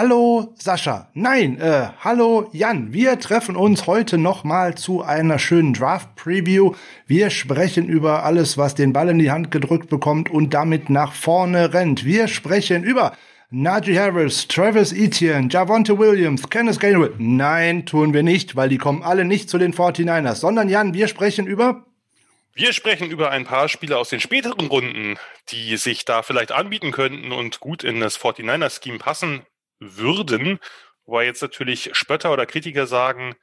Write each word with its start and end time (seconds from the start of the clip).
Hallo 0.00 0.54
Sascha. 0.56 1.08
Nein, 1.14 1.58
äh, 1.58 1.88
hallo 2.04 2.48
Jan. 2.52 2.92
Wir 2.92 3.18
treffen 3.18 3.56
uns 3.56 3.88
heute 3.88 4.16
nochmal 4.16 4.76
zu 4.76 5.02
einer 5.02 5.40
schönen 5.40 5.72
Draft-Preview. 5.74 6.76
Wir 7.08 7.30
sprechen 7.30 7.88
über 7.88 8.22
alles, 8.22 8.56
was 8.56 8.76
den 8.76 8.92
Ball 8.92 9.08
in 9.08 9.18
die 9.18 9.32
Hand 9.32 9.50
gedrückt 9.50 9.88
bekommt 9.90 10.30
und 10.30 10.54
damit 10.54 10.88
nach 10.88 11.14
vorne 11.14 11.74
rennt. 11.74 12.04
Wir 12.04 12.28
sprechen 12.28 12.84
über 12.84 13.16
Najee 13.50 13.98
Harris, 13.98 14.46
Travis 14.46 14.92
Etienne, 14.92 15.48
Javonte 15.50 15.98
Williams, 15.98 16.48
Kenneth 16.48 16.78
Gainwell. 16.78 17.14
Nein, 17.18 17.84
tun 17.84 18.14
wir 18.14 18.22
nicht, 18.22 18.54
weil 18.54 18.68
die 18.68 18.78
kommen 18.78 19.02
alle 19.02 19.24
nicht 19.24 19.50
zu 19.50 19.58
den 19.58 19.74
49ers, 19.74 20.36
sondern 20.36 20.68
Jan, 20.68 20.94
wir 20.94 21.08
sprechen 21.08 21.48
über 21.48 21.86
wir 22.54 22.72
sprechen 22.72 23.10
über 23.10 23.32
ein 23.32 23.44
paar 23.44 23.68
Spiele 23.68 23.98
aus 23.98 24.10
den 24.10 24.20
späteren 24.20 24.68
Runden, 24.68 25.16
die 25.48 25.76
sich 25.76 26.04
da 26.04 26.22
vielleicht 26.22 26.52
anbieten 26.52 26.92
könnten 26.92 27.32
und 27.32 27.58
gut 27.58 27.82
in 27.82 27.98
das 27.98 28.16
49er-Scheme 28.20 28.98
passen 28.98 29.42
würden. 29.80 30.58
Wobei 31.06 31.24
jetzt 31.24 31.42
natürlich 31.42 31.90
Spötter 31.92 32.32
oder 32.32 32.46
Kritiker 32.46 32.86
sagen, 32.86 33.34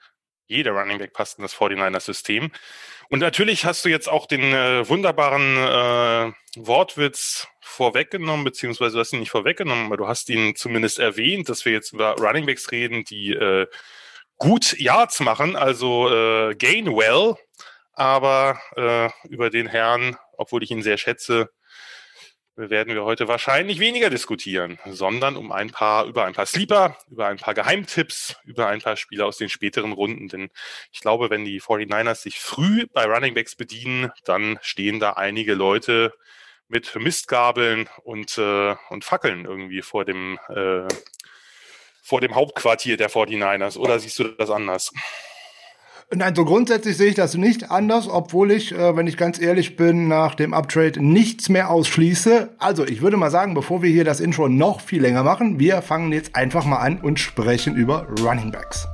jeder 0.47 0.71
Running 0.71 0.99
Back 0.99 1.13
passt 1.13 1.37
in 1.37 1.41
das 1.41 1.55
49er-System. 1.55 2.51
Und 3.09 3.19
natürlich 3.19 3.65
hast 3.65 3.85
du 3.85 3.89
jetzt 3.89 4.07
auch 4.07 4.25
den 4.27 4.53
äh, 4.53 4.87
wunderbaren 4.87 5.57
äh, 5.57 6.33
Wortwitz 6.57 7.47
vorweggenommen, 7.61 8.45
beziehungsweise 8.45 8.93
du 8.93 8.99
hast 8.99 9.13
ihn 9.13 9.19
nicht 9.19 9.31
vorweggenommen, 9.31 9.87
aber 9.87 9.97
du 9.97 10.07
hast 10.07 10.29
ihn 10.29 10.55
zumindest 10.55 10.99
erwähnt, 10.99 11.49
dass 11.49 11.65
wir 11.65 11.73
jetzt 11.73 11.93
über 11.93 12.15
Running 12.15 12.45
Backs 12.45 12.71
reden, 12.71 13.03
die 13.03 13.31
äh, 13.31 13.67
gut 14.37 14.77
Yards 14.79 15.19
machen, 15.19 15.55
also 15.55 16.09
äh, 16.09 16.55
Gainwell, 16.55 17.35
aber 17.93 18.59
äh, 18.75 19.09
über 19.27 19.49
den 19.49 19.67
Herrn, 19.67 20.17
obwohl 20.37 20.63
ich 20.63 20.71
ihn 20.71 20.83
sehr 20.83 20.97
schätze, 20.97 21.49
werden 22.55 22.93
wir 22.93 23.03
heute 23.03 23.27
wahrscheinlich 23.27 23.79
weniger 23.79 24.09
diskutieren, 24.09 24.79
sondern 24.85 25.35
um 25.35 25.51
ein 25.51 25.71
paar, 25.71 26.05
über 26.05 26.25
ein 26.25 26.33
paar 26.33 26.45
Sleeper, 26.45 26.97
über 27.09 27.27
ein 27.27 27.37
paar 27.37 27.53
Geheimtipps, 27.53 28.37
über 28.45 28.67
ein 28.67 28.81
paar 28.81 28.95
Spiele 28.95 29.25
aus 29.25 29.37
den 29.37 29.49
späteren 29.49 29.91
Runden. 29.91 30.29
Denn 30.29 30.49
ich 30.91 31.01
glaube, 31.01 31.29
wenn 31.29 31.43
die 31.43 31.61
49ers 31.61 32.21
sich 32.21 32.39
früh 32.39 32.85
bei 32.93 33.05
Running 33.05 33.33
Backs 33.33 33.55
bedienen, 33.55 34.11
dann 34.23 34.57
stehen 34.61 34.99
da 34.99 35.13
einige 35.13 35.53
Leute 35.53 36.13
mit 36.67 36.95
Mistgabeln 36.95 37.89
und, 38.03 38.37
äh, 38.37 38.75
und 38.89 39.05
Fackeln 39.05 39.45
irgendwie 39.45 39.81
vor 39.81 40.05
dem, 40.05 40.39
äh, 40.49 40.87
vor 42.01 42.21
dem 42.21 42.35
Hauptquartier 42.35 42.97
der 42.97 43.09
49ers. 43.09 43.77
Oder 43.77 43.99
siehst 43.99 44.17
du 44.19 44.23
das 44.23 44.49
anders? 44.49 44.91
Nein, 46.13 46.35
so 46.35 46.45
grundsätzlich 46.45 46.97
sehe 46.97 47.09
ich 47.09 47.15
das 47.15 47.35
nicht 47.35 47.71
anders, 47.71 48.07
obwohl 48.07 48.51
ich, 48.51 48.71
äh, 48.71 48.95
wenn 48.95 49.07
ich 49.07 49.17
ganz 49.17 49.41
ehrlich 49.41 49.75
bin, 49.75 50.07
nach 50.07 50.35
dem 50.35 50.53
Uptrade 50.53 51.03
nichts 51.03 51.49
mehr 51.49 51.71
ausschließe. 51.71 52.51
Also, 52.59 52.85
ich 52.85 53.01
würde 53.01 53.17
mal 53.17 53.31
sagen, 53.31 53.55
bevor 53.55 53.81
wir 53.81 53.89
hier 53.89 54.03
das 54.03 54.19
Intro 54.19 54.47
noch 54.47 54.81
viel 54.81 55.01
länger 55.01 55.23
machen, 55.23 55.59
wir 55.59 55.81
fangen 55.81 56.11
jetzt 56.11 56.35
einfach 56.35 56.65
mal 56.65 56.77
an 56.77 56.99
und 56.99 57.19
sprechen 57.19 57.75
über 57.75 58.07
Running 58.21 58.51
Backs. 58.51 58.87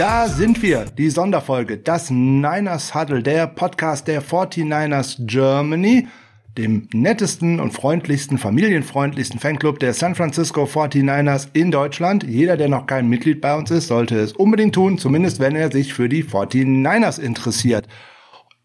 Da 0.00 0.28
sind 0.28 0.62
wir. 0.62 0.86
Die 0.86 1.10
Sonderfolge, 1.10 1.76
das 1.76 2.08
Niners 2.08 2.94
Huddle, 2.94 3.22
der 3.22 3.46
Podcast 3.46 4.08
der 4.08 4.22
49ers 4.22 5.26
Germany, 5.26 6.08
dem 6.56 6.88
nettesten 6.94 7.60
und 7.60 7.72
freundlichsten, 7.72 8.38
familienfreundlichsten 8.38 9.38
Fanclub 9.38 9.78
der 9.78 9.92
San 9.92 10.14
Francisco 10.14 10.64
49ers 10.64 11.48
in 11.52 11.70
Deutschland. 11.70 12.24
Jeder, 12.24 12.56
der 12.56 12.70
noch 12.70 12.86
kein 12.86 13.10
Mitglied 13.10 13.42
bei 13.42 13.54
uns 13.54 13.70
ist, 13.70 13.88
sollte 13.88 14.18
es 14.18 14.32
unbedingt 14.32 14.74
tun, 14.74 14.96
zumindest 14.96 15.38
wenn 15.38 15.54
er 15.54 15.70
sich 15.70 15.92
für 15.92 16.08
die 16.08 16.24
49ers 16.24 17.20
interessiert. 17.20 17.86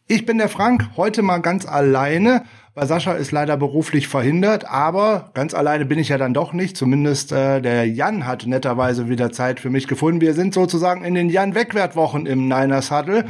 Ich 0.08 0.26
bin 0.26 0.38
der 0.38 0.48
Frank, 0.48 0.92
heute 0.96 1.22
mal 1.22 1.40
ganz 1.40 1.66
alleine 1.66 2.46
weil 2.76 2.88
Sascha 2.88 3.14
ist 3.14 3.32
leider 3.32 3.56
beruflich 3.56 4.10
verhindert, 4.10 4.70
aber 4.70 5.32
ganz 5.34 5.54
alleine 5.54 5.86
bin 5.86 5.98
ich 5.98 6.10
ja 6.10 6.18
dann 6.18 6.34
doch 6.34 6.52
nicht. 6.52 6.76
Zumindest 6.76 7.32
äh, 7.32 7.62
der 7.62 7.88
Jan 7.88 8.28
hat 8.28 8.46
netterweise 8.46 9.08
wieder 9.08 9.32
Zeit 9.32 9.62
für 9.62 9.70
mich 9.70 9.88
gefunden. 9.88 10.20
Wir 10.20 10.34
sind 10.34 10.54
sozusagen 10.54 11.06
in 11.06 11.16
den 11.16 11.30
Jan-Wegwertwochen 11.30 12.26
im 12.26 12.50
Niners 12.50 12.92
Huddle. 12.92 13.24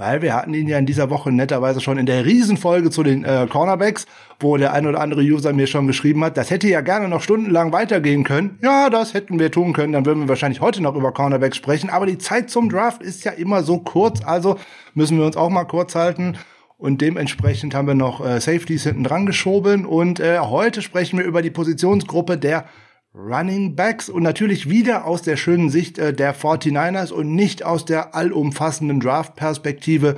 Weil 0.00 0.22
wir 0.22 0.32
hatten 0.32 0.54
ihn 0.54 0.68
ja 0.68 0.78
in 0.78 0.86
dieser 0.86 1.10
Woche 1.10 1.32
netterweise 1.32 1.80
schon 1.80 1.98
in 1.98 2.06
der 2.06 2.24
Riesenfolge 2.24 2.90
zu 2.90 3.02
den 3.02 3.24
äh, 3.24 3.48
Cornerbacks, 3.50 4.06
wo 4.38 4.56
der 4.56 4.72
ein 4.72 4.86
oder 4.86 5.00
andere 5.00 5.22
User 5.22 5.52
mir 5.52 5.66
schon 5.66 5.88
geschrieben 5.88 6.22
hat, 6.22 6.36
das 6.36 6.52
hätte 6.52 6.68
ja 6.68 6.82
gerne 6.82 7.08
noch 7.08 7.20
stundenlang 7.20 7.72
weitergehen 7.72 8.22
können. 8.22 8.60
Ja, 8.62 8.90
das 8.90 9.12
hätten 9.12 9.40
wir 9.40 9.50
tun 9.50 9.72
können, 9.72 9.92
dann 9.92 10.06
würden 10.06 10.20
wir 10.20 10.28
wahrscheinlich 10.28 10.60
heute 10.60 10.84
noch 10.84 10.94
über 10.94 11.10
Cornerbacks 11.10 11.56
sprechen. 11.56 11.90
Aber 11.90 12.06
die 12.06 12.18
Zeit 12.18 12.48
zum 12.48 12.68
Draft 12.68 13.02
ist 13.02 13.24
ja 13.24 13.32
immer 13.32 13.64
so 13.64 13.78
kurz, 13.78 14.24
also 14.24 14.56
müssen 14.94 15.18
wir 15.18 15.26
uns 15.26 15.36
auch 15.36 15.50
mal 15.50 15.64
kurz 15.64 15.96
halten 15.96 16.38
und 16.78 17.00
dementsprechend 17.00 17.74
haben 17.74 17.88
wir 17.88 17.94
noch 17.94 18.24
äh, 18.24 18.40
Safeties 18.40 18.84
hinten 18.84 19.04
dran 19.04 19.26
geschoben 19.26 19.84
und 19.84 20.20
äh, 20.20 20.38
heute 20.38 20.80
sprechen 20.80 21.18
wir 21.18 21.26
über 21.26 21.42
die 21.42 21.50
Positionsgruppe 21.50 22.38
der 22.38 22.66
Running 23.14 23.74
Backs 23.74 24.08
und 24.08 24.22
natürlich 24.22 24.70
wieder 24.70 25.04
aus 25.04 25.22
der 25.22 25.36
schönen 25.36 25.70
Sicht 25.70 25.98
äh, 25.98 26.14
der 26.14 26.36
49ers 26.36 27.10
und 27.10 27.34
nicht 27.34 27.64
aus 27.64 27.84
der 27.84 28.14
allumfassenden 28.14 29.00
Draft-Perspektive. 29.00 30.16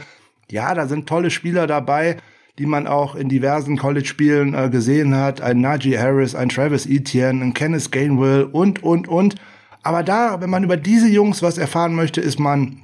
Ja, 0.51 0.75
da 0.75 0.87
sind 0.87 1.09
tolle 1.09 1.31
Spieler 1.31 1.67
dabei, 1.67 2.19
die 2.59 2.67
man 2.67 2.87
auch 2.87 3.15
in 3.15 3.31
diversen 3.31 3.79
College-Spielen 3.79 4.53
äh, 4.53 4.69
gesehen 4.69 5.17
hat. 5.17 5.41
Ein 5.41 5.63
Najee 5.63 5.99
Harris, 5.99 6.35
ein 6.35 6.51
Travis 6.51 6.85
Etienne, 6.85 7.43
ein 7.43 7.55
Kenneth 7.55 7.91
Gainwell 7.91 8.45
und, 8.45 8.83
und, 8.83 9.09
und. 9.09 9.37
Aber 9.83 10.03
da, 10.03 10.43
wenn 10.43 10.51
man 10.51 10.65
über 10.65 10.77
diese 10.77 11.09
Jungs 11.09 11.43
was 11.43 11.57
erfahren 11.57 11.95
möchte, 11.95 12.21
ist 12.21 12.39
man 12.39 12.83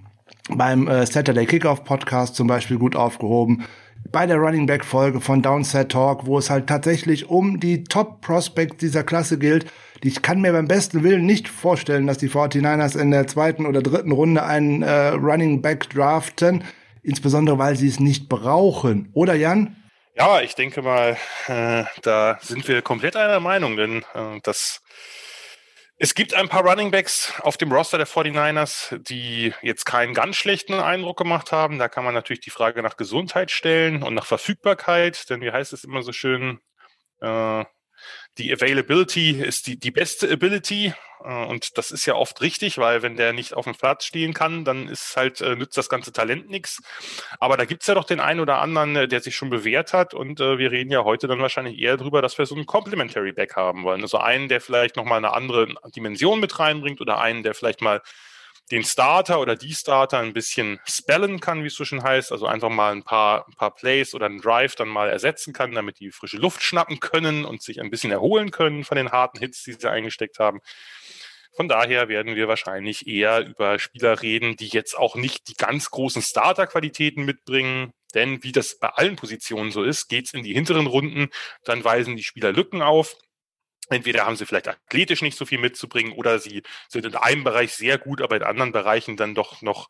beim 0.49 0.89
äh, 0.89 1.07
Saturday 1.07 1.47
Kickoff 1.47 1.85
Podcast 1.85 2.37
zum 2.37 2.47
Beispiel 2.47 2.79
gut 2.79 2.97
aufgehoben. 2.97 3.65
Bei 4.13 4.27
der 4.27 4.37
Running 4.37 4.67
Back 4.67 4.85
Folge 4.85 5.21
von 5.21 5.43
Downset 5.43 5.91
Talk, 5.91 6.27
wo 6.27 6.39
es 6.39 6.49
halt 6.49 6.69
tatsächlich 6.69 7.29
um 7.29 7.59
die 7.59 7.85
Top 7.85 8.21
Prospects 8.21 8.77
dieser 8.77 9.03
Klasse 9.03 9.39
gilt. 9.39 9.67
Ich 10.03 10.23
kann 10.23 10.41
mir 10.41 10.53
beim 10.53 10.69
besten 10.69 11.03
Willen 11.03 11.27
nicht 11.27 11.49
vorstellen, 11.49 12.07
dass 12.07 12.19
die 12.19 12.29
49ers 12.29 12.99
in 12.99 13.11
der 13.11 13.27
zweiten 13.27 13.67
oder 13.67 13.83
dritten 13.83 14.13
Runde 14.13 14.45
einen 14.45 14.83
äh, 14.83 15.09
Running 15.09 15.63
Back 15.63 15.91
draften. 15.91 16.63
Insbesondere, 17.03 17.59
weil 17.59 17.77
sie 17.77 17.89
es 17.89 17.99
nicht 17.99 18.29
brauchen. 18.29 19.11
Oder 19.15 19.35
Jan? 19.35 19.77
Ja, 20.17 20.41
ich 20.41 20.55
denke 20.55 20.83
mal, 20.83 21.17
äh, 21.47 21.85
da 22.03 22.39
sind 22.41 22.67
wir 22.69 22.83
komplett 22.83 23.17
einer 23.17 23.41
Meinung, 23.41 23.77
denn 23.77 23.99
äh, 24.15 24.41
das 24.43 24.83
es 25.99 26.15
gibt 26.15 26.35
ein 26.35 26.49
paar 26.49 26.63
Running 26.63 26.91
Backs 26.91 27.33
auf 27.41 27.57
dem 27.57 27.73
Roster 27.73 27.97
der 27.97 28.07
49ers, 28.07 28.99
die 28.99 29.55
jetzt 29.63 29.87
keinen 29.87 30.13
ganz 30.13 30.37
schlechten 30.37 30.75
Eindruck 30.75 31.17
gemacht 31.17 31.53
haben. 31.53 31.79
Da 31.79 31.89
kann 31.89 32.05
man 32.05 32.13
natürlich 32.13 32.41
die 32.41 32.51
Frage 32.51 32.83
nach 32.83 32.99
Gesundheit 32.99 33.51
stellen 33.51 34.03
und 34.03 34.13
nach 34.13 34.27
Verfügbarkeit, 34.27 35.31
denn 35.31 35.41
wie 35.41 35.53
heißt 35.53 35.73
es 35.73 35.85
immer 35.85 36.03
so 36.03 36.13
schön, 36.13 36.61
äh, 37.21 37.65
die 38.37 38.53
Availability 38.53 39.31
ist 39.43 39.67
die, 39.67 39.79
die 39.79 39.91
beste 39.91 40.31
Ability. 40.31 40.93
Äh, 41.27 41.45
und 41.47 41.77
das 41.77 41.91
ist 41.91 42.07
ja 42.07 42.15
oft 42.15 42.41
richtig, 42.41 42.79
weil 42.79 43.03
wenn 43.03 43.17
der 43.17 43.33
nicht 43.33 43.55
auf 43.55 43.65
dem 43.65 43.75
Platz 43.75 44.05
stehen 44.05 44.33
kann, 44.33 44.65
dann 44.65 44.89
ist 44.89 45.17
halt, 45.17 45.41
äh, 45.41 45.57
nützt 45.57 45.77
das 45.77 45.89
ganze 45.89 46.13
Talent 46.13 46.49
nichts. 46.49 46.81
Aber 47.41 47.57
da 47.57 47.65
gibt's 47.65 47.87
ja 47.87 47.95
doch 47.95 48.05
den 48.05 48.21
einen 48.21 48.41
oder 48.41 48.59
anderen, 48.59 48.97
äh, 48.97 49.09
der 49.09 49.21
sich 49.21 49.37
schon 49.37 49.51
bewährt 49.51 49.93
hat. 49.93 50.15
Und 50.15 50.39
wir 50.39 50.71
reden 50.71 50.91
ja 50.91 51.05
heute 51.05 51.27
dann 51.27 51.41
wahrscheinlich 51.41 51.79
eher 51.79 51.97
drüber, 51.97 52.23
dass 52.23 52.39
wir 52.39 52.47
so 52.47 52.55
einen 52.55 52.67
Complementary 52.67 53.33
Back 53.33 53.57
haben 53.57 53.83
wollen. 53.85 54.03
Also 54.03 54.19
einen, 54.19 54.49
der 54.49 54.61
vielleicht 54.61 54.97
nochmal 54.97 55.19
eine 55.19 55.33
andere 55.33 55.75
Dimension 55.95 56.41
mit 56.41 56.59
reinbringt 56.59 57.01
oder 57.01 57.19
einen, 57.19 57.43
der 57.43 57.55
vielleicht 57.55 57.81
mal 57.81 58.03
den 58.71 58.83
Starter 58.83 59.41
oder 59.41 59.55
die 59.55 59.75
Starter 59.75 60.19
ein 60.19 60.33
bisschen 60.33 60.81
spellen 60.85 61.39
kann, 61.41 61.63
wie 61.63 61.69
es 61.69 61.75
so 61.75 61.85
schön 61.85 62.03
heißt. 62.03 62.33
Also 62.33 62.47
einfach 62.47 62.69
mal 62.69 62.93
ein 62.93 63.05
paar, 63.05 63.47
ein 63.49 63.55
paar 63.55 63.75
Plays 63.75 64.15
oder 64.15 64.27
einen 64.27 64.41
Drive 64.41 64.75
dann 64.75 64.89
mal 64.89 65.09
ersetzen 65.09 65.53
kann, 65.53 65.73
damit 65.73 66.01
die 66.01 66.11
frische 66.11 66.39
Luft 66.39 66.63
schnappen 66.63 66.99
können 66.99 67.45
und 67.45 67.63
sich 67.63 67.81
ein 67.81 67.91
bisschen 67.91 68.11
erholen 68.11 68.51
können 68.51 68.85
von 68.85 68.97
den 68.97 69.13
harten 69.13 69.39
Hits, 69.39 69.63
die 69.63 69.73
sie 69.73 69.91
eingesteckt 69.91 70.39
haben. 70.39 70.61
Von 71.57 71.69
daher 71.69 72.09
werden 72.09 72.37
wir 72.37 72.49
wahrscheinlich 72.49 73.07
eher 73.07 73.47
über 73.47 73.79
Spieler 73.79 74.23
reden, 74.23 74.57
die 74.57 74.69
jetzt 74.69 74.97
auch 74.97 75.17
nicht 75.17 75.49
die 75.49 75.55
ganz 75.55 75.91
großen 75.91 76.23
Starter-Qualitäten 76.23 77.25
mitbringen. 77.25 77.93
Denn 78.15 78.43
wie 78.43 78.53
das 78.53 78.79
bei 78.79 78.89
allen 78.91 79.17
Positionen 79.17 79.73
so 79.73 79.83
ist, 79.83 80.09
geht's 80.09 80.35
in 80.35 80.43
die 80.43 80.55
hinteren 80.55 80.87
Runden, 80.87 81.29
dann 81.65 81.83
weisen 81.83 82.17
die 82.17 82.23
Spieler 82.23 82.53
Lücken 82.53 82.83
auf 82.83 83.17
Entweder 83.89 84.27
haben 84.27 84.37
sie 84.37 84.47
vielleicht 84.47 84.69
athletisch 84.69 85.23
nicht 85.23 85.39
so 85.39 85.47
viel 85.47 85.59
mitzubringen 85.59 86.13
oder 86.13 86.39
sie 86.39 86.63
sind 86.89 87.07
in 87.07 87.15
einem 87.15 87.45
Bereich 87.45 87.73
sehr 87.75 87.99
gut, 87.99 88.21
aber 88.21 88.37
in 88.37 88.43
anderen 88.43 88.73
Bereichen 88.73 89.17
dann 89.17 89.35
doch 89.35 89.63
noch 89.63 89.89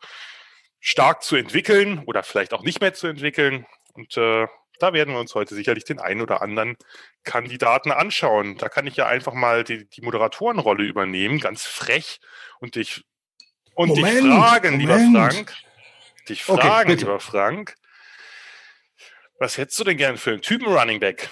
stark 0.80 1.22
zu 1.22 1.36
entwickeln 1.36 2.02
oder 2.04 2.22
vielleicht 2.22 2.52
auch 2.52 2.62
nicht 2.62 2.80
mehr 2.80 2.92
zu 2.92 3.06
entwickeln. 3.06 3.66
Und 3.94 4.16
äh, 4.18 4.46
da 4.78 4.92
werden 4.92 5.14
wir 5.14 5.20
uns 5.20 5.34
heute 5.34 5.54
sicherlich 5.54 5.84
den 5.84 5.98
einen 5.98 6.20
oder 6.20 6.42
anderen 6.42 6.76
Kandidaten 7.24 7.92
anschauen. 7.92 8.56
Da 8.58 8.68
kann 8.68 8.86
ich 8.86 8.96
ja 8.96 9.06
einfach 9.06 9.34
mal 9.34 9.64
die, 9.64 9.88
die 9.88 10.02
Moderatorenrolle 10.02 10.84
übernehmen, 10.84 11.40
ganz 11.40 11.64
frech 11.64 12.20
und 12.60 12.76
dich 12.76 13.04
und 13.74 13.88
Moment, 13.88 14.24
dich 14.24 14.32
fragen, 14.32 14.80
Moment. 14.80 14.80
lieber 14.80 15.20
Frank. 15.20 15.54
Dich 16.28 16.42
fragen, 16.42 16.90
okay, 16.90 17.00
lieber 17.00 17.20
Frank. 17.20 17.74
Was 19.38 19.58
hättest 19.58 19.78
du 19.78 19.84
denn 19.84 19.98
gern 19.98 20.16
für 20.16 20.30
einen 20.30 20.42
Typen 20.42 20.66
Running 20.66 20.98
Back 20.98 21.28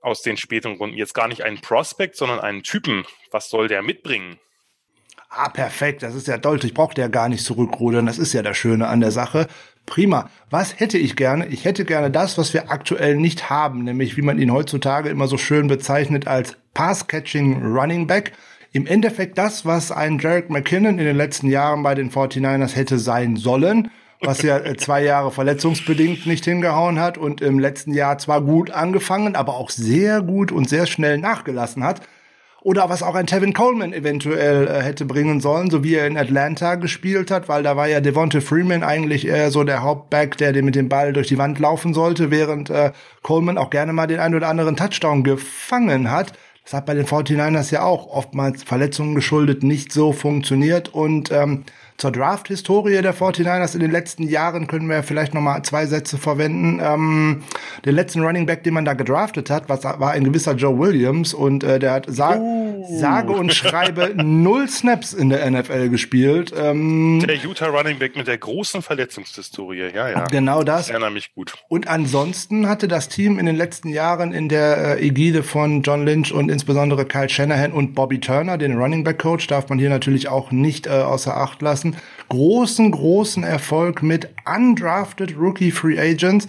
aus 0.00 0.22
den 0.22 0.36
späteren 0.36 0.76
Runden? 0.76 0.96
Jetzt 0.96 1.14
gar 1.14 1.28
nicht 1.28 1.42
einen 1.42 1.60
Prospect, 1.60 2.16
sondern 2.16 2.40
einen 2.40 2.64
Typen. 2.64 3.06
Was 3.30 3.48
soll 3.48 3.68
der 3.68 3.82
mitbringen? 3.82 4.40
Ah, 5.30 5.48
perfekt. 5.48 6.02
Das 6.02 6.14
ist 6.14 6.26
ja 6.26 6.38
deutlich. 6.38 6.74
Braucht 6.74 6.96
der 6.96 7.08
gar 7.08 7.28
nicht 7.28 7.44
zurückrudern. 7.44 8.06
Das 8.06 8.18
ist 8.18 8.32
ja 8.32 8.42
das 8.42 8.56
Schöne 8.56 8.88
an 8.88 9.00
der 9.00 9.10
Sache. 9.10 9.46
Prima. 9.84 10.30
Was 10.50 10.80
hätte 10.80 10.98
ich 10.98 11.16
gerne? 11.16 11.46
Ich 11.46 11.64
hätte 11.64 11.84
gerne 11.84 12.10
das, 12.10 12.38
was 12.38 12.54
wir 12.54 12.70
aktuell 12.70 13.16
nicht 13.16 13.50
haben, 13.50 13.84
nämlich 13.84 14.16
wie 14.16 14.22
man 14.22 14.38
ihn 14.38 14.52
heutzutage 14.52 15.08
immer 15.08 15.28
so 15.28 15.38
schön 15.38 15.66
bezeichnet 15.66 16.26
als 16.26 16.56
Pass-Catching 16.74 17.62
Running 17.62 18.06
Back. 18.06 18.32
Im 18.72 18.86
Endeffekt 18.86 19.38
das, 19.38 19.64
was 19.64 19.90
ein 19.90 20.18
Jarek 20.18 20.50
McKinnon 20.50 20.98
in 20.98 21.04
den 21.06 21.16
letzten 21.16 21.48
Jahren 21.48 21.82
bei 21.82 21.94
den 21.94 22.10
49ers 22.10 22.76
hätte 22.76 22.98
sein 22.98 23.36
sollen, 23.36 23.90
was 24.20 24.42
ja 24.42 24.58
äh, 24.58 24.76
zwei 24.76 25.02
Jahre 25.02 25.30
verletzungsbedingt 25.30 26.26
nicht 26.26 26.44
hingehauen 26.44 27.00
hat 27.00 27.16
und 27.16 27.40
im 27.40 27.58
letzten 27.58 27.94
Jahr 27.94 28.18
zwar 28.18 28.42
gut 28.42 28.70
angefangen, 28.70 29.36
aber 29.36 29.54
auch 29.54 29.70
sehr 29.70 30.20
gut 30.20 30.52
und 30.52 30.68
sehr 30.68 30.86
schnell 30.86 31.16
nachgelassen 31.18 31.82
hat. 31.82 32.02
Oder 32.60 32.88
was 32.88 33.04
auch 33.04 33.14
ein 33.14 33.26
Tevin 33.26 33.52
Coleman 33.52 33.92
eventuell 33.92 34.66
äh, 34.66 34.82
hätte 34.82 35.04
bringen 35.04 35.40
sollen, 35.40 35.70
so 35.70 35.84
wie 35.84 35.94
er 35.94 36.08
in 36.08 36.18
Atlanta 36.18 36.74
gespielt 36.74 37.30
hat, 37.30 37.48
weil 37.48 37.62
da 37.62 37.76
war 37.76 37.86
ja 37.86 38.00
Devonta 38.00 38.40
Freeman 38.40 38.82
eigentlich 38.82 39.28
eher 39.28 39.52
so 39.52 39.62
der 39.62 39.82
Hauptback, 39.82 40.36
der 40.36 40.60
mit 40.62 40.74
dem 40.74 40.88
Ball 40.88 41.12
durch 41.12 41.28
die 41.28 41.38
Wand 41.38 41.60
laufen 41.60 41.94
sollte, 41.94 42.32
während 42.32 42.68
äh, 42.68 42.90
Coleman 43.22 43.58
auch 43.58 43.70
gerne 43.70 43.92
mal 43.92 44.08
den 44.08 44.18
einen 44.18 44.34
oder 44.34 44.48
anderen 44.48 44.76
Touchdown 44.76 45.22
gefangen 45.22 46.10
hat. 46.10 46.32
Das 46.64 46.74
hat 46.74 46.86
bei 46.86 46.94
den 46.94 47.06
49ers 47.06 47.72
ja 47.72 47.82
auch 47.82 48.08
oftmals 48.08 48.64
Verletzungen 48.64 49.14
geschuldet 49.14 49.62
nicht 49.62 49.92
so 49.92 50.12
funktioniert 50.12 50.88
und 50.88 51.30
ähm, 51.30 51.64
zur 51.98 52.12
Draft-Historie 52.12 53.02
der 53.02 53.12
49ers 53.12 53.74
in 53.74 53.80
den 53.80 53.90
letzten 53.90 54.22
Jahren 54.22 54.68
können 54.68 54.88
wir 54.88 55.02
vielleicht 55.02 55.34
noch 55.34 55.40
mal 55.40 55.64
zwei 55.64 55.84
Sätze 55.86 56.16
verwenden. 56.16 56.80
Ähm, 56.80 57.42
den 57.84 57.94
letzten 57.96 58.22
Running 58.22 58.46
Back, 58.46 58.62
den 58.62 58.74
man 58.74 58.84
da 58.84 58.94
gedraftet 58.94 59.50
hat, 59.50 59.68
was, 59.68 59.82
war 59.82 60.12
ein 60.12 60.22
gewisser 60.22 60.54
Joe 60.54 60.78
Williams 60.78 61.34
und 61.34 61.64
äh, 61.64 61.80
der 61.80 61.92
hat 61.92 62.06
sa 62.08 62.36
uh. 62.36 62.86
sage 63.00 63.32
und 63.32 63.52
schreibe 63.52 64.12
null 64.14 64.68
Snaps 64.68 65.12
in 65.12 65.28
der 65.28 65.50
NFL 65.50 65.88
gespielt. 65.88 66.54
Ähm, 66.56 67.20
der 67.26 67.34
Utah 67.34 67.66
Running 67.66 67.98
Back 67.98 68.16
mit 68.16 68.28
der 68.28 68.38
großen 68.38 68.80
Verletzungshistorie, 68.80 69.90
ja, 69.92 70.08
ja. 70.08 70.24
Genau 70.26 70.62
das. 70.62 70.86
Ich 70.86 70.90
erinnere 70.92 71.10
mich 71.10 71.34
gut. 71.34 71.54
Und 71.66 71.88
ansonsten 71.88 72.68
hatte 72.68 72.86
das 72.86 73.08
Team 73.08 73.40
in 73.40 73.46
den 73.46 73.56
letzten 73.56 73.88
Jahren 73.88 74.32
in 74.32 74.48
der 74.48 74.98
äh, 74.98 75.06
Ägide 75.06 75.42
von 75.42 75.82
John 75.82 76.04
Lynch 76.04 76.32
und 76.32 76.48
insbesondere 76.48 77.06
Kyle 77.06 77.28
Shanahan 77.28 77.72
und 77.72 77.94
Bobby 77.94 78.20
Turner, 78.20 78.56
den 78.56 78.78
Running 78.78 79.02
Back 79.02 79.18
Coach, 79.18 79.48
darf 79.48 79.68
man 79.68 79.80
hier 79.80 79.90
natürlich 79.90 80.28
auch 80.28 80.52
nicht 80.52 80.86
äh, 80.86 80.90
außer 80.90 81.36
Acht 81.36 81.60
lassen 81.60 81.87
lassen. 81.92 82.02
Großen, 82.28 82.90
großen 82.90 83.42
Erfolg 83.42 84.02
mit 84.02 84.28
undrafted 84.44 85.36
Rookie 85.38 85.70
Free 85.70 85.98
Agents. 85.98 86.46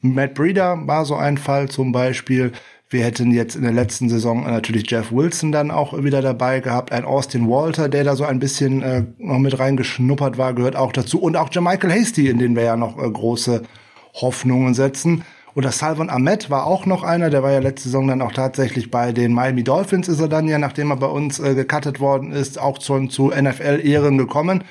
Matt 0.00 0.34
Breeder 0.34 0.78
war 0.86 1.04
so 1.04 1.14
ein 1.16 1.38
Fall 1.38 1.68
zum 1.68 1.92
Beispiel. 1.92 2.52
Wir 2.88 3.04
hätten 3.04 3.32
jetzt 3.32 3.56
in 3.56 3.62
der 3.62 3.72
letzten 3.72 4.08
Saison 4.08 4.44
natürlich 4.44 4.90
Jeff 4.90 5.10
Wilson 5.12 5.50
dann 5.50 5.70
auch 5.70 6.04
wieder 6.04 6.20
dabei 6.20 6.60
gehabt. 6.60 6.92
Ein 6.92 7.04
Austin 7.04 7.48
Walter, 7.48 7.88
der 7.88 8.04
da 8.04 8.16
so 8.16 8.24
ein 8.24 8.38
bisschen 8.38 8.82
äh, 8.82 9.04
noch 9.18 9.38
mit 9.38 9.58
reingeschnuppert 9.58 10.36
war, 10.36 10.52
gehört 10.52 10.76
auch 10.76 10.92
dazu. 10.92 11.18
Und 11.20 11.36
auch 11.36 11.48
Jermichael 11.50 11.90
Hasty, 11.90 12.28
in 12.28 12.38
den 12.38 12.54
wir 12.54 12.64
ja 12.64 12.76
noch 12.76 12.98
äh, 12.98 13.10
große 13.10 13.62
Hoffnungen 14.14 14.74
setzen. 14.74 15.24
Oder 15.54 15.70
Salvon 15.70 16.08
Ahmed 16.08 16.48
war 16.48 16.66
auch 16.66 16.86
noch 16.86 17.02
einer, 17.02 17.28
der 17.28 17.42
war 17.42 17.52
ja 17.52 17.58
letzte 17.58 17.88
Saison 17.88 18.08
dann 18.08 18.22
auch 18.22 18.32
tatsächlich 18.32 18.90
bei 18.90 19.12
den 19.12 19.34
Miami 19.34 19.62
Dolphins, 19.62 20.08
ist 20.08 20.20
er 20.20 20.28
dann 20.28 20.48
ja, 20.48 20.58
nachdem 20.58 20.90
er 20.90 20.96
bei 20.96 21.06
uns 21.06 21.38
äh, 21.40 21.54
gecuttet 21.54 22.00
worden 22.00 22.32
ist, 22.32 22.58
auch 22.58 22.78
zu, 22.78 23.06
zu 23.08 23.28
NFL-Ehren 23.30 24.16
gekommen. 24.16 24.64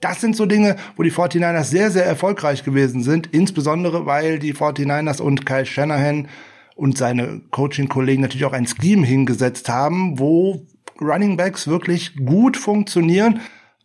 Das 0.00 0.20
sind 0.20 0.36
so 0.36 0.46
Dinge, 0.46 0.76
wo 0.96 1.02
die 1.02 1.12
49ers 1.12 1.64
sehr, 1.64 1.90
sehr 1.90 2.06
erfolgreich 2.06 2.64
gewesen 2.64 3.02
sind, 3.02 3.26
insbesondere 3.32 4.06
weil 4.06 4.38
die 4.38 4.54
49ers 4.54 5.20
und 5.20 5.44
Kyle 5.44 5.66
Shanahan 5.66 6.28
und 6.76 6.96
seine 6.96 7.42
Coaching-Kollegen 7.50 8.22
natürlich 8.22 8.46
auch 8.46 8.52
ein 8.52 8.66
Scheme 8.66 9.04
hingesetzt 9.04 9.68
haben, 9.68 10.18
wo 10.18 10.62
Running 11.00 11.36
Backs 11.36 11.66
wirklich 11.66 12.16
gut 12.16 12.56
funktionieren 12.56 13.40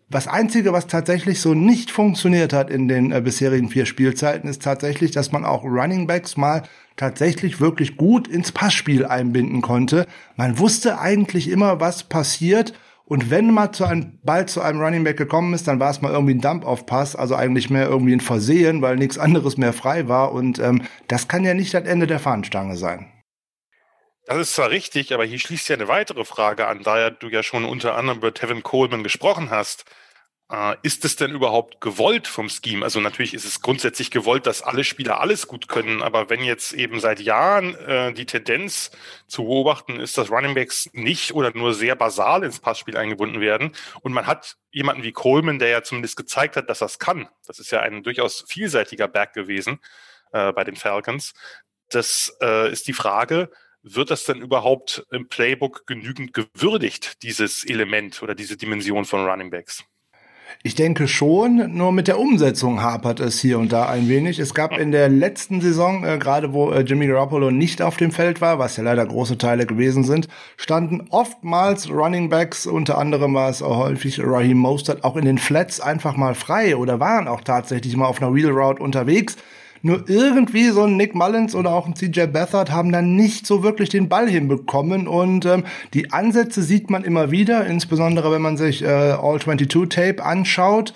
das 0.10 0.28
Einzige, 0.28 0.72
was 0.72 0.88
tatsächlich 0.88 1.42
so 1.42 1.54
nicht 1.54 1.90
funktioniert 1.90 2.54
hat 2.54 2.70
in 2.70 2.88
den 2.88 3.12
äh, 3.12 3.22
bisherigen 3.22 3.70
vier 3.70 3.86
Spielzeiten, 3.86 4.50
ist 4.50 4.62
tatsächlich, 4.62 5.12
dass 5.12 5.32
man 5.32 5.46
auch 5.46 5.64
Running 5.64 6.06
Backs 6.06 6.38
mal 6.38 6.64
tatsächlich 6.96 7.60
wirklich 7.60 7.98
gut 7.98 8.28
ins 8.28 8.52
Passspiel 8.52 9.06
einbinden 9.06 9.62
konnte. 9.62 10.06
Man 10.36 10.60
wusste 10.60 11.00
eigentlich 11.00 11.50
immer, 11.50 11.80
was 11.80 12.04
passiert. 12.04 12.74
Und 13.08 13.30
wenn 13.30 13.52
mal 13.52 13.72
zu 13.72 13.86
einem 13.86 14.20
Ball 14.24 14.48
zu 14.48 14.62
einem 14.62 14.80
Running 14.80 15.04
Back 15.04 15.18
gekommen 15.18 15.54
ist, 15.54 15.68
dann 15.68 15.80
war 15.80 15.92
es 15.92 16.02
mal 16.02 16.12
irgendwie 16.12 16.34
ein 16.34 16.42
Dump-Off-Pass, 16.42 17.16
also 17.16 17.36
eigentlich 17.36 17.70
mehr 17.70 17.88
irgendwie 17.88 18.14
ein 18.14 18.20
Versehen, 18.20 18.82
weil 18.82 18.96
nichts 18.96 19.20
anderes 19.20 19.58
mehr 19.58 19.74
frei 19.74 20.08
war. 20.08 20.32
Und 20.32 20.60
ähm, 20.60 20.82
das 21.08 21.28
kann 21.28 21.44
ja 21.44 21.54
nicht 21.54 21.74
das 21.74 21.84
Ende 21.84 22.08
der 22.08 22.20
Fahnenstange 22.20 22.78
sein. 22.78 23.08
Das 24.26 24.38
ist 24.40 24.56
zwar 24.56 24.72
richtig, 24.72 25.14
aber 25.14 25.24
hier 25.24 25.38
schließt 25.40 25.70
ja 25.70 25.76
eine 25.76 25.88
weitere 25.88 26.26
Frage 26.26 26.68
an, 26.68 26.82
da 26.82 27.00
ja 27.00 27.10
du 27.12 27.30
ja 27.30 27.44
schon 27.44 27.64
unter 27.64 27.96
anderem 27.96 28.18
über 28.18 28.34
Tevin 28.34 28.64
Coleman 28.64 29.04
gesprochen 29.04 29.52
hast. 29.52 29.86
Äh, 30.52 30.76
ist 30.82 31.06
es 31.06 31.16
denn 31.16 31.32
überhaupt 31.32 31.80
gewollt 31.80 32.28
vom 32.28 32.50
Scheme? 32.50 32.84
Also 32.84 33.00
natürlich 33.00 33.36
ist 33.36 33.46
es 33.46 33.62
grundsätzlich 33.62 34.10
gewollt, 34.10 34.48
dass 34.48 34.64
alle 34.64 34.84
Spieler 34.84 35.20
alles 35.20 35.48
gut 35.48 35.68
können, 35.68 36.02
aber 36.02 36.30
wenn 36.30 36.44
jetzt 36.44 36.74
eben 36.74 37.00
seit 37.00 37.20
Jahren 37.20 37.76
äh, 37.76 38.14
die 38.14 38.26
Tendenz 38.26 38.92
zu 39.28 39.44
beobachten 39.44 40.00
ist, 40.00 40.18
dass 40.18 40.32
Runningbacks 40.32 40.90
nicht 40.94 41.34
oder 41.34 41.52
nur 41.56 41.74
sehr 41.76 41.96
basal 41.96 42.44
ins 42.44 42.60
Passspiel 42.60 42.98
eingebunden 42.98 43.42
werden 43.42 43.74
und 44.02 44.14
man 44.14 44.26
hat 44.28 44.58
jemanden 44.72 45.04
wie 45.04 45.12
Coleman, 45.14 45.60
der 45.60 45.70
ja 45.70 45.84
zumindest 45.84 46.16
gezeigt 46.16 46.58
hat, 46.58 46.70
dass 46.70 46.80
das 46.80 47.00
kann. 47.00 47.28
Das 47.46 47.60
ist 47.60 47.72
ja 47.72 47.82
ein 47.82 48.04
durchaus 48.04 48.44
vielseitiger 48.48 49.08
Back 49.08 49.34
gewesen 49.34 49.80
äh, 50.32 50.52
bei 50.52 50.64
den 50.64 50.76
Falcons. 50.76 51.34
Das 51.90 52.36
äh, 52.42 52.72
ist 52.72 52.88
die 52.88 52.94
Frage, 52.94 53.50
wird 53.86 54.10
das 54.10 54.26
denn 54.26 54.42
überhaupt 54.42 55.06
im 55.12 55.28
Playbook 55.28 55.86
genügend 55.86 56.34
gewürdigt, 56.34 57.22
dieses 57.22 57.64
Element 57.64 58.22
oder 58.24 58.34
diese 58.34 58.58
Dimension 58.58 59.06
von 59.06 59.26
Running 59.26 59.52
Backs? 59.52 59.86
Ich 60.64 60.74
denke 60.74 61.08
schon, 61.08 61.76
nur 61.76 61.92
mit 61.92 62.08
der 62.08 62.18
Umsetzung 62.18 62.82
hapert 62.82 63.20
es 63.20 63.40
hier 63.40 63.60
und 63.60 63.72
da 63.72 63.88
ein 63.88 64.10
wenig. 64.10 64.40
Es 64.40 64.54
gab 64.54 64.78
in 64.78 64.92
der 64.92 65.10
letzten 65.10 65.62
Saison, 65.62 66.04
äh, 66.04 66.18
gerade 66.18 66.54
wo 66.54 66.72
äh, 66.72 66.82
Jimmy 66.82 67.08
Garoppolo 67.08 67.52
nicht 67.52 67.82
auf 67.82 67.98
dem 67.98 68.12
Feld 68.12 68.42
war, 68.42 68.58
was 68.58 68.78
ja 68.78 68.84
leider 68.84 69.06
große 69.06 69.38
Teile 69.38 69.66
gewesen 69.66 70.04
sind, 70.04 70.28
standen 70.58 71.08
oftmals 71.10 71.90
Running 71.90 72.30
Backs, 72.30 72.66
unter 72.66 72.98
anderem 72.98 73.34
war 73.36 73.50
es 73.50 73.62
auch 73.62 73.78
häufig 73.78 74.20
Raheem 74.24 74.58
Mostert, 74.58 75.04
auch 75.04 75.18
in 75.18 75.26
den 75.26 75.38
Flats 75.38 75.80
einfach 75.80 76.16
mal 76.16 76.34
frei 76.34 76.76
oder 76.76 77.00
waren 77.00 77.28
auch 77.28 77.42
tatsächlich 77.42 77.96
mal 77.96 78.08
auf 78.08 78.22
einer 78.22 78.34
Wheel 78.34 78.50
Route 78.50 78.82
unterwegs 78.82 79.36
nur 79.86 80.10
irgendwie 80.10 80.70
so 80.70 80.86
ein 80.86 80.98
Nick 80.98 81.14
Mullins 81.14 81.54
oder 81.54 81.72
auch 81.72 81.86
ein 81.86 81.96
CJ 81.96 82.26
Beathard 82.26 82.72
haben 82.72 82.92
dann 82.92 83.16
nicht 83.16 83.46
so 83.46 83.62
wirklich 83.62 83.90
den 83.90 84.10
Ball 84.10 84.28
hinbekommen. 84.28 85.08
Und 85.08 85.46
ähm, 85.46 85.64
die 85.94 86.12
Ansätze 86.12 86.64
sieht 86.64 86.90
man 86.90 87.04
immer 87.04 87.30
wieder, 87.30 87.68
insbesondere 87.68 88.32
wenn 88.32 88.42
man 88.42 88.58
sich 88.58 88.82
äh, 88.82 88.88
All-22-Tape 88.88 90.24
anschaut. 90.24 90.96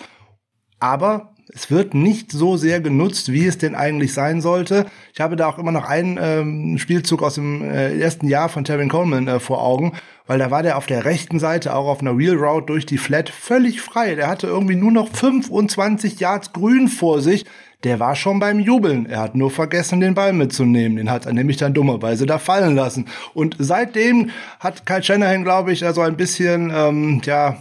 Aber 0.79 1.35
es 1.53 1.69
wird 1.69 1.93
nicht 1.93 2.31
so 2.31 2.57
sehr 2.57 2.81
genutzt, 2.81 3.31
wie 3.31 3.45
es 3.45 3.59
denn 3.59 3.75
eigentlich 3.75 4.11
sein 4.11 4.41
sollte. 4.41 4.87
Ich 5.13 5.21
habe 5.21 5.35
da 5.35 5.47
auch 5.47 5.59
immer 5.59 5.71
noch 5.71 5.85
einen 5.87 6.17
ähm, 6.19 6.77
Spielzug 6.79 7.21
aus 7.21 7.35
dem 7.35 7.61
äh, 7.61 7.95
ersten 7.95 8.27
Jahr 8.27 8.49
von 8.49 8.63
Tevin 8.63 8.89
Coleman 8.89 9.27
äh, 9.27 9.39
vor 9.39 9.61
Augen, 9.61 9.93
weil 10.25 10.39
da 10.39 10.49
war 10.49 10.63
der 10.63 10.77
auf 10.77 10.87
der 10.87 11.05
rechten 11.05 11.37
Seite 11.37 11.75
auch 11.75 11.87
auf 11.87 12.01
einer 12.01 12.17
Wheel 12.17 12.35
Route 12.35 12.65
durch 12.65 12.87
die 12.87 12.97
Flat 12.97 13.29
völlig 13.29 13.81
frei. 13.81 14.15
Der 14.15 14.27
hatte 14.27 14.47
irgendwie 14.47 14.75
nur 14.75 14.91
noch 14.91 15.09
25 15.09 16.19
Yards 16.19 16.53
Grün 16.53 16.87
vor 16.87 17.21
sich 17.21 17.45
der 17.83 17.99
war 17.99 18.15
schon 18.15 18.39
beim 18.39 18.59
Jubeln. 18.59 19.05
Er 19.05 19.21
hat 19.21 19.35
nur 19.35 19.51
vergessen, 19.51 20.01
den 20.01 20.13
Ball 20.13 20.33
mitzunehmen. 20.33 20.97
Den 20.97 21.09
hat 21.09 21.25
er 21.25 21.33
nämlich 21.33 21.57
dann 21.57 21.73
dummerweise 21.73 22.25
da 22.25 22.37
fallen 22.37 22.75
lassen. 22.75 23.05
Und 23.33 23.55
seitdem 23.57 24.31
hat 24.59 24.85
Kyle 24.85 25.03
Shanahan, 25.03 25.43
glaube 25.43 25.71
ich, 25.71 25.85
also 25.85 26.01
ein 26.01 26.17
bisschen, 26.17 26.71
ähm, 26.75 27.21
ja, 27.23 27.57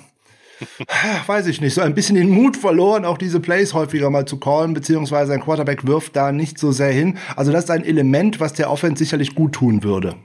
weiß 1.27 1.47
ich 1.47 1.61
nicht, 1.61 1.75
so 1.75 1.83
ein 1.83 1.95
bisschen 1.95 2.17
den 2.17 2.31
Mut 2.31 2.57
verloren, 2.57 3.05
auch 3.05 3.19
diese 3.19 3.39
Plays 3.39 3.75
häufiger 3.75 4.11
mal 4.11 4.27
zu 4.27 4.39
callen, 4.39 4.75
beziehungsweise 4.75 5.33
ein 5.33 5.41
Quarterback 5.41 5.87
wirft 5.87 6.17
da 6.17 6.33
nicht 6.33 6.59
so 6.59 6.73
sehr 6.73 6.91
hin. 6.91 7.19
Also 7.37 7.53
das 7.53 7.65
ist 7.65 7.71
ein 7.71 7.85
Element, 7.85 8.41
was 8.41 8.55
der 8.55 8.71
Offense 8.71 8.99
sicherlich 8.99 9.37
gut 9.37 9.53
tun 9.53 9.85
würde. 9.85 10.17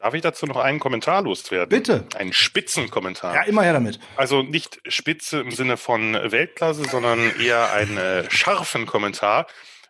Darf 0.00 0.14
ich 0.14 0.22
dazu 0.22 0.46
noch 0.46 0.56
einen 0.56 0.78
Kommentar 0.80 1.20
loswerden? 1.20 1.68
Bitte. 1.68 2.06
Einen 2.16 2.32
Spitzenkommentar. 2.32 3.34
Ja, 3.34 3.42
immer 3.42 3.64
her 3.64 3.74
damit. 3.74 4.00
Also 4.16 4.42
nicht 4.42 4.80
Spitze 4.88 5.40
im 5.40 5.50
Sinne 5.50 5.76
von 5.76 6.14
Weltklasse, 6.14 6.84
sondern 6.84 7.38
eher 7.38 7.70
einen 7.74 7.98
äh, 7.98 8.30
scharfen 8.30 8.86
Kommentar. 8.86 9.46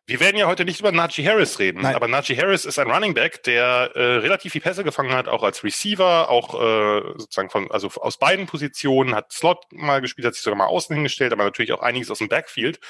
Wir 0.06 0.18
werden 0.18 0.36
ja 0.36 0.48
heute 0.48 0.64
nicht 0.64 0.80
über 0.80 0.90
Najee 0.90 1.24
Harris 1.24 1.60
reden, 1.60 1.82
Nein. 1.82 1.94
aber 1.94 2.08
Najee 2.08 2.36
Harris 2.36 2.64
ist 2.64 2.80
ein 2.80 2.90
Running 2.90 3.14
Back, 3.14 3.44
der 3.44 3.92
äh, 3.94 4.00
relativ 4.16 4.50
viel 4.50 4.60
Pässe 4.60 4.82
gefangen 4.82 5.12
hat, 5.12 5.28
auch 5.28 5.44
als 5.44 5.62
Receiver, 5.62 6.28
auch 6.28 6.54
äh, 6.54 7.02
sozusagen 7.16 7.48
von, 7.48 7.70
also 7.70 7.88
aus 8.00 8.18
beiden 8.18 8.46
Positionen, 8.46 9.14
hat 9.14 9.30
Slot 9.30 9.66
mal 9.70 10.00
gespielt, 10.00 10.26
hat 10.26 10.34
sich 10.34 10.42
sogar 10.42 10.58
mal 10.58 10.66
außen 10.66 10.92
hingestellt, 10.92 11.32
aber 11.32 11.44
natürlich 11.44 11.72
auch 11.72 11.82
einiges 11.82 12.10
aus 12.10 12.18
dem 12.18 12.28
Backfield. 12.28 12.80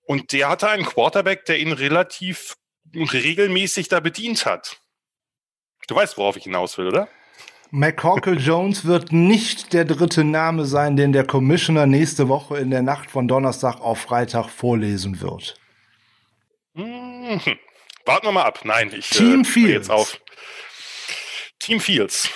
Und 0.00 0.32
der 0.32 0.48
hatte 0.48 0.70
einen 0.70 0.86
Quarterback, 0.86 1.44
der 1.44 1.58
ihn 1.58 1.72
relativ 1.72 2.56
regelmäßig 2.94 3.88
da 3.88 4.00
bedient 4.00 4.46
hat. 4.46 4.80
Du 5.88 5.96
weißt, 5.96 6.18
worauf 6.18 6.36
ich 6.36 6.44
hinaus 6.44 6.78
will, 6.78 6.86
oder? 6.86 7.08
McCorkle 7.70 8.34
Jones 8.38 8.84
wird 8.84 9.10
nicht 9.10 9.72
der 9.72 9.84
dritte 9.84 10.22
Name 10.22 10.66
sein, 10.66 10.96
den 10.96 11.12
der 11.12 11.26
Commissioner 11.26 11.86
nächste 11.86 12.28
Woche 12.28 12.58
in 12.58 12.70
der 12.70 12.82
Nacht 12.82 13.10
von 13.10 13.26
Donnerstag 13.26 13.80
auf 13.80 13.98
Freitag 13.98 14.50
vorlesen 14.50 15.20
wird. 15.20 15.56
Hm. 16.74 17.40
Warten 18.04 18.26
wir 18.26 18.32
mal 18.32 18.44
ab. 18.44 18.60
Nein, 18.64 18.92
ich 18.96 19.10
Team 19.10 19.40
äh, 19.40 19.44
Fields. 19.44 19.72
jetzt 19.72 19.90
auf. 19.90 20.20
Team 21.58 21.80
Fields. 21.80 22.28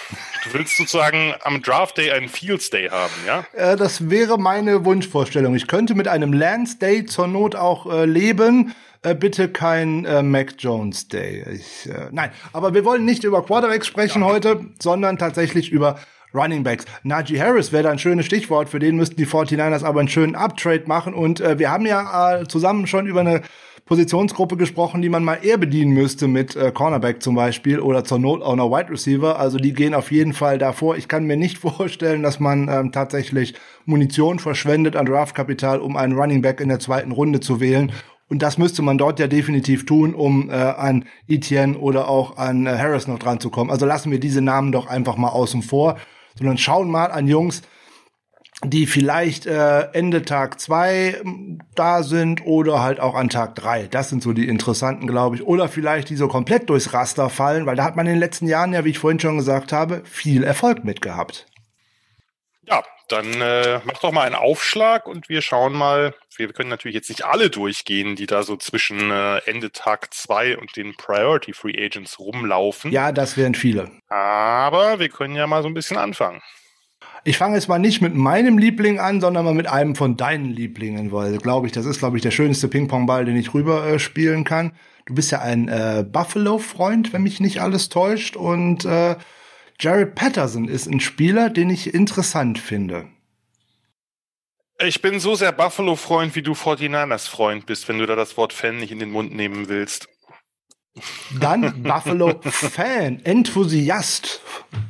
Du 0.45 0.55
willst 0.55 0.77
sozusagen 0.77 1.35
am 1.43 1.63
Draft 1.63 1.97
Day 1.97 2.11
einen 2.11 2.29
Fields 2.29 2.71
Day 2.71 2.89
haben, 2.89 3.13
ja? 3.27 3.47
Äh, 3.53 3.77
das 3.77 4.11
wäre 4.11 4.39
meine 4.39 4.85
Wunschvorstellung. 4.85 5.55
Ich 5.55 5.69
könnte 5.69 5.95
mit 5.95 6.09
einem 6.09 6.33
Lance 6.33 6.79
Day 6.79 7.05
zur 7.05 7.29
Not 7.29 7.55
auch 7.55 7.91
äh, 7.91 8.07
leben. 8.07 8.75
Äh, 9.05 9.17
bitte 9.17 9.49
kein 9.49 10.05
äh, 10.05 10.23
Mac 10.23 10.55
Jones 10.59 11.09
Day. 11.09 11.45
Ich, 11.53 11.91
äh, 11.91 12.09
nein, 12.13 12.31
aber 12.53 12.73
wir 12.73 12.85
wollen 12.85 13.05
nicht 13.05 13.25
über 13.25 13.43
Quarterbacks 13.43 13.89
sprechen 13.89 14.23
ja. 14.23 14.29
heute, 14.29 14.67
sondern 14.81 15.19
tatsächlich 15.19 15.73
über 15.73 15.99
Running 16.35 16.63
Backs. 16.63 16.85
Najee 17.03 17.41
Harris 17.41 17.73
wäre 17.73 17.83
da 17.85 17.91
ein 17.91 17.99
schönes 17.99 18.27
Stichwort. 18.27 18.69
Für 18.69 18.79
den 18.79 18.97
müssten 18.97 19.17
die 19.17 19.27
49ers 19.27 19.85
aber 19.85 20.01
einen 20.01 20.09
schönen 20.09 20.37
Uptrade 20.37 20.85
machen. 20.87 21.15
Und 21.15 21.41
äh, 21.41 21.59
wir 21.59 21.71
haben 21.71 21.85
ja 21.85 22.41
äh, 22.41 22.49
zusammen 22.49 22.87
schon 22.87 23.07
über 23.07 23.21
eine 23.21 23.43
Positionsgruppe 23.85 24.57
gesprochen, 24.57 25.03
die 25.03 25.09
man 25.09 25.25
mal 25.25 25.41
eher 25.43 25.59
bedienen 25.59 25.93
müsste 25.93 26.29
mit 26.29 26.55
äh, 26.55 26.71
Cornerback 26.71 27.23
zum 27.23 27.35
Beispiel 27.35 27.81
oder 27.81 28.05
zur 28.05 28.21
Not 28.21 28.41
auch 28.41 28.55
noch 28.55 28.71
Wide 28.71 28.91
Receiver. 28.91 29.39
Also 29.39 29.59
die 29.59 29.73
gehen 29.73 29.93
auf 29.93 30.13
jeden 30.13 30.33
Fall 30.33 30.59
davor. 30.59 30.97
Ich 30.97 31.09
kann 31.09 31.25
mir 31.25 31.37
nicht 31.37 31.59
vorstellen, 31.79 32.23
dass 32.23 32.39
man 32.39 32.69
ähm, 32.69 32.93
tatsächlich 32.93 33.55
Munition 33.85 34.39
verschwendet 34.39 34.95
an 34.95 35.07
Draftkapital, 35.07 35.81
um 35.81 35.97
einen 35.97 36.17
Running 36.17 36.41
Back 36.41 36.61
in 36.61 36.69
der 36.69 36.79
zweiten 36.79 37.11
Runde 37.11 37.41
zu 37.41 37.61
wählen. 37.61 37.93
Und 38.33 38.39
das 38.39 38.57
müsste 38.57 38.81
man 38.81 38.97
dort 38.97 39.21
ja 39.21 39.27
definitiv 39.27 39.85
tun, 39.85 40.15
um 40.15 40.49
äh, 40.49 40.55
an 40.55 41.05
Etienne 41.29 41.77
oder 41.77 42.09
auch 42.09 42.39
an 42.39 42.65
äh, 42.65 42.79
Harris 42.79 43.07
noch 43.07 43.19
dran 43.19 43.41
zu 43.41 43.51
kommen. 43.51 43.71
Also 43.71 43.85
lassen 43.85 44.11
wir 44.11 44.19
diese 44.19 44.41
Namen 44.41 44.73
doch 44.73 44.87
einfach 44.87 45.19
mal 45.19 45.29
außen 45.29 45.61
vor, 45.61 45.99
sondern 46.39 46.57
schauen 46.57 46.91
mal 46.91 47.13
an 47.13 47.29
Jungs, 47.29 47.61
die 48.65 48.87
vielleicht 48.87 49.45
äh, 49.45 49.83
Ende 49.93 50.23
Tag 50.23 50.61
zwei 50.61 51.21
da 51.75 52.03
sind 52.03 52.47
oder 52.47 52.81
halt 52.81 53.01
auch 53.01 53.17
an 53.17 53.29
Tag 53.29 53.55
drei. 53.55 53.87
Das 53.87 54.09
sind 54.09 54.23
so 54.23 54.33
die 54.33 54.49
interessanten, 54.49 55.07
glaube 55.07 55.37
ich. 55.37 55.47
Oder 55.47 55.69
vielleicht 55.69 56.09
die 56.09 56.17
so 56.17 56.27
komplett 56.27 56.71
durchs 56.71 56.95
Raster 56.95 57.29
fallen, 57.29 57.67
weil 57.67 57.77
da 57.77 57.85
hat 57.85 57.97
man 57.97 58.07
in 58.07 58.15
den 58.15 58.21
letzten 58.21 58.47
Jahren 58.47 58.73
ja, 58.73 58.87
wie 58.87 58.91
ich 58.91 58.99
vorhin 58.99 59.21
schon 59.21 59.37
gesagt 59.37 59.75
habe, 59.75 60.01
viel 60.05 60.43
Erfolg 60.43 60.85
mit 60.85 61.03
gehabt. 61.03 61.52
Ja, 62.73 62.83
dann 63.09 63.27
äh, 63.43 63.81
mach 63.85 63.99
doch 63.99 64.13
mal 64.13 64.23
einen 64.23 64.35
Aufschlag 64.35 65.07
und 65.07 65.29
wir 65.29 65.43
schauen 65.43 65.75
mal. 65.75 66.15
Wir 66.37 66.51
können 66.55 66.71
natürlich 66.71 66.95
jetzt 66.95 67.11
nicht 67.11 67.27
alle 67.27 67.51
durchgehen, 67.51 68.17
die 68.17 68.25
da 68.25 68.43
so 68.43 68.57
zwischen 68.57 69.11
äh, 69.11 69.39
Ende 69.45 69.73
Tag 69.73 70.15
zwei 70.15 70.57
und 70.57 70.75
den 70.75 70.95
Priority 70.97 71.53
Free 71.53 71.75
Agents 71.77 72.19
rumlaufen. 72.19 72.91
Ja, 72.91 73.13
das 73.13 73.37
wären 73.37 73.55
viele. 73.55 73.91
Aber 74.09 74.99
wir 74.99 75.11
können 75.11 75.37
ja 75.37 75.47
mal 75.47 75.63
so 75.63 75.69
ein 75.69 75.75
bisschen 75.75 75.99
anfangen. 75.99 76.41
Ich 77.25 77.37
fange 77.37 77.57
jetzt 77.57 77.69
mal 77.69 77.79
nicht 77.79 78.01
mit 78.01 78.15
meinem 78.15 78.57
Liebling 78.57 78.99
an, 78.99 79.21
sondern 79.21 79.45
mal 79.45 79.53
mit 79.53 79.67
einem 79.67 79.95
von 79.95 80.17
deinen 80.17 80.47
Lieblingen, 80.47 81.13
weil 81.13 81.37
glaube 81.37 81.67
ich, 81.67 81.75
das 81.75 81.85
ist 81.85 81.99
glaube 81.99 82.17
ich 82.17 82.23
der 82.23 82.31
schönste 82.31 82.69
Ping-Pong-Ball, 82.69 83.27
den 83.27 83.37
ich 83.37 83.53
rüber 83.53 83.87
äh, 83.87 83.99
spielen 83.99 84.45
kann. 84.45 84.73
Du 85.05 85.15
bist 85.15 85.31
ja 85.31 85.41
ein 85.41 85.69
äh, 85.69 86.07
Buffalo-Freund, 86.11 87.13
wenn 87.13 87.23
mich 87.23 87.39
nicht 87.39 87.61
alles 87.61 87.91
täuscht, 87.91 88.35
und 88.35 88.87
äh, 88.87 89.17
Jared 89.83 90.15
Patterson 90.15 90.69
ist 90.69 90.87
ein 90.87 91.01
Spieler, 91.01 91.51
den 91.51 91.69
ich 91.69 91.93
interessant 91.93 92.61
finde. 92.61 93.09
Ich 94.79 95.03
bin 95.03 95.19
so 95.19 95.35
sehr 95.35 95.51
Buffalo-Freund, 95.51 96.37
wie 96.37 96.43
du 96.43 96.53
49ers-Freund 96.53 97.67
bist, 97.67 97.89
wenn 97.89 97.99
du 97.99 98.07
da 98.07 98.15
das 98.15 98.37
Wort 98.37 98.53
Fan 98.53 98.77
nicht 98.77 98.93
in 98.93 99.01
den 99.01 99.11
Mund 99.11 99.35
nehmen 99.35 99.69
willst. 99.69 100.09
Dann 101.41 101.83
Buffalo-Fan, 101.83 103.21
Enthusiast 103.25 104.41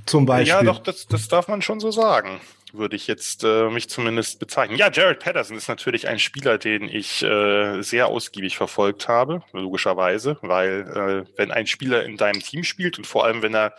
zum 0.04 0.26
Beispiel. 0.26 0.48
Ja, 0.48 0.62
doch, 0.62 0.78
das, 0.78 1.06
das 1.06 1.26
darf 1.26 1.48
man 1.48 1.62
schon 1.62 1.80
so 1.80 1.90
sagen 1.90 2.38
würde 2.74 2.96
ich 2.96 3.06
jetzt 3.06 3.44
äh, 3.44 3.68
mich 3.68 3.90
zumindest 3.90 4.38
bezeichnen. 4.38 4.78
Ja, 4.78 4.90
Jared 4.90 5.18
Patterson 5.18 5.58
ist 5.58 5.68
natürlich 5.68 6.08
ein 6.08 6.18
Spieler, 6.18 6.56
den 6.56 6.84
ich 6.84 7.22
äh, 7.22 7.82
sehr 7.82 8.06
ausgiebig 8.06 8.56
verfolgt 8.56 9.08
habe, 9.08 9.42
logischerweise, 9.52 10.38
weil 10.40 11.26
äh, 11.28 11.38
wenn 11.38 11.50
ein 11.50 11.66
Spieler 11.66 12.02
in 12.02 12.16
deinem 12.16 12.40
Team 12.40 12.64
spielt 12.64 12.96
und 12.96 13.06
vor 13.06 13.26
allem 13.26 13.42
wenn 13.42 13.54
er 13.54 13.74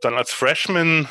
dann 0.00 0.14
als 0.14 0.32
Freshman 0.32 1.08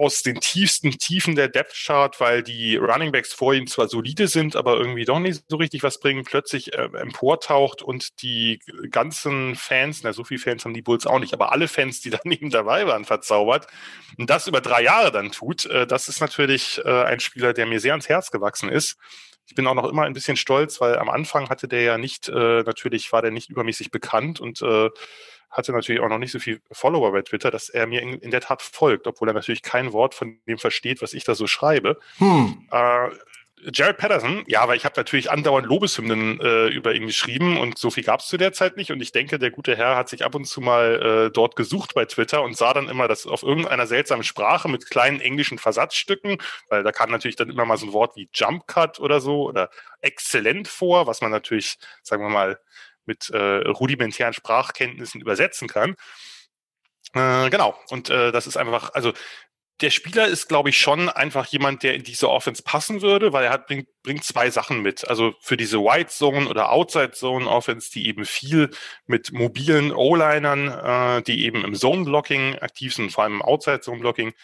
aus 0.00 0.22
den 0.22 0.40
tiefsten 0.40 0.92
Tiefen 0.92 1.34
der 1.34 1.48
Depth 1.48 1.74
Chart, 1.74 2.18
weil 2.20 2.42
die 2.42 2.76
Running 2.76 3.12
Backs 3.12 3.34
vor 3.34 3.52
ihm 3.52 3.66
zwar 3.66 3.86
solide 3.86 4.28
sind, 4.28 4.56
aber 4.56 4.78
irgendwie 4.78 5.04
doch 5.04 5.18
nicht 5.18 5.44
so 5.48 5.56
richtig 5.56 5.82
was 5.82 6.00
bringen, 6.00 6.24
plötzlich 6.24 6.72
äh, 6.72 6.88
emportaucht 6.94 7.82
und 7.82 8.22
die 8.22 8.60
ganzen 8.90 9.56
Fans, 9.56 10.02
na 10.02 10.14
so 10.14 10.24
viele 10.24 10.40
Fans 10.40 10.64
haben 10.64 10.72
die 10.72 10.80
Bulls 10.80 11.06
auch 11.06 11.18
nicht, 11.18 11.34
aber 11.34 11.52
alle 11.52 11.68
Fans, 11.68 12.00
die 12.00 12.08
daneben 12.22 12.48
dabei 12.48 12.86
waren, 12.86 13.04
verzaubert 13.04 13.66
und 14.16 14.30
das 14.30 14.46
über 14.46 14.62
drei 14.62 14.82
Jahre 14.82 15.12
dann 15.12 15.32
tut, 15.32 15.66
äh, 15.66 15.86
das 15.86 16.08
ist 16.08 16.20
natürlich 16.20 16.80
äh, 16.84 17.02
ein 17.04 17.20
Spieler, 17.20 17.52
der 17.52 17.66
mir 17.66 17.80
sehr 17.80 17.92
ans 17.92 18.08
Herz 18.08 18.30
gewachsen 18.30 18.70
ist. 18.70 18.96
Ich 19.46 19.54
bin 19.54 19.66
auch 19.66 19.74
noch 19.74 19.88
immer 19.88 20.04
ein 20.04 20.12
bisschen 20.12 20.36
stolz, 20.36 20.80
weil 20.80 20.96
am 20.96 21.10
Anfang 21.10 21.48
hatte 21.50 21.66
der 21.66 21.82
ja 21.82 21.98
nicht, 21.98 22.28
äh, 22.28 22.62
natürlich 22.62 23.12
war 23.12 23.20
der 23.20 23.32
nicht 23.32 23.50
übermäßig 23.50 23.90
bekannt 23.90 24.40
und 24.40 24.62
äh, 24.62 24.88
hatte 25.50 25.72
natürlich 25.72 26.00
auch 26.00 26.08
noch 26.08 26.18
nicht 26.18 26.32
so 26.32 26.38
viel 26.38 26.60
Follower 26.70 27.12
bei 27.12 27.22
Twitter, 27.22 27.50
dass 27.50 27.68
er 27.68 27.86
mir 27.86 28.02
in, 28.02 28.14
in, 28.20 28.30
der 28.30 28.40
Tat 28.40 28.62
folgt, 28.62 29.06
obwohl 29.06 29.28
er 29.28 29.34
natürlich 29.34 29.62
kein 29.62 29.92
Wort 29.92 30.14
von 30.14 30.38
dem 30.46 30.58
versteht, 30.58 31.02
was 31.02 31.12
ich 31.12 31.24
da 31.24 31.34
so 31.34 31.46
schreibe. 31.46 31.98
Hm. 32.18 32.68
Äh, 32.70 33.08
Jared 33.72 33.98
Patterson, 33.98 34.42
ja, 34.46 34.66
weil 34.68 34.76
ich 34.76 34.84
habe 34.84 34.94
natürlich 34.96 35.30
andauernd 35.30 35.66
Lobeshymnen 35.66 36.40
äh, 36.40 36.68
über 36.68 36.94
ihn 36.94 37.06
geschrieben 37.06 37.58
und 37.58 37.78
so 37.78 37.90
viel 37.90 38.04
gab 38.04 38.20
es 38.20 38.26
zu 38.26 38.36
der 38.38 38.52
Zeit 38.52 38.76
nicht. 38.76 38.90
Und 38.90 39.02
ich 39.02 39.12
denke, 39.12 39.38
der 39.38 39.50
gute 39.50 39.76
Herr 39.76 39.96
hat 39.96 40.08
sich 40.08 40.24
ab 40.24 40.34
und 40.34 40.46
zu 40.46 40.60
mal 40.60 41.26
äh, 41.26 41.30
dort 41.30 41.56
gesucht 41.56 41.94
bei 41.94 42.06
Twitter 42.06 42.42
und 42.42 42.56
sah 42.56 42.72
dann 42.72 42.88
immer 42.88 43.06
das 43.06 43.26
auf 43.26 43.42
irgendeiner 43.42 43.86
seltsamen 43.86 44.24
Sprache 44.24 44.68
mit 44.68 44.88
kleinen 44.88 45.20
englischen 45.20 45.58
Versatzstücken, 45.58 46.38
weil 46.68 46.82
da 46.82 46.92
kam 46.92 47.10
natürlich 47.10 47.36
dann 47.36 47.50
immer 47.50 47.66
mal 47.66 47.76
so 47.76 47.86
ein 47.86 47.92
Wort 47.92 48.16
wie 48.16 48.30
Jump 48.32 48.66
Cut 48.66 48.98
oder 48.98 49.20
so 49.20 49.48
oder 49.48 49.68
exzellent 50.00 50.66
vor, 50.66 51.06
was 51.06 51.20
man 51.20 51.30
natürlich, 51.30 51.76
sagen 52.02 52.22
wir 52.22 52.30
mal, 52.30 52.58
mit 53.10 53.28
äh, 53.30 53.68
rudimentären 53.68 54.32
Sprachkenntnissen 54.32 55.20
übersetzen 55.20 55.66
kann. 55.66 55.96
Äh, 57.12 57.50
genau. 57.50 57.76
Und 57.90 58.08
äh, 58.08 58.30
das 58.30 58.46
ist 58.46 58.56
einfach, 58.56 58.94
also 58.94 59.12
der 59.80 59.90
Spieler 59.90 60.28
ist, 60.28 60.46
glaube 60.48 60.68
ich, 60.68 60.78
schon 60.78 61.08
einfach 61.08 61.46
jemand, 61.46 61.82
der 61.82 61.94
in 61.94 62.04
diese 62.04 62.28
Offense 62.28 62.62
passen 62.62 63.02
würde, 63.02 63.32
weil 63.32 63.44
er 63.44 63.50
hat, 63.50 63.66
bringt, 63.66 63.88
bringt 64.04 64.24
zwei 64.24 64.50
Sachen 64.50 64.80
mit. 64.80 65.08
Also 65.08 65.34
für 65.40 65.56
diese 65.56 65.78
White 65.78 66.10
Zone 66.10 66.48
oder 66.48 66.70
Outside 66.70 67.12
Zone 67.12 67.48
Offense, 67.48 67.90
die 67.90 68.06
eben 68.06 68.24
viel 68.24 68.70
mit 69.06 69.32
mobilen 69.32 69.90
O-Linern, 69.92 70.68
äh, 70.68 71.22
die 71.22 71.44
eben 71.44 71.64
im 71.64 71.74
Zone 71.74 72.04
Blocking 72.04 72.58
aktiv 72.60 72.94
sind, 72.94 73.10
vor 73.10 73.24
allem 73.24 73.34
im 73.34 73.42
Outside 73.42 73.80
Zone 73.80 74.00
Blocking. 74.00 74.34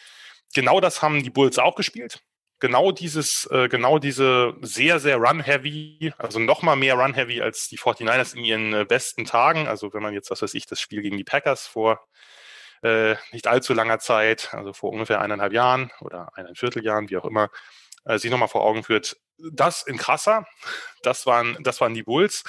Genau 0.54 0.80
das 0.80 1.02
haben 1.02 1.22
die 1.22 1.30
Bulls 1.30 1.58
auch 1.58 1.76
gespielt 1.76 2.20
genau 2.60 2.92
dieses, 2.92 3.46
äh, 3.50 3.68
genau 3.68 3.98
diese 3.98 4.54
sehr, 4.62 4.98
sehr 5.00 5.16
run-heavy, 5.16 6.12
also 6.18 6.38
noch 6.38 6.62
mal 6.62 6.76
mehr 6.76 6.94
run-heavy 6.94 7.42
als 7.42 7.68
die 7.68 7.78
49ers 7.78 8.34
in 8.34 8.44
ihren 8.44 8.72
äh, 8.72 8.84
besten 8.84 9.24
Tagen. 9.24 9.68
Also 9.68 9.92
wenn 9.92 10.02
man 10.02 10.14
jetzt, 10.14 10.30
was 10.30 10.42
weiß 10.42 10.54
ich, 10.54 10.66
das 10.66 10.80
Spiel 10.80 11.02
gegen 11.02 11.16
die 11.16 11.24
Packers 11.24 11.66
vor 11.66 12.06
äh, 12.82 13.16
nicht 13.32 13.46
allzu 13.46 13.74
langer 13.74 13.98
Zeit, 13.98 14.52
also 14.52 14.72
vor 14.72 14.90
ungefähr 14.90 15.20
eineinhalb 15.20 15.52
Jahren 15.52 15.90
oder 16.00 16.28
eineinhalb 16.34 16.58
Vierteljahren, 16.58 17.10
wie 17.10 17.16
auch 17.16 17.24
immer, 17.24 17.50
äh, 18.04 18.18
sich 18.18 18.30
nochmal 18.30 18.48
vor 18.48 18.64
Augen 18.64 18.84
führt. 18.84 19.16
Das 19.38 19.82
in 19.82 19.98
krasser, 19.98 20.46
das 21.02 21.26
waren, 21.26 21.58
das 21.62 21.80
waren 21.80 21.94
die 21.94 22.02
Bulls. 22.02 22.44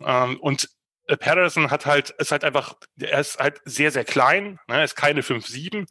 Ähm, 0.00 0.40
und 0.40 0.68
Patterson 1.18 1.70
hat 1.70 1.86
halt, 1.86 2.10
ist 2.10 2.32
halt 2.32 2.44
einfach, 2.44 2.74
er 2.98 3.20
ist 3.20 3.38
halt 3.38 3.60
sehr, 3.64 3.90
sehr 3.90 4.04
klein, 4.04 4.58
ne, 4.68 4.76
er 4.76 4.84
ist 4.84 4.96
keine 4.96 5.22
5-7 5.22 5.86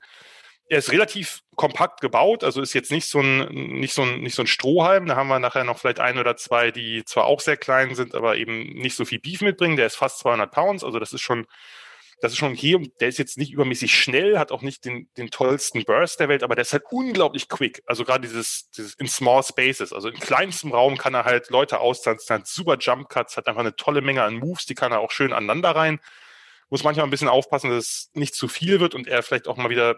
er 0.71 0.77
ist 0.77 0.93
relativ 0.93 1.41
kompakt 1.57 1.99
gebaut, 1.99 2.45
also 2.45 2.61
ist 2.61 2.71
jetzt 2.71 2.91
nicht 2.91 3.05
so 3.05 3.19
ein, 3.19 3.49
nicht 3.49 3.93
so 3.93 4.03
ein, 4.03 4.21
nicht 4.21 4.35
so 4.35 4.41
ein 4.41 4.47
Strohhalm. 4.47 5.05
Da 5.05 5.17
haben 5.17 5.27
wir 5.27 5.37
nachher 5.37 5.65
noch 5.65 5.77
vielleicht 5.77 5.99
ein 5.99 6.17
oder 6.17 6.37
zwei, 6.37 6.71
die 6.71 7.03
zwar 7.03 7.25
auch 7.25 7.41
sehr 7.41 7.57
klein 7.57 7.93
sind, 7.93 8.15
aber 8.15 8.37
eben 8.37 8.69
nicht 8.69 8.95
so 8.95 9.03
viel 9.03 9.19
Beef 9.19 9.41
mitbringen. 9.41 9.75
Der 9.75 9.87
ist 9.87 9.97
fast 9.97 10.19
200 10.19 10.49
Pounds, 10.49 10.85
also 10.85 10.97
das 10.97 11.11
ist 11.11 11.19
schon, 11.19 11.45
das 12.21 12.31
ist 12.31 12.37
schon 12.37 12.53
okay. 12.53 12.75
Und 12.75 13.01
der 13.01 13.09
ist 13.09 13.17
jetzt 13.17 13.37
nicht 13.37 13.51
übermäßig 13.51 13.93
schnell, 13.93 14.39
hat 14.39 14.53
auch 14.53 14.61
nicht 14.61 14.85
den, 14.85 15.09
den 15.17 15.29
tollsten 15.29 15.83
Burst 15.83 16.21
der 16.21 16.29
Welt, 16.29 16.41
aber 16.41 16.55
der 16.55 16.61
ist 16.61 16.71
halt 16.71 16.85
unglaublich 16.89 17.49
quick. 17.49 17.83
Also 17.85 18.05
gerade 18.05 18.25
dieses, 18.25 18.69
dieses 18.69 18.93
in 18.93 19.09
Small 19.09 19.43
Spaces, 19.43 19.91
also 19.91 20.07
in 20.07 20.21
kleinstem 20.21 20.71
Raum 20.71 20.97
kann 20.97 21.13
er 21.13 21.25
halt 21.25 21.49
Leute 21.49 21.81
austanzen, 21.81 22.33
hat 22.33 22.47
super 22.47 22.77
Jump 22.79 23.09
Cuts, 23.09 23.35
hat 23.35 23.47
einfach 23.47 23.59
eine 23.59 23.75
tolle 23.75 23.99
Menge 23.99 24.23
an 24.23 24.35
Moves, 24.35 24.67
die 24.67 24.75
kann 24.75 24.93
er 24.93 25.01
auch 25.01 25.11
schön 25.11 25.33
aneinander 25.33 25.71
rein. 25.71 25.99
Muss 26.69 26.85
manchmal 26.85 27.05
ein 27.05 27.11
bisschen 27.11 27.27
aufpassen, 27.27 27.69
dass 27.71 27.83
es 27.83 28.11
nicht 28.13 28.35
zu 28.35 28.47
viel 28.47 28.79
wird 28.79 28.95
und 28.95 29.05
er 29.05 29.21
vielleicht 29.21 29.49
auch 29.49 29.57
mal 29.57 29.69
wieder 29.69 29.97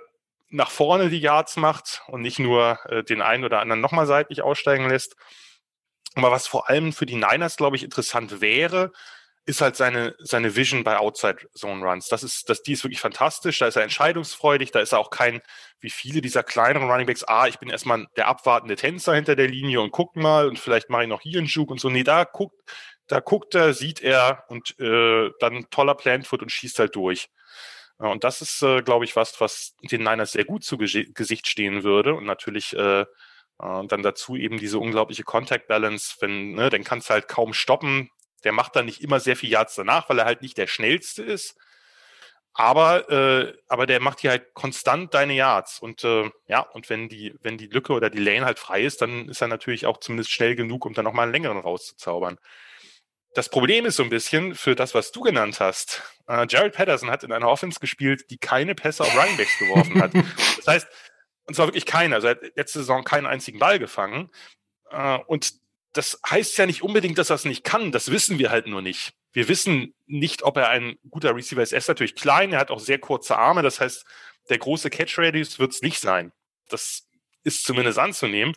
nach 0.53 0.71
vorne 0.71 1.09
die 1.09 1.19
Yards 1.19 1.57
macht 1.57 2.03
und 2.07 2.21
nicht 2.21 2.39
nur 2.39 2.79
äh, 2.85 3.03
den 3.03 3.21
einen 3.21 3.43
oder 3.43 3.59
anderen 3.59 3.81
nochmal 3.81 4.05
seitlich 4.05 4.41
aussteigen 4.41 4.87
lässt. 4.87 5.15
Aber 6.15 6.31
was 6.31 6.47
vor 6.47 6.69
allem 6.69 6.93
für 6.93 7.05
die 7.07 7.15
Niners, 7.15 7.57
glaube 7.57 7.75
ich, 7.75 7.83
interessant 7.83 8.39
wäre, 8.39 8.91
ist 9.45 9.61
halt 9.61 9.75
seine, 9.75 10.15
seine 10.19 10.55
Vision 10.55 10.83
bei 10.83 10.97
Outside 10.97 11.49
Zone 11.53 11.83
Runs. 11.83 12.07
Das 12.07 12.23
ist, 12.23 12.49
das, 12.49 12.61
die 12.61 12.73
ist 12.73 12.83
wirklich 12.83 13.01
fantastisch. 13.01 13.59
Da 13.59 13.67
ist 13.67 13.75
er 13.75 13.83
entscheidungsfreudig. 13.83 14.71
Da 14.71 14.79
ist 14.79 14.93
er 14.93 14.99
auch 14.99 15.09
kein, 15.09 15.41
wie 15.81 15.89
viele 15.89 16.21
dieser 16.21 16.43
kleineren 16.43 16.89
Running 16.89 17.07
Backs, 17.07 17.23
ah, 17.25 17.47
ich 17.47 17.59
bin 17.59 17.69
erstmal 17.69 18.05
der 18.15 18.27
abwartende 18.27 18.75
Tänzer 18.75 19.15
hinter 19.15 19.35
der 19.35 19.47
Linie 19.47 19.81
und 19.81 19.91
guck 19.91 20.15
mal 20.15 20.47
und 20.47 20.59
vielleicht 20.59 20.89
mache 20.89 21.03
ich 21.03 21.09
noch 21.09 21.21
hier 21.21 21.39
einen 21.39 21.47
Juke 21.47 21.73
und 21.73 21.79
so. 21.79 21.89
Nee, 21.89 22.03
da 22.03 22.23
guckt, 22.23 22.55
Da 23.07 23.19
guckt 23.19 23.55
er, 23.55 23.73
sieht 23.73 24.01
er 24.01 24.45
und 24.47 24.79
äh, 24.79 25.31
dann 25.39 25.67
toller 25.71 25.95
Plantfoot 25.95 26.41
und 26.41 26.51
schießt 26.51 26.79
halt 26.79 26.95
durch. 26.95 27.29
Und 28.09 28.23
das 28.23 28.41
ist, 28.41 28.61
äh, 28.61 28.81
glaube 28.81 29.05
ich, 29.05 29.15
was, 29.15 29.39
was 29.39 29.75
den 29.81 30.03
Niners 30.03 30.31
sehr 30.33 30.45
gut 30.45 30.63
zu 30.63 30.77
Gesicht 30.77 31.47
stehen 31.47 31.83
würde. 31.83 32.15
Und 32.15 32.25
natürlich 32.25 32.75
äh, 32.75 33.01
äh, 33.01 33.05
dann 33.87 34.03
dazu 34.03 34.35
eben 34.35 34.57
diese 34.57 34.79
unglaubliche 34.79 35.23
Contact 35.23 35.67
Balance, 35.67 36.15
wenn, 36.19 36.53
ne, 36.53 36.69
den 36.69 36.83
kannst 36.83 37.09
du 37.09 37.13
halt 37.13 37.27
kaum 37.27 37.53
stoppen. 37.53 38.09
Der 38.43 38.51
macht 38.51 38.75
dann 38.75 38.85
nicht 38.85 39.01
immer 39.01 39.19
sehr 39.19 39.35
viel 39.35 39.49
Yards 39.49 39.75
danach, 39.75 40.09
weil 40.09 40.19
er 40.19 40.25
halt 40.25 40.41
nicht 40.41 40.57
der 40.57 40.67
schnellste 40.67 41.23
ist. 41.23 41.55
Aber, 42.55 43.09
äh, 43.09 43.53
aber 43.67 43.87
der 43.87 43.99
macht 43.99 44.19
hier 44.19 44.29
halt 44.31 44.53
konstant 44.53 45.13
deine 45.13 45.33
Yards. 45.33 45.79
Und 45.79 46.03
äh, 46.03 46.29
ja, 46.47 46.59
und 46.61 46.89
wenn 46.89 47.09
die, 47.09 47.33
wenn 47.41 47.57
die 47.57 47.67
Lücke 47.67 47.93
oder 47.93 48.09
die 48.09 48.19
Lane 48.19 48.45
halt 48.45 48.59
frei 48.59 48.83
ist, 48.83 49.01
dann 49.01 49.27
ist 49.29 49.41
er 49.41 49.47
natürlich 49.47 49.87
auch 49.87 49.97
zumindest 49.97 50.31
schnell 50.31 50.55
genug, 50.55 50.85
um 50.85 50.93
dann 50.93 51.05
nochmal 51.05 51.23
einen 51.23 51.33
längeren 51.33 51.57
rauszuzaubern. 51.57 52.37
Das 53.33 53.49
Problem 53.49 53.85
ist 53.85 53.95
so 53.95 54.03
ein 54.03 54.09
bisschen 54.09 54.53
für 54.53 54.75
das, 54.75 54.93
was 54.93 55.11
du 55.11 55.21
genannt 55.21 55.59
hast. 55.59 56.03
Äh, 56.27 56.45
Jared 56.47 56.73
Patterson 56.73 57.09
hat 57.09 57.23
in 57.23 57.31
einer 57.31 57.49
Offense 57.49 57.79
gespielt, 57.79 58.29
die 58.29 58.37
keine 58.37 58.75
Pässe 58.75 59.03
auf 59.03 59.17
Runningbacks 59.17 59.57
geworfen 59.59 60.01
hat. 60.01 60.11
Das 60.57 60.67
heißt, 60.75 60.87
und 61.45 61.55
zwar 61.55 61.67
wirklich 61.67 61.85
keine. 61.85 62.15
Also 62.15 62.27
er 62.27 62.35
hat 62.35 62.55
letzte 62.55 62.79
Saison 62.79 63.03
keinen 63.03 63.25
einzigen 63.25 63.59
Ball 63.59 63.79
gefangen. 63.79 64.29
Äh, 64.91 65.17
und 65.27 65.53
das 65.91 66.19
heißt 66.29 66.57
ja 66.57 66.65
nicht 66.65 66.83
unbedingt, 66.83 67.17
dass 67.17 67.31
er 67.31 67.35
es 67.35 67.45
nicht 67.45 67.63
kann. 67.63 67.91
Das 67.91 68.11
wissen 68.11 68.39
wir 68.39 68.49
halt 68.49 68.67
nur 68.67 68.81
nicht. 68.81 69.13
Wir 69.33 69.47
wissen 69.47 69.93
nicht, 70.05 70.43
ob 70.43 70.55
er 70.57 70.69
ein 70.69 70.97
guter 71.09 71.35
Receiver 71.35 71.61
ist. 71.61 71.73
Er 71.73 71.79
ist 71.79 71.87
natürlich 71.87 72.15
klein, 72.15 72.53
er 72.53 72.59
hat 72.59 72.71
auch 72.71 72.79
sehr 72.79 72.99
kurze 72.99 73.37
Arme. 73.37 73.61
Das 73.61 73.81
heißt, 73.81 74.05
der 74.49 74.57
große 74.57 74.89
Catch-Radius 74.89 75.59
wird 75.59 75.73
es 75.73 75.81
nicht 75.81 75.99
sein. 75.99 76.31
Das 76.69 77.07
ist 77.43 77.65
zumindest 77.65 77.99
anzunehmen 77.99 78.55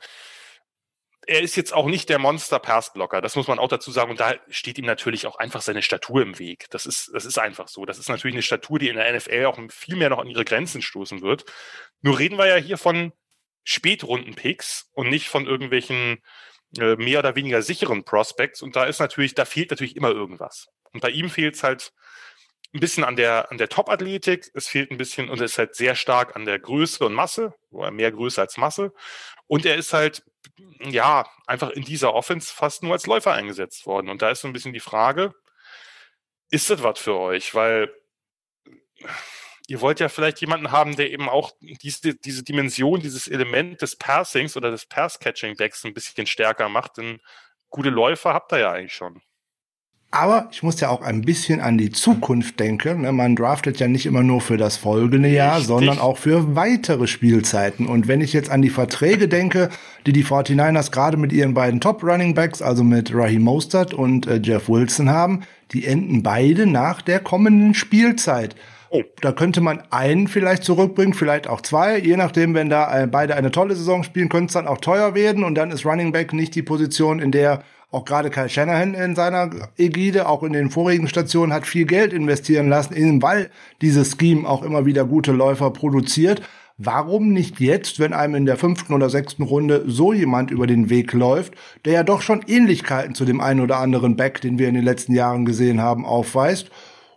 er 1.27 1.41
ist 1.41 1.57
jetzt 1.57 1.75
auch 1.75 1.87
nicht 1.87 2.09
der 2.09 2.21
Monster-Pass-Blocker, 2.21 3.21
das 3.21 3.35
muss 3.35 3.49
man 3.49 3.59
auch 3.59 3.69
dazu 3.69 3.91
sagen. 3.91 4.13
Und 4.13 4.21
da 4.21 4.35
steht 4.49 4.79
ihm 4.79 4.87
natürlich 4.87 5.27
auch 5.27 5.37
einfach 5.37 5.61
seine 5.61 5.83
Statur 5.83 6.23
im 6.23 6.39
Weg. 6.39 6.67
Das 6.71 6.87
ist, 6.87 7.11
das 7.13 7.25
ist 7.25 7.39
einfach 7.39 7.69
so. 7.69 7.85
Das 7.85 7.99
ist 7.99 8.09
natürlich 8.09 8.35
eine 8.35 8.43
Statur, 8.43 8.79
die 8.79 8.89
in 8.89 8.97
der 8.97 9.13
NFL 9.13 9.47
auch 9.47 9.59
viel 9.71 9.97
mehr 9.97 10.09
noch 10.09 10.21
an 10.21 10.29
ihre 10.29 10.45
Grenzen 10.45 10.83
stoßen 10.83 11.23
wird. 11.23 11.45
Nur 12.01 12.19
reden 12.19 12.39
wir 12.39 12.47
ja 12.47 12.57
hier 12.57 12.79
von 12.79 13.13
Spätrunden-Picks 13.65 14.91
und 14.93 15.09
nicht 15.09 15.29
von 15.29 15.47
irgendwelchen 15.47 16.23
äh, 16.79 16.95
mehr 16.95 17.19
oder 17.19 17.35
weniger 17.35 17.61
sicheren 17.61 18.05
Prospects. 18.05 18.63
Und 18.63 18.77
da 18.77 18.85
ist 18.85 19.01
natürlich, 19.01 19.35
da 19.35 19.45
fehlt 19.45 19.71
natürlich 19.71 19.97
immer 19.97 20.11
irgendwas. 20.11 20.69
Und 20.93 21.01
bei 21.01 21.11
ihm 21.11 21.29
fehlt 21.29 21.57
es 21.57 21.65
halt 21.65 21.93
ein 22.73 22.81
bisschen 22.81 23.03
an 23.03 23.17
der, 23.17 23.51
an 23.51 23.59
der 23.59 23.69
Top-Athletik. 23.69 24.51
Es 24.55 24.69
fehlt 24.69 24.93
ein 24.93 24.99
bisschen 24.99 25.29
und 25.29 25.41
es 25.41 25.53
ist 25.53 25.59
halt 25.59 25.75
sehr 25.75 25.97
stark 25.97 26.37
an 26.37 26.45
der 26.45 26.61
Größe 26.61 27.05
und 27.05 27.15
Masse, 27.15 27.55
mehr 27.91 28.13
Größe 28.13 28.41
als 28.41 28.57
Masse. 28.57 28.93
Und 29.49 29.67
er 29.67 29.77
ist 29.77 29.93
halt 29.93 30.23
ja, 30.81 31.29
einfach 31.47 31.71
in 31.71 31.85
dieser 31.85 32.15
Offense 32.15 32.53
fast 32.53 32.83
nur 32.83 32.93
als 32.93 33.07
Läufer 33.07 33.33
eingesetzt 33.33 33.87
worden. 33.87 34.09
Und 34.09 34.23
da 34.23 34.31
ist 34.31 34.41
so 34.41 34.49
ein 34.49 34.53
bisschen 34.53 34.73
die 34.73 34.81
Frage, 34.81 35.35
ist 36.51 36.71
das 36.71 36.83
was 36.83 36.99
für 36.99 37.17
euch? 37.17 37.55
Weil 37.55 37.93
ihr 39.67 39.81
wollt 39.81 40.01
ja 40.01 40.09
vielleicht 40.09 40.41
jemanden 40.41 40.71
haben, 40.71 40.97
der 40.97 41.11
eben 41.11 41.29
auch 41.29 41.53
diese, 41.61 42.15
diese 42.15 42.45
Dimension, 42.45 43.01
dieses 43.01 43.29
Element 43.29 43.83
des 43.83 43.97
Passings 43.97 44.57
oder 44.57 44.71
des 44.71 44.87
Pass-Catching-Backs 44.87 45.85
ein 45.85 45.95
bisschen 45.95 46.27
stärker 46.27 46.69
macht. 46.69 46.99
Denn 46.99 47.21
gute 47.69 47.91
Läufer 47.91 48.33
habt 48.33 48.53
ihr 48.53 48.61
ja 48.61 48.73
eigentlich 48.73 48.95
schon. 48.95 49.23
Aber 50.19 50.49
ich 50.51 50.63
muss 50.63 50.81
ja 50.81 50.89
auch 50.89 51.03
ein 51.03 51.21
bisschen 51.21 51.61
an 51.61 51.77
die 51.77 51.91
Zukunft 51.91 52.59
denken. 52.59 53.03
Ne? 53.03 53.13
Man 53.13 53.37
draftet 53.37 53.79
ja 53.81 53.87
nicht 53.87 54.07
immer 54.07 54.23
nur 54.23 54.41
für 54.41 54.57
das 54.57 54.79
folgende 54.79 55.29
Jahr, 55.29 55.57
Richtig. 55.59 55.67
sondern 55.67 55.99
auch 55.99 56.17
für 56.17 56.57
weitere 56.57 57.07
Spielzeiten. 57.07 57.87
Und 57.87 58.09
wenn 58.09 58.23
ich 58.23 58.33
jetzt 58.33 58.49
an 58.49 58.63
die 58.63 58.71
Verträge 58.71 59.29
denke, 59.29 59.69
die 60.07 60.15
die 60.15 60.25
49ers 60.25 60.91
gerade 60.91 61.19
mit 61.19 61.35
ihren 61.35 61.53
beiden 61.53 61.83
Top 61.83 62.03
Running 62.03 62.33
Backs, 62.33 62.63
also 62.63 62.83
mit 62.83 63.15
Raheem 63.15 63.43
Mostert 63.43 63.93
und 63.93 64.27
äh, 64.27 64.41
Jeff 64.43 64.71
Wilson 64.71 65.11
haben, 65.11 65.43
die 65.73 65.85
enden 65.85 66.23
beide 66.23 66.65
nach 66.65 67.03
der 67.03 67.21
kommenden 67.21 67.75
Spielzeit. 67.75 68.57
Oh. 68.89 69.03
Da 69.21 69.33
könnte 69.33 69.61
man 69.61 69.83
einen 69.91 70.29
vielleicht 70.29 70.65
zurückbringen, 70.65 71.13
vielleicht 71.13 71.47
auch 71.47 71.61
zwei, 71.61 71.99
je 71.99 72.17
nachdem, 72.17 72.55
wenn 72.55 72.71
da 72.71 73.03
äh, 73.03 73.07
beide 73.07 73.37
eine 73.37 73.51
tolle 73.51 73.77
Saison 73.77 74.03
spielen, 74.03 74.31
könnte 74.31 74.47
es 74.47 74.53
dann 74.55 74.67
auch 74.67 74.79
teuer 74.79 75.15
werden 75.15 75.45
und 75.45 75.57
dann 75.57 75.71
ist 75.71 75.85
Running 75.85 76.13
Back 76.13 76.33
nicht 76.33 76.55
die 76.55 76.63
Position, 76.63 77.21
in 77.21 77.33
der 77.33 77.63
auch 77.91 78.05
gerade 78.05 78.31
Kyle 78.31 78.49
Shanahan 78.49 78.95
in 78.95 79.15
seiner 79.15 79.51
Ägide, 79.79 80.29
auch 80.29 80.43
in 80.43 80.53
den 80.53 80.71
vorigen 80.71 81.09
Stationen, 81.09 81.53
hat 81.53 81.67
viel 81.67 81.87
Geld 81.87 82.13
investieren 82.13 82.69
lassen, 82.69 83.23
weil 83.23 83.51
dieses 83.81 84.17
Scheme 84.19 84.49
auch 84.49 84.63
immer 84.63 84.87
wieder 84.87 85.05
gute 85.05 85.33
Läufer 85.33 85.71
produziert. 85.71 86.43
Warum 86.79 87.33
nicht 87.33 87.59
jetzt, 87.59 88.01
wenn 88.01 88.13
einem 88.13 88.35
in 88.35 88.45
der 88.45 88.59
fünften 88.59 88.93
oder 88.93 89.09
sechsten 89.09 89.45
Runde 89.45 89.85
so 89.87 90.13
jemand 90.13 90.51
über 90.51 90.67
den 90.67 90.91
Weg 90.91 91.15
läuft, 91.15 91.55
der 91.87 91.95
ja 91.95 92.03
doch 92.03 92.21
schon 92.21 92.43
Ähnlichkeiten 92.47 93.15
zu 93.15 93.25
dem 93.25 93.41
einen 93.41 93.61
oder 93.61 93.79
anderen 93.79 94.17
Back, 94.17 94.43
den 94.43 94.59
wir 94.59 94.69
in 94.69 94.75
den 94.75 94.85
letzten 94.85 95.15
Jahren 95.15 95.47
gesehen 95.47 95.81
haben, 95.81 96.05
aufweist 96.05 96.71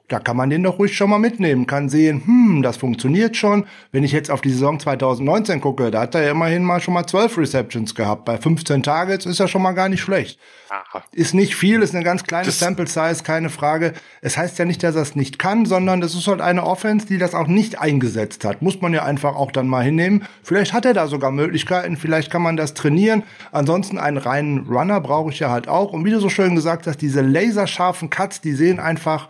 da 0.10 0.20
kann 0.20 0.36
man 0.36 0.50
den 0.50 0.64
doch 0.64 0.80
ruhig 0.80 0.96
schon 0.98 1.10
mal 1.10 1.20
mitnehmen, 1.20 1.68
kann 1.68 1.88
sehen, 1.88 2.24
hm, 2.26 2.62
das 2.62 2.78
funktioniert 2.78 3.38
schon. 3.38 3.66
Wenn 3.92 4.04
ich 4.04 4.12
jetzt 4.12 4.32
auf 4.32 4.42
die 4.42 4.52
Saison 4.52 4.80
2019 4.80 5.62
gucke, 5.62 5.92
da 5.92 6.02
hat 6.02 6.16
er 6.16 6.24
ja 6.24 6.32
immerhin 6.32 6.64
mal 6.64 6.82
schon 6.82 6.94
mal 6.94 7.06
12 7.06 7.38
Receptions 7.38 7.96
gehabt. 7.96 8.26
Bei 8.26 8.38
15 8.38 8.84
Targets 8.84 9.26
ist 9.26 9.40
er 9.40 9.48
schon 9.48 9.62
mal 9.62 9.74
gar 9.74 9.88
nicht 9.88 10.02
schlecht. 10.02 10.40
Aha. 10.70 11.04
Ist 11.12 11.34
nicht 11.34 11.56
viel, 11.56 11.82
ist 11.82 11.96
eine 11.96 12.04
ganz 12.04 12.24
kleine 12.24 12.46
das 12.46 12.60
Sample 12.60 12.88
Size, 12.88 13.24
keine 13.24 13.50
Frage. 13.50 13.94
Es 14.22 14.38
heißt 14.38 14.60
ja 14.60 14.66
nicht, 14.66 14.84
dass 14.84 14.96
er 14.96 15.02
es 15.02 15.16
nicht 15.16 15.40
kann, 15.40 15.66
sondern 15.66 16.02
das 16.02 16.14
ist 16.14 16.28
halt 16.28 16.42
eine 16.42 16.64
Offense, 16.64 17.08
die 17.08 17.18
das 17.18 17.34
auch 17.34 17.48
nicht 17.48 17.80
eingesetzt 17.80 18.46
hat. 18.46 18.62
Muss 18.62 18.82
man 18.82 18.94
ja 18.94 19.04
einfach 19.04 19.36
auch 19.36 19.52
dann 19.52 19.68
mal 19.68 19.84
hinnehmen. 19.84 20.26
Vielleicht 20.44 20.74
hat 20.74 20.86
er 20.86 20.94
da 20.94 21.08
sogar 21.08 21.32
Möglichkeiten, 21.32 21.98
vielleicht 21.98 22.32
kann 22.32 22.42
man 22.42 22.58
das 22.58 22.74
trainieren. 22.74 23.24
Ansonsten 23.52 23.98
einen 23.98 24.18
reinen 24.18 24.68
Runner 24.68 25.02
brauche 25.02 25.32
ich 25.32 25.40
ja 25.40 25.50
halt 25.50 25.68
auch. 25.68 25.92
Und 25.94 26.06
wie 26.06 26.12
du 26.12 26.20
so 26.20 26.30
schön 26.30 26.56
gesagt 26.56 26.88
hast, 26.88 26.98
diese 26.98 27.22
laserscharfen 27.22 28.10
Cuts, 28.10 28.42
die 28.42 28.54
sehen 28.54 28.80
einfach 28.80 29.30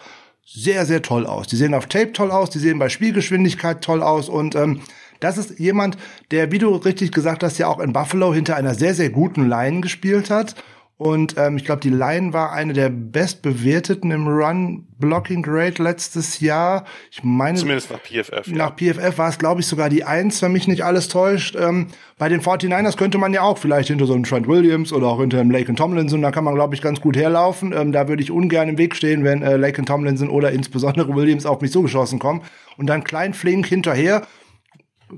sehr, 0.51 0.85
sehr 0.85 1.01
toll 1.01 1.25
aus. 1.25 1.47
Die 1.47 1.55
sehen 1.55 1.73
auf 1.73 1.85
Tape 1.85 2.11
toll 2.11 2.31
aus, 2.31 2.49
die 2.49 2.59
sehen 2.59 2.79
bei 2.79 2.89
Spielgeschwindigkeit 2.89 3.83
toll 3.83 4.01
aus 4.01 4.29
und 4.29 4.55
ähm, 4.55 4.81
das 5.19 5.37
ist 5.37 5.59
jemand, 5.59 5.97
der, 6.31 6.51
wie 6.51 6.59
du 6.59 6.75
richtig 6.75 7.11
gesagt 7.11 7.43
hast, 7.43 7.57
ja 7.57 7.67
auch 7.67 7.79
in 7.79 7.93
Buffalo 7.93 8.33
hinter 8.33 8.55
einer 8.55 8.73
sehr, 8.73 8.93
sehr 8.93 9.09
guten 9.09 9.49
Line 9.49 9.81
gespielt 9.81 10.29
hat 10.29 10.55
und 10.99 11.35
ähm, 11.37 11.55
ich 11.55 11.63
glaube, 11.63 11.79
die 11.79 11.89
Line 11.89 12.33
war 12.33 12.51
eine 12.51 12.73
der 12.73 12.89
bestbewerteten 12.89 14.11
im 14.11 14.27
Run-Blocking-Grade 14.27 15.81
letztes 15.81 16.41
Jahr. 16.41 16.83
Ich 17.09 17.23
meine, 17.23 17.57
zumindest 17.57 17.89
nach 17.89 18.01
PFF. 18.01 18.47
Nach 18.47 18.77
ja. 18.77 18.93
PFF 18.93 19.17
war 19.17 19.29
es, 19.29 19.37
glaube 19.37 19.61
ich, 19.61 19.67
sogar 19.67 19.87
die 19.87 20.03
Eins, 20.03 20.41
wenn 20.41 20.51
mich 20.51 20.67
nicht 20.67 20.83
alles 20.83 21.07
täuscht. 21.07 21.55
Ähm, 21.55 21.87
bei 22.17 22.27
den 22.27 22.41
49ers 22.41 22.97
könnte 22.97 23.17
man 23.17 23.31
ja 23.31 23.43
auch 23.43 23.57
vielleicht 23.57 23.87
hinter 23.87 24.07
so 24.07 24.13
einem 24.13 24.25
Trent 24.25 24.45
Williams 24.49 24.91
oder 24.91 25.07
auch 25.07 25.21
hinter 25.21 25.39
einem 25.39 25.51
Lake 25.51 25.73
Tomlinson, 25.73 26.21
da 26.21 26.31
kann 26.31 26.43
man, 26.43 26.55
glaube 26.55 26.75
ich, 26.75 26.81
ganz 26.81 26.99
gut 26.99 27.15
herlaufen. 27.15 27.71
Ähm, 27.71 27.93
da 27.93 28.09
würde 28.09 28.21
ich 28.21 28.29
ungern 28.29 28.67
im 28.67 28.77
Weg 28.77 28.93
stehen, 28.93 29.23
wenn 29.23 29.41
äh, 29.41 29.55
Lake 29.55 29.81
Tomlinson 29.85 30.27
oder 30.27 30.51
insbesondere 30.51 31.15
Williams 31.15 31.45
auf 31.45 31.61
mich 31.61 31.71
zugeschossen 31.71 32.19
kommen. 32.19 32.41
Und 32.75 32.87
dann 32.87 33.05
klein 33.05 33.33
flink 33.33 33.67
hinterher 33.67 34.27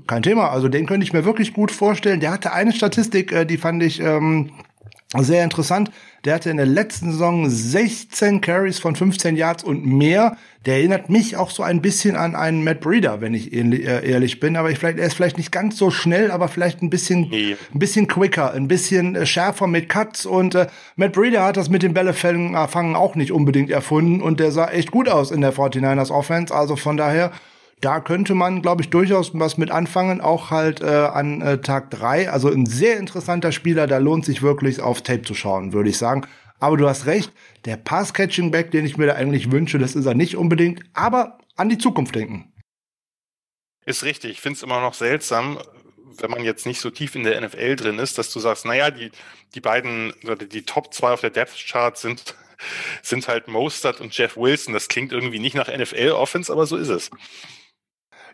kein 0.06 0.22
Thema. 0.22 0.50
Also 0.50 0.68
den 0.68 0.86
könnte 0.86 1.04
ich 1.04 1.12
mir 1.12 1.24
wirklich 1.24 1.52
gut 1.52 1.72
vorstellen. 1.72 2.20
Der 2.20 2.30
hatte 2.30 2.52
eine 2.52 2.72
Statistik, 2.72 3.32
äh, 3.32 3.44
die 3.44 3.56
fand 3.56 3.82
ich 3.82 4.00
ähm, 4.00 4.52
sehr 5.18 5.44
interessant. 5.44 5.90
Der 6.24 6.34
hatte 6.34 6.50
in 6.50 6.56
der 6.56 6.66
letzten 6.66 7.12
Saison 7.12 7.48
16 7.50 8.40
Carries 8.40 8.78
von 8.78 8.96
15 8.96 9.36
Yards 9.36 9.64
und 9.64 9.84
mehr. 9.84 10.36
Der 10.64 10.76
erinnert 10.76 11.10
mich 11.10 11.36
auch 11.36 11.50
so 11.50 11.62
ein 11.64 11.82
bisschen 11.82 12.14
an 12.16 12.36
einen 12.36 12.62
Matt 12.62 12.80
Breeder, 12.80 13.20
wenn 13.20 13.34
ich 13.34 13.52
äh, 13.52 14.08
ehrlich 14.08 14.38
bin. 14.38 14.56
Aber 14.56 14.70
ich 14.70 14.78
vielleicht, 14.78 14.98
er 14.98 15.06
ist 15.06 15.14
vielleicht 15.14 15.36
nicht 15.36 15.52
ganz 15.52 15.76
so 15.76 15.90
schnell, 15.90 16.30
aber 16.30 16.48
vielleicht 16.48 16.80
ein 16.80 16.90
bisschen, 16.90 17.28
nee. 17.28 17.56
ein 17.74 17.78
bisschen 17.78 18.06
quicker, 18.06 18.52
ein 18.52 18.68
bisschen 18.68 19.16
äh, 19.16 19.26
schärfer 19.26 19.66
mit 19.66 19.88
Cuts. 19.88 20.24
Und 20.24 20.54
äh, 20.54 20.68
Matt 20.96 21.12
Breeder 21.12 21.44
hat 21.44 21.56
das 21.56 21.68
mit 21.68 21.82
den 21.82 21.92
Bällefängen 21.92 22.54
äh, 22.54 22.96
auch 22.96 23.16
nicht 23.16 23.32
unbedingt 23.32 23.70
erfunden. 23.70 24.22
Und 24.22 24.40
der 24.40 24.52
sah 24.52 24.68
echt 24.68 24.92
gut 24.92 25.08
aus 25.08 25.30
in 25.30 25.40
der 25.40 25.52
49ers 25.52 26.10
Offense. 26.10 26.54
Also 26.54 26.76
von 26.76 26.96
daher, 26.96 27.32
da 27.82 28.00
könnte 28.00 28.34
man, 28.34 28.62
glaube 28.62 28.80
ich, 28.80 28.90
durchaus 28.90 29.32
was 29.34 29.58
mit 29.58 29.70
anfangen, 29.70 30.20
auch 30.20 30.50
halt 30.50 30.80
äh, 30.80 30.86
an 30.86 31.42
äh, 31.42 31.60
Tag 31.60 31.90
drei. 31.90 32.30
Also 32.30 32.48
ein 32.48 32.64
sehr 32.64 32.96
interessanter 32.96 33.50
Spieler, 33.50 33.86
da 33.86 33.98
lohnt 33.98 34.24
sich 34.24 34.40
wirklich 34.40 34.80
auf 34.80 35.02
Tape 35.02 35.22
zu 35.22 35.34
schauen, 35.34 35.72
würde 35.72 35.90
ich 35.90 35.98
sagen. 35.98 36.26
Aber 36.60 36.76
du 36.76 36.88
hast 36.88 37.06
recht, 37.06 37.32
der 37.64 37.76
Pass-Catching-Back, 37.76 38.70
den 38.70 38.86
ich 38.86 38.96
mir 38.96 39.06
da 39.06 39.14
eigentlich 39.14 39.50
wünsche, 39.50 39.80
das 39.80 39.96
ist 39.96 40.06
er 40.06 40.14
nicht 40.14 40.36
unbedingt, 40.36 40.80
aber 40.94 41.38
an 41.56 41.68
die 41.68 41.76
Zukunft 41.76 42.14
denken. 42.14 42.52
Ist 43.84 44.04
richtig. 44.04 44.30
Ich 44.30 44.40
finde 44.40 44.58
es 44.58 44.62
immer 44.62 44.80
noch 44.80 44.94
seltsam, 44.94 45.58
wenn 46.18 46.30
man 46.30 46.44
jetzt 46.44 46.66
nicht 46.66 46.80
so 46.80 46.90
tief 46.90 47.16
in 47.16 47.24
der 47.24 47.40
NFL 47.40 47.74
drin 47.74 47.98
ist, 47.98 48.16
dass 48.16 48.32
du 48.32 48.38
sagst, 48.38 48.64
naja, 48.64 48.92
die, 48.92 49.10
die 49.56 49.60
beiden, 49.60 50.14
die 50.52 50.62
Top 50.62 50.94
zwei 50.94 51.12
auf 51.12 51.20
der 51.20 51.30
Depth 51.30 51.56
Chart 51.66 51.98
sind, 51.98 52.36
sind 53.02 53.26
halt 53.26 53.48
Mostert 53.48 54.00
und 54.00 54.16
Jeff 54.16 54.36
Wilson. 54.36 54.72
Das 54.72 54.86
klingt 54.86 55.10
irgendwie 55.10 55.40
nicht 55.40 55.56
nach 55.56 55.66
NFL-Offense, 55.66 56.52
aber 56.52 56.66
so 56.66 56.76
ist 56.76 56.90
es. 56.90 57.10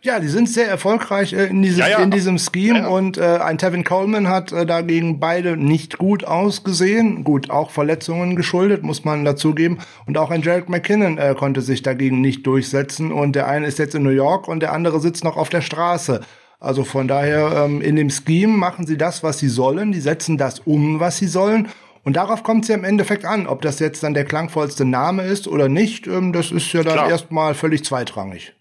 Ja, 0.02 0.20
die 0.20 0.28
sind 0.28 0.48
sehr 0.48 0.68
erfolgreich 0.68 1.32
äh, 1.32 1.46
in, 1.46 1.62
diesem, 1.62 1.80
ja, 1.80 1.88
ja. 1.88 1.98
in 1.98 2.11
diesem 2.11 2.38
Scheme 2.38 2.80
ja, 2.80 2.88
und 2.88 3.18
äh, 3.18 3.38
ein 3.38 3.58
Tevin 3.58 3.84
Coleman 3.84 4.28
hat 4.28 4.52
äh, 4.52 4.64
dagegen 4.64 5.18
beide 5.18 5.56
nicht 5.56 5.98
gut 5.98 6.24
ausgesehen. 6.24 7.24
Gut, 7.24 7.50
auch 7.50 7.70
Verletzungen 7.70 8.37
geschuldet, 8.37 8.82
muss 8.82 9.04
man 9.04 9.24
dazugeben. 9.24 9.78
Und 10.06 10.16
auch 10.16 10.30
ein 10.30 10.42
Jared 10.42 10.68
McKinnon 10.68 11.18
äh, 11.18 11.34
konnte 11.37 11.62
sich 11.62 11.82
dagegen 11.82 12.20
nicht 12.20 12.46
durchsetzen. 12.46 13.12
Und 13.12 13.34
der 13.34 13.48
eine 13.48 13.66
ist 13.66 13.78
jetzt 13.78 13.94
in 13.94 14.02
New 14.02 14.11
York 14.11 14.46
und 14.46 14.61
der 14.61 14.72
andere 14.72 15.00
sitzt 15.00 15.24
noch 15.24 15.37
auf 15.37 15.48
der 15.48 15.62
Straße. 15.62 16.20
Also 16.61 16.84
von 16.84 17.06
daher, 17.06 17.64
ähm, 17.64 17.80
in 17.80 17.96
dem 17.96 18.11
Scheme 18.11 18.56
machen 18.56 18.87
sie 18.87 18.96
das, 18.96 19.22
was 19.22 19.38
sie 19.38 19.48
sollen. 19.48 19.92
Die 19.92 20.00
setzen 20.00 20.38
das 20.38 20.61
um, 20.61 21.00
was 21.00 21.16
sie 21.16 21.28
sollen. 21.28 21.68
Und 22.04 22.16
darauf 22.16 22.42
kommt 22.42 22.64
es 22.64 22.68
ja 22.68 22.76
im 22.76 22.84
Endeffekt 22.84 23.24
an, 23.24 23.46
ob 23.46 23.62
das 23.62 23.80
jetzt 23.80 24.02
dann 24.02 24.14
der 24.14 24.24
klangvollste 24.24 24.84
Name 24.84 25.24
ist 25.24 25.46
oder 25.46 25.68
nicht. 25.68 26.06
Ähm, 26.06 26.32
das 26.32 26.52
ist 26.52 26.72
ja 26.72 26.82
dann 26.82 26.94
Klar. 26.94 27.11
erstmal 27.11 27.54
völlig 27.54 27.84
zweitrangig. 27.84 28.54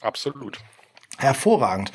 Absolut. 0.00 0.58
Hervorragend. 1.18 1.92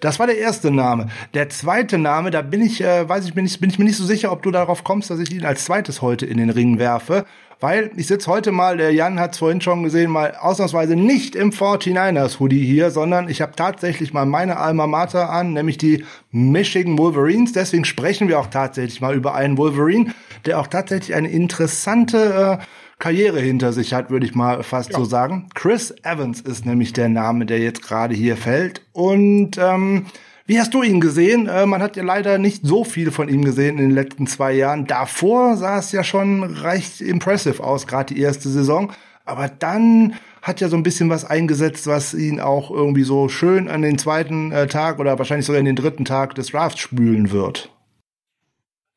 Das 0.00 0.18
war 0.18 0.26
der 0.26 0.38
erste 0.38 0.70
Name. 0.70 1.08
Der 1.34 1.50
zweite 1.50 1.98
Name, 1.98 2.30
da 2.30 2.40
bin 2.40 2.62
ich, 2.62 2.80
äh, 2.80 3.06
weiß 3.06 3.26
ich, 3.26 3.34
bin 3.34 3.44
ich, 3.44 3.60
bin 3.60 3.68
ich 3.68 3.78
mir 3.78 3.84
nicht 3.84 3.98
so 3.98 4.04
sicher, 4.04 4.32
ob 4.32 4.42
du 4.42 4.50
darauf 4.50 4.82
kommst, 4.82 5.10
dass 5.10 5.20
ich 5.20 5.30
ihn 5.30 5.44
als 5.44 5.66
zweites 5.66 6.00
heute 6.00 6.24
in 6.24 6.38
den 6.38 6.50
Ring 6.50 6.78
werfe. 6.78 7.26
Weil 7.62 7.90
ich 7.96 8.06
sitze 8.06 8.30
heute 8.30 8.52
mal, 8.52 8.78
der 8.78 8.94
Jan 8.94 9.20
hat 9.20 9.32
es 9.32 9.38
vorhin 9.38 9.60
schon 9.60 9.82
gesehen, 9.82 10.10
mal 10.10 10.34
ausnahmsweise 10.34 10.96
nicht 10.96 11.36
im 11.36 11.50
49ers 11.50 12.40
Hoodie 12.40 12.64
hier, 12.64 12.90
sondern 12.90 13.28
ich 13.28 13.42
habe 13.42 13.52
tatsächlich 13.54 14.14
mal 14.14 14.24
meine 14.24 14.56
Alma 14.56 14.86
Mater 14.86 15.28
an, 15.28 15.52
nämlich 15.52 15.76
die 15.76 16.06
Michigan 16.30 16.96
Wolverines. 16.96 17.52
Deswegen 17.52 17.84
sprechen 17.84 18.28
wir 18.28 18.38
auch 18.38 18.46
tatsächlich 18.46 19.02
mal 19.02 19.14
über 19.14 19.34
einen 19.34 19.58
Wolverine, 19.58 20.14
der 20.46 20.58
auch 20.58 20.68
tatsächlich 20.68 21.14
eine 21.14 21.30
interessante 21.30 22.58
äh, 22.60 22.64
Karriere 23.00 23.40
hinter 23.40 23.72
sich 23.72 23.92
hat, 23.94 24.10
würde 24.10 24.26
ich 24.26 24.34
mal 24.34 24.62
fast 24.62 24.90
ja. 24.90 24.98
so 24.98 25.04
sagen. 25.04 25.48
Chris 25.54 25.92
Evans 26.04 26.40
ist 26.40 26.66
nämlich 26.66 26.92
der 26.92 27.08
Name, 27.08 27.46
der 27.46 27.58
jetzt 27.58 27.82
gerade 27.82 28.14
hier 28.14 28.36
fällt. 28.36 28.82
Und 28.92 29.58
ähm, 29.58 30.06
wie 30.46 30.60
hast 30.60 30.74
du 30.74 30.82
ihn 30.82 31.00
gesehen? 31.00 31.46
Äh, 31.48 31.64
man 31.66 31.82
hat 31.82 31.96
ja 31.96 32.02
leider 32.02 32.36
nicht 32.36 32.64
so 32.64 32.84
viel 32.84 33.10
von 33.10 33.28
ihm 33.28 33.44
gesehen 33.44 33.78
in 33.78 33.88
den 33.88 33.94
letzten 33.94 34.26
zwei 34.26 34.52
Jahren. 34.52 34.86
Davor 34.86 35.56
sah 35.56 35.78
es 35.78 35.92
ja 35.92 36.04
schon 36.04 36.44
recht 36.44 37.00
impressive 37.00 37.64
aus, 37.64 37.86
gerade 37.86 38.14
die 38.14 38.20
erste 38.20 38.48
Saison. 38.48 38.92
Aber 39.24 39.48
dann 39.48 40.14
hat 40.42 40.60
ja 40.60 40.68
so 40.68 40.76
ein 40.76 40.82
bisschen 40.82 41.08
was 41.08 41.24
eingesetzt, 41.24 41.86
was 41.86 42.14
ihn 42.14 42.38
auch 42.38 42.70
irgendwie 42.70 43.04
so 43.04 43.28
schön 43.28 43.68
an 43.68 43.82
den 43.82 43.96
zweiten 43.96 44.52
äh, 44.52 44.66
Tag 44.66 44.98
oder 44.98 45.18
wahrscheinlich 45.18 45.46
sogar 45.46 45.60
in 45.60 45.66
den 45.66 45.76
dritten 45.76 46.04
Tag 46.04 46.34
des 46.34 46.48
Drafts 46.48 46.80
spülen 46.80 47.30
wird. 47.30 47.70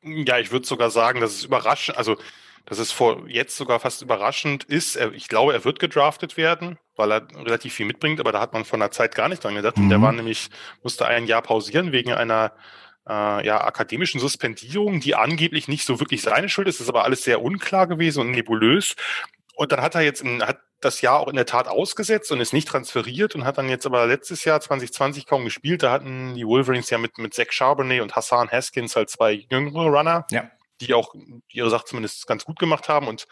Ja, 0.02 0.38
ich 0.38 0.52
würde 0.52 0.66
sogar 0.66 0.90
sagen, 0.90 1.20
dass 1.20 1.32
es 1.32 1.44
überraschend, 1.44 1.96
also 1.96 2.16
dass 2.66 2.78
es 2.78 2.92
vor 2.92 3.28
jetzt 3.28 3.56
sogar 3.56 3.80
fast 3.80 4.02
überraschend 4.02 4.64
ist. 4.64 4.96
Ich 5.14 5.28
glaube, 5.28 5.52
er 5.52 5.64
wird 5.64 5.78
gedraftet 5.78 6.36
werden, 6.36 6.78
weil 6.96 7.12
er 7.12 7.26
relativ 7.36 7.74
viel 7.74 7.86
mitbringt, 7.86 8.20
aber 8.20 8.32
da 8.32 8.40
hat 8.40 8.52
man 8.52 8.64
von 8.64 8.80
der 8.80 8.90
Zeit 8.90 9.14
gar 9.14 9.28
nicht 9.28 9.44
dran 9.44 9.54
gedacht. 9.54 9.76
Mhm. 9.76 9.90
Der 9.90 10.00
war 10.00 10.12
nämlich, 10.12 10.50
musste 10.82 11.06
ein 11.06 11.26
Jahr 11.26 11.42
pausieren 11.42 11.92
wegen 11.92 12.12
einer 12.12 12.52
äh, 13.08 13.46
ja, 13.46 13.62
akademischen 13.62 14.20
Suspendierung, 14.20 15.00
die 15.00 15.14
angeblich 15.14 15.68
nicht 15.68 15.84
so 15.84 16.00
wirklich 16.00 16.22
seine 16.22 16.48
Schuld 16.48 16.68
ist. 16.68 16.80
Das 16.80 16.86
ist 16.86 16.90
aber 16.90 17.04
alles 17.04 17.22
sehr 17.22 17.42
unklar 17.42 17.86
gewesen 17.86 18.20
und 18.20 18.30
nebulös. 18.30 18.96
Und 19.56 19.72
dann 19.72 19.82
hat 19.82 19.94
er 19.94 20.00
jetzt 20.00 20.22
in, 20.22 20.42
hat 20.42 20.60
das 20.80 21.00
Jahr 21.00 21.20
auch 21.20 21.28
in 21.28 21.36
der 21.36 21.46
Tat 21.46 21.68
ausgesetzt 21.68 22.32
und 22.32 22.40
ist 22.40 22.52
nicht 22.52 22.68
transferiert 22.68 23.34
und 23.34 23.44
hat 23.44 23.58
dann 23.58 23.68
jetzt 23.68 23.86
aber 23.86 24.06
letztes 24.06 24.44
Jahr 24.44 24.60
2020 24.60 25.26
kaum 25.26 25.44
gespielt. 25.44 25.82
Da 25.82 25.92
hatten 25.92 26.34
die 26.34 26.46
Wolverines 26.46 26.90
ja 26.90 26.98
mit, 26.98 27.18
mit 27.18 27.34
Zach 27.34 27.50
Charbonnet 27.50 28.00
und 28.00 28.16
Hassan 28.16 28.50
Haskins 28.50 28.96
halt 28.96 29.10
zwei 29.10 29.32
jüngere 29.50 29.86
Runner. 29.86 30.26
Ja 30.30 30.50
die 30.86 30.94
auch 30.94 31.14
ihre 31.48 31.70
Sache 31.70 31.86
zumindest 31.86 32.26
ganz 32.26 32.44
gut 32.44 32.58
gemacht 32.58 32.88
haben. 32.88 33.08
Und 33.08 33.26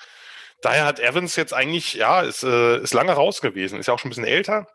daher 0.62 0.84
hat 0.84 1.00
Evans 1.00 1.36
jetzt 1.36 1.54
eigentlich, 1.54 1.94
ja, 1.94 2.22
ist, 2.22 2.42
äh, 2.42 2.78
ist 2.78 2.94
lange 2.94 3.12
raus 3.12 3.40
gewesen, 3.40 3.78
ist 3.78 3.86
ja 3.86 3.94
auch 3.94 3.98
schon 3.98 4.08
ein 4.08 4.14
bisschen 4.14 4.24
älter. 4.24 4.66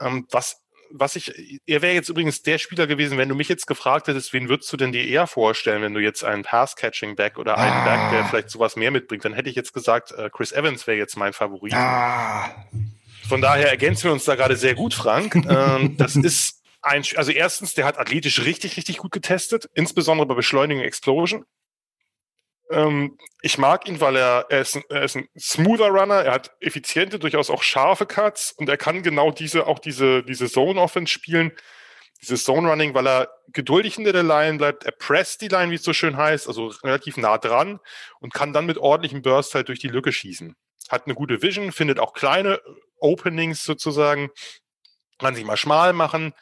Ähm, 0.00 0.26
was, 0.30 0.62
was 0.90 1.16
ich, 1.16 1.60
er 1.66 1.82
wäre 1.82 1.94
jetzt 1.94 2.08
übrigens 2.08 2.42
der 2.42 2.58
Spieler 2.58 2.86
gewesen, 2.86 3.18
wenn 3.18 3.28
du 3.28 3.34
mich 3.34 3.48
jetzt 3.48 3.66
gefragt 3.66 4.08
hättest, 4.08 4.32
wen 4.32 4.48
würdest 4.48 4.72
du 4.72 4.76
denn 4.76 4.92
dir 4.92 5.06
eher 5.06 5.26
vorstellen, 5.26 5.82
wenn 5.82 5.94
du 5.94 6.00
jetzt 6.00 6.24
einen 6.24 6.42
Pass-Catching-Back 6.42 7.38
oder 7.38 7.58
einen 7.58 7.72
ah. 7.72 7.84
Back, 7.84 8.10
der 8.12 8.24
vielleicht 8.26 8.50
sowas 8.50 8.76
mehr 8.76 8.90
mitbringt, 8.90 9.24
dann 9.24 9.34
hätte 9.34 9.50
ich 9.50 9.56
jetzt 9.56 9.72
gesagt, 9.72 10.12
äh, 10.12 10.30
Chris 10.32 10.52
Evans 10.52 10.86
wäre 10.86 10.98
jetzt 10.98 11.16
mein 11.16 11.32
Favorit. 11.32 11.74
Ah. 11.74 12.66
Von 13.28 13.40
daher 13.40 13.70
ergänzen 13.70 14.04
wir 14.04 14.12
uns 14.12 14.24
da 14.24 14.36
gerade 14.36 14.56
sehr 14.56 14.74
gut, 14.74 14.94
Frank. 14.94 15.34
ähm, 15.48 15.96
das 15.96 16.16
ist 16.16 16.62
ein, 16.82 17.02
also 17.16 17.32
erstens, 17.32 17.74
der 17.74 17.84
hat 17.84 17.98
athletisch 17.98 18.44
richtig, 18.44 18.76
richtig 18.76 18.98
gut 18.98 19.10
getestet, 19.10 19.68
insbesondere 19.74 20.26
bei 20.26 20.34
Beschleunigung 20.34 20.84
Explosion. 20.84 21.44
Ähm, 22.70 23.18
ich 23.42 23.58
mag 23.58 23.88
ihn, 23.88 24.00
weil 24.00 24.16
er, 24.16 24.46
er, 24.48 24.60
ist 24.60 24.76
ein, 24.76 24.82
er 24.88 25.02
ist 25.02 25.16
ein 25.16 25.28
smoother 25.38 25.88
Runner, 25.88 26.22
er 26.22 26.32
hat 26.32 26.50
effiziente, 26.60 27.18
durchaus 27.18 27.50
auch 27.50 27.62
scharfe 27.62 28.06
Cuts. 28.06 28.52
Und 28.52 28.68
er 28.68 28.76
kann 28.76 29.02
genau 29.02 29.30
diese, 29.30 29.66
auch 29.66 29.78
diese, 29.78 30.22
diese 30.22 30.50
Zone-Offense 30.50 31.12
spielen, 31.12 31.52
dieses 32.22 32.44
Zone-Running, 32.44 32.94
weil 32.94 33.06
er 33.06 33.30
geduldig 33.52 33.94
hinter 33.96 34.12
der 34.12 34.22
Line 34.22 34.58
bleibt, 34.58 34.84
er 34.84 34.92
presst 34.92 35.40
die 35.42 35.48
Line, 35.48 35.70
wie 35.70 35.76
es 35.76 35.84
so 35.84 35.92
schön 35.92 36.16
heißt, 36.16 36.48
also 36.48 36.68
relativ 36.82 37.16
nah 37.16 37.38
dran 37.38 37.78
und 38.20 38.32
kann 38.32 38.52
dann 38.52 38.66
mit 38.66 38.78
ordentlichem 38.78 39.22
Burst 39.22 39.54
halt 39.54 39.68
durch 39.68 39.78
die 39.78 39.88
Lücke 39.88 40.12
schießen. 40.12 40.56
Hat 40.88 41.06
eine 41.06 41.14
gute 41.14 41.42
Vision, 41.42 41.72
findet 41.72 42.00
auch 42.00 42.14
kleine 42.14 42.60
Openings 42.98 43.64
sozusagen, 43.64 44.30
kann 45.18 45.34
sich 45.34 45.44
mal 45.44 45.56
schmal 45.56 45.92
machen, 45.92 46.32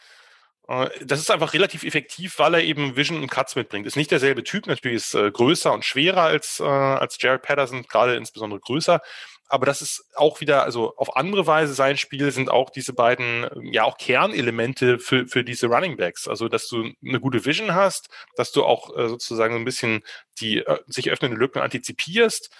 das 0.66 1.20
ist 1.20 1.30
einfach 1.30 1.52
relativ 1.52 1.84
effektiv, 1.84 2.38
weil 2.38 2.54
er 2.54 2.62
eben 2.62 2.96
Vision 2.96 3.20
und 3.20 3.30
Cuts 3.30 3.54
mitbringt. 3.54 3.86
Ist 3.86 3.96
nicht 3.96 4.10
derselbe 4.10 4.44
Typ, 4.44 4.66
natürlich 4.66 4.96
ist 4.96 5.14
äh, 5.14 5.30
größer 5.30 5.72
und 5.72 5.84
schwerer 5.84 6.22
als, 6.22 6.58
äh, 6.60 6.64
als 6.64 7.20
Jared 7.20 7.42
Patterson, 7.42 7.82
gerade 7.82 8.16
insbesondere 8.16 8.60
größer. 8.60 9.00
Aber 9.48 9.66
das 9.66 9.82
ist 9.82 10.06
auch 10.14 10.40
wieder, 10.40 10.62
also 10.64 10.96
auf 10.96 11.16
andere 11.16 11.46
Weise 11.46 11.74
sein 11.74 11.98
Spiel 11.98 12.30
sind 12.32 12.50
auch 12.50 12.70
diese 12.70 12.94
beiden, 12.94 13.46
ja 13.72 13.84
auch 13.84 13.98
Kernelemente 13.98 14.98
für, 14.98 15.26
für 15.26 15.44
diese 15.44 15.66
Running 15.66 15.98
Backs. 15.98 16.26
Also, 16.26 16.48
dass 16.48 16.66
du 16.66 16.90
eine 17.06 17.20
gute 17.20 17.44
Vision 17.44 17.74
hast, 17.74 18.08
dass 18.36 18.50
du 18.50 18.64
auch 18.64 18.96
äh, 18.96 19.08
sozusagen 19.08 19.54
ein 19.54 19.66
bisschen 19.66 20.02
die 20.40 20.58
äh, 20.58 20.78
sich 20.86 21.10
öffnenden 21.10 21.38
Lücken 21.38 21.60
antizipierst 21.60 22.50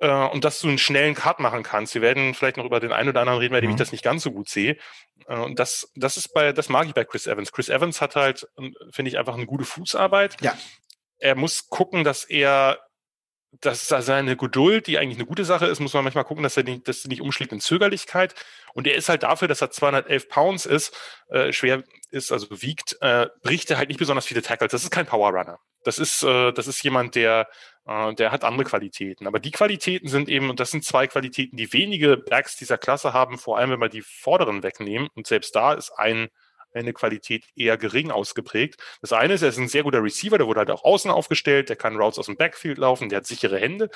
äh, 0.00 0.10
und 0.10 0.44
dass 0.44 0.60
du 0.60 0.68
einen 0.68 0.78
schnellen 0.78 1.14
Cut 1.14 1.40
machen 1.40 1.62
kannst. 1.62 1.94
Wir 1.94 2.02
werden 2.02 2.34
vielleicht 2.34 2.56
noch 2.56 2.64
über 2.64 2.80
den 2.80 2.92
einen 2.92 3.08
oder 3.08 3.20
anderen 3.20 3.38
reden, 3.38 3.52
bei 3.52 3.60
dem 3.60 3.70
mhm. 3.70 3.74
ich 3.74 3.78
das 3.78 3.92
nicht 3.92 4.04
ganz 4.04 4.22
so 4.22 4.32
gut 4.32 4.48
sehe. 4.48 4.76
Äh, 5.26 5.36
und 5.36 5.58
das, 5.58 5.90
das 5.94 6.16
ist 6.16 6.32
bei, 6.34 6.52
das 6.52 6.68
mag 6.68 6.86
ich 6.86 6.94
bei 6.94 7.04
Chris 7.04 7.26
Evans. 7.26 7.52
Chris 7.52 7.68
Evans 7.68 8.00
hat 8.00 8.16
halt, 8.16 8.46
ähm, 8.58 8.74
finde 8.90 9.10
ich, 9.10 9.18
einfach 9.18 9.34
eine 9.34 9.46
gute 9.46 9.64
Fußarbeit. 9.64 10.40
Ja. 10.40 10.56
Er 11.18 11.36
muss 11.36 11.68
gucken, 11.68 12.04
dass 12.04 12.24
er 12.24 12.78
dass 13.60 13.86
seine 13.86 14.36
Geduld, 14.36 14.86
die 14.86 14.98
eigentlich 14.98 15.18
eine 15.18 15.26
gute 15.26 15.44
Sache 15.44 15.66
ist, 15.66 15.80
muss 15.80 15.94
man 15.94 16.04
manchmal 16.04 16.24
gucken, 16.24 16.42
dass 16.42 16.56
er 16.56 16.64
nicht, 16.64 16.88
dass 16.88 17.04
er 17.04 17.08
nicht 17.08 17.20
umschlägt 17.20 17.52
in 17.52 17.60
Zögerlichkeit. 17.60 18.34
Und 18.72 18.86
er 18.86 18.96
ist 18.96 19.08
halt 19.08 19.22
dafür, 19.22 19.48
dass 19.48 19.60
er 19.60 19.70
211 19.70 20.28
Pounds 20.28 20.66
ist, 20.66 20.92
äh, 21.28 21.52
schwer 21.52 21.84
ist, 22.10 22.32
also 22.32 22.48
wiegt, 22.62 22.96
äh, 23.00 23.28
bricht 23.42 23.70
er 23.70 23.78
halt 23.78 23.88
nicht 23.88 23.98
besonders 23.98 24.26
viele 24.26 24.42
Tackles. 24.42 24.72
Das 24.72 24.82
ist 24.82 24.90
kein 24.90 25.06
Power 25.06 25.30
Runner. 25.30 25.58
Das 25.84 25.98
ist, 25.98 26.22
äh, 26.22 26.52
das 26.52 26.66
ist 26.66 26.82
jemand, 26.82 27.14
der 27.14 27.48
äh, 27.86 28.14
der 28.14 28.32
hat 28.32 28.44
andere 28.44 28.64
Qualitäten. 28.64 29.26
Aber 29.26 29.38
die 29.38 29.50
Qualitäten 29.50 30.08
sind 30.08 30.28
eben, 30.28 30.50
und 30.50 30.60
das 30.60 30.70
sind 30.70 30.84
zwei 30.84 31.06
Qualitäten, 31.06 31.56
die 31.56 31.72
wenige 31.72 32.16
Backs 32.16 32.56
dieser 32.56 32.78
Klasse 32.78 33.12
haben, 33.12 33.38
vor 33.38 33.58
allem 33.58 33.70
wenn 33.70 33.80
wir 33.80 33.88
die 33.88 34.02
vorderen 34.02 34.62
wegnehmen. 34.62 35.08
Und 35.14 35.26
selbst 35.26 35.54
da 35.54 35.74
ist 35.74 35.90
ein, 35.90 36.28
eine 36.72 36.92
Qualität 36.92 37.44
eher 37.54 37.76
gering 37.76 38.10
ausgeprägt. 38.10 38.80
Das 39.00 39.12
eine 39.12 39.34
ist, 39.34 39.42
er 39.42 39.50
ist 39.50 39.58
ein 39.58 39.68
sehr 39.68 39.84
guter 39.84 40.02
Receiver, 40.02 40.38
der 40.38 40.46
wurde 40.46 40.60
halt 40.60 40.70
auch 40.70 40.84
außen 40.84 41.10
aufgestellt, 41.10 41.68
der 41.68 41.76
kann 41.76 41.96
Routes 41.96 42.18
aus 42.18 42.26
dem 42.26 42.36
Backfield 42.36 42.78
laufen, 42.78 43.08
der 43.08 43.18
hat 43.18 43.26
sichere 43.26 43.58
Hände. 43.58 43.90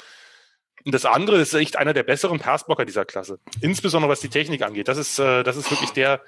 Und 0.84 0.94
das 0.94 1.04
andere 1.04 1.40
ist 1.40 1.54
echt 1.54 1.76
einer 1.76 1.92
der 1.92 2.04
besseren 2.04 2.38
Passblocker 2.38 2.84
dieser 2.84 3.04
Klasse. 3.04 3.40
Insbesondere 3.60 4.10
was 4.10 4.20
die 4.20 4.28
Technik 4.28 4.62
angeht. 4.62 4.86
Das 4.86 4.96
ist, 4.96 5.18
äh, 5.18 5.42
das 5.42 5.56
ist 5.56 5.70
wirklich 5.72 5.90
der, 5.90 6.20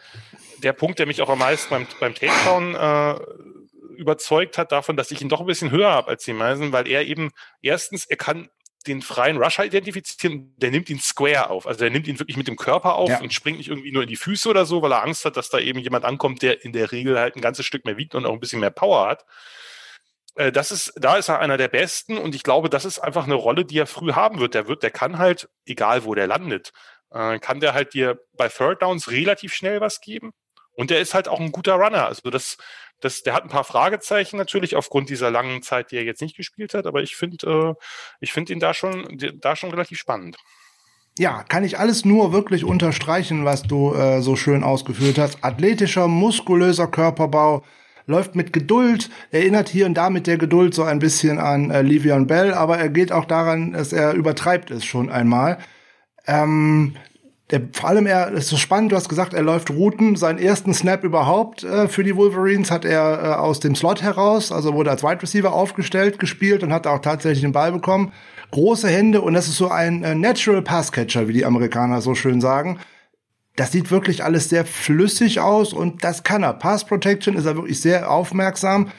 der 0.58 0.72
Punkt, 0.72 0.98
der 0.98 1.06
mich 1.06 1.22
auch 1.22 1.28
am 1.28 1.38
meisten 1.38 1.70
beim, 1.70 1.86
beim 2.00 2.14
Takedown 2.14 2.74
äh, 2.74 3.20
überzeugt 3.96 4.58
hat 4.58 4.72
davon, 4.72 4.96
dass 4.96 5.10
ich 5.10 5.20
ihn 5.20 5.28
doch 5.28 5.40
ein 5.40 5.46
bisschen 5.46 5.70
höher 5.70 5.90
habe 5.90 6.08
als 6.08 6.24
die 6.24 6.32
meisten, 6.32 6.72
weil 6.72 6.88
er 6.88 7.06
eben 7.06 7.30
erstens, 7.62 8.06
er 8.06 8.16
kann 8.16 8.48
den 8.86 9.02
freien 9.02 9.36
Rusher 9.36 9.64
identifizieren, 9.64 10.54
der 10.56 10.70
nimmt 10.70 10.88
ihn 10.88 10.98
square 10.98 11.50
auf. 11.50 11.66
Also 11.66 11.80
der 11.80 11.90
nimmt 11.90 12.08
ihn 12.08 12.18
wirklich 12.18 12.36
mit 12.36 12.48
dem 12.48 12.56
Körper 12.56 12.94
auf 12.94 13.10
ja. 13.10 13.20
und 13.20 13.32
springt 13.32 13.58
nicht 13.58 13.68
irgendwie 13.68 13.92
nur 13.92 14.02
in 14.02 14.08
die 14.08 14.16
Füße 14.16 14.48
oder 14.48 14.64
so, 14.64 14.80
weil 14.80 14.92
er 14.92 15.02
Angst 15.02 15.24
hat, 15.24 15.36
dass 15.36 15.50
da 15.50 15.58
eben 15.58 15.80
jemand 15.80 16.04
ankommt, 16.04 16.40
der 16.42 16.64
in 16.64 16.72
der 16.72 16.90
Regel 16.90 17.18
halt 17.18 17.36
ein 17.36 17.42
ganzes 17.42 17.66
Stück 17.66 17.84
mehr 17.84 17.98
wiegt 17.98 18.14
und 18.14 18.24
auch 18.24 18.32
ein 18.32 18.40
bisschen 18.40 18.60
mehr 18.60 18.70
Power 18.70 19.06
hat. 19.06 19.26
Äh, 20.34 20.50
das 20.50 20.72
ist, 20.72 20.94
da 20.96 21.16
ist 21.16 21.28
er 21.28 21.40
einer 21.40 21.58
der 21.58 21.68
besten 21.68 22.16
und 22.16 22.34
ich 22.34 22.42
glaube, 22.42 22.70
das 22.70 22.86
ist 22.86 22.98
einfach 22.98 23.24
eine 23.24 23.34
Rolle, 23.34 23.66
die 23.66 23.78
er 23.78 23.86
früh 23.86 24.12
haben 24.12 24.40
wird. 24.40 24.54
Der 24.54 24.66
wird, 24.66 24.82
der 24.82 24.90
kann 24.90 25.18
halt, 25.18 25.50
egal 25.66 26.04
wo 26.04 26.14
der 26.14 26.26
landet, 26.26 26.72
äh, 27.10 27.38
kann 27.38 27.60
der 27.60 27.74
halt 27.74 27.92
dir 27.92 28.18
bei 28.36 28.48
Third 28.48 28.80
Downs 28.80 29.10
relativ 29.10 29.52
schnell 29.52 29.82
was 29.82 30.00
geben. 30.00 30.32
Und 30.72 30.90
der 30.90 31.00
ist 31.00 31.12
halt 31.12 31.28
auch 31.28 31.40
ein 31.40 31.52
guter 31.52 31.74
Runner. 31.74 32.06
Also 32.06 32.30
das, 32.30 32.56
das, 33.00 33.22
der 33.22 33.34
hat 33.34 33.44
ein 33.44 33.48
paar 33.48 33.64
Fragezeichen 33.64 34.36
natürlich 34.36 34.76
aufgrund 34.76 35.08
dieser 35.08 35.30
langen 35.30 35.62
Zeit, 35.62 35.90
die 35.90 35.96
er 35.96 36.04
jetzt 36.04 36.22
nicht 36.22 36.36
gespielt 36.36 36.74
hat, 36.74 36.86
aber 36.86 37.02
ich 37.02 37.16
finde, 37.16 37.46
äh, 37.46 37.84
ich 38.20 38.36
ihn 38.36 38.60
da 38.60 38.74
schon, 38.74 39.18
da 39.40 39.56
schon 39.56 39.70
relativ 39.70 39.98
spannend. 39.98 40.36
Ja, 41.18 41.42
kann 41.42 41.64
ich 41.64 41.78
alles 41.78 42.04
nur 42.04 42.32
wirklich 42.32 42.64
unterstreichen, 42.64 43.44
was 43.44 43.62
du 43.62 43.94
äh, 43.94 44.22
so 44.22 44.36
schön 44.36 44.62
ausgeführt 44.62 45.18
hast. 45.18 45.44
Athletischer, 45.44 46.08
muskulöser 46.08 46.86
Körperbau, 46.86 47.64
läuft 48.06 48.34
mit 48.34 48.52
Geduld, 48.52 49.10
erinnert 49.30 49.68
hier 49.68 49.86
und 49.86 49.94
da 49.94 50.10
mit 50.10 50.26
der 50.26 50.38
Geduld 50.38 50.74
so 50.74 50.82
ein 50.82 50.98
bisschen 50.98 51.38
an 51.38 51.70
äh, 51.70 51.82
Livion 51.82 52.26
Bell, 52.26 52.52
aber 52.52 52.78
er 52.78 52.88
geht 52.88 53.12
auch 53.12 53.24
daran, 53.24 53.72
dass 53.72 53.92
er 53.92 54.12
übertreibt 54.14 54.70
es 54.70 54.84
schon 54.84 55.10
einmal. 55.10 55.58
Ähm, 56.26 56.96
der, 57.50 57.62
vor 57.72 57.88
allem 57.88 58.06
er, 58.06 58.30
ist 58.30 58.48
so 58.48 58.56
spannend, 58.56 58.92
du 58.92 58.96
hast 58.96 59.08
gesagt, 59.08 59.34
er 59.34 59.42
läuft 59.42 59.70
Routen. 59.70 60.14
Seinen 60.14 60.38
ersten 60.38 60.72
Snap 60.72 61.02
überhaupt 61.02 61.64
äh, 61.64 61.88
für 61.88 62.04
die 62.04 62.14
Wolverines 62.14 62.70
hat 62.70 62.84
er 62.84 63.22
äh, 63.22 63.26
aus 63.34 63.58
dem 63.58 63.74
Slot 63.74 64.02
heraus, 64.02 64.52
also 64.52 64.74
wurde 64.74 64.90
als 64.90 65.02
Wide 65.02 65.22
Receiver 65.22 65.52
aufgestellt, 65.52 66.18
gespielt 66.18 66.62
und 66.62 66.72
hat 66.72 66.86
auch 66.86 67.00
tatsächlich 67.00 67.40
den 67.40 67.52
Ball 67.52 67.72
bekommen. 67.72 68.12
Große 68.52 68.88
Hände 68.88 69.20
und 69.20 69.34
das 69.34 69.48
ist 69.48 69.56
so 69.56 69.68
ein 69.68 70.04
äh, 70.04 70.14
Natural 70.14 70.62
Pass 70.62 70.92
Catcher, 70.92 71.26
wie 71.26 71.32
die 71.32 71.44
Amerikaner 71.44 72.00
so 72.00 72.14
schön 72.14 72.40
sagen. 72.40 72.78
Das 73.56 73.72
sieht 73.72 73.90
wirklich 73.90 74.22
alles 74.22 74.48
sehr 74.48 74.64
flüssig 74.64 75.40
aus 75.40 75.72
und 75.72 76.04
das 76.04 76.22
kann 76.22 76.44
er. 76.44 76.52
Pass 76.52 76.84
Protection 76.84 77.36
ist 77.36 77.46
er 77.46 77.56
wirklich 77.56 77.80
sehr 77.80 78.10
aufmerksam. 78.10 78.90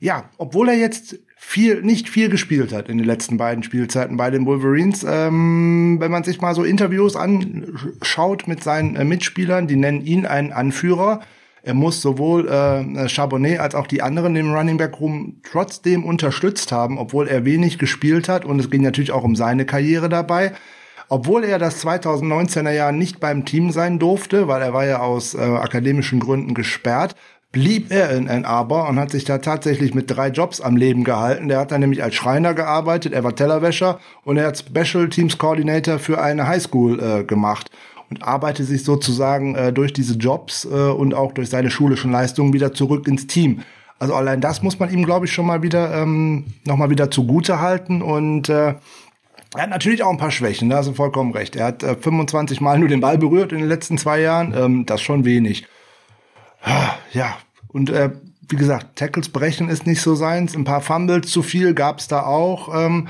Ja, 0.00 0.28
obwohl 0.36 0.68
er 0.68 0.76
jetzt 0.76 1.16
viel, 1.38 1.82
nicht 1.82 2.08
viel 2.08 2.30
gespielt 2.30 2.72
hat 2.72 2.88
in 2.88 2.96
den 2.96 3.06
letzten 3.06 3.36
beiden 3.36 3.62
Spielzeiten 3.62 4.16
bei 4.16 4.30
den 4.30 4.46
Wolverines. 4.46 5.04
Ähm, 5.08 5.98
wenn 6.00 6.10
man 6.10 6.24
sich 6.24 6.40
mal 6.40 6.54
so 6.54 6.64
Interviews 6.64 7.14
anschaut 7.14 8.48
mit 8.48 8.64
seinen 8.64 8.96
äh, 8.96 9.04
Mitspielern, 9.04 9.68
die 9.68 9.76
nennen 9.76 10.00
ihn 10.00 10.24
einen 10.24 10.52
Anführer. 10.52 11.20
Er 11.62 11.74
muss 11.74 12.00
sowohl 12.00 12.48
äh, 12.48 13.08
Charbonnet 13.08 13.60
als 13.60 13.74
auch 13.74 13.86
die 13.86 14.00
anderen 14.00 14.34
im 14.34 14.54
Running 14.54 14.78
Back 14.78 14.98
Room 14.98 15.40
trotzdem 15.42 16.04
unterstützt 16.04 16.72
haben, 16.72 16.96
obwohl 16.96 17.28
er 17.28 17.44
wenig 17.44 17.78
gespielt 17.78 18.28
hat. 18.28 18.44
Und 18.46 18.58
es 18.58 18.70
ging 18.70 18.82
natürlich 18.82 19.12
auch 19.12 19.24
um 19.24 19.36
seine 19.36 19.66
Karriere 19.66 20.08
dabei. 20.08 20.52
Obwohl 21.08 21.44
er 21.44 21.58
das 21.58 21.84
2019er 21.84 22.70
Jahr 22.70 22.92
nicht 22.92 23.20
beim 23.20 23.44
Team 23.44 23.70
sein 23.70 23.98
durfte, 23.98 24.48
weil 24.48 24.62
er 24.62 24.72
war 24.72 24.86
ja 24.86 25.00
aus 25.00 25.34
äh, 25.34 25.38
akademischen 25.38 26.18
Gründen 26.18 26.54
gesperrt, 26.54 27.14
blieb 27.56 27.90
er 27.90 28.10
in 28.10 28.28
Ann 28.28 28.44
Arbor 28.44 28.86
und 28.86 29.00
hat 29.00 29.10
sich 29.10 29.24
da 29.24 29.38
tatsächlich 29.38 29.94
mit 29.94 30.10
drei 30.10 30.28
Jobs 30.28 30.60
am 30.60 30.76
Leben 30.76 31.04
gehalten. 31.04 31.48
Der 31.48 31.58
hat 31.58 31.72
dann 31.72 31.80
nämlich 31.80 32.02
als 32.02 32.14
Schreiner 32.14 32.52
gearbeitet, 32.52 33.14
er 33.14 33.24
war 33.24 33.34
Tellerwäscher 33.34 33.98
und 34.24 34.36
er 34.36 34.48
hat 34.48 34.58
Special 34.58 35.08
Teams 35.08 35.38
Coordinator 35.38 35.98
für 35.98 36.20
eine 36.20 36.46
Highschool 36.46 37.02
äh, 37.02 37.24
gemacht 37.24 37.70
und 38.10 38.22
arbeitet 38.22 38.66
sich 38.66 38.84
sozusagen 38.84 39.54
äh, 39.54 39.72
durch 39.72 39.94
diese 39.94 40.18
Jobs 40.18 40.66
äh, 40.66 40.68
und 40.68 41.14
auch 41.14 41.32
durch 41.32 41.48
seine 41.48 41.70
schulischen 41.70 42.12
Leistungen 42.12 42.52
wieder 42.52 42.74
zurück 42.74 43.08
ins 43.08 43.26
Team. 43.26 43.62
Also 43.98 44.12
allein 44.12 44.42
das 44.42 44.62
muss 44.62 44.78
man 44.78 44.92
ihm, 44.92 45.06
glaube 45.06 45.24
ich, 45.24 45.32
schon 45.32 45.46
mal 45.46 45.62
wieder 45.62 45.94
ähm, 45.94 46.44
noch 46.66 46.76
mal 46.76 46.90
wieder 46.90 47.10
zugute 47.10 47.62
halten 47.62 48.02
und 48.02 48.50
äh, 48.50 48.74
er 49.54 49.62
hat 49.62 49.70
natürlich 49.70 50.02
auch 50.02 50.10
ein 50.10 50.18
paar 50.18 50.30
Schwächen, 50.30 50.68
da 50.68 50.76
hast 50.76 50.88
du 50.88 50.92
vollkommen 50.92 51.32
recht. 51.32 51.56
Er 51.56 51.64
hat 51.64 51.82
äh, 51.82 51.96
25 51.96 52.60
Mal 52.60 52.78
nur 52.78 52.90
den 52.90 53.00
Ball 53.00 53.16
berührt 53.16 53.52
in 53.52 53.60
den 53.60 53.68
letzten 53.68 53.96
zwei 53.96 54.20
Jahren, 54.20 54.52
ähm, 54.54 54.84
das 54.84 55.00
schon 55.00 55.24
wenig. 55.24 55.66
Ja, 57.12 57.38
und 57.76 57.90
äh, 57.90 58.10
wie 58.48 58.56
gesagt, 58.56 58.96
Tackles 58.96 59.28
brechen 59.28 59.68
ist 59.68 59.86
nicht 59.86 60.00
so 60.00 60.14
seins. 60.14 60.56
Ein 60.56 60.64
paar 60.64 60.80
Fumbles 60.80 61.30
zu 61.30 61.42
viel 61.42 61.74
gab's 61.74 62.08
da 62.08 62.22
auch. 62.22 62.74
Ähm, 62.74 63.08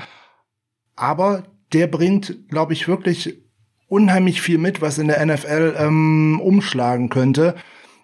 aber 0.97 1.43
der 1.71 1.87
bringt, 1.87 2.49
glaube 2.49 2.73
ich, 2.73 2.89
wirklich 2.89 3.37
unheimlich 3.87 4.41
viel 4.41 4.57
mit, 4.57 4.81
was 4.81 4.97
in 4.97 5.07
der 5.07 5.25
NFL 5.25 5.75
ähm, 5.79 6.41
umschlagen 6.41 7.07
könnte. 7.07 7.55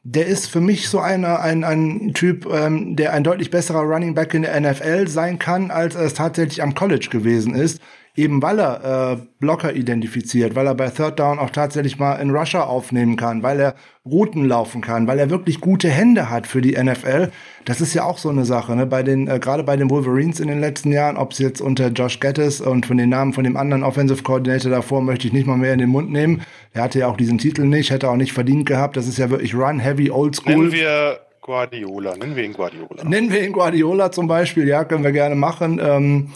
Der 0.06 0.28
ist 0.28 0.48
für 0.48 0.62
mich 0.62 0.88
so 0.88 1.00
einer, 1.00 1.42
ein, 1.42 1.66
ein 1.66 2.14
Typ, 2.14 2.46
ähm, 2.46 2.96
der 2.96 3.12
ein 3.12 3.26
deutlich 3.26 3.52
besserer 3.52 3.82
Running 3.82 4.14
Back 4.14 4.34
in 4.34 4.44
der 4.44 4.58
NFL 4.58 5.10
sein 5.10 5.40
kann, 5.40 5.70
als 5.70 5.96
er 5.96 6.04
es 6.04 6.14
tatsächlich 6.14 6.64
am 6.64 6.76
College 6.76 7.10
gewesen 7.12 7.56
ist 7.56 7.82
eben 8.16 8.42
weil 8.44 8.60
er 8.60 9.14
äh, 9.14 9.18
Blocker 9.40 9.74
identifiziert, 9.74 10.56
weil 10.56 10.68
er 10.68 10.76
bei 10.76 10.90
Third 10.90 11.20
Down 11.20 11.40
auch 11.40 11.50
tatsächlich 11.50 11.98
mal 11.98 12.16
einen 12.16 12.36
Rusher 12.36 12.70
aufnehmen 12.70 13.16
kann, 13.16 13.42
weil 13.42 13.60
er 13.60 13.76
Routen 14.06 14.46
laufen 14.46 14.82
kann, 14.82 15.08
weil 15.08 15.18
er 15.18 15.32
wirklich 15.32 15.60
gute 15.62 15.90
Hände 15.90 16.30
hat 16.30 16.46
für 16.46 16.62
die 16.62 16.74
NFL. 16.74 17.32
Das 17.66 17.82
ist 17.82 17.94
ja 17.96 18.04
auch 18.04 18.20
so 18.20 18.30
eine 18.30 18.46
Sache, 18.46 18.76
ne? 18.76 18.86
Bei 18.86 19.02
den 19.02 19.28
äh, 19.28 19.40
gerade 19.40 19.64
bei 19.64 19.78
den 19.78 19.90
Wolverines 19.90 20.40
in 20.40 20.48
den 20.48 20.60
letzten 20.60 20.92
Jahren, 20.92 21.18
ob 21.18 21.32
es 21.32 21.40
jetzt 21.40 21.60
unter 21.60 21.88
Josh 21.88 22.20
Gettis 22.20 22.62
und 22.62 22.86
von 22.86 22.98
den 22.98 23.10
Namen 23.10 23.34
von 23.34 23.46
dem 23.46 23.58
anderen 23.58 23.84
Offensive 23.84 24.22
Coordinator 24.22 24.70
davor 24.70 25.02
möchte 25.02 25.26
ich 25.26 25.34
nicht 25.34 25.48
mal 25.48 25.58
mehr 25.58 25.74
in 25.74 25.80
den 25.80 25.90
Mund 25.90 26.12
nehmen. 26.12 26.44
Er 26.74 26.84
hatte 26.84 27.00
ja 27.00 27.08
auch 27.08 27.18
diesen 27.18 27.40
Titel 27.40 27.64
nicht, 27.64 27.90
hätte 27.90 28.10
auch 28.10 28.16
nicht 28.16 28.34
verdient 28.34 28.68
gehabt. 28.68 28.96
Das 28.96 29.08
ist 29.08 29.18
ja 29.18 29.32
wirklich 29.32 29.56
Run 29.56 29.80
Heavy 29.80 30.12
Old 30.12 30.36
School. 30.36 30.56
Nennen 30.56 30.72
wir 30.72 31.20
Guardiola, 31.42 32.16
nennen 32.16 32.36
wir 32.36 32.44
ihn 32.44 32.54
Guardiola. 32.54 33.04
Nennen 33.04 33.32
wir 33.32 33.44
ihn 33.44 33.54
Guardiola 33.54 34.12
zum 34.12 34.28
Beispiel, 34.28 34.68
ja, 34.68 34.84
können 34.84 35.04
wir 35.04 35.12
gerne 35.12 35.36
machen. 35.36 35.82
Ähm, 35.84 36.30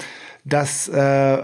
das 0.44 0.88
äh, 0.88 1.44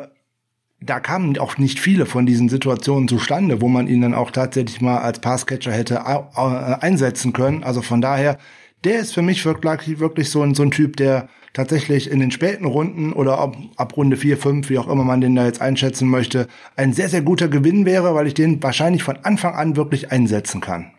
da 0.86 1.00
kamen 1.00 1.38
auch 1.38 1.58
nicht 1.58 1.80
viele 1.80 2.06
von 2.06 2.26
diesen 2.26 2.50
Situationen 2.50 3.08
zustande, 3.08 3.62
wo 3.62 3.68
man 3.68 3.88
ihn 3.88 4.02
dann 4.02 4.14
auch 4.14 4.32
tatsächlich 4.32 4.82
mal 4.82 4.98
als 4.98 5.20
Passcatcher 5.20 5.72
hätte 5.72 6.06
einsetzen 6.36 7.34
können. 7.34 7.64
Also 7.64 7.82
von 7.82 8.02
daher, 8.02 8.38
der 8.84 9.00
ist 9.00 9.14
für 9.14 9.22
mich 9.22 9.46
wirklich, 9.46 10.00
wirklich 10.00 10.30
so 10.30 10.42
ein, 10.42 10.56
so 10.56 10.64
ein 10.64 10.72
Typ, 10.72 10.98
der 10.98 11.30
tatsächlich 11.54 12.10
in 12.10 12.20
den 12.20 12.32
späten 12.32 12.66
Runden 12.66 13.14
oder 13.14 13.38
ab, 13.38 13.56
ab 13.78 13.96
Runde 13.96 14.18
4, 14.18 14.38
5, 14.38 14.70
wie 14.70 14.80
auch 14.80 14.88
immer 14.88 15.04
man 15.04 15.22
den 15.22 15.36
da 15.36 15.46
jetzt 15.46 15.62
einschätzen 15.62 16.10
möchte, 16.10 16.48
ein 16.76 16.94
sehr, 16.94 17.10
sehr 17.10 17.22
guter 17.22 17.48
Gewinn 17.48 17.86
wäre, 17.86 18.16
weil 18.16 18.28
ich 18.28 18.34
den 18.34 18.62
wahrscheinlich 18.62 19.04
von 19.04 19.18
Anfang 19.18 19.54
an 19.54 19.76
wirklich 19.76 20.12
einsetzen 20.12 20.62
kann. 20.62 20.92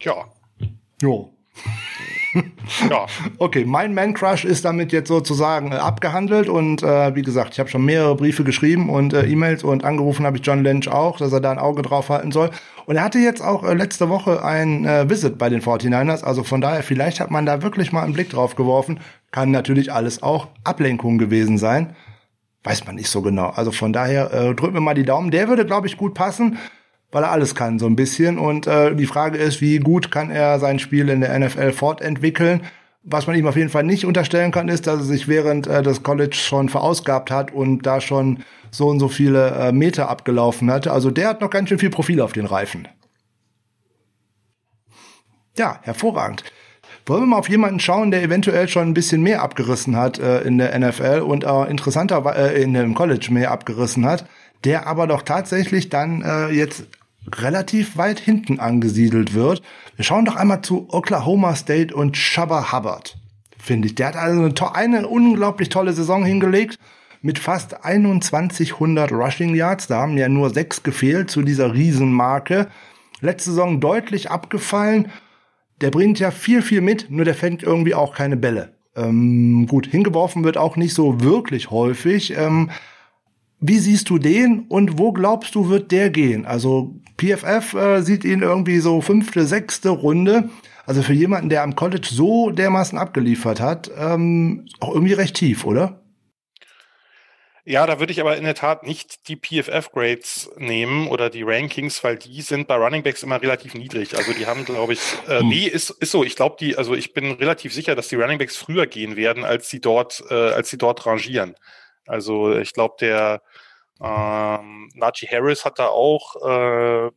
Ja. 0.00 0.14
Jo. 1.02 1.32
ja. 2.90 3.06
Okay, 3.38 3.64
mein 3.64 3.94
Man 3.94 4.14
Crush 4.14 4.44
ist 4.44 4.64
damit 4.64 4.92
jetzt 4.92 5.08
sozusagen 5.08 5.72
äh, 5.72 5.76
abgehandelt 5.76 6.48
und 6.48 6.82
äh, 6.82 7.14
wie 7.14 7.22
gesagt, 7.22 7.54
ich 7.54 7.58
habe 7.58 7.68
schon 7.68 7.84
mehrere 7.84 8.14
Briefe 8.16 8.44
geschrieben 8.44 8.90
und 8.90 9.12
äh, 9.12 9.26
E-Mails 9.26 9.64
und 9.64 9.84
angerufen 9.84 10.26
habe 10.26 10.36
ich 10.36 10.44
John 10.44 10.62
Lynch 10.62 10.88
auch, 10.88 11.18
dass 11.18 11.32
er 11.32 11.40
da 11.40 11.50
ein 11.50 11.58
Auge 11.58 11.82
drauf 11.82 12.08
halten 12.08 12.32
soll. 12.32 12.50
Und 12.86 12.96
er 12.96 13.04
hatte 13.04 13.18
jetzt 13.18 13.42
auch 13.42 13.64
äh, 13.64 13.74
letzte 13.74 14.08
Woche 14.08 14.44
ein 14.44 14.84
äh, 14.84 15.08
Visit 15.08 15.38
bei 15.38 15.48
den 15.48 15.60
49ers, 15.60 16.22
also 16.22 16.44
von 16.44 16.60
daher 16.60 16.82
vielleicht 16.82 17.20
hat 17.20 17.30
man 17.30 17.46
da 17.46 17.62
wirklich 17.62 17.92
mal 17.92 18.02
einen 18.02 18.12
Blick 18.12 18.30
drauf 18.30 18.56
geworfen. 18.56 19.00
Kann 19.30 19.50
natürlich 19.50 19.92
alles 19.92 20.22
auch 20.22 20.48
Ablenkung 20.64 21.18
gewesen 21.18 21.58
sein. 21.58 21.94
Weiß 22.64 22.84
man 22.86 22.96
nicht 22.96 23.08
so 23.08 23.22
genau. 23.22 23.50
Also 23.50 23.70
von 23.70 23.92
daher 23.92 24.32
äh, 24.32 24.54
drücken 24.54 24.74
wir 24.74 24.80
mal 24.80 24.94
die 24.94 25.04
Daumen. 25.04 25.30
Der 25.30 25.48
würde, 25.48 25.64
glaube 25.64 25.86
ich, 25.86 25.96
gut 25.96 26.14
passen 26.14 26.58
weil 27.16 27.22
er 27.22 27.30
alles 27.30 27.54
kann, 27.54 27.78
so 27.78 27.86
ein 27.86 27.96
bisschen. 27.96 28.38
Und 28.38 28.66
äh, 28.66 28.94
die 28.94 29.06
Frage 29.06 29.38
ist, 29.38 29.62
wie 29.62 29.78
gut 29.78 30.10
kann 30.10 30.30
er 30.30 30.60
sein 30.60 30.78
Spiel 30.78 31.08
in 31.08 31.22
der 31.22 31.38
NFL 31.38 31.72
fortentwickeln? 31.72 32.60
Was 33.04 33.26
man 33.26 33.36
ihm 33.36 33.46
auf 33.46 33.56
jeden 33.56 33.70
Fall 33.70 33.84
nicht 33.84 34.04
unterstellen 34.04 34.52
kann, 34.52 34.68
ist, 34.68 34.86
dass 34.86 34.98
er 34.98 35.04
sich 35.04 35.26
während 35.26 35.66
äh, 35.66 35.82
des 35.82 36.02
College 36.02 36.36
schon 36.36 36.68
verausgabt 36.68 37.30
hat 37.30 37.54
und 37.54 37.86
da 37.86 38.02
schon 38.02 38.40
so 38.70 38.88
und 38.88 39.00
so 39.00 39.08
viele 39.08 39.48
äh, 39.52 39.72
Meter 39.72 40.10
abgelaufen 40.10 40.70
hatte. 40.70 40.92
Also 40.92 41.10
der 41.10 41.28
hat 41.30 41.40
noch 41.40 41.48
ganz 41.48 41.70
schön 41.70 41.78
viel 41.78 41.88
Profil 41.88 42.20
auf 42.20 42.34
den 42.34 42.44
Reifen. 42.44 42.86
Ja, 45.56 45.80
hervorragend. 45.84 46.44
Wollen 47.06 47.22
wir 47.22 47.28
mal 47.28 47.38
auf 47.38 47.48
jemanden 47.48 47.80
schauen, 47.80 48.10
der 48.10 48.22
eventuell 48.22 48.68
schon 48.68 48.88
ein 48.88 48.94
bisschen 48.94 49.22
mehr 49.22 49.40
abgerissen 49.40 49.96
hat 49.96 50.18
äh, 50.18 50.42
in 50.42 50.58
der 50.58 50.78
NFL 50.78 51.22
und 51.26 51.44
äh, 51.44 51.64
interessanter 51.70 52.22
äh, 52.36 52.62
in 52.62 52.74
dem 52.74 52.94
College 52.94 53.28
mehr 53.30 53.52
abgerissen 53.52 54.04
hat, 54.04 54.26
der 54.64 54.86
aber 54.86 55.06
doch 55.06 55.22
tatsächlich 55.22 55.88
dann 55.88 56.20
äh, 56.20 56.48
jetzt 56.48 56.88
relativ 57.34 57.96
weit 57.96 58.20
hinten 58.20 58.60
angesiedelt 58.60 59.34
wird. 59.34 59.62
Wir 59.96 60.04
schauen 60.04 60.24
doch 60.24 60.36
einmal 60.36 60.62
zu 60.62 60.88
Oklahoma 60.90 61.54
State 61.54 61.94
und 61.94 62.16
Shabba 62.16 62.72
Hubbard, 62.72 63.18
finde 63.58 63.88
ich. 63.88 63.94
Der 63.94 64.08
hat 64.08 64.16
also 64.16 64.42
eine, 64.42 64.98
eine 64.98 65.08
unglaublich 65.08 65.68
tolle 65.68 65.92
Saison 65.92 66.24
hingelegt 66.24 66.78
mit 67.22 67.38
fast 67.38 67.70
2100 67.82 69.10
Rushing 69.12 69.54
Yards. 69.54 69.86
Da 69.88 70.02
haben 70.02 70.16
ja 70.16 70.28
nur 70.28 70.50
sechs 70.50 70.82
gefehlt 70.82 71.30
zu 71.30 71.42
dieser 71.42 71.74
Riesenmarke. 71.74 72.68
Letzte 73.20 73.50
Saison 73.50 73.80
deutlich 73.80 74.30
abgefallen. 74.30 75.10
Der 75.80 75.90
bringt 75.90 76.18
ja 76.18 76.30
viel, 76.30 76.62
viel 76.62 76.80
mit, 76.80 77.10
nur 77.10 77.24
der 77.24 77.34
fängt 77.34 77.62
irgendwie 77.62 77.94
auch 77.94 78.14
keine 78.14 78.36
Bälle. 78.36 78.74
Ähm, 78.94 79.66
gut, 79.66 79.86
hingeworfen 79.86 80.44
wird 80.44 80.56
auch 80.56 80.76
nicht 80.76 80.94
so 80.94 81.20
wirklich 81.20 81.70
häufig. 81.70 82.36
Ähm, 82.36 82.70
wie 83.60 83.78
siehst 83.78 84.10
du 84.10 84.18
den 84.18 84.66
und 84.68 84.98
wo 84.98 85.12
glaubst 85.12 85.54
du, 85.54 85.68
wird 85.68 85.90
der 85.90 86.10
gehen? 86.10 86.46
Also 86.46 86.94
PFF 87.18 87.74
äh, 87.74 88.02
sieht 88.02 88.24
ihn 88.24 88.42
irgendwie 88.42 88.78
so 88.78 89.00
fünfte, 89.00 89.46
sechste 89.46 89.88
Runde. 89.88 90.50
Also 90.84 91.02
für 91.02 91.14
jemanden, 91.14 91.48
der 91.48 91.62
am 91.62 91.74
College 91.74 92.08
so 92.10 92.50
dermaßen 92.50 92.98
abgeliefert 92.98 93.60
hat, 93.60 93.90
ähm, 93.98 94.66
auch 94.78 94.94
irgendwie 94.94 95.14
recht 95.14 95.34
tief, 95.34 95.64
oder? 95.64 96.00
Ja, 97.68 97.84
da 97.84 97.98
würde 97.98 98.12
ich 98.12 98.20
aber 98.20 98.36
in 98.36 98.44
der 98.44 98.54
Tat 98.54 98.84
nicht 98.84 99.26
die 99.28 99.34
PFF-Grades 99.34 100.50
nehmen 100.56 101.08
oder 101.08 101.30
die 101.30 101.42
Rankings, 101.42 102.04
weil 102.04 102.16
die 102.16 102.40
sind 102.40 102.68
bei 102.68 102.76
Runningbacks 102.76 103.24
immer 103.24 103.42
relativ 103.42 103.74
niedrig. 103.74 104.16
Also 104.16 104.32
die 104.32 104.46
haben, 104.46 104.64
glaube 104.64 104.92
ich, 104.92 105.00
äh, 105.26 105.40
hm. 105.40 105.48
nee, 105.48 105.66
ist, 105.66 105.90
ist 105.90 106.12
so. 106.12 106.22
Ich 106.22 106.36
glaube, 106.36 106.54
die, 106.60 106.76
also 106.76 106.94
ich 106.94 107.12
bin 107.12 107.32
relativ 107.32 107.74
sicher, 107.74 107.96
dass 107.96 108.06
die 108.06 108.14
Runningbacks 108.14 108.56
früher 108.56 108.86
gehen 108.86 109.16
werden, 109.16 109.44
als 109.44 109.68
sie 109.68 109.80
dort, 109.80 110.22
äh, 110.30 110.34
als 110.34 110.70
sie 110.70 110.78
dort 110.78 111.06
rangieren. 111.06 111.56
Also 112.06 112.56
ich 112.56 112.72
glaube, 112.72 112.96
der 113.00 113.42
ähm, 114.00 114.90
Najee 114.94 115.28
Harris 115.30 115.64
hat 115.64 115.78
da 115.78 115.88
auch, 115.88 116.36
äh, 116.36 117.10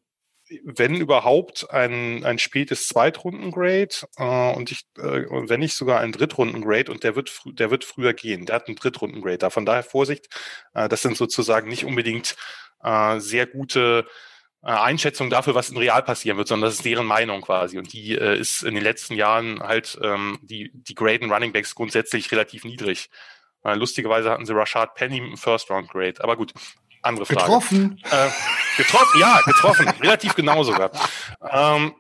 wenn 0.63 0.95
überhaupt, 0.95 1.69
ein, 1.69 2.25
ein 2.25 2.39
spätes 2.39 2.87
Zweitrunden-Grade 2.87 3.89
äh, 4.17 4.55
und 4.55 4.71
ich, 4.71 4.87
äh, 4.97 5.25
wenn 5.29 5.59
nicht 5.59 5.75
sogar 5.75 5.99
ein 5.99 6.11
Drittrunden-Grade 6.11 6.91
und 6.91 7.03
der 7.03 7.15
wird, 7.15 7.31
der 7.45 7.69
wird 7.69 7.83
früher 7.83 8.13
gehen. 8.13 8.45
Der 8.45 8.55
hat 8.55 8.67
ein 8.67 8.75
Drittrunden-Grade. 8.75 9.37
Da 9.37 9.49
von 9.51 9.65
daher 9.65 9.83
Vorsicht, 9.83 10.27
äh, 10.73 10.89
das 10.89 11.01
sind 11.01 11.17
sozusagen 11.17 11.69
nicht 11.69 11.85
unbedingt 11.85 12.35
äh, 12.83 13.19
sehr 13.19 13.45
gute 13.45 14.07
äh, 14.63 14.67
Einschätzung 14.71 15.29
dafür, 15.29 15.55
was 15.55 15.69
in 15.69 15.77
real 15.77 16.03
passieren 16.03 16.37
wird, 16.37 16.47
sondern 16.47 16.69
das 16.69 16.77
ist 16.77 16.85
deren 16.85 17.05
Meinung 17.05 17.41
quasi. 17.41 17.77
Und 17.77 17.93
die 17.93 18.15
äh, 18.15 18.37
ist 18.37 18.63
in 18.63 18.75
den 18.75 18.83
letzten 18.83 19.13
Jahren 19.15 19.59
halt 19.61 19.99
ähm, 20.01 20.39
die, 20.41 20.71
die 20.73 20.95
Graden 20.95 21.31
Running 21.31 21.53
Backs 21.53 21.75
grundsätzlich 21.75 22.31
relativ 22.31 22.65
niedrig. 22.65 23.09
Lustigerweise 23.63 24.29
hatten 24.31 24.45
sie 24.45 24.55
Rashad 24.55 24.95
Penny 24.95 25.17
im 25.17 25.37
First 25.37 25.69
Round 25.69 25.89
Grade. 25.89 26.15
Aber 26.19 26.35
gut, 26.35 26.53
andere 27.01 27.25
Frage. 27.25 27.39
Getroffen? 27.41 28.01
Äh, 28.09 28.29
getroffen, 28.77 29.19
ja, 29.19 29.41
getroffen. 29.45 29.87
relativ 30.01 30.35
genau 30.35 30.63
sogar. 30.63 30.91
Ähm, 31.49 31.93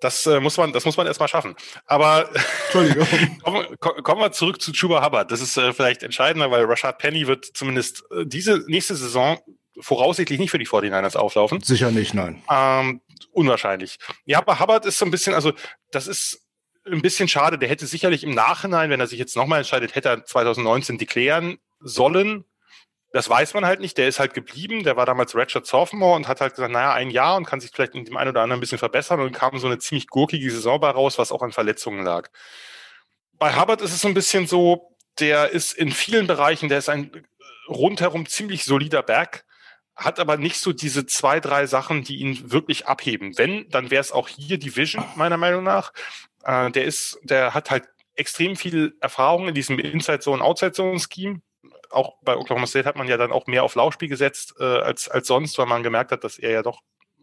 das 0.00 0.26
äh, 0.26 0.40
muss 0.40 0.56
man, 0.56 0.72
das 0.72 0.84
muss 0.84 0.96
man 0.96 1.06
erstmal 1.06 1.28
schaffen. 1.28 1.54
Aber 1.86 2.30
Entschuldigung. 2.64 3.06
kommen, 3.42 3.66
kommen 3.80 4.20
wir 4.20 4.32
zurück 4.32 4.60
zu 4.60 4.72
Chuba 4.72 5.04
Hubbard. 5.04 5.30
Das 5.30 5.40
ist 5.40 5.56
äh, 5.56 5.72
vielleicht 5.72 6.02
entscheidender, 6.02 6.50
weil 6.50 6.64
Rashad 6.64 6.98
Penny 6.98 7.26
wird 7.26 7.46
zumindest 7.54 8.04
äh, 8.10 8.26
diese 8.26 8.64
nächste 8.66 8.94
Saison 8.96 9.38
voraussichtlich 9.80 10.38
nicht 10.38 10.50
für 10.50 10.58
die 10.58 10.66
49ers 10.68 11.16
auflaufen. 11.16 11.60
Sicher 11.60 11.90
nicht, 11.90 12.14
nein. 12.14 12.42
Ähm, 12.50 13.00
unwahrscheinlich. 13.32 13.98
Ja, 14.24 14.38
aber 14.38 14.60
Hubbard 14.60 14.86
ist 14.86 14.98
so 14.98 15.04
ein 15.04 15.10
bisschen, 15.10 15.34
also 15.34 15.52
das 15.90 16.06
ist 16.06 16.43
ein 16.86 17.02
bisschen 17.02 17.28
schade. 17.28 17.58
Der 17.58 17.68
hätte 17.68 17.86
sicherlich 17.86 18.24
im 18.24 18.34
Nachhinein, 18.34 18.90
wenn 18.90 19.00
er 19.00 19.06
sich 19.06 19.18
jetzt 19.18 19.36
nochmal 19.36 19.58
entscheidet, 19.58 19.94
hätte 19.94 20.08
er 20.08 20.24
2019 20.24 20.98
deklären 20.98 21.58
sollen. 21.80 22.44
Das 23.12 23.28
weiß 23.28 23.54
man 23.54 23.64
halt 23.64 23.80
nicht. 23.80 23.96
Der 23.96 24.08
ist 24.08 24.18
halt 24.18 24.34
geblieben. 24.34 24.82
Der 24.82 24.96
war 24.96 25.06
damals 25.06 25.34
Redshirt 25.36 25.66
Sophomore 25.66 26.16
und 26.16 26.26
hat 26.26 26.40
halt 26.40 26.54
gesagt, 26.54 26.72
naja, 26.72 26.92
ein 26.92 27.10
Jahr 27.10 27.36
und 27.36 27.46
kann 27.46 27.60
sich 27.60 27.70
vielleicht 27.72 27.94
in 27.94 28.04
dem 28.04 28.16
einen 28.16 28.30
oder 28.30 28.42
anderen 28.42 28.58
ein 28.58 28.60
bisschen 28.60 28.78
verbessern 28.78 29.20
und 29.20 29.32
kam 29.32 29.58
so 29.58 29.66
eine 29.66 29.78
ziemlich 29.78 30.08
gurkige 30.08 30.50
Saison 30.50 30.80
bei 30.80 30.90
raus, 30.90 31.18
was 31.18 31.30
auch 31.30 31.42
an 31.42 31.52
Verletzungen 31.52 32.04
lag. 32.04 32.28
Bei 33.38 33.58
Hubbard 33.58 33.80
ist 33.82 33.92
es 33.92 34.00
so 34.00 34.08
ein 34.08 34.14
bisschen 34.14 34.46
so, 34.46 34.96
der 35.20 35.50
ist 35.50 35.72
in 35.72 35.92
vielen 35.92 36.26
Bereichen, 36.26 36.68
der 36.68 36.78
ist 36.78 36.88
ein 36.88 37.24
rundherum 37.68 38.26
ziemlich 38.26 38.64
solider 38.64 39.02
Back, 39.02 39.44
hat 39.96 40.18
aber 40.18 40.36
nicht 40.36 40.58
so 40.58 40.72
diese 40.72 41.06
zwei, 41.06 41.40
drei 41.40 41.66
Sachen, 41.66 42.02
die 42.02 42.16
ihn 42.16 42.50
wirklich 42.50 42.86
abheben. 42.86 43.38
Wenn, 43.38 43.68
dann 43.70 43.90
wäre 43.90 44.00
es 44.00 44.12
auch 44.12 44.28
hier 44.28 44.58
die 44.58 44.74
Vision, 44.74 45.04
meiner 45.14 45.36
Meinung 45.36 45.62
nach. 45.62 45.92
Äh, 46.44 46.70
der 46.70 46.84
ist, 46.84 47.18
der 47.22 47.54
hat 47.54 47.70
halt 47.70 47.84
extrem 48.14 48.56
viel 48.56 48.96
Erfahrung 49.00 49.48
in 49.48 49.54
diesem 49.54 49.78
Inside 49.78 50.20
Zone, 50.20 50.42
Outside 50.42 50.72
Zone 50.72 50.98
Scheme. 50.98 51.40
Auch 51.90 52.14
bei 52.22 52.36
Oklahoma 52.36 52.66
State 52.66 52.86
hat 52.86 52.96
man 52.96 53.08
ja 53.08 53.16
dann 53.16 53.32
auch 53.32 53.46
mehr 53.46 53.64
auf 53.64 53.74
Laufspiel 53.74 54.08
gesetzt 54.08 54.54
äh, 54.58 54.64
als, 54.64 55.08
als 55.08 55.26
sonst, 55.26 55.58
weil 55.58 55.66
man 55.66 55.82
gemerkt 55.82 56.12
hat, 56.12 56.24
dass 56.24 56.38
er 56.38 56.50
ja 56.50 56.62
doch 56.62 56.80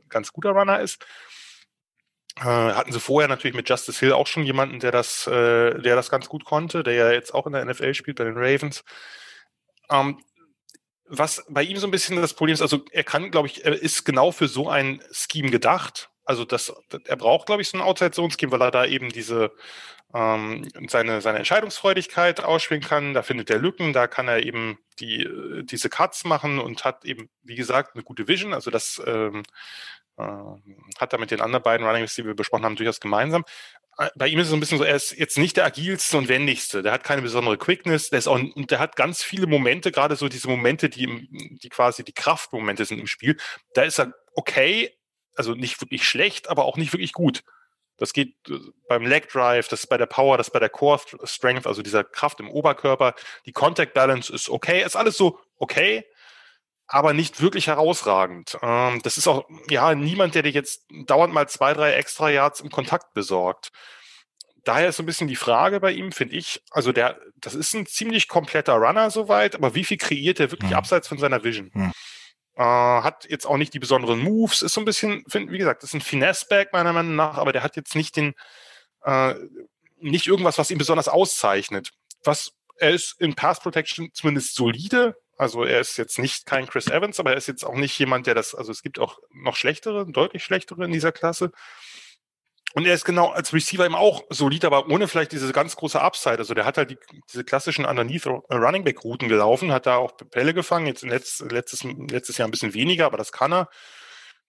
ganz 0.09 0.31
guter 0.33 0.51
Runner 0.51 0.79
ist. 0.79 1.05
Äh, 2.37 2.43
hatten 2.43 2.91
sie 2.91 2.99
vorher 2.99 3.27
natürlich 3.27 3.55
mit 3.55 3.69
Justice 3.69 3.99
Hill 3.99 4.13
auch 4.13 4.27
schon 4.27 4.43
jemanden, 4.43 4.79
der 4.79 4.91
das, 4.91 5.27
äh, 5.27 5.79
der 5.79 5.95
das 5.95 6.09
ganz 6.09 6.29
gut 6.29 6.45
konnte, 6.45 6.83
der 6.83 6.93
ja 6.93 7.11
jetzt 7.11 7.33
auch 7.33 7.45
in 7.45 7.53
der 7.53 7.65
NFL 7.65 7.93
spielt 7.93 8.17
bei 8.17 8.23
den 8.23 8.37
Ravens. 8.37 8.83
Ähm, 9.89 10.23
was 11.07 11.43
bei 11.49 11.63
ihm 11.63 11.77
so 11.77 11.87
ein 11.87 11.91
bisschen 11.91 12.15
das 12.21 12.33
Problem 12.33 12.53
ist, 12.53 12.61
also 12.61 12.85
er 12.91 13.03
kann, 13.03 13.31
glaube 13.31 13.47
ich, 13.49 13.65
er 13.65 13.73
ist 13.73 14.05
genau 14.05 14.31
für 14.31 14.47
so 14.47 14.69
ein 14.69 15.03
Scheme 15.11 15.51
gedacht. 15.51 16.09
Also 16.25 16.45
das, 16.45 16.73
er 17.05 17.15
braucht, 17.15 17.47
glaube 17.47 17.61
ich, 17.61 17.69
so 17.69 17.77
ein 17.77 17.83
Outside-Zone-Scheme, 17.83 18.51
weil 18.51 18.61
er 18.61 18.71
da 18.71 18.85
eben 18.85 19.09
diese 19.09 19.51
ähm, 20.13 20.67
seine, 20.89 21.21
seine 21.21 21.39
Entscheidungsfreudigkeit 21.39 22.43
ausspielen 22.43 22.83
kann. 22.83 23.13
Da 23.13 23.23
findet 23.23 23.49
er 23.49 23.59
Lücken, 23.59 23.93
da 23.93 24.07
kann 24.07 24.27
er 24.27 24.43
eben 24.43 24.77
die, 24.99 25.27
diese 25.63 25.89
Cuts 25.89 26.25
machen 26.25 26.59
und 26.59 26.83
hat 26.83 27.05
eben, 27.05 27.29
wie 27.43 27.55
gesagt, 27.55 27.95
eine 27.95 28.03
gute 28.03 28.27
Vision. 28.27 28.53
Also 28.53 28.71
das 28.71 29.01
ähm, 29.05 29.43
äh, 30.17 30.23
hat 30.99 31.13
er 31.13 31.19
mit 31.19 31.31
den 31.31 31.41
anderen 31.41 31.63
beiden 31.63 31.85
Running 31.85 32.05
die 32.05 32.25
wir 32.25 32.35
besprochen 32.35 32.65
haben, 32.65 32.75
durchaus 32.75 32.99
gemeinsam. 32.99 33.45
Äh, 33.97 34.09
bei 34.15 34.27
ihm 34.27 34.39
ist 34.39 34.45
es 34.45 34.49
so 34.49 34.57
ein 34.57 34.59
bisschen 34.59 34.77
so, 34.77 34.83
er 34.83 34.95
ist 34.95 35.17
jetzt 35.17 35.37
nicht 35.37 35.57
der 35.57 35.65
agilste 35.65 36.17
und 36.17 36.27
wendigste. 36.27 36.81
Der 36.81 36.91
hat 36.91 37.03
keine 37.03 37.21
besondere 37.21 37.57
Quickness. 37.57 38.09
Der 38.09 38.19
ist 38.19 38.27
auch, 38.27 38.39
und 38.39 38.71
der 38.71 38.79
hat 38.79 38.95
ganz 38.95 39.23
viele 39.23 39.47
Momente, 39.47 39.91
gerade 39.91 40.15
so 40.15 40.27
diese 40.27 40.49
Momente, 40.49 40.89
die, 40.89 41.29
die 41.61 41.69
quasi 41.69 42.03
die 42.03 42.13
Kraftmomente 42.13 42.85
sind 42.85 42.99
im 42.99 43.07
Spiel. 43.07 43.37
Da 43.73 43.83
ist 43.83 43.99
er 43.99 44.13
okay, 44.33 44.93
also 45.41 45.55
nicht 45.55 45.81
wirklich 45.81 46.07
schlecht, 46.07 46.49
aber 46.49 46.65
auch 46.65 46.77
nicht 46.77 46.93
wirklich 46.93 47.13
gut. 47.13 47.43
Das 47.97 48.13
geht 48.13 48.35
äh, 48.47 48.59
beim 48.87 49.05
Leg 49.05 49.29
Drive, 49.29 49.67
das 49.67 49.81
ist 49.81 49.87
bei 49.87 49.97
der 49.97 50.05
Power, 50.05 50.37
das 50.37 50.47
ist 50.47 50.53
bei 50.53 50.59
der 50.59 50.69
Core 50.69 51.01
Strength, 51.23 51.65
also 51.65 51.81
dieser 51.81 52.03
Kraft 52.03 52.39
im 52.39 52.49
Oberkörper. 52.49 53.15
Die 53.45 53.51
Contact 53.51 53.93
Balance 53.93 54.31
ist 54.31 54.49
okay, 54.49 54.83
ist 54.83 54.95
alles 54.95 55.17
so 55.17 55.39
okay, 55.57 56.05
aber 56.87 57.13
nicht 57.13 57.41
wirklich 57.41 57.67
herausragend. 57.67 58.57
Ähm, 58.61 59.01
das 59.03 59.17
ist 59.17 59.27
auch, 59.27 59.47
ja, 59.67 59.95
niemand, 59.95 60.35
der 60.35 60.43
dir 60.43 60.51
jetzt 60.51 60.85
dauernd 61.05 61.33
mal 61.33 61.49
zwei, 61.49 61.73
drei 61.73 61.93
extra 61.93 62.29
Yards 62.29 62.59
im 62.59 62.69
Kontakt 62.69 63.13
besorgt. 63.13 63.71
Daher 64.63 64.89
ist 64.89 64.97
so 64.97 65.03
ein 65.03 65.07
bisschen 65.07 65.27
die 65.27 65.35
Frage 65.35 65.79
bei 65.79 65.91
ihm, 65.91 66.11
finde 66.11 66.35
ich, 66.35 66.61
also 66.69 66.91
der, 66.91 67.19
das 67.35 67.55
ist 67.55 67.73
ein 67.73 67.87
ziemlich 67.87 68.27
kompletter 68.27 68.73
Runner 68.73 69.09
soweit, 69.09 69.55
aber 69.55 69.73
wie 69.73 69.83
viel 69.83 69.97
kreiert 69.97 70.39
er 70.39 70.51
wirklich 70.51 70.69
mhm. 70.69 70.77
abseits 70.77 71.07
von 71.07 71.17
seiner 71.17 71.43
Vision? 71.43 71.71
Mhm. 71.73 71.91
Äh, 72.55 72.63
hat 72.63 73.25
jetzt 73.29 73.45
auch 73.45 73.57
nicht 73.57 73.73
die 73.73 73.79
besonderen 73.79 74.19
Moves, 74.19 74.61
ist 74.61 74.73
so 74.73 74.81
ein 74.81 74.85
bisschen, 74.85 75.23
wie 75.27 75.57
gesagt, 75.57 75.83
ist 75.83 75.93
ein 75.93 76.01
Finesse-Back 76.01 76.73
meiner 76.73 76.93
Meinung 76.93 77.15
nach, 77.15 77.37
aber 77.37 77.53
der 77.53 77.63
hat 77.63 77.75
jetzt 77.75 77.95
nicht 77.95 78.15
den, 78.15 78.33
äh, 79.03 79.35
nicht 79.99 80.27
irgendwas, 80.27 80.57
was 80.57 80.71
ihn 80.71 80.77
besonders 80.77 81.07
auszeichnet. 81.07 81.91
Was 82.23 82.53
er 82.77 82.91
ist 82.91 83.15
in 83.19 83.35
Pass 83.35 83.59
Protection 83.59 84.09
zumindest 84.13 84.55
solide, 84.55 85.15
also 85.37 85.63
er 85.63 85.79
ist 85.79 85.97
jetzt 85.97 86.19
nicht 86.19 86.45
kein 86.45 86.67
Chris 86.67 86.87
Evans, 86.87 87.19
aber 87.19 87.31
er 87.31 87.37
ist 87.37 87.47
jetzt 87.47 87.63
auch 87.63 87.75
nicht 87.75 87.97
jemand, 87.97 88.27
der 88.27 88.35
das, 88.35 88.53
also 88.53 88.71
es 88.71 88.83
gibt 88.83 88.99
auch 88.99 89.17
noch 89.33 89.55
schlechtere, 89.55 90.05
deutlich 90.05 90.43
schlechtere 90.43 90.85
in 90.85 90.91
dieser 90.91 91.11
Klasse. 91.11 91.51
Und 92.73 92.85
er 92.85 92.93
ist 92.93 93.03
genau 93.03 93.29
als 93.29 93.53
Receiver 93.53 93.85
eben 93.85 93.95
auch 93.95 94.23
solid, 94.29 94.63
aber 94.63 94.87
ohne 94.87 95.07
vielleicht 95.07 95.33
diese 95.33 95.51
ganz 95.51 95.75
große 95.75 95.99
Upside. 95.99 96.37
Also 96.37 96.53
der 96.53 96.65
hat 96.65 96.77
halt 96.77 96.91
die, 96.91 96.97
diese 97.31 97.43
klassischen 97.43 97.85
Underneath 97.85 98.25
Running 98.25 98.83
Back 98.83 99.03
Routen 99.03 99.27
gelaufen, 99.27 99.73
hat 99.73 99.85
da 99.85 99.97
auch 99.97 100.13
Bälle 100.31 100.53
gefangen, 100.53 100.87
jetzt 100.87 101.03
letzt, 101.03 101.41
letztes, 101.51 101.83
letztes 101.83 102.37
Jahr 102.37 102.47
ein 102.47 102.51
bisschen 102.51 102.73
weniger, 102.73 103.05
aber 103.05 103.17
das 103.17 103.31
kann 103.31 103.51
er. 103.51 103.69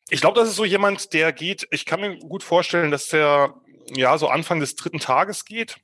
Ich 0.08 0.20
glaube, 0.20 0.38
das 0.38 0.48
ist 0.48 0.56
so 0.56 0.64
jemand, 0.64 1.12
der 1.12 1.32
geht, 1.32 1.66
ich 1.70 1.85
kann 1.85 2.00
mir 2.00 2.16
gut 2.18 2.42
vorstellen, 2.42 2.90
dass 2.90 3.08
der 3.08 3.54
ja 3.88 4.16
so 4.18 4.28
Anfang 4.28 4.61
des 4.61 4.76
dritten 4.76 5.00
Tages 5.00 5.44
geht. 5.44 5.76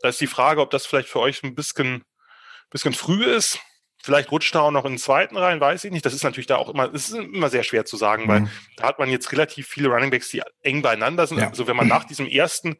Da 0.00 0.08
ist 0.08 0.20
die 0.20 0.26
Frage, 0.26 0.60
ob 0.60 0.70
das 0.70 0.86
vielleicht 0.86 1.08
für 1.08 1.20
euch 1.20 1.42
ein 1.42 1.54
bisschen, 1.54 2.04
bisschen 2.70 2.92
früh 2.92 3.24
ist. 3.24 3.60
Vielleicht 4.08 4.32
rutscht 4.32 4.54
er 4.54 4.62
auch 4.62 4.70
noch 4.70 4.86
in 4.86 4.92
den 4.92 4.98
zweiten 4.98 5.36
rein, 5.36 5.60
weiß 5.60 5.84
ich 5.84 5.92
nicht. 5.92 6.06
Das 6.06 6.14
ist 6.14 6.24
natürlich 6.24 6.46
da 6.46 6.56
auch 6.56 6.70
immer, 6.70 6.90
es 6.94 7.10
ist 7.10 7.18
immer 7.18 7.50
sehr 7.50 7.62
schwer 7.62 7.84
zu 7.84 7.98
sagen, 7.98 8.22
mhm. 8.22 8.28
weil 8.28 8.50
da 8.78 8.84
hat 8.84 8.98
man 8.98 9.10
jetzt 9.10 9.32
relativ 9.32 9.68
viele 9.68 9.88
Runningbacks, 9.90 10.30
die 10.30 10.40
eng 10.62 10.80
beieinander 10.80 11.26
sind. 11.26 11.40
Ja. 11.40 11.48
Also 11.50 11.66
wenn 11.66 11.76
man 11.76 11.88
nach 11.88 12.04
diesem 12.04 12.26
ersten, 12.26 12.78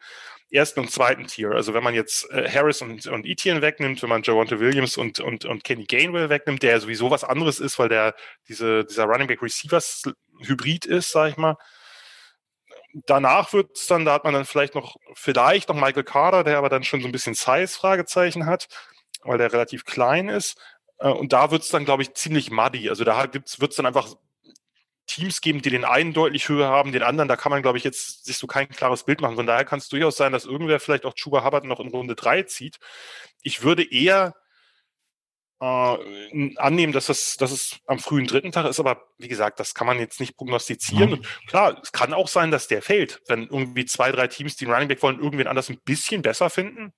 ersten 0.51 0.81
und 0.81 0.91
zweiten 0.91 1.27
Tier, 1.27 1.51
also 1.51 1.75
wenn 1.75 1.85
man 1.85 1.93
jetzt 1.93 2.31
äh, 2.31 2.49
Harris 2.51 2.81
und, 2.81 3.07
und 3.09 3.27
Etienne 3.27 3.61
wegnimmt, 3.61 4.01
wenn 4.01 4.09
man 4.09 4.23
Javonte 4.23 4.59
Williams 4.59 4.97
und, 4.97 5.21
und, 5.21 5.45
und 5.45 5.65
Kenny 5.65 5.85
Gainwell 5.85 6.31
wegnimmt, 6.31 6.63
der 6.63 6.81
sowieso 6.81 7.11
was 7.11 7.25
anderes 7.25 7.61
ist, 7.61 7.79
weil 7.79 7.91
der 7.91 8.15
diese, 8.49 8.87
dieser 8.87 9.05
Running 9.05 9.27
Back 9.27 9.43
Receivers 9.43 10.05
Hybrid 10.41 10.87
ist, 10.87 11.11
sag 11.11 11.29
ich 11.29 11.37
mal. 11.37 11.57
Danach 13.05 13.53
wird 13.53 13.77
es 13.77 13.87
dann, 13.87 14.07
da 14.07 14.15
hat 14.15 14.25
man 14.25 14.33
dann 14.33 14.47
vielleicht 14.47 14.75
noch, 14.75 14.97
vielleicht 15.13 15.69
noch 15.69 15.77
Michael 15.77 16.05
Carter, 16.05 16.43
der 16.43 16.57
aber 16.57 16.71
dann 16.71 16.85
schon 16.85 17.03
so 17.03 17.07
ein 17.07 17.13
bisschen 17.13 17.35
Size-Fragezeichen 17.35 18.47
hat, 18.47 18.69
weil 19.25 19.37
der 19.37 19.53
relativ 19.53 19.85
klein 19.85 20.31
ist. 20.31 20.59
Äh, 20.99 21.11
und 21.11 21.33
da 21.33 21.51
wird 21.51 21.63
es 21.63 21.69
dann, 21.69 21.85
glaube 21.85 22.03
ich, 22.03 22.15
ziemlich 22.15 22.51
muddy. 22.51 22.89
Also 22.89 23.05
da 23.05 23.33
wird 23.33 23.47
es 23.47 23.77
dann 23.77 23.87
einfach 23.87 24.15
Teams 25.09 25.41
geben, 25.41 25.63
die 25.63 25.71
den 25.71 25.85
einen 25.85 26.13
deutlich 26.13 26.49
höher 26.49 26.69
haben, 26.69 26.93
den 26.93 27.03
anderen, 27.03 27.29
da 27.29 27.37
kann 27.37 27.51
man, 27.51 27.63
glaube 27.63 27.79
ich, 27.79 27.85
jetzt 27.85 28.27
sich 28.27 28.37
so 28.37 28.47
kein 28.47 28.69
klares 28.69 29.05
Bild 29.05 29.21
machen. 29.21 29.37
Von 29.37 29.47
daher 29.47 29.65
kann 29.65 29.79
es 29.79 29.89
durchaus 29.89 30.17
sein, 30.17 30.33
dass 30.33 30.45
irgendwer 30.45 30.81
vielleicht 30.81 31.07
auch 31.07 31.15
Chuba 31.15 31.45
Hubbard 31.45 31.65
noch 31.65 31.81
in 31.81 31.89
Runde 31.89 32.15
3 32.15 32.43
zieht. 32.43 32.79
Ich 33.43 33.63
würde 33.63 33.91
eher 33.91 34.35
äh, 35.61 36.57
annehmen, 36.57 36.93
dass 36.93 37.09
es, 37.09 37.37
dass 37.37 37.51
es 37.51 37.81
am 37.87 37.99
frühen 37.99 38.27
dritten 38.27 38.53
Tag 38.53 38.67
ist, 38.67 38.79
aber 38.79 39.03
wie 39.17 39.29
gesagt, 39.29 39.59
das 39.59 39.75
kann 39.75 39.87
man 39.87 39.99
jetzt 39.99 40.21
nicht 40.21 40.37
prognostizieren. 40.37 41.09
Mhm. 41.09 41.15
Und 41.17 41.27
klar, 41.49 41.81
es 41.83 41.91
kann 41.91 42.13
auch 42.13 42.29
sein, 42.29 42.51
dass 42.51 42.69
der 42.69 42.83
fällt, 42.83 43.23
wenn 43.29 43.45
irgendwie 43.45 43.87
zwei, 43.87 44.13
drei 44.13 44.29
Teams, 44.29 44.57
die 44.57 44.67
einen 44.67 44.75
Running 44.75 44.89
Back 44.89 45.03
wollen, 45.03 45.21
irgendwen 45.21 45.49
anders 45.49 45.71
ein 45.71 45.81
bisschen 45.85 46.23
besser 46.23 46.51
finden. 46.51 46.93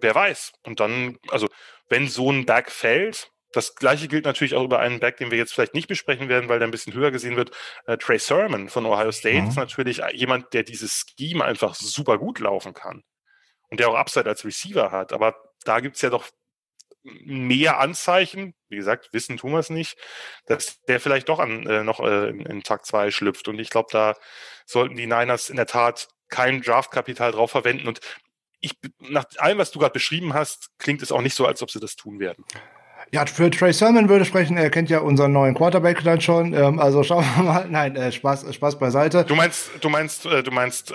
Wer 0.00 0.14
weiß. 0.14 0.52
Und 0.64 0.80
dann, 0.80 1.18
also 1.28 1.48
wenn 1.88 2.08
so 2.08 2.30
ein 2.30 2.46
Back 2.46 2.70
fällt, 2.70 3.30
das 3.52 3.74
gleiche 3.74 4.06
gilt 4.08 4.24
natürlich 4.24 4.54
auch 4.54 4.64
über 4.64 4.78
einen 4.78 5.00
Back, 5.00 5.16
den 5.16 5.30
wir 5.30 5.38
jetzt 5.38 5.52
vielleicht 5.52 5.74
nicht 5.74 5.88
besprechen 5.88 6.28
werden, 6.28 6.48
weil 6.48 6.60
der 6.60 6.68
ein 6.68 6.70
bisschen 6.70 6.94
höher 6.94 7.10
gesehen 7.10 7.36
wird. 7.36 7.50
Äh, 7.86 7.96
Trey 7.96 8.18
Sermon 8.18 8.68
von 8.68 8.86
Ohio 8.86 9.10
State 9.10 9.42
mhm. 9.42 9.48
ist 9.48 9.56
natürlich 9.56 10.00
jemand, 10.12 10.52
der 10.52 10.62
dieses 10.62 11.04
Scheme 11.18 11.44
einfach 11.44 11.74
super 11.74 12.18
gut 12.18 12.38
laufen 12.38 12.74
kann. 12.74 13.02
Und 13.68 13.80
der 13.80 13.88
auch 13.88 13.94
Upside 13.94 14.28
als 14.28 14.44
Receiver 14.44 14.90
hat. 14.90 15.12
Aber 15.12 15.36
da 15.64 15.80
gibt's 15.80 16.02
ja 16.02 16.10
doch 16.10 16.28
mehr 17.02 17.78
Anzeichen, 17.78 18.54
wie 18.68 18.76
gesagt, 18.76 19.08
wissen 19.12 19.36
tun 19.36 19.52
wir 19.52 19.58
es 19.58 19.70
nicht, 19.70 19.96
dass 20.46 20.80
der 20.82 21.00
vielleicht 21.00 21.28
doch 21.28 21.38
an, 21.38 21.66
äh, 21.66 21.82
noch 21.82 22.00
äh, 22.00 22.28
in, 22.28 22.40
in 22.40 22.62
Tag 22.62 22.84
zwei 22.84 23.10
schlüpft. 23.10 23.48
Und 23.48 23.58
ich 23.58 23.70
glaube, 23.70 23.88
da 23.90 24.14
sollten 24.66 24.96
die 24.96 25.06
Niners 25.06 25.48
in 25.48 25.56
der 25.56 25.66
Tat 25.66 26.08
kein 26.28 26.62
Draftkapital 26.62 27.32
drauf 27.32 27.50
verwenden. 27.50 27.88
Und 27.88 28.00
ich, 28.60 28.72
nach 28.98 29.24
allem, 29.38 29.58
was 29.58 29.70
du 29.70 29.78
gerade 29.78 29.92
beschrieben 29.92 30.34
hast, 30.34 30.70
klingt 30.78 31.02
es 31.02 31.12
auch 31.12 31.22
nicht 31.22 31.34
so, 31.34 31.46
als 31.46 31.62
ob 31.62 31.70
sie 31.70 31.80
das 31.80 31.96
tun 31.96 32.18
werden. 32.20 32.44
Ja, 33.12 33.26
für 33.26 33.50
Trey 33.50 33.72
Sermon 33.72 34.08
würde 34.08 34.24
sprechen, 34.24 34.56
er 34.56 34.70
kennt 34.70 34.88
ja 34.88 35.00
unseren 35.00 35.32
neuen 35.32 35.56
Quarterback 35.56 36.04
dann 36.04 36.20
schon. 36.20 36.54
Ähm, 36.54 36.78
also 36.78 37.02
schauen 37.02 37.24
wir 37.34 37.42
mal. 37.42 37.66
Nein, 37.68 37.96
äh, 37.96 38.12
Spaß, 38.12 38.54
Spaß 38.54 38.78
beiseite. 38.78 39.24
Du 39.24 39.34
meinst, 39.34 39.70
du 39.80 39.88
meinst, 39.88 40.26
äh, 40.26 40.44
du 40.44 40.52
meinst 40.52 40.92
äh, 40.92 40.94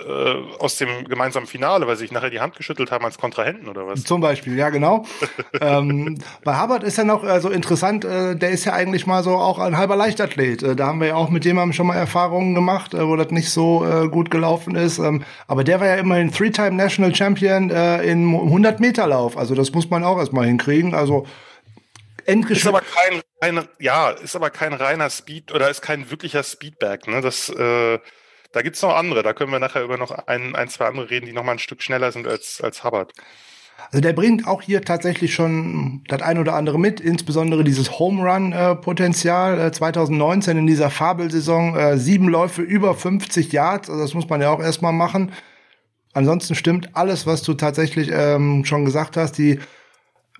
aus 0.58 0.78
dem 0.78 1.04
gemeinsamen 1.04 1.46
Finale, 1.46 1.86
weil 1.86 1.96
sie 1.96 2.04
sich 2.04 2.12
nachher 2.12 2.30
die 2.30 2.40
Hand 2.40 2.56
geschüttelt 2.56 2.90
haben 2.90 3.04
als 3.04 3.18
Kontrahenten 3.18 3.68
oder 3.68 3.86
was? 3.86 4.04
Zum 4.04 4.22
Beispiel, 4.22 4.56
ja 4.56 4.70
genau. 4.70 5.04
ähm, 5.60 6.18
bei 6.42 6.58
Hubbard 6.58 6.84
ist 6.84 6.96
ja 6.96 7.04
noch 7.04 7.22
äh, 7.22 7.38
so 7.40 7.50
interessant, 7.50 8.06
äh, 8.06 8.34
der 8.34 8.48
ist 8.48 8.64
ja 8.64 8.72
eigentlich 8.72 9.06
mal 9.06 9.22
so 9.22 9.32
auch 9.32 9.58
ein 9.58 9.76
halber 9.76 9.96
Leichtathlet. 9.96 10.62
Äh, 10.62 10.74
da 10.74 10.86
haben 10.86 11.00
wir 11.00 11.08
ja 11.08 11.14
auch 11.16 11.28
mit 11.28 11.44
dem 11.44 11.72
schon 11.74 11.86
mal 11.86 11.96
Erfahrungen 11.96 12.54
gemacht, 12.54 12.94
äh, 12.94 13.06
wo 13.06 13.16
das 13.16 13.30
nicht 13.30 13.50
so 13.50 13.84
äh, 13.84 14.08
gut 14.08 14.30
gelaufen 14.30 14.74
ist. 14.74 14.98
Ähm, 14.98 15.22
aber 15.48 15.64
der 15.64 15.80
war 15.80 15.86
ja 15.86 15.96
immerhin 15.96 16.32
Three-Time 16.32 16.72
National 16.72 17.14
Champion 17.14 17.68
äh, 17.68 18.02
in 18.04 18.34
100 18.34 18.80
Meter 18.80 19.06
Lauf. 19.06 19.36
Also 19.36 19.54
das 19.54 19.70
muss 19.72 19.90
man 19.90 20.02
auch 20.02 20.18
erstmal 20.18 20.46
hinkriegen. 20.46 20.94
Also 20.94 21.26
Ist 22.26 22.66
aber 22.66 22.80
kein, 22.80 23.22
kein, 23.40 23.68
ja, 23.78 24.10
ist 24.10 24.36
aber 24.36 24.50
kein 24.50 24.72
reiner 24.72 25.10
Speed 25.10 25.52
oder 25.52 25.70
ist 25.70 25.82
kein 25.82 26.10
wirklicher 26.10 26.42
Speedback. 26.42 27.06
Ne? 27.06 27.20
Das, 27.20 27.48
äh, 27.48 27.98
da 28.52 28.62
gibt's 28.62 28.82
noch 28.82 28.96
andere. 28.96 29.22
Da 29.22 29.32
können 29.32 29.52
wir 29.52 29.58
nachher 29.58 29.82
über 29.82 29.96
noch 29.96 30.10
ein, 30.10 30.56
ein 30.56 30.68
zwei 30.68 30.86
andere 30.86 31.10
reden, 31.10 31.26
die 31.26 31.32
noch 31.32 31.44
mal 31.44 31.52
ein 31.52 31.58
Stück 31.58 31.82
schneller 31.82 32.12
sind 32.12 32.26
als, 32.26 32.60
als 32.60 32.84
Hubbard. 32.84 33.12
Also 33.90 34.00
der 34.00 34.14
bringt 34.14 34.46
auch 34.46 34.62
hier 34.62 34.82
tatsächlich 34.82 35.34
schon 35.34 36.02
das 36.08 36.22
ein 36.22 36.38
oder 36.38 36.54
andere 36.54 36.78
mit, 36.78 37.00
insbesondere 37.00 37.62
dieses 37.62 37.98
Home 37.98 38.22
Run-Potenzial. 38.22 39.60
Äh, 39.60 39.72
2019 39.72 40.58
in 40.58 40.66
dieser 40.66 40.90
Fabelsaison 40.90 41.76
äh, 41.76 41.98
sieben 41.98 42.28
Läufe 42.28 42.62
über 42.62 42.94
50 42.94 43.52
Yards, 43.52 43.88
also 43.88 44.02
das 44.02 44.14
muss 44.14 44.28
man 44.28 44.40
ja 44.40 44.50
auch 44.50 44.60
erstmal 44.60 44.92
machen. 44.92 45.32
Ansonsten 46.14 46.54
stimmt 46.54 46.96
alles, 46.96 47.26
was 47.26 47.42
du 47.42 47.54
tatsächlich 47.54 48.08
ähm, 48.10 48.64
schon 48.64 48.86
gesagt 48.86 49.18
hast. 49.18 49.32
Die 49.32 49.60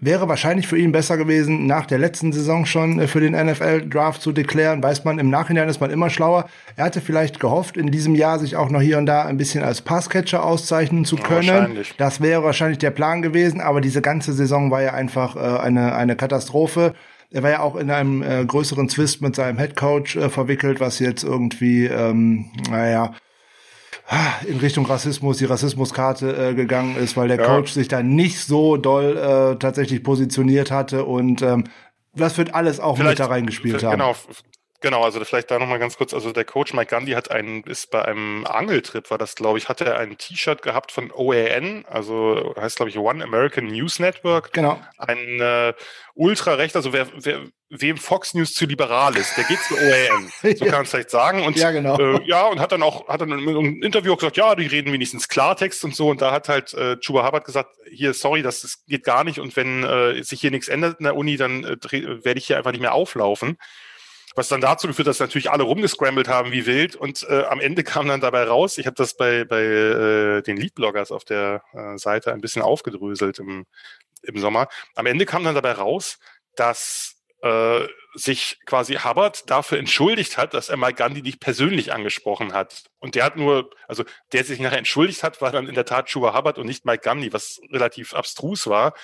wäre 0.01 0.29
wahrscheinlich 0.29 0.67
für 0.67 0.79
ihn 0.79 0.93
besser 0.93 1.17
gewesen, 1.17 1.67
nach 1.67 1.87
der 1.87 1.99
letzten 1.99 2.33
Saison 2.33 2.67
schon 2.67 3.01
äh, 3.01 3.07
für 3.07 3.21
den 3.21 3.33
NFL-Draft 3.33 4.21
zu 4.21 4.33
deklären. 4.33 4.83
Weiß 4.83 5.05
man, 5.05 5.19
im 5.19 5.31
Nachhinein 5.31 5.69
ist 5.69 5.81
man 5.81 5.91
immer 5.91 6.11
schlauer. 6.11 6.49
Er 6.77 6.85
hatte 6.85 7.01
vielleicht 7.01 7.41
gehofft, 7.41 7.77
in 7.77 7.91
diesem 7.91 8.15
Jahr 8.15 8.39
sich 8.39 8.57
auch 8.57 8.71
noch 8.71 8.81
hier 8.81 8.99
und 8.99 9.07
da 9.07 9.25
ein 9.25 9.39
bisschen 9.39 9.65
als 9.65 9.81
Passcatcher 9.81 10.45
auszeichnen 10.45 11.05
zu 11.05 11.17
können. 11.17 11.79
Das 11.99 12.21
wäre 12.21 12.45
wahrscheinlich 12.45 12.79
der 12.79 12.91
Plan 12.91 13.23
gewesen, 13.23 13.61
aber 13.61 13.81
diese 13.81 14.03
ganze 14.03 14.33
Saison 14.33 14.71
war 14.71 14.83
ja 14.83 14.93
einfach 14.93 15.37
äh, 15.37 15.61
eine, 15.61 15.95
eine 15.95 16.17
Katastrophe. 16.17 16.95
Er 17.31 17.43
war 17.43 17.51
ja 17.51 17.61
auch 17.61 17.77
in 17.77 17.91
einem 17.91 18.23
äh, 18.23 18.45
größeren 18.45 18.89
Zwist 18.89 19.21
mit 19.21 19.35
seinem 19.35 19.59
Headcoach 19.59 20.17
äh, 20.17 20.29
verwickelt, 20.29 20.81
was 20.81 20.99
jetzt 21.01 21.25
irgendwie, 21.25 21.87
ähm, 21.87 22.47
naja, 22.71 23.15
in 24.47 24.59
Richtung 24.59 24.87
Rassismus, 24.87 25.39
die 25.39 25.47
Rassismuskarte 25.47 26.51
äh, 26.51 26.55
gegangen 26.55 26.97
ist, 26.97 27.17
weil 27.17 27.29
der 27.29 27.39
ja. 27.39 27.47
Coach 27.47 27.73
sich 27.73 27.89
da 27.89 28.03
nicht 28.03 28.41
so 28.41 28.77
doll 28.77 29.17
äh, 29.17 29.59
tatsächlich 29.59 30.03
positioniert 30.03 30.71
hatte 30.71 31.05
und 31.05 31.43
ähm, 31.43 31.65
das 32.15 32.39
wird 32.39 32.55
alles 32.55 32.81
auch 32.81 32.97
vielleicht, 32.97 33.19
mit 33.19 33.21
da 33.21 33.27
reingespielt 33.27 33.83
haben. 33.83 33.99
Genau, 33.99 34.15
Genau, 34.87 35.03
also 35.03 35.19
vielleicht 35.25 35.51
da 35.51 35.59
nochmal 35.59 35.81
ganz 35.81 35.97
kurz, 35.97 36.15
also 36.15 36.31
der 36.31 36.45
Coach 36.45 36.73
Mike 36.73 36.91
Gandhi 36.91 37.15
hat 37.15 37.29
einen, 37.33 37.65
ist 37.65 37.91
bei 37.91 38.05
einem 38.05 38.47
Angeltrip, 38.47 39.11
war 39.11 39.19
das 39.19 39.35
glaube 39.35 39.59
ich, 39.59 39.69
hat 39.69 39.81
er 39.81 39.99
ein 39.99 40.17
T-Shirt 40.17 40.63
gehabt 40.63 40.93
von 40.93 41.11
OAN, 41.11 41.85
also 41.91 42.55
heißt 42.57 42.77
glaube 42.77 42.91
ich 42.91 42.97
One 42.97 43.25
American 43.25 43.67
News 43.67 43.99
Network. 43.99 44.53
Genau. 44.53 44.81
Ein 44.97 45.41
äh, 45.41 45.75
ultra-recht, 46.15 46.77
also 46.77 46.93
wer, 46.93 47.09
wer, 47.17 47.41
wem 47.69 47.97
Fox 47.97 48.35
News 48.35 48.55
zu 48.55 48.65
liberal 48.65 49.17
ist, 49.17 49.37
der 49.37 49.43
geht 49.43 49.59
zu 49.59 49.75
OAN, 49.75 50.31
so 50.57 50.65
kann 50.67 50.75
man 50.75 50.83
es 50.83 50.91
vielleicht 50.91 51.11
sagen. 51.11 51.45
Und, 51.45 51.57
ja, 51.57 51.73
genau. 51.73 51.99
Äh, 51.99 52.21
ja, 52.25 52.47
und 52.47 52.61
hat 52.61 52.71
dann 52.71 52.85
auch, 52.85 53.09
hat 53.09 53.23
dann 53.23 53.33
im 53.33 53.83
Interview 53.83 54.13
auch 54.13 54.19
gesagt, 54.19 54.37
ja, 54.37 54.55
die 54.55 54.69
reden 54.69 54.93
wenigstens 54.93 55.29
Klartext 55.29 55.85
und 55.85 55.97
so. 55.97 56.11
Und 56.11 56.23
da 56.23 56.31
hat 56.31 56.49
halt 56.49 56.75
äh, 56.75 56.97
Chuba 57.01 57.27
Hubbard 57.27 57.45
gesagt, 57.45 57.75
hier, 57.91 58.15
sorry, 58.15 58.43
das, 58.43 58.61
das 58.61 58.85
geht 58.87 59.03
gar 59.03 59.25
nicht. 59.25 59.41
Und 59.41 59.57
wenn 59.57 59.83
äh, 59.83 60.23
sich 60.23 60.41
hier 60.41 60.53
nichts 60.53 60.69
ändert 60.69 61.01
in 61.01 61.05
der 61.05 61.17
Uni, 61.17 61.37
dann 61.37 61.65
äh, 61.65 61.77
werde 62.25 62.39
ich 62.39 62.47
hier 62.47 62.57
einfach 62.57 62.71
nicht 62.71 62.83
mehr 62.83 62.95
auflaufen. 62.95 63.59
Was 64.37 64.49
dann 64.49 64.61
dazu 64.61 64.87
geführt, 64.87 65.09
dass 65.09 65.19
natürlich 65.19 65.51
alle 65.51 65.65
rumgescrambled 65.65 66.29
haben 66.29 66.53
wie 66.53 66.67
wild 66.67 66.95
und 66.95 67.27
äh, 67.29 67.45
am 67.45 67.59
Ende 67.59 67.83
kam 67.85 68.07
dann 68.07 68.21
dabei 68.21 68.45
raus, 68.45 68.79
ich 68.79 68.87
habe 68.87 68.95
das 68.95 69.17
bei, 69.17 69.45
bei 69.45 69.63
äh, 69.63 70.43
den 70.43 70.59
Leadbloggers 70.59 71.11
auf 71.11 71.25
der 71.25 71.63
äh, 71.73 71.99
Seite 71.99 72.33
ein 72.33 72.43
bisschen 72.43 72.63
aufgedröselt 72.63 73.39
im, 73.39 73.65
im 74.23 74.39
Sommer. 74.39 74.69
Am 74.95 75.07
Ende 75.07 75.25
kam 75.27 75.43
dann 75.43 75.55
dabei 75.55 75.73
raus, 75.73 76.19
dass 76.55 77.17
äh, 77.43 77.87
sich 78.15 78.59
quasi 78.67 78.95
Hubbard 78.95 79.49
dafür 79.51 79.79
entschuldigt 79.79 80.37
hat, 80.39 80.55
dass 80.55 80.69
er 80.69 80.77
Mike 80.77 80.95
Gandhi 80.95 81.23
nicht 81.23 81.41
persönlich 81.41 81.93
angesprochen 81.93 82.53
hat. 82.53 82.85
Und 82.99 83.15
der 83.15 83.25
hat 83.25 83.37
nur, 83.37 83.71
also 83.89 84.05
der 84.33 84.45
sich 84.45 84.59
nachher 84.59 84.79
entschuldigt 84.79 85.23
hat, 85.23 85.41
war 85.41 85.51
dann 85.51 85.69
in 85.69 85.75
der 85.75 85.85
Tat 85.85 86.11
Schuba 86.11 86.37
Hubbard 86.37 86.59
und 86.59 86.67
nicht 86.67 86.85
Mike 86.85 87.03
Gandhi, 87.03 87.33
was 87.33 87.61
relativ 87.71 88.15
abstrus 88.15 88.67
war. 88.67 88.95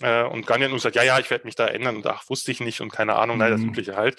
Äh, 0.00 0.22
und 0.24 0.46
Gandhi 0.46 0.64
hat 0.64 0.70
nur 0.70 0.78
gesagt, 0.78 0.96
ja, 0.96 1.02
ja, 1.02 1.18
ich 1.18 1.30
werde 1.30 1.44
mich 1.44 1.54
da 1.54 1.66
ändern 1.66 1.96
und 1.96 2.06
ach, 2.06 2.28
wusste 2.28 2.50
ich 2.50 2.60
nicht 2.60 2.80
und 2.80 2.92
keine 2.92 3.16
Ahnung, 3.16 3.36
mhm. 3.36 3.42
nein, 3.42 3.52
das. 3.52 3.60
Übliche 3.60 3.96
halt. 3.96 4.16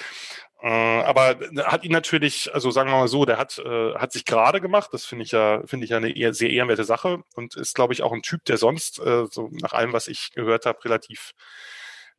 Äh, 0.64 0.70
aber 0.70 1.38
hat 1.66 1.84
ihn 1.84 1.92
natürlich, 1.92 2.54
also 2.54 2.72
sagen 2.72 2.90
wir 2.90 2.98
mal 2.98 3.10
so, 3.10 3.26
der 3.26 3.38
hat, 3.38 3.58
äh, 3.60 3.96
hat 3.96 4.14
sich 4.14 4.24
gerade 4.24 4.62
gemacht. 4.62 4.92
Das 4.94 5.04
finde 5.06 5.26
ich 5.26 5.32
ja, 5.32 5.62
finde 5.66 5.84
ich 5.84 5.90
ja 5.92 5.98
eine 5.98 6.16
eher, 6.16 6.34
sehr 6.34 6.52
ehrenwerte 6.52 6.86
Sache 6.86 7.22
und 7.36 7.56
ist, 7.58 7.76
glaube 7.76 7.92
ich, 7.94 8.02
auch 8.02 8.14
ein 8.14 8.22
Typ, 8.22 8.46
der 8.46 8.58
sonst, 8.58 9.00
äh, 9.00 9.26
so 9.30 9.50
nach 9.52 9.74
allem, 9.74 9.92
was 9.92 10.08
ich 10.08 10.32
gehört 10.34 10.66
habe, 10.66 10.84
relativ 10.86 11.34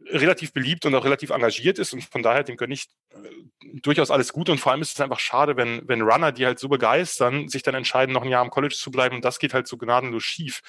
relativ 0.07 0.53
beliebt 0.53 0.85
und 0.87 0.95
auch 0.95 1.05
relativ 1.05 1.31
engagiert 1.31 1.79
ist 1.79 1.93
und 1.95 2.05
von 2.05 2.23
daher 2.23 2.43
dem 2.43 2.57
gönne 2.57 2.75
ich 2.75 2.89
äh, 3.13 3.79
durchaus 3.81 4.11
alles 4.11 4.33
gut 4.33 4.51
und 4.51 4.59
vor 4.59 4.73
allem 4.73 4.83
ist 4.83 4.93
es 4.95 5.01
einfach 5.01 5.21
schade, 5.21 5.57
wenn, 5.57 5.89
wenn 5.89 6.03
Runner, 6.03 6.33
die 6.33 6.45
halt 6.45 6.59
so 6.59 6.69
begeistern, 6.69 7.49
sich 7.49 7.63
dann 7.63 7.75
entscheiden, 7.75 8.13
noch 8.13 8.23
ein 8.23 8.29
Jahr 8.29 8.43
am 8.43 8.51
College 8.51 8.75
zu 8.75 8.91
bleiben 8.91 9.17
und 9.17 9.25
das 9.25 9.39
geht 9.39 9.55
halt 9.55 9.67
so 9.67 9.79
gnadenlos 9.79 10.25
schief. 10.25 10.61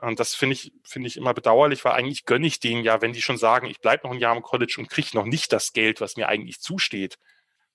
Und 0.00 0.20
das 0.20 0.34
finde 0.34 0.54
ich, 0.54 0.72
finde 0.84 1.08
ich 1.08 1.16
immer 1.16 1.34
bedauerlich, 1.34 1.84
weil 1.84 1.92
eigentlich 1.92 2.24
gönne 2.24 2.46
ich 2.46 2.60
denen 2.60 2.84
ja, 2.84 3.02
wenn 3.02 3.12
die 3.12 3.22
schon 3.22 3.36
sagen, 3.36 3.66
ich 3.66 3.80
bleibe 3.80 4.06
noch 4.06 4.14
ein 4.14 4.20
Jahr 4.20 4.36
im 4.36 4.42
College 4.42 4.76
und 4.78 4.88
kriege 4.88 5.10
noch 5.14 5.24
nicht 5.24 5.52
das 5.52 5.72
Geld, 5.72 6.00
was 6.00 6.16
mir 6.16 6.28
eigentlich 6.28 6.60
zusteht, 6.60 7.18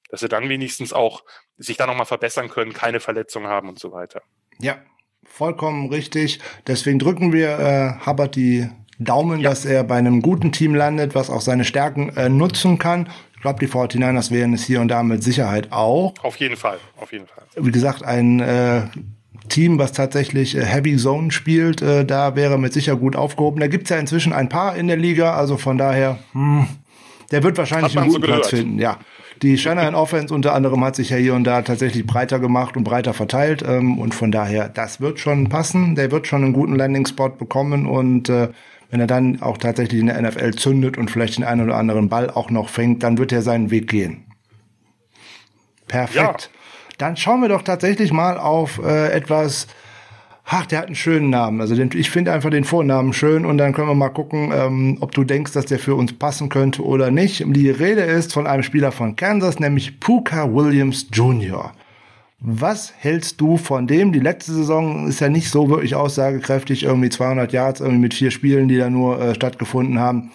dass 0.09 0.21
sie 0.21 0.30
dann 0.30 0.47
wenigstens 0.47 0.93
auch 0.93 1.24
sich 1.57 1.78
da 1.78 1.86
nochmal 1.86 2.05
verbessern 2.05 2.49
können, 2.49 2.74
keine 2.74 2.99
Verletzungen 2.99 3.47
haben 3.47 3.67
und 3.67 3.80
so 3.80 3.91
weiter. 3.91 4.21
Ja, 4.59 4.78
vollkommen 5.24 5.89
richtig. 5.89 6.39
Deswegen 6.67 6.99
drücken 6.99 7.34
wir 7.34 7.59
äh, 7.59 8.05
Hubbard 8.05 8.36
die 8.36 8.69
Daumen, 8.99 9.41
ja. 9.41 9.49
dass 9.49 9.65
er 9.65 9.84
bei 9.84 9.97
einem 9.97 10.21
guten 10.21 10.51
Team 10.51 10.76
landet, 10.76 11.15
was 11.15 11.30
auch 11.30 11.41
seine 11.41 11.65
Stärken 11.65 12.09
äh, 12.15 12.30
nutzen 12.30 12.78
kann. 12.78 13.09
Ich 13.36 13.41
glaube, 13.41 13.59
die 13.59 13.67
49ers 13.67 14.32
wären 14.32 14.53
es 14.53 14.63
hier 14.63 14.80
und 14.80 14.88
da 14.88 15.03
mit 15.03 15.24
Sicherheit 15.24 15.71
auch. 15.71 16.13
Auf 16.24 16.38
jeden 16.38 16.55
Fall, 16.55 16.80
auf 16.95 17.11
jeden 17.11 17.28
Fall. 17.28 17.43
Wie 17.55 17.71
gesagt, 17.71 18.03
ein 18.03 18.39
äh, 18.39 18.84
Team, 19.49 19.77
was 19.79 19.91
tatsächlich 19.91 20.55
äh, 20.55 20.63
Heavy 20.63 20.97
Zone 20.97 21.31
spielt, 21.31 21.81
äh, 21.81 22.05
da 22.05 22.35
wäre 22.35 22.57
mit 22.57 22.73
sicher 22.73 22.95
gut 22.95 23.15
aufgehoben. 23.15 23.59
Da 23.59 23.67
gibt's 23.67 23.89
ja 23.89 23.97
inzwischen 23.97 24.33
ein 24.33 24.49
paar 24.49 24.75
in 24.75 24.87
der 24.87 24.97
Liga, 24.97 25.33
also 25.33 25.57
von 25.57 25.77
daher, 25.77 26.19
hm, 26.33 26.67
der 27.31 27.43
wird 27.43 27.57
wahrscheinlich 27.57 27.97
einen 27.97 28.07
guten 28.07 28.21
so 28.21 28.27
Platz 28.27 28.49
finden, 28.49 28.79
ja. 28.79 28.97
Die 29.41 29.57
Shanahan 29.57 29.95
Offense 29.95 30.33
unter 30.33 30.53
anderem 30.53 30.83
hat 30.85 30.95
sich 30.95 31.09
ja 31.09 31.17
hier 31.17 31.33
und 31.33 31.43
da 31.43 31.63
tatsächlich 31.63 32.05
breiter 32.05 32.39
gemacht 32.39 32.77
und 32.77 32.85
breiter 32.85 33.13
verteilt 33.13 33.63
ähm, 33.67 33.99
und 33.99 34.13
von 34.13 34.31
daher, 34.31 34.69
das 34.69 35.01
wird 35.01 35.19
schon 35.19 35.49
passen. 35.49 35.95
Der 35.95 36.11
wird 36.11 36.27
schon 36.27 36.43
einen 36.43 36.53
guten 36.53 36.75
Landing-Spot 36.75 37.29
bekommen 37.29 37.85
und 37.85 38.29
äh, 38.29 38.49
wenn 38.89 38.99
er 38.99 39.07
dann 39.07 39.41
auch 39.41 39.57
tatsächlich 39.57 39.99
in 39.99 40.05
der 40.05 40.21
NFL 40.21 40.51
zündet 40.51 40.97
und 40.97 41.09
vielleicht 41.09 41.37
den 41.37 41.43
einen 41.43 41.63
oder 41.63 41.75
anderen 41.75 42.09
Ball 42.09 42.29
auch 42.29 42.51
noch 42.51 42.69
fängt, 42.69 43.03
dann 43.03 43.17
wird 43.17 43.31
er 43.31 43.41
seinen 43.41 43.71
Weg 43.71 43.89
gehen. 43.89 44.25
Perfekt. 45.87 46.15
Ja. 46.53 46.62
Dann 46.97 47.17
schauen 47.17 47.41
wir 47.41 47.49
doch 47.49 47.61
tatsächlich 47.61 48.11
mal 48.11 48.37
auf 48.37 48.79
äh, 48.83 49.11
etwas. 49.11 49.67
Ach, 50.45 50.65
der 50.65 50.79
hat 50.79 50.87
einen 50.87 50.95
schönen 50.95 51.29
Namen. 51.29 51.61
Also 51.61 51.73
den, 51.75 51.89
ich 51.93 52.09
finde 52.09 52.33
einfach 52.33 52.49
den 52.49 52.65
Vornamen 52.65 53.13
schön 53.13 53.45
und 53.45 53.57
dann 53.57 53.73
können 53.73 53.87
wir 53.87 53.95
mal 53.95 54.09
gucken, 54.09 54.51
ähm, 54.53 54.97
ob 54.99 55.13
du 55.13 55.23
denkst, 55.23 55.53
dass 55.53 55.65
der 55.67 55.79
für 55.79 55.95
uns 55.95 56.11
passen 56.13 56.49
könnte 56.49 56.83
oder 56.83 57.11
nicht. 57.11 57.43
Die 57.47 57.69
Rede 57.69 58.01
ist 58.01 58.33
von 58.33 58.45
einem 58.45 58.63
Spieler 58.63 58.91
von 58.91 59.15
Kansas, 59.15 59.59
nämlich 59.59 60.01
Puka 60.01 60.53
Williams 60.53 61.07
Jr. 61.13 61.71
Was 62.45 62.93
hältst 62.97 63.39
du 63.39 63.55
von 63.55 63.87
dem? 63.87 64.11
Die 64.11 64.19
letzte 64.19 64.51
Saison 64.51 65.07
ist 65.07 65.21
ja 65.21 65.29
nicht 65.29 65.49
so 65.49 65.69
wirklich 65.69 65.95
aussagekräftig, 65.95 66.83
irgendwie 66.83 67.09
200 67.09 67.53
Yards, 67.53 67.79
irgendwie 67.79 68.01
mit 68.01 68.13
vier 68.13 68.31
Spielen, 68.31 68.67
die 68.67 68.77
da 68.77 68.89
nur 68.89 69.21
äh, 69.21 69.33
stattgefunden 69.33 69.97
haben. 69.97 70.31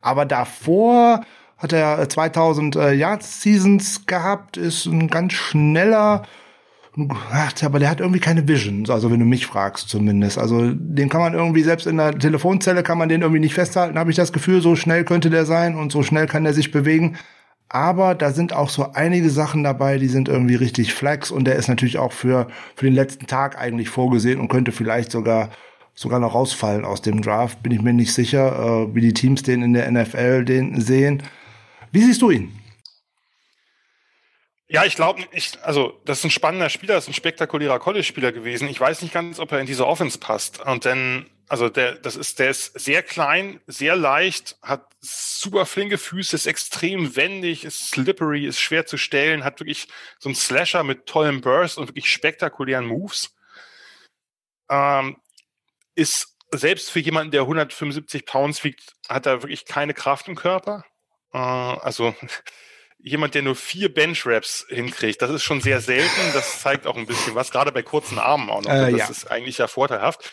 Aber 0.00 0.24
davor 0.24 1.22
hat 1.58 1.72
er 1.72 2.08
2000 2.08 2.76
äh, 2.76 2.92
Yards 2.92 3.42
Seasons 3.42 4.06
gehabt, 4.06 4.56
ist 4.56 4.86
ein 4.86 5.08
ganz 5.08 5.32
schneller, 5.32 6.22
aber 7.62 7.78
der 7.78 7.90
hat 7.90 8.00
irgendwie 8.00 8.20
keine 8.20 8.46
Vision, 8.48 8.88
also 8.88 9.10
wenn 9.10 9.20
du 9.20 9.26
mich 9.26 9.46
fragst 9.46 9.88
zumindest. 9.88 10.38
Also 10.38 10.72
den 10.72 11.08
kann 11.08 11.20
man 11.20 11.34
irgendwie, 11.34 11.62
selbst 11.62 11.86
in 11.86 11.96
der 11.96 12.18
Telefonzelle 12.18 12.82
kann 12.82 12.98
man 12.98 13.08
den 13.08 13.22
irgendwie 13.22 13.40
nicht 13.40 13.54
festhalten, 13.54 13.98
habe 13.98 14.10
ich 14.10 14.16
das 14.16 14.32
Gefühl, 14.32 14.60
so 14.60 14.76
schnell 14.76 15.04
könnte 15.04 15.30
der 15.30 15.44
sein 15.44 15.76
und 15.76 15.92
so 15.92 16.02
schnell 16.02 16.26
kann 16.26 16.44
der 16.44 16.54
sich 16.54 16.70
bewegen. 16.70 17.16
Aber 17.68 18.14
da 18.14 18.30
sind 18.30 18.54
auch 18.54 18.70
so 18.70 18.92
einige 18.94 19.28
Sachen 19.28 19.62
dabei, 19.62 19.98
die 19.98 20.08
sind 20.08 20.28
irgendwie 20.28 20.54
richtig 20.54 20.94
flex 20.94 21.30
und 21.30 21.44
der 21.44 21.56
ist 21.56 21.68
natürlich 21.68 21.98
auch 21.98 22.12
für, 22.12 22.46
für 22.74 22.86
den 22.86 22.94
letzten 22.94 23.26
Tag 23.26 23.58
eigentlich 23.58 23.90
vorgesehen 23.90 24.40
und 24.40 24.48
könnte 24.48 24.72
vielleicht 24.72 25.12
sogar 25.12 25.50
sogar 25.94 26.20
noch 26.20 26.34
rausfallen 26.34 26.84
aus 26.84 27.02
dem 27.02 27.22
Draft. 27.22 27.62
Bin 27.62 27.72
ich 27.72 27.82
mir 27.82 27.92
nicht 27.92 28.14
sicher, 28.14 28.86
äh, 28.86 28.94
wie 28.94 29.00
die 29.00 29.12
Teams 29.12 29.42
den 29.42 29.62
in 29.62 29.72
der 29.72 29.90
NFL 29.90 30.44
den 30.44 30.80
sehen. 30.80 31.24
Wie 31.92 32.02
siehst 32.02 32.22
du 32.22 32.30
ihn? 32.30 32.58
Ja, 34.70 34.84
ich 34.84 34.96
glaube, 34.96 35.24
ich, 35.32 35.58
also 35.62 35.98
das 36.04 36.18
ist 36.18 36.24
ein 36.24 36.30
spannender 36.30 36.68
Spieler, 36.68 36.94
das 36.94 37.04
ist 37.04 37.08
ein 37.08 37.14
spektakulärer 37.14 37.78
College-Spieler 37.78 38.32
gewesen. 38.32 38.68
Ich 38.68 38.78
weiß 38.78 39.00
nicht 39.00 39.14
ganz, 39.14 39.38
ob 39.40 39.50
er 39.52 39.60
in 39.60 39.66
diese 39.66 39.86
Offense 39.86 40.18
passt. 40.18 40.60
Und 40.60 40.84
dann, 40.84 41.30
also 41.48 41.70
der, 41.70 41.94
das 41.94 42.16
ist, 42.16 42.38
der 42.38 42.50
ist 42.50 42.78
sehr 42.78 43.02
klein, 43.02 43.60
sehr 43.66 43.96
leicht, 43.96 44.58
hat 44.60 44.86
super 45.00 45.64
flinke 45.64 45.96
Füße, 45.96 46.36
ist 46.36 46.46
extrem 46.46 47.16
wendig, 47.16 47.64
ist 47.64 47.88
slippery, 47.88 48.44
ist 48.44 48.60
schwer 48.60 48.84
zu 48.84 48.98
stellen, 48.98 49.42
hat 49.42 49.58
wirklich 49.60 49.88
so 50.18 50.28
einen 50.28 50.36
Slasher 50.36 50.84
mit 50.84 51.06
tollem 51.06 51.40
Burst 51.40 51.78
und 51.78 51.88
wirklich 51.88 52.12
spektakulären 52.12 52.84
Moves. 52.84 53.34
Ähm, 54.68 55.16
ist 55.94 56.36
selbst 56.52 56.90
für 56.90 57.00
jemanden, 57.00 57.30
der 57.30 57.42
175 57.42 58.26
Pounds 58.26 58.64
wiegt, 58.64 58.94
hat 59.08 59.24
er 59.24 59.42
wirklich 59.42 59.64
keine 59.64 59.94
Kraft 59.94 60.28
im 60.28 60.36
Körper. 60.36 60.84
Äh, 61.32 61.38
also 61.38 62.14
jemand, 62.98 63.34
der 63.34 63.42
nur 63.42 63.56
vier 63.56 63.92
Bench-Raps 63.92 64.66
hinkriegt, 64.68 65.22
das 65.22 65.30
ist 65.30 65.44
schon 65.44 65.60
sehr 65.60 65.80
selten. 65.80 66.32
Das 66.34 66.60
zeigt 66.60 66.86
auch 66.86 66.96
ein 66.96 67.06
bisschen 67.06 67.34
was, 67.34 67.50
gerade 67.50 67.72
bei 67.72 67.82
kurzen 67.82 68.18
Armen 68.18 68.50
auch 68.50 68.62
noch. 68.62 68.70
Äh, 68.70 68.90
das 68.92 69.00
ja. 69.00 69.08
ist 69.08 69.30
eigentlich 69.30 69.58
ja 69.58 69.68
vorteilhaft. 69.68 70.30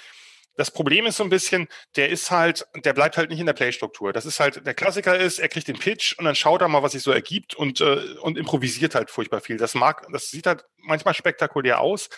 Das 0.58 0.72
Problem 0.72 1.06
ist 1.06 1.18
so 1.18 1.24
ein 1.24 1.30
bisschen, 1.30 1.68
der 1.98 2.10
ist 2.10 2.32
halt, 2.32 2.66
der 2.76 2.94
bleibt 2.94 3.18
halt 3.18 3.30
nicht 3.30 3.42
in 3.42 3.46
der 3.46 3.54
Playstruktur. 3.54 4.14
Das 4.14 4.26
ist 4.26 4.40
halt, 4.40 4.66
der 4.66 4.74
Klassiker 4.74 5.18
ist, 5.18 5.40
er 5.40 5.50
kriegt 5.50 5.68
den 5.68 5.78
Pitch 5.78 6.18
und 6.18 6.24
dann 6.24 6.36
schaut 6.36 6.62
er 6.62 6.70
mal, 6.70 6.82
was 6.82 6.94
sich 6.94 7.04
so 7.04 7.12
ergibt 7.12 7.56
und, 7.56 7.82
äh, 7.82 8.16
und 8.22 8.38
improvisiert 8.38 8.96
halt 8.96 9.12
furchtbar 9.12 9.42
viel. 9.42 9.58
Das 9.58 9.76
mag, 9.76 10.08
das 10.12 10.30
sieht 10.30 10.48
halt 10.48 10.64
manchmal 10.78 11.14
spektakulär 11.14 11.82
aus, 11.82 12.10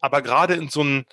aber 0.00 0.20
gerade 0.20 0.54
in 0.54 0.68
so 0.68 0.82
einem, 0.82 1.06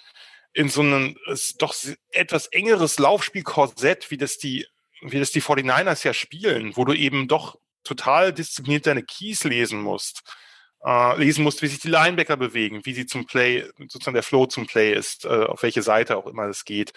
in 0.51 0.69
so 0.69 0.81
einem 0.81 1.17
doch 1.59 1.73
etwas 2.11 2.47
engeres 2.47 2.99
Laufspielkorsett, 2.99 4.11
wie 4.11 4.17
das 4.17 4.37
die 4.37 4.67
wie 5.11 5.19
das 5.19 5.31
die 5.31 5.41
49ers 5.41 6.05
ja 6.05 6.13
spielen, 6.13 6.75
wo 6.75 6.85
du 6.85 6.93
eben 6.93 7.27
doch 7.27 7.57
total 7.83 8.33
diszipliniert 8.33 8.87
deine 8.87 9.03
Keys 9.03 9.43
lesen 9.43 9.81
musst, 9.81 10.23
äh, 10.83 11.17
lesen 11.17 11.43
musst, 11.43 11.61
wie 11.61 11.67
sich 11.67 11.79
die 11.79 11.89
Linebacker 11.89 12.37
bewegen, 12.37 12.85
wie 12.85 12.93
sie 12.93 13.05
zum 13.05 13.25
Play, 13.25 13.65
sozusagen 13.77 14.15
der 14.15 14.23
Flow 14.23 14.45
zum 14.45 14.67
Play 14.67 14.93
ist, 14.93 15.25
äh, 15.25 15.45
auf 15.45 15.63
welche 15.63 15.81
Seite 15.81 16.17
auch 16.17 16.27
immer 16.27 16.45
es 16.45 16.65
geht. 16.65 16.93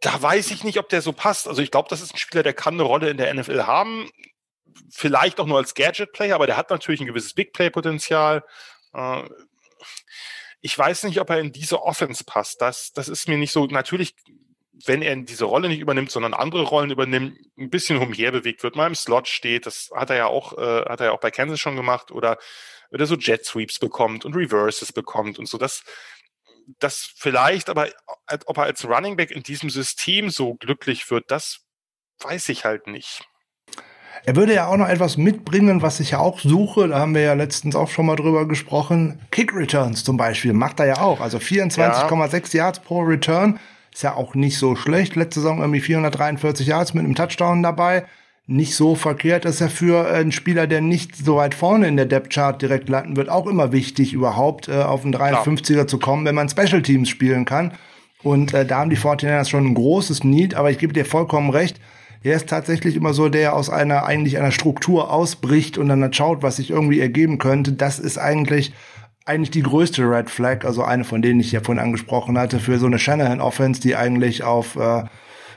Da 0.00 0.20
weiß 0.20 0.50
ich 0.50 0.64
nicht, 0.64 0.78
ob 0.78 0.88
der 0.88 1.02
so 1.02 1.12
passt. 1.12 1.46
Also 1.46 1.62
ich 1.62 1.70
glaube, 1.70 1.88
das 1.88 2.00
ist 2.00 2.14
ein 2.14 2.18
Spieler, 2.18 2.42
der 2.42 2.54
kann 2.54 2.74
eine 2.74 2.82
Rolle 2.82 3.10
in 3.10 3.16
der 3.16 3.32
NFL 3.32 3.64
haben. 3.64 4.10
Vielleicht 4.90 5.40
auch 5.40 5.46
nur 5.46 5.58
als 5.58 5.74
Gadget-Player, 5.74 6.34
aber 6.34 6.46
der 6.46 6.56
hat 6.56 6.70
natürlich 6.70 7.00
ein 7.00 7.06
gewisses 7.06 7.34
Big-Play-Potenzial. 7.34 8.44
Äh, 8.94 9.22
ich 10.62 10.76
weiß 10.76 11.04
nicht, 11.04 11.20
ob 11.20 11.30
er 11.30 11.40
in 11.40 11.52
diese 11.52 11.82
Offense 11.82 12.24
passt. 12.24 12.60
Das, 12.60 12.92
das 12.92 13.08
ist 13.08 13.28
mir 13.28 13.38
nicht 13.38 13.52
so. 13.52 13.66
Natürlich 13.66 14.14
wenn 14.86 15.02
er 15.02 15.16
diese 15.16 15.44
Rolle 15.44 15.68
nicht 15.68 15.80
übernimmt, 15.80 16.10
sondern 16.10 16.34
andere 16.34 16.62
Rollen 16.62 16.90
übernimmt, 16.90 17.38
ein 17.58 17.70
bisschen 17.70 17.98
umherbewegt 17.98 18.62
wird, 18.62 18.76
mal 18.76 18.86
im 18.86 18.94
Slot 18.94 19.28
steht, 19.28 19.66
das 19.66 19.90
hat 19.94 20.10
er 20.10 20.16
ja 20.16 20.26
auch, 20.26 20.56
äh, 20.58 20.84
hat 20.88 21.00
er 21.00 21.06
ja 21.06 21.12
auch 21.12 21.20
bei 21.20 21.30
Kansas 21.30 21.60
schon 21.60 21.76
gemacht, 21.76 22.10
oder 22.10 22.38
oder 22.90 23.06
so 23.06 23.16
Jet 23.16 23.44
Sweeps 23.44 23.78
bekommt 23.78 24.24
und 24.24 24.34
Reverses 24.34 24.92
bekommt 24.92 25.38
und 25.38 25.46
so. 25.46 25.58
Das, 25.58 25.82
das 26.78 27.12
vielleicht, 27.16 27.68
aber 27.70 27.88
ob 28.46 28.58
er 28.58 28.64
als 28.64 28.84
Running 28.84 29.16
Back 29.16 29.30
in 29.30 29.42
diesem 29.42 29.70
System 29.70 30.30
so 30.30 30.54
glücklich 30.54 31.10
wird, 31.10 31.30
das 31.30 31.60
weiß 32.22 32.48
ich 32.50 32.64
halt 32.64 32.86
nicht. 32.86 33.24
Er 34.24 34.36
würde 34.36 34.52
ja 34.52 34.66
auch 34.66 34.76
noch 34.76 34.88
etwas 34.88 35.16
mitbringen, 35.16 35.80
was 35.80 35.98
ich 35.98 36.10
ja 36.10 36.18
auch 36.18 36.40
suche. 36.40 36.88
Da 36.88 36.98
haben 36.98 37.14
wir 37.14 37.22
ja 37.22 37.32
letztens 37.32 37.74
auch 37.74 37.88
schon 37.88 38.04
mal 38.04 38.16
drüber 38.16 38.46
gesprochen. 38.46 39.20
Kick 39.30 39.54
Returns 39.54 40.04
zum 40.04 40.18
Beispiel 40.18 40.52
macht 40.52 40.78
er 40.80 40.86
ja 40.86 40.98
auch. 40.98 41.20
Also 41.20 41.38
24,6 41.38 42.54
ja. 42.54 42.64
Yards 42.64 42.80
pro 42.80 43.00
Return. 43.00 43.58
Ist 44.00 44.04
ja 44.04 44.14
auch 44.14 44.34
nicht 44.34 44.56
so 44.56 44.76
schlecht. 44.76 45.14
Letzte 45.14 45.40
Saison 45.40 45.60
irgendwie 45.60 45.80
443 45.80 46.66
Yards 46.66 46.94
mit 46.94 47.04
einem 47.04 47.14
Touchdown 47.14 47.62
dabei. 47.62 48.06
Nicht 48.46 48.74
so 48.74 48.94
verkehrt. 48.94 49.44
Das 49.44 49.56
ist 49.56 49.60
ja 49.60 49.68
für 49.68 50.08
einen 50.08 50.32
Spieler, 50.32 50.66
der 50.66 50.80
nicht 50.80 51.14
so 51.14 51.36
weit 51.36 51.54
vorne 51.54 51.86
in 51.86 51.98
der 51.98 52.06
Depth 52.06 52.32
Chart 52.32 52.62
direkt 52.62 52.88
landen 52.88 53.16
wird, 53.16 53.28
auch 53.28 53.46
immer 53.46 53.72
wichtig, 53.72 54.14
überhaupt 54.14 54.68
äh, 54.68 54.72
auf 54.80 55.04
einen 55.04 55.14
53er 55.14 55.74
Klar. 55.74 55.86
zu 55.86 55.98
kommen, 55.98 56.24
wenn 56.24 56.34
man 56.34 56.48
Special 56.48 56.80
Teams 56.80 57.10
spielen 57.10 57.44
kann. 57.44 57.74
Und 58.22 58.54
äh, 58.54 58.64
da 58.64 58.78
haben 58.78 58.88
die 58.88 58.96
49ers 58.96 59.50
schon 59.50 59.66
ein 59.66 59.74
großes 59.74 60.24
Need, 60.24 60.54
aber 60.54 60.70
ich 60.70 60.78
gebe 60.78 60.94
dir 60.94 61.04
vollkommen 61.04 61.50
recht. 61.50 61.78
Er 62.22 62.36
ist 62.36 62.48
tatsächlich 62.48 62.96
immer 62.96 63.12
so, 63.12 63.28
der 63.28 63.54
aus 63.54 63.68
einer 63.68 64.06
eigentlich 64.06 64.38
einer 64.38 64.50
Struktur 64.50 65.12
ausbricht 65.12 65.76
und 65.76 65.90
dann 65.90 66.10
schaut, 66.14 66.42
was 66.42 66.56
sich 66.56 66.70
irgendwie 66.70 67.00
ergeben 67.00 67.36
könnte. 67.36 67.72
Das 67.74 67.98
ist 67.98 68.16
eigentlich 68.16 68.72
eigentlich 69.30 69.52
die 69.52 69.62
größte 69.62 70.02
Red 70.02 70.28
Flag, 70.28 70.64
also 70.64 70.82
eine 70.82 71.04
von 71.04 71.22
denen 71.22 71.38
ich 71.38 71.52
ja 71.52 71.60
vorhin 71.60 71.82
angesprochen 71.82 72.36
hatte, 72.36 72.58
für 72.58 72.78
so 72.78 72.86
eine 72.86 72.98
Shanahan-Offense, 72.98 73.80
die 73.80 73.94
eigentlich 73.94 74.42
auf 74.42 74.74
äh, 74.74 75.04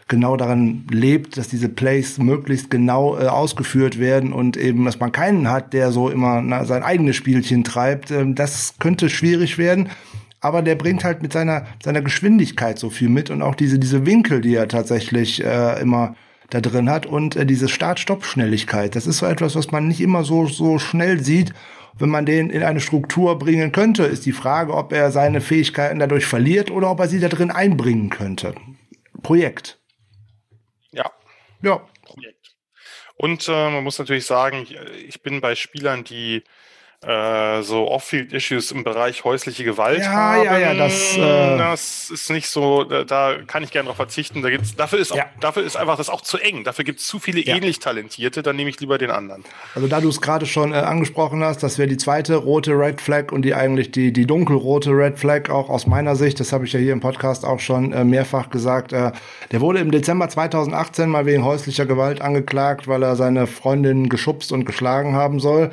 genau 0.07 0.37
daran 0.37 0.85
lebt, 0.91 1.37
dass 1.37 1.47
diese 1.47 1.69
Plays 1.69 2.19
möglichst 2.19 2.69
genau 2.69 3.17
äh, 3.17 3.25
ausgeführt 3.25 3.97
werden 3.97 4.31
und 4.31 4.57
eben, 4.57 4.85
dass 4.85 4.99
man 4.99 5.11
keinen 5.11 5.49
hat, 5.49 5.73
der 5.73 5.91
so 5.91 6.09
immer 6.09 6.41
na, 6.43 6.65
sein 6.65 6.83
eigenes 6.83 7.15
Spielchen 7.15 7.63
treibt. 7.63 8.11
Ähm, 8.11 8.35
das 8.35 8.75
könnte 8.79 9.09
schwierig 9.09 9.57
werden. 9.57 9.89
Aber 10.39 10.61
der 10.61 10.75
bringt 10.75 11.03
halt 11.03 11.23
mit 11.23 11.33
seiner, 11.33 11.65
seiner 11.81 12.01
Geschwindigkeit 12.01 12.77
so 12.77 12.91
viel 12.91 13.09
mit 13.09 13.31
und 13.31 13.41
auch 13.41 13.55
diese, 13.55 13.79
diese 13.79 14.05
Winkel, 14.05 14.41
die 14.41 14.53
er 14.53 14.67
tatsächlich 14.67 15.43
äh, 15.43 15.81
immer 15.81 16.15
da 16.51 16.61
drin 16.61 16.91
hat 16.91 17.07
und 17.07 17.35
äh, 17.35 17.45
diese 17.47 17.69
Start-Stopp-Schnelligkeit. 17.69 18.95
Das 18.95 19.07
ist 19.07 19.17
so 19.17 19.25
etwas, 19.25 19.55
was 19.55 19.71
man 19.71 19.87
nicht 19.87 20.01
immer 20.01 20.23
so, 20.23 20.45
so 20.45 20.77
schnell 20.77 21.23
sieht 21.23 21.53
wenn 21.97 22.09
man 22.09 22.25
den 22.25 22.49
in 22.49 22.63
eine 22.63 22.79
Struktur 22.79 23.37
bringen 23.37 23.71
könnte, 23.71 24.03
ist 24.03 24.25
die 24.25 24.31
Frage, 24.31 24.73
ob 24.73 24.91
er 24.91 25.11
seine 25.11 25.41
Fähigkeiten 25.41 25.99
dadurch 25.99 26.25
verliert 26.25 26.71
oder 26.71 26.89
ob 26.89 26.99
er 26.99 27.07
sie 27.07 27.19
da 27.19 27.27
drin 27.27 27.51
einbringen 27.51 28.09
könnte. 28.09 28.55
Projekt. 29.21 29.79
Ja. 30.91 31.11
Ja. 31.61 31.85
Projekt. 32.03 32.55
Und 33.15 33.47
äh, 33.47 33.69
man 33.69 33.83
muss 33.83 33.99
natürlich 33.99 34.25
sagen, 34.25 34.63
ich, 34.63 34.75
ich 35.07 35.21
bin 35.21 35.39
bei 35.39 35.55
Spielern, 35.55 36.03
die 36.03 36.43
äh, 37.05 37.61
so 37.63 37.89
Off-Field-Issues 37.89 38.71
im 38.71 38.83
Bereich 38.83 39.23
häusliche 39.23 39.63
Gewalt 39.63 39.99
ja, 39.99 40.11
haben. 40.11 40.43
Ja, 40.43 40.57
ja, 40.57 40.73
das, 40.73 41.17
äh 41.17 41.57
das 41.57 42.09
ist 42.09 42.29
nicht 42.29 42.47
so, 42.47 42.83
da, 42.83 43.03
da 43.03 43.35
kann 43.45 43.63
ich 43.63 43.71
gerne 43.71 43.85
darauf 43.85 43.97
verzichten. 43.97 44.41
Da 44.41 44.49
gibt's, 44.49 44.75
dafür, 44.75 44.99
ist 44.99 45.11
auch, 45.11 45.17
ja. 45.17 45.25
dafür 45.39 45.63
ist 45.63 45.75
einfach 45.75 45.97
das 45.97 46.09
auch 46.09 46.21
zu 46.21 46.37
eng. 46.37 46.63
Dafür 46.63 46.85
gibt 46.85 46.99
es 46.99 47.07
zu 47.07 47.19
viele 47.19 47.41
ja. 47.41 47.55
ähnlich 47.55 47.79
Talentierte, 47.79 48.43
dann 48.43 48.55
nehme 48.55 48.69
ich 48.69 48.79
lieber 48.79 48.97
den 48.97 49.11
anderen. 49.11 49.43
Also 49.75 49.87
da 49.87 50.01
du 50.01 50.09
es 50.09 50.21
gerade 50.21 50.45
schon 50.45 50.73
äh, 50.73 50.77
angesprochen 50.77 51.43
hast, 51.43 51.63
das 51.63 51.77
wäre 51.77 51.87
die 51.87 51.97
zweite 51.97 52.35
rote 52.35 52.71
Red 52.71 53.01
Flag 53.01 53.31
und 53.31 53.43
die 53.43 53.53
eigentlich 53.53 53.91
die, 53.91 54.13
die 54.13 54.25
dunkelrote 54.25 54.91
Red 54.91 55.19
Flag 55.19 55.49
auch 55.49 55.69
aus 55.69 55.87
meiner 55.87 56.15
Sicht, 56.15 56.39
das 56.39 56.53
habe 56.53 56.65
ich 56.65 56.73
ja 56.73 56.79
hier 56.79 56.93
im 56.93 57.01
Podcast 57.01 57.45
auch 57.45 57.59
schon 57.59 57.93
äh, 57.93 58.03
mehrfach 58.03 58.49
gesagt, 58.49 58.93
äh, 58.93 59.11
der 59.51 59.61
wurde 59.61 59.79
im 59.79 59.91
Dezember 59.91 60.29
2018 60.29 61.09
mal 61.09 61.25
wegen 61.25 61.43
häuslicher 61.43 61.85
Gewalt 61.85 62.21
angeklagt, 62.21 62.87
weil 62.87 63.03
er 63.03 63.15
seine 63.15 63.47
Freundin 63.47 64.09
geschubst 64.09 64.51
und 64.51 64.65
geschlagen 64.65 65.15
haben 65.15 65.39
soll. 65.39 65.71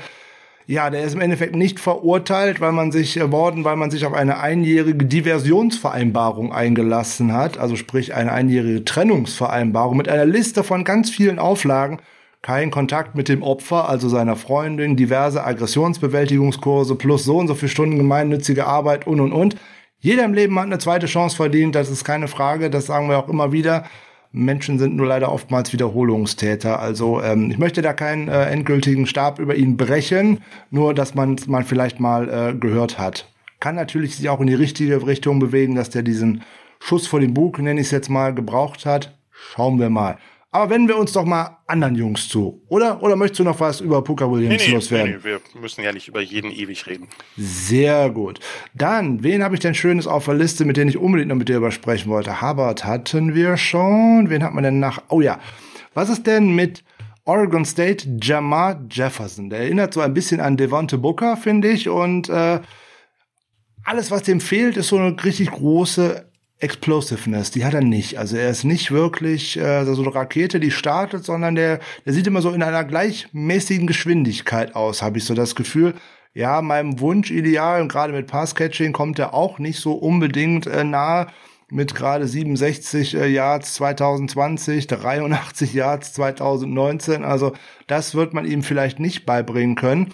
Ja, 0.70 0.88
der 0.88 1.02
ist 1.02 1.14
im 1.14 1.20
Endeffekt 1.20 1.56
nicht 1.56 1.80
verurteilt, 1.80 2.60
weil 2.60 2.70
man 2.70 2.92
sich 2.92 3.16
äh, 3.16 3.32
worden, 3.32 3.64
weil 3.64 3.74
man 3.74 3.90
sich 3.90 4.06
auf 4.06 4.12
eine 4.12 4.38
einjährige 4.38 5.04
Diversionsvereinbarung 5.04 6.52
eingelassen 6.52 7.32
hat, 7.32 7.58
also 7.58 7.74
sprich 7.74 8.14
eine 8.14 8.30
einjährige 8.30 8.84
Trennungsvereinbarung 8.84 9.96
mit 9.96 10.08
einer 10.08 10.26
Liste 10.26 10.62
von 10.62 10.84
ganz 10.84 11.10
vielen 11.10 11.40
Auflagen. 11.40 11.98
Kein 12.40 12.70
Kontakt 12.70 13.16
mit 13.16 13.28
dem 13.28 13.42
Opfer, 13.42 13.88
also 13.88 14.08
seiner 14.08 14.36
Freundin, 14.36 14.94
diverse 14.94 15.42
Aggressionsbewältigungskurse 15.42 16.94
plus 16.94 17.24
so 17.24 17.38
und 17.38 17.48
so 17.48 17.56
viele 17.56 17.70
Stunden 17.70 17.96
gemeinnützige 17.96 18.64
Arbeit 18.64 19.08
und 19.08 19.18
und 19.18 19.32
und. 19.32 19.56
Jeder 19.98 20.24
im 20.24 20.34
Leben 20.34 20.56
hat 20.56 20.66
eine 20.66 20.78
zweite 20.78 21.06
Chance 21.06 21.34
verdient, 21.34 21.74
das 21.74 21.90
ist 21.90 22.04
keine 22.04 22.28
Frage, 22.28 22.70
das 22.70 22.86
sagen 22.86 23.08
wir 23.08 23.18
auch 23.18 23.28
immer 23.28 23.50
wieder. 23.50 23.86
Menschen 24.32 24.78
sind 24.78 24.94
nur 24.94 25.06
leider 25.06 25.32
oftmals 25.32 25.72
Wiederholungstäter. 25.72 26.78
Also 26.78 27.20
ähm, 27.22 27.50
ich 27.50 27.58
möchte 27.58 27.82
da 27.82 27.92
keinen 27.92 28.28
äh, 28.28 28.44
endgültigen 28.44 29.06
Stab 29.06 29.38
über 29.38 29.56
ihn 29.56 29.76
brechen, 29.76 30.38
nur 30.70 30.94
dass 30.94 31.14
man 31.14 31.34
es 31.34 31.48
mal 31.48 31.64
vielleicht 31.64 31.98
mal 31.98 32.28
äh, 32.28 32.54
gehört 32.54 32.98
hat. 32.98 33.28
Kann 33.58 33.74
natürlich 33.74 34.16
sich 34.16 34.28
auch 34.28 34.40
in 34.40 34.46
die 34.46 34.54
richtige 34.54 35.06
Richtung 35.06 35.38
bewegen, 35.40 35.74
dass 35.74 35.90
der 35.90 36.02
diesen 36.02 36.42
Schuss 36.78 37.06
vor 37.06 37.20
den 37.20 37.34
Bug, 37.34 37.58
nenne 37.58 37.80
ich 37.80 37.88
es 37.88 37.90
jetzt 37.90 38.08
mal, 38.08 38.34
gebraucht 38.34 38.86
hat. 38.86 39.16
Schauen 39.32 39.78
wir 39.80 39.90
mal. 39.90 40.18
Aber 40.52 40.68
wenden 40.70 40.88
wir 40.88 40.96
uns 40.96 41.12
doch 41.12 41.24
mal 41.24 41.58
anderen 41.68 41.94
Jungs 41.94 42.28
zu, 42.28 42.60
oder? 42.66 43.00
Oder 43.04 43.14
möchtest 43.14 43.38
du 43.38 43.44
noch 43.44 43.60
was 43.60 43.80
über 43.80 44.02
Puka 44.02 44.28
Williams 44.28 44.60
nee, 44.62 44.68
nee, 44.68 44.74
loswerden? 44.74 45.18
Nee, 45.18 45.24
wir 45.24 45.40
müssen 45.60 45.84
ja 45.84 45.92
nicht 45.92 46.08
über 46.08 46.20
jeden 46.20 46.50
ewig 46.50 46.88
reden. 46.88 47.06
Sehr 47.36 48.10
gut. 48.10 48.40
Dann, 48.74 49.22
wen 49.22 49.44
habe 49.44 49.54
ich 49.54 49.60
denn 49.60 49.74
Schönes 49.74 50.08
auf 50.08 50.24
der 50.24 50.34
Liste, 50.34 50.64
mit 50.64 50.76
dem 50.76 50.88
ich 50.88 50.98
unbedingt 50.98 51.28
noch 51.28 51.36
mit 51.36 51.48
dir 51.48 51.58
übersprechen 51.58 52.10
wollte? 52.10 52.42
Hubbard 52.42 52.84
hatten 52.84 53.32
wir 53.36 53.56
schon. 53.56 54.28
Wen 54.28 54.42
hat 54.42 54.52
man 54.52 54.64
denn 54.64 54.80
nach? 54.80 55.02
Oh 55.08 55.20
ja. 55.20 55.38
Was 55.94 56.10
ist 56.10 56.26
denn 56.26 56.56
mit 56.56 56.82
Oregon 57.24 57.64
State 57.64 58.18
Jamar 58.20 58.84
Jefferson? 58.90 59.50
Der 59.50 59.60
erinnert 59.60 59.94
so 59.94 60.00
ein 60.00 60.14
bisschen 60.14 60.40
an 60.40 60.56
Devonte 60.56 60.98
Booker, 60.98 61.36
finde 61.36 61.68
ich. 61.68 61.88
Und 61.88 62.28
äh, 62.28 62.58
alles, 63.84 64.10
was 64.10 64.24
dem 64.24 64.40
fehlt, 64.40 64.76
ist 64.76 64.88
so 64.88 64.98
eine 64.98 65.22
richtig 65.22 65.52
große 65.52 66.29
Explosiveness, 66.60 67.50
die 67.50 67.64
hat 67.64 67.74
er 67.74 67.82
nicht. 67.82 68.18
Also 68.18 68.36
er 68.36 68.50
ist 68.50 68.64
nicht 68.64 68.90
wirklich 68.90 69.58
äh, 69.58 69.84
so 69.84 70.02
eine 70.02 70.14
Rakete, 70.14 70.60
die 70.60 70.70
startet, 70.70 71.24
sondern 71.24 71.54
der, 71.54 71.80
der 72.04 72.12
sieht 72.12 72.26
immer 72.26 72.42
so 72.42 72.50
in 72.50 72.62
einer 72.62 72.84
gleichmäßigen 72.84 73.86
Geschwindigkeit 73.86 74.74
aus, 74.74 75.02
habe 75.02 75.18
ich 75.18 75.24
so 75.24 75.34
das 75.34 75.54
Gefühl. 75.54 75.94
Ja, 76.32 76.62
meinem 76.62 77.00
Wunschideal 77.00 77.82
und 77.82 77.88
gerade 77.88 78.12
mit 78.12 78.28
Passcatching 78.28 78.92
kommt 78.92 79.18
er 79.18 79.34
auch 79.34 79.58
nicht 79.58 79.80
so 79.80 79.94
unbedingt 79.94 80.66
äh, 80.66 80.84
nahe. 80.84 81.26
Mit 81.72 81.94
gerade 81.94 82.26
67 82.26 83.14
äh, 83.14 83.26
Yards 83.28 83.74
2020, 83.74 84.86
83 84.86 85.72
Yards 85.72 86.12
2019. 86.12 87.24
Also 87.24 87.52
das 87.86 88.14
wird 88.14 88.34
man 88.34 88.44
ihm 88.44 88.62
vielleicht 88.62 89.00
nicht 89.00 89.24
beibringen 89.24 89.76
können. 89.76 90.12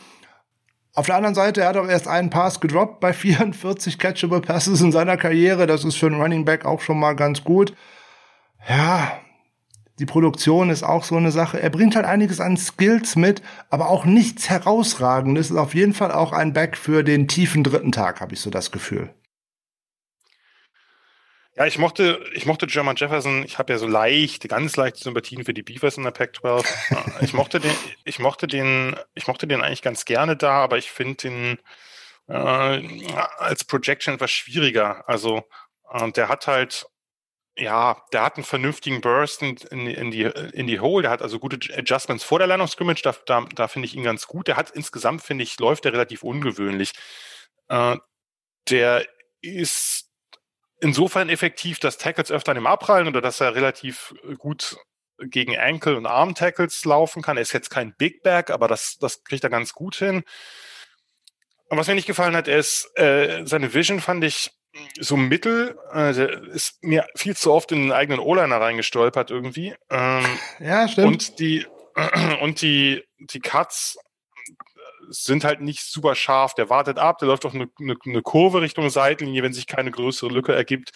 Auf 0.96 1.04
der 1.04 1.16
anderen 1.16 1.34
Seite, 1.34 1.60
er 1.60 1.68
hat 1.68 1.76
auch 1.76 1.86
erst 1.86 2.08
einen 2.08 2.30
Pass 2.30 2.58
gedroppt 2.58 3.00
bei 3.00 3.12
44 3.12 3.98
catchable 3.98 4.40
Passes 4.40 4.80
in 4.80 4.92
seiner 4.92 5.18
Karriere. 5.18 5.66
Das 5.66 5.84
ist 5.84 5.96
für 5.96 6.06
einen 6.06 6.20
Running 6.20 6.46
Back 6.46 6.64
auch 6.64 6.80
schon 6.80 6.98
mal 6.98 7.14
ganz 7.14 7.44
gut. 7.44 7.74
Ja, 8.66 9.12
die 9.98 10.06
Produktion 10.06 10.70
ist 10.70 10.82
auch 10.82 11.04
so 11.04 11.16
eine 11.16 11.30
Sache. 11.30 11.60
Er 11.60 11.68
bringt 11.68 11.96
halt 11.96 12.06
einiges 12.06 12.40
an 12.40 12.56
Skills 12.56 13.14
mit, 13.14 13.42
aber 13.68 13.90
auch 13.90 14.06
nichts 14.06 14.48
herausragendes. 14.48 15.50
Ist 15.50 15.56
auf 15.58 15.74
jeden 15.74 15.92
Fall 15.92 16.12
auch 16.12 16.32
ein 16.32 16.54
Back 16.54 16.78
für 16.78 17.04
den 17.04 17.28
tiefen 17.28 17.62
dritten 17.62 17.92
Tag, 17.92 18.22
habe 18.22 18.32
ich 18.32 18.40
so 18.40 18.48
das 18.48 18.72
Gefühl. 18.72 19.10
Ja, 21.58 21.64
ich 21.64 21.78
mochte, 21.78 22.22
ich 22.34 22.44
mochte 22.44 22.66
German 22.66 22.96
Jefferson. 22.96 23.42
Ich 23.42 23.56
habe 23.58 23.72
ja 23.72 23.78
so 23.78 23.86
leicht, 23.86 24.46
ganz 24.46 24.76
leichte 24.76 25.02
Sympathien 25.02 25.42
für 25.42 25.54
die 25.54 25.62
Beavers 25.62 25.96
in 25.96 26.04
der 26.04 26.10
Pac-12. 26.10 26.66
ich 27.22 27.32
mochte 27.32 27.60
den, 27.60 27.72
ich 28.04 28.18
mochte 28.18 28.46
den, 28.46 28.94
ich 29.14 29.26
mochte 29.26 29.46
den 29.46 29.62
eigentlich 29.62 29.80
ganz 29.80 30.04
gerne 30.04 30.36
da, 30.36 30.62
aber 30.62 30.76
ich 30.76 30.90
finde 30.90 31.16
den 31.16 31.58
äh, 32.28 33.14
als 33.38 33.64
Projection 33.64 34.14
etwas 34.14 34.30
schwieriger. 34.32 35.08
Also 35.08 35.44
äh, 35.90 36.12
der 36.12 36.28
hat 36.28 36.46
halt, 36.46 36.86
ja, 37.56 38.02
der 38.12 38.22
hat 38.22 38.36
einen 38.36 38.44
vernünftigen 38.44 39.00
Burst 39.00 39.40
in, 39.40 39.56
in, 39.70 39.86
in, 39.86 40.10
die 40.10 40.24
in 40.24 40.66
die 40.66 40.80
Hole. 40.80 41.04
Der 41.04 41.10
hat 41.10 41.22
also 41.22 41.38
gute 41.38 41.56
Adjustments 41.74 42.22
vor 42.22 42.38
der 42.38 42.48
Line 42.48 42.68
Scrimmage. 42.68 43.00
Da, 43.02 43.14
da, 43.24 43.46
da 43.54 43.68
finde 43.68 43.86
ich 43.86 43.94
ihn 43.96 44.04
ganz 44.04 44.26
gut. 44.26 44.48
Der 44.48 44.56
hat 44.56 44.72
insgesamt 44.72 45.22
finde 45.22 45.44
ich 45.44 45.58
läuft 45.58 45.86
er 45.86 45.94
relativ 45.94 46.22
ungewöhnlich. 46.22 46.92
Äh, 47.68 47.96
der 48.68 49.06
ist 49.40 50.05
insofern 50.80 51.28
effektiv, 51.28 51.78
dass 51.78 51.98
Tackles 51.98 52.30
öfter 52.30 52.52
an 52.52 52.58
ihm 52.58 52.66
abprallen 52.66 53.08
oder 53.08 53.20
dass 53.20 53.40
er 53.40 53.54
relativ 53.54 54.14
gut 54.38 54.76
gegen 55.18 55.56
Ankle- 55.56 55.96
und 55.96 56.06
Arm-Tackles 56.06 56.84
laufen 56.84 57.22
kann. 57.22 57.36
Er 57.36 57.42
ist 57.42 57.52
jetzt 57.52 57.70
kein 57.70 57.94
Big 57.96 58.22
Back, 58.22 58.50
aber 58.50 58.68
das, 58.68 58.98
das 59.00 59.24
kriegt 59.24 59.44
er 59.44 59.50
ganz 59.50 59.72
gut 59.72 59.96
hin. 59.96 60.24
was 61.70 61.86
mir 61.88 61.94
nicht 61.94 62.06
gefallen 62.06 62.36
hat, 62.36 62.48
ist, 62.48 62.90
äh, 62.96 63.44
seine 63.46 63.72
Vision 63.72 64.00
fand 64.00 64.24
ich 64.24 64.50
so 65.00 65.16
mittel, 65.16 65.78
äh, 65.92 66.12
der 66.12 66.42
ist 66.48 66.82
mir 66.82 67.06
viel 67.14 67.34
zu 67.34 67.52
oft 67.52 67.72
in 67.72 67.82
den 67.82 67.92
eigenen 67.92 68.20
O-Liner 68.20 68.60
reingestolpert 68.60 69.30
irgendwie. 69.30 69.74
Ähm, 69.90 70.26
ja, 70.60 70.86
stimmt. 70.86 71.06
Und 71.06 71.38
die, 71.38 71.66
und 72.42 72.60
die, 72.60 73.02
die 73.18 73.40
Cuts 73.40 73.98
sind 75.08 75.44
halt 75.44 75.60
nicht 75.60 75.82
super 75.82 76.14
scharf. 76.14 76.54
Der 76.54 76.70
wartet 76.70 76.98
ab, 76.98 77.18
der 77.18 77.28
läuft 77.28 77.44
auf 77.44 77.54
eine, 77.54 77.68
eine, 77.78 77.96
eine 78.04 78.22
Kurve 78.22 78.60
Richtung 78.60 78.90
Seitenlinie, 78.90 79.42
wenn 79.42 79.52
sich 79.52 79.66
keine 79.66 79.90
größere 79.90 80.30
Lücke 80.30 80.54
ergibt. 80.54 80.90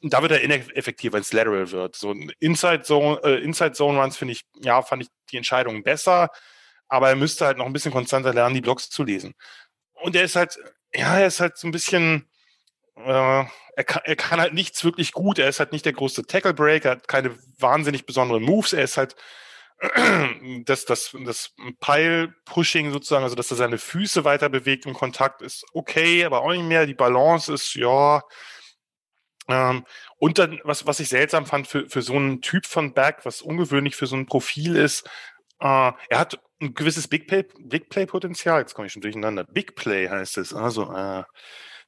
Da 0.00 0.22
wird 0.22 0.32
er 0.32 0.40
ineffektiv, 0.40 1.12
wenn 1.12 1.22
es 1.22 1.32
lateral 1.32 1.70
wird. 1.72 1.96
So 1.96 2.14
Inside 2.40 2.82
Zone, 2.82 3.20
äh, 3.24 3.42
Inside 3.42 3.72
Zone 3.72 4.00
Runs 4.00 4.16
finde 4.16 4.32
ich, 4.32 4.42
ja, 4.60 4.82
fand 4.82 5.02
ich 5.02 5.08
die 5.30 5.36
Entscheidung 5.36 5.82
besser, 5.82 6.30
aber 6.88 7.08
er 7.08 7.16
müsste 7.16 7.46
halt 7.46 7.58
noch 7.58 7.66
ein 7.66 7.72
bisschen 7.72 7.92
konstanter 7.92 8.32
lernen, 8.32 8.54
die 8.54 8.60
Blocks 8.60 8.90
zu 8.90 9.04
lesen. 9.04 9.34
Und 9.94 10.14
er 10.14 10.22
ist 10.24 10.36
halt, 10.36 10.58
ja, 10.94 11.18
er 11.18 11.26
ist 11.26 11.40
halt 11.40 11.58
so 11.58 11.66
ein 11.66 11.72
bisschen, 11.72 12.28
äh, 12.96 13.44
er, 13.76 13.84
kann, 13.84 14.02
er 14.04 14.16
kann 14.16 14.40
halt 14.40 14.54
nichts 14.54 14.84
wirklich 14.84 15.12
gut. 15.12 15.38
Er 15.38 15.48
ist 15.48 15.58
halt 15.60 15.72
nicht 15.72 15.84
der 15.84 15.92
größte 15.92 16.24
Tackle 16.24 16.54
Break, 16.54 16.84
er 16.84 16.92
hat 16.92 17.08
keine 17.08 17.36
wahnsinnig 17.58 18.06
besonderen 18.06 18.42
Moves. 18.42 18.72
Er 18.72 18.84
ist 18.84 18.96
halt 18.96 19.16
das, 20.64 20.84
das, 20.84 21.16
das 21.24 21.54
Pile-Pushing 21.80 22.90
sozusagen, 22.90 23.22
also 23.22 23.36
dass 23.36 23.50
er 23.50 23.56
seine 23.56 23.78
Füße 23.78 24.24
weiter 24.24 24.48
bewegt 24.48 24.86
im 24.86 24.94
Kontakt, 24.94 25.40
ist 25.42 25.64
okay, 25.72 26.24
aber 26.24 26.42
auch 26.42 26.52
nicht 26.52 26.64
mehr. 26.64 26.86
Die 26.86 26.94
Balance 26.94 27.52
ist, 27.52 27.74
ja. 27.74 28.22
Ähm, 29.48 29.84
und 30.18 30.38
dann, 30.38 30.60
was, 30.64 30.86
was 30.86 31.00
ich 31.00 31.08
seltsam 31.08 31.46
fand 31.46 31.68
für, 31.68 31.88
für 31.88 32.02
so 32.02 32.14
einen 32.14 32.40
Typ 32.40 32.66
von 32.66 32.92
Back, 32.92 33.20
was 33.24 33.40
ungewöhnlich 33.40 33.94
für 33.96 34.06
so 34.06 34.16
ein 34.16 34.26
Profil 34.26 34.76
ist, 34.76 35.06
äh, 35.60 35.92
er 36.08 36.18
hat 36.18 36.40
ein 36.60 36.74
gewisses 36.74 37.08
Big 37.08 37.28
Play, 37.28 37.44
Big 37.60 37.88
Play. 37.88 38.02
Jetzt 38.02 38.74
komme 38.74 38.86
ich 38.86 38.92
schon 38.92 39.02
durcheinander. 39.02 39.44
Big 39.44 39.76
Play 39.76 40.08
heißt 40.08 40.38
es. 40.38 40.52
Also, 40.52 40.92
äh, 40.92 41.22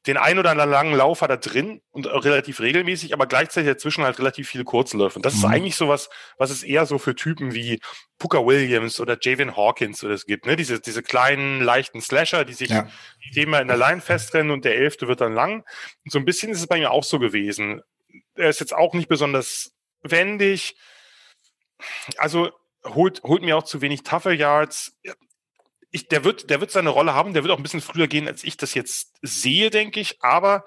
den 0.06 0.16
ein 0.16 0.38
oder 0.38 0.50
anderen 0.50 0.70
langen 0.70 0.94
Lauf 0.94 1.20
hat 1.20 1.30
er 1.30 1.36
drin 1.36 1.82
und 1.90 2.06
relativ 2.06 2.60
regelmäßig, 2.60 3.12
aber 3.12 3.26
gleichzeitig 3.26 3.70
dazwischen 3.70 4.02
halt 4.02 4.18
relativ 4.18 4.48
viele 4.48 4.64
Kurzenläufe. 4.64 5.16
Und 5.16 5.26
das 5.26 5.34
mhm. 5.34 5.38
ist 5.40 5.44
eigentlich 5.44 5.76
sowas, 5.76 6.08
was 6.38 6.50
es 6.50 6.62
eher 6.62 6.86
so 6.86 6.98
für 6.98 7.14
Typen 7.14 7.52
wie 7.52 7.80
Puka 8.18 8.44
Williams 8.44 8.98
oder 8.98 9.18
Javin 9.20 9.56
Hawkins 9.56 10.02
oder 10.02 10.14
es 10.14 10.24
gibt, 10.24 10.46
ne? 10.46 10.56
Diese, 10.56 10.80
diese 10.80 11.02
kleinen, 11.02 11.60
leichten 11.60 12.00
Slasher, 12.00 12.46
die 12.46 12.54
sich 12.54 12.70
ja. 12.70 12.88
Thema 13.34 13.60
in 13.60 13.68
der 13.68 13.76
Line 13.76 14.00
festrennen 14.00 14.50
und 14.50 14.64
der 14.64 14.76
Elfte 14.76 15.06
wird 15.06 15.20
dann 15.20 15.34
lang. 15.34 15.64
Und 16.04 16.12
so 16.12 16.18
ein 16.18 16.24
bisschen 16.24 16.50
ist 16.50 16.60
es 16.60 16.66
bei 16.66 16.78
mir 16.78 16.90
auch 16.90 17.04
so 17.04 17.18
gewesen. 17.18 17.82
Er 18.34 18.48
ist 18.48 18.60
jetzt 18.60 18.74
auch 18.74 18.94
nicht 18.94 19.08
besonders 19.08 19.72
wendig. 20.02 20.76
Also 22.16 22.50
holt, 22.86 23.22
holt 23.22 23.42
mir 23.42 23.56
auch 23.56 23.64
zu 23.64 23.82
wenig 23.82 24.02
Tougher 24.02 24.32
Yards 24.32 24.96
ich, 25.90 26.08
der 26.08 26.24
wird, 26.24 26.50
der 26.50 26.60
wird 26.60 26.70
seine 26.70 26.90
Rolle 26.90 27.14
haben, 27.14 27.34
der 27.34 27.42
wird 27.42 27.52
auch 27.52 27.58
ein 27.58 27.62
bisschen 27.62 27.80
früher 27.80 28.06
gehen, 28.06 28.28
als 28.28 28.44
ich 28.44 28.56
das 28.56 28.74
jetzt 28.74 29.16
sehe, 29.22 29.70
denke 29.70 30.00
ich, 30.00 30.22
aber 30.22 30.64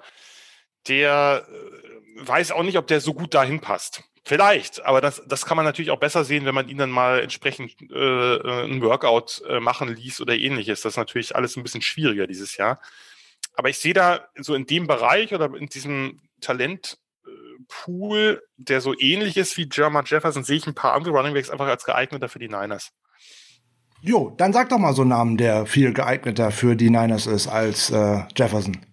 der 0.86 1.46
äh, 1.48 2.26
weiß 2.26 2.52
auch 2.52 2.62
nicht, 2.62 2.78
ob 2.78 2.86
der 2.86 3.00
so 3.00 3.14
gut 3.14 3.34
dahin 3.34 3.60
passt. 3.60 4.04
Vielleicht, 4.26 4.84
aber 4.86 5.02
das, 5.02 5.22
das 5.26 5.44
kann 5.44 5.56
man 5.56 5.66
natürlich 5.66 5.90
auch 5.90 6.00
besser 6.00 6.24
sehen, 6.24 6.46
wenn 6.46 6.54
man 6.54 6.68
ihn 6.68 6.78
dann 6.78 6.90
mal 6.90 7.20
entsprechend 7.20 7.74
äh, 7.90 8.36
äh 8.36 8.64
ein 8.64 8.80
Workout 8.80 9.42
äh, 9.46 9.60
machen 9.60 9.94
ließ 9.94 10.22
oder 10.22 10.34
ähnliches. 10.34 10.80
Das 10.80 10.94
ist 10.94 10.96
natürlich 10.96 11.36
alles 11.36 11.56
ein 11.56 11.62
bisschen 11.62 11.82
schwieriger 11.82 12.26
dieses 12.26 12.56
Jahr. 12.56 12.80
Aber 13.54 13.68
ich 13.68 13.78
sehe 13.78 13.92
da 13.92 14.26
so 14.36 14.54
in 14.54 14.66
dem 14.66 14.86
Bereich 14.86 15.34
oder 15.34 15.54
in 15.54 15.66
diesem 15.66 16.22
Talentpool, 16.40 18.42
der 18.56 18.80
so 18.80 18.98
ähnlich 18.98 19.36
ist 19.36 19.58
wie 19.58 19.68
Jerma 19.70 20.02
Jefferson, 20.04 20.42
sehe 20.42 20.56
ich 20.56 20.66
ein 20.66 20.74
paar 20.74 20.94
andere 20.94 21.14
Running 21.14 21.34
Backs 21.34 21.50
einfach 21.50 21.66
als 21.66 21.84
geeigneter 21.84 22.30
für 22.30 22.38
die 22.38 22.48
Niners. 22.48 22.92
Jo, 24.06 24.34
dann 24.36 24.52
sag 24.52 24.68
doch 24.68 24.76
mal 24.76 24.92
so 24.92 25.00
einen 25.00 25.10
Namen, 25.10 25.36
der 25.38 25.64
viel 25.64 25.94
geeigneter 25.94 26.50
für 26.50 26.76
die 26.76 26.90
Niners 26.90 27.26
ist 27.26 27.48
als 27.48 27.88
äh, 27.88 28.22
Jefferson. 28.36 28.84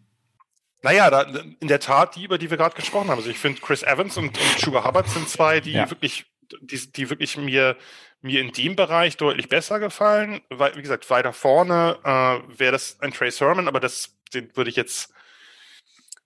Naja, 0.84 1.10
da, 1.10 1.24
in 1.60 1.68
der 1.68 1.82
Tat 1.82 2.16
die, 2.16 2.24
über 2.24 2.38
die 2.38 2.50
wir 2.50 2.56
gerade 2.56 2.76
gesprochen 2.76 3.10
haben. 3.10 3.18
Also 3.18 3.30
ich 3.30 3.38
finde, 3.38 3.60
Chris 3.60 3.84
Evans 3.84 4.16
und, 4.16 4.28
und 4.30 4.60
Sugar 4.60 4.86
Hubbard 4.86 5.10
sind 5.10 5.28
zwei, 5.28 5.60
die 5.60 5.74
ja. 5.74 5.90
wirklich, 5.90 6.26
die, 6.62 6.92
die 6.94 7.10
wirklich 7.10 7.36
mir, 7.36 7.76
mir 8.22 8.40
in 8.40 8.54
dem 8.54 8.78
Bereich 8.78 9.18
deutlich 9.18 9.50
besser 9.50 9.80
gefallen. 9.82 10.40
Weil, 10.50 10.78
wie 10.78 10.82
gesagt, 10.82 11.10
weiter 11.10 11.34
vorne 11.34 11.98
äh, 12.06 12.58
wäre 12.58 12.72
das 12.72 12.98
ein 13.02 13.12
Trey 13.12 13.32
Sermon, 13.32 13.68
aber 13.68 13.82
das 13.82 14.16
den 14.34 14.56
würde 14.56 14.70
ich 14.70 14.78
jetzt 14.78 15.14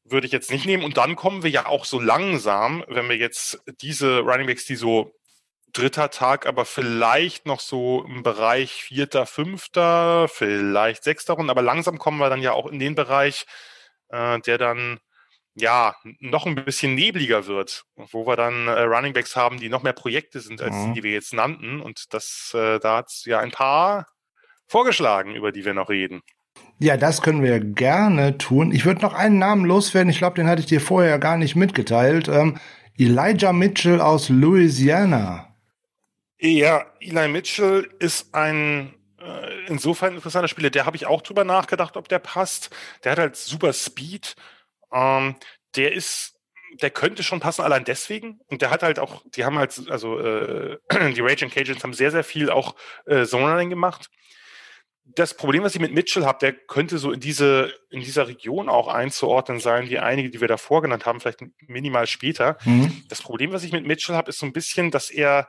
würde 0.04 0.28
ich 0.28 0.32
jetzt 0.32 0.52
nicht 0.52 0.68
nehmen. 0.68 0.84
Und 0.84 0.98
dann 0.98 1.16
kommen 1.16 1.42
wir 1.42 1.50
ja 1.50 1.66
auch 1.66 1.86
so 1.86 2.00
langsam, 2.00 2.84
wenn 2.88 3.10
wir 3.10 3.18
jetzt 3.18 3.60
diese 3.82 4.20
Running 4.20 4.46
Backs, 4.46 4.66
die 4.66 4.76
so 4.76 5.12
dritter 5.78 6.10
Tag, 6.10 6.46
aber 6.46 6.66
vielleicht 6.66 7.46
noch 7.46 7.60
so 7.60 8.04
im 8.04 8.24
Bereich 8.24 8.84
vierter, 8.84 9.26
fünfter, 9.26 10.28
vielleicht 10.28 11.04
sechster 11.04 11.34
Runde. 11.34 11.52
Aber 11.52 11.62
langsam 11.62 11.98
kommen 11.98 12.18
wir 12.18 12.30
dann 12.30 12.42
ja 12.42 12.54
auch 12.54 12.68
in 12.68 12.80
den 12.80 12.96
Bereich, 12.96 13.46
äh, 14.10 14.40
der 14.40 14.58
dann 14.58 15.00
ja 15.56 15.96
noch 16.20 16.46
ein 16.46 16.56
bisschen 16.56 16.96
nebliger 16.96 17.48
wird, 17.48 17.84
wo 17.96 18.26
wir 18.28 18.36
dann 18.36 18.68
äh, 18.68 18.82
Running 18.82 19.14
Backs 19.14 19.36
haben, 19.36 19.60
die 19.60 19.70
noch 19.70 19.84
mehr 19.84 19.94
Projekte 19.94 20.40
sind 20.40 20.62
als 20.62 20.76
mhm. 20.76 20.94
die, 20.94 21.02
die 21.02 21.04
wir 21.04 21.12
jetzt 21.12 21.34
nannten. 21.34 21.82
Und 21.82 22.14
das, 22.14 22.52
äh, 22.54 22.80
da 22.80 22.98
hat 22.98 23.08
es 23.10 23.26
ja 23.26 23.40
ein 23.40 23.52
paar 23.52 24.08
vorgeschlagen, 24.68 25.36
über 25.36 25.52
die 25.52 25.66
wir 25.66 25.74
noch 25.74 25.90
reden. 25.90 26.22
Ja, 26.80 26.98
das 26.98 27.22
können 27.22 27.44
wir 27.44 27.60
gerne 27.60 28.38
tun. 28.38 28.72
Ich 28.72 28.86
würde 28.86 29.02
noch 29.02 29.14
einen 29.14 29.40
Namen 29.40 29.66
loswerden. 29.66 30.10
Ich 30.10 30.18
glaube, 30.18 30.36
den 30.36 30.48
hatte 30.48 30.62
ich 30.62 30.68
dir 30.68 30.82
vorher 30.82 31.20
gar 31.20 31.38
nicht 31.38 31.56
mitgeteilt. 31.56 32.28
Ähm, 32.28 32.58
Elijah 32.98 33.54
Mitchell 33.54 34.02
aus 34.02 34.30
Louisiana. 34.30 35.55
Ja, 36.46 36.86
Eli 37.00 37.28
Mitchell 37.28 37.90
ist 37.98 38.36
ein 38.36 38.94
äh, 39.20 39.66
insofern 39.66 40.14
interessanter 40.14 40.48
Spieler. 40.48 40.70
Der 40.70 40.86
habe 40.86 40.96
ich 40.96 41.08
auch 41.08 41.24
drüber 41.24 41.44
nachgedacht, 41.44 41.98
ob 41.98 42.08
der 42.08 42.20
passt. 42.20 42.70
Der 43.04 43.14
hat 43.14 43.20
halt 43.20 43.36
super 43.36 43.74
Speed. 43.74 44.36
Ähm, 44.94 45.36
der 45.76 45.94
ist, 45.94 46.40
der 46.82 46.92
könnte 46.92 47.24
schon 47.24 47.40
passen, 47.40 47.64
allein 47.64 47.84
deswegen. 47.84 48.42
Und 48.46 48.62
der 48.62 48.70
hat 48.70 48.84
halt 48.84 49.00
auch, 49.00 49.24
die 49.36 49.44
haben 49.44 49.58
halt, 49.58 49.90
also 49.90 50.20
äh, 50.20 50.78
die 51.14 51.22
Raging 51.22 51.50
Cajuns 51.50 51.84
haben 51.84 51.94
sehr, 51.94 52.12
sehr 52.12 52.24
viel 52.24 52.52
auch 52.52 52.76
äh, 53.08 53.26
Zone 53.26 53.68
gemacht. 53.68 54.12
Das 55.04 55.36
Problem, 55.36 55.64
was 55.64 55.74
ich 55.74 55.82
mit 55.82 55.94
Mitchell 55.94 56.26
habe, 56.26 56.40
der 56.40 56.54
könnte 56.54 57.00
so 57.00 57.12
in 57.12 57.20
diese 57.20 57.74
in 57.90 58.02
dieser 58.02 58.28
Region 58.28 58.70
auch 58.70 58.88
einzuordnen 58.88 59.60
sein, 59.60 59.90
wie 59.90 60.00
einige, 60.00 60.30
die 60.30 60.42
wir 60.42 60.48
davor 60.48 60.84
genannt 60.84 61.08
haben, 61.08 61.20
vielleicht 61.20 61.44
minimal 61.60 62.06
später. 62.06 62.58
Mhm. 62.66 63.04
Das 63.08 63.22
Problem, 63.24 63.52
was 63.52 63.64
ich 63.64 63.72
mit 63.72 63.86
Mitchell 63.86 64.16
habe, 64.16 64.30
ist 64.30 64.40
so 64.40 64.46
ein 64.46 64.54
bisschen, 64.54 64.92
dass 64.92 65.10
er 65.10 65.48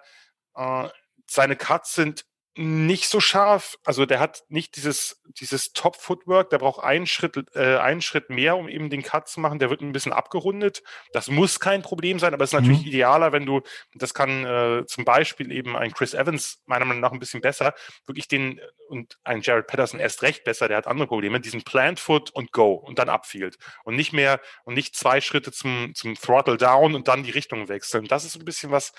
äh, 0.56 0.88
seine 1.26 1.56
Cuts 1.56 1.94
sind 1.94 2.24
nicht 2.58 3.08
so 3.08 3.20
scharf. 3.20 3.76
Also 3.84 4.06
der 4.06 4.18
hat 4.18 4.44
nicht 4.48 4.76
dieses, 4.76 5.22
dieses 5.26 5.74
Top-Footwork, 5.74 6.48
der 6.48 6.58
braucht 6.58 6.82
einen 6.82 7.06
Schritt, 7.06 7.36
äh, 7.54 7.76
einen 7.76 8.00
Schritt 8.00 8.30
mehr, 8.30 8.56
um 8.56 8.66
eben 8.66 8.88
den 8.88 9.02
Cut 9.02 9.28
zu 9.28 9.40
machen. 9.40 9.58
Der 9.58 9.68
wird 9.68 9.82
ein 9.82 9.92
bisschen 9.92 10.12
abgerundet. 10.12 10.82
Das 11.12 11.28
muss 11.28 11.60
kein 11.60 11.82
Problem 11.82 12.18
sein, 12.18 12.32
aber 12.32 12.44
es 12.44 12.50
ist 12.50 12.58
natürlich 12.58 12.80
mhm. 12.80 12.88
idealer, 12.88 13.32
wenn 13.32 13.44
du, 13.44 13.60
das 13.94 14.14
kann 14.14 14.46
äh, 14.46 14.86
zum 14.86 15.04
Beispiel 15.04 15.52
eben 15.52 15.76
ein 15.76 15.92
Chris 15.92 16.14
Evans 16.14 16.62
meiner 16.64 16.86
Meinung 16.86 17.02
nach 17.02 17.12
ein 17.12 17.18
bisschen 17.18 17.42
besser, 17.42 17.74
wirklich 18.06 18.26
den, 18.26 18.58
und 18.88 19.18
ein 19.22 19.42
Jared 19.42 19.66
Patterson 19.66 20.00
erst 20.00 20.22
recht 20.22 20.44
besser, 20.44 20.68
der 20.68 20.78
hat 20.78 20.86
andere 20.86 21.08
Probleme, 21.08 21.40
diesen 21.40 21.62
Plant 21.62 22.00
Foot 22.00 22.30
und 22.30 22.52
Go 22.52 22.72
und 22.72 22.98
dann 22.98 23.10
Upfield. 23.10 23.58
Und 23.84 23.96
nicht 23.96 24.14
mehr, 24.14 24.40
und 24.64 24.74
nicht 24.74 24.96
zwei 24.96 25.20
Schritte 25.20 25.52
zum, 25.52 25.92
zum 25.94 26.14
Throttle 26.14 26.56
Down 26.56 26.94
und 26.94 27.06
dann 27.06 27.22
die 27.22 27.32
Richtung 27.32 27.68
wechseln. 27.68 28.06
Das 28.06 28.24
ist 28.24 28.36
ein 28.36 28.46
bisschen 28.46 28.70
was, 28.70 28.94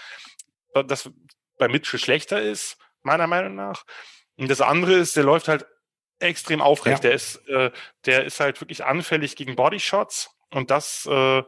das, 0.84 1.10
bei 1.58 1.68
Mitchell 1.68 2.00
schlechter 2.00 2.42
ist, 2.42 2.78
meiner 3.04 3.28
Meinung 3.28 3.56
nach. 3.56 3.84
Und 4.38 4.50
das 4.50 4.62
andere 4.62 4.94
ist, 4.94 5.16
der 5.16 5.24
läuft 5.24 5.48
halt 5.48 5.66
extrem 6.20 6.62
aufrecht. 6.62 7.04
Ja. 7.04 7.10
Der 7.10 7.14
ist, 7.14 7.36
äh, 7.48 7.72
der 8.06 8.26
ist 8.26 8.40
halt 8.40 8.60
wirklich 8.62 8.84
anfällig 8.84 9.36
gegen 9.36 9.56
Bodyshots 9.56 10.32
und 10.52 10.72
das, 10.72 11.06
äh, 11.06 11.44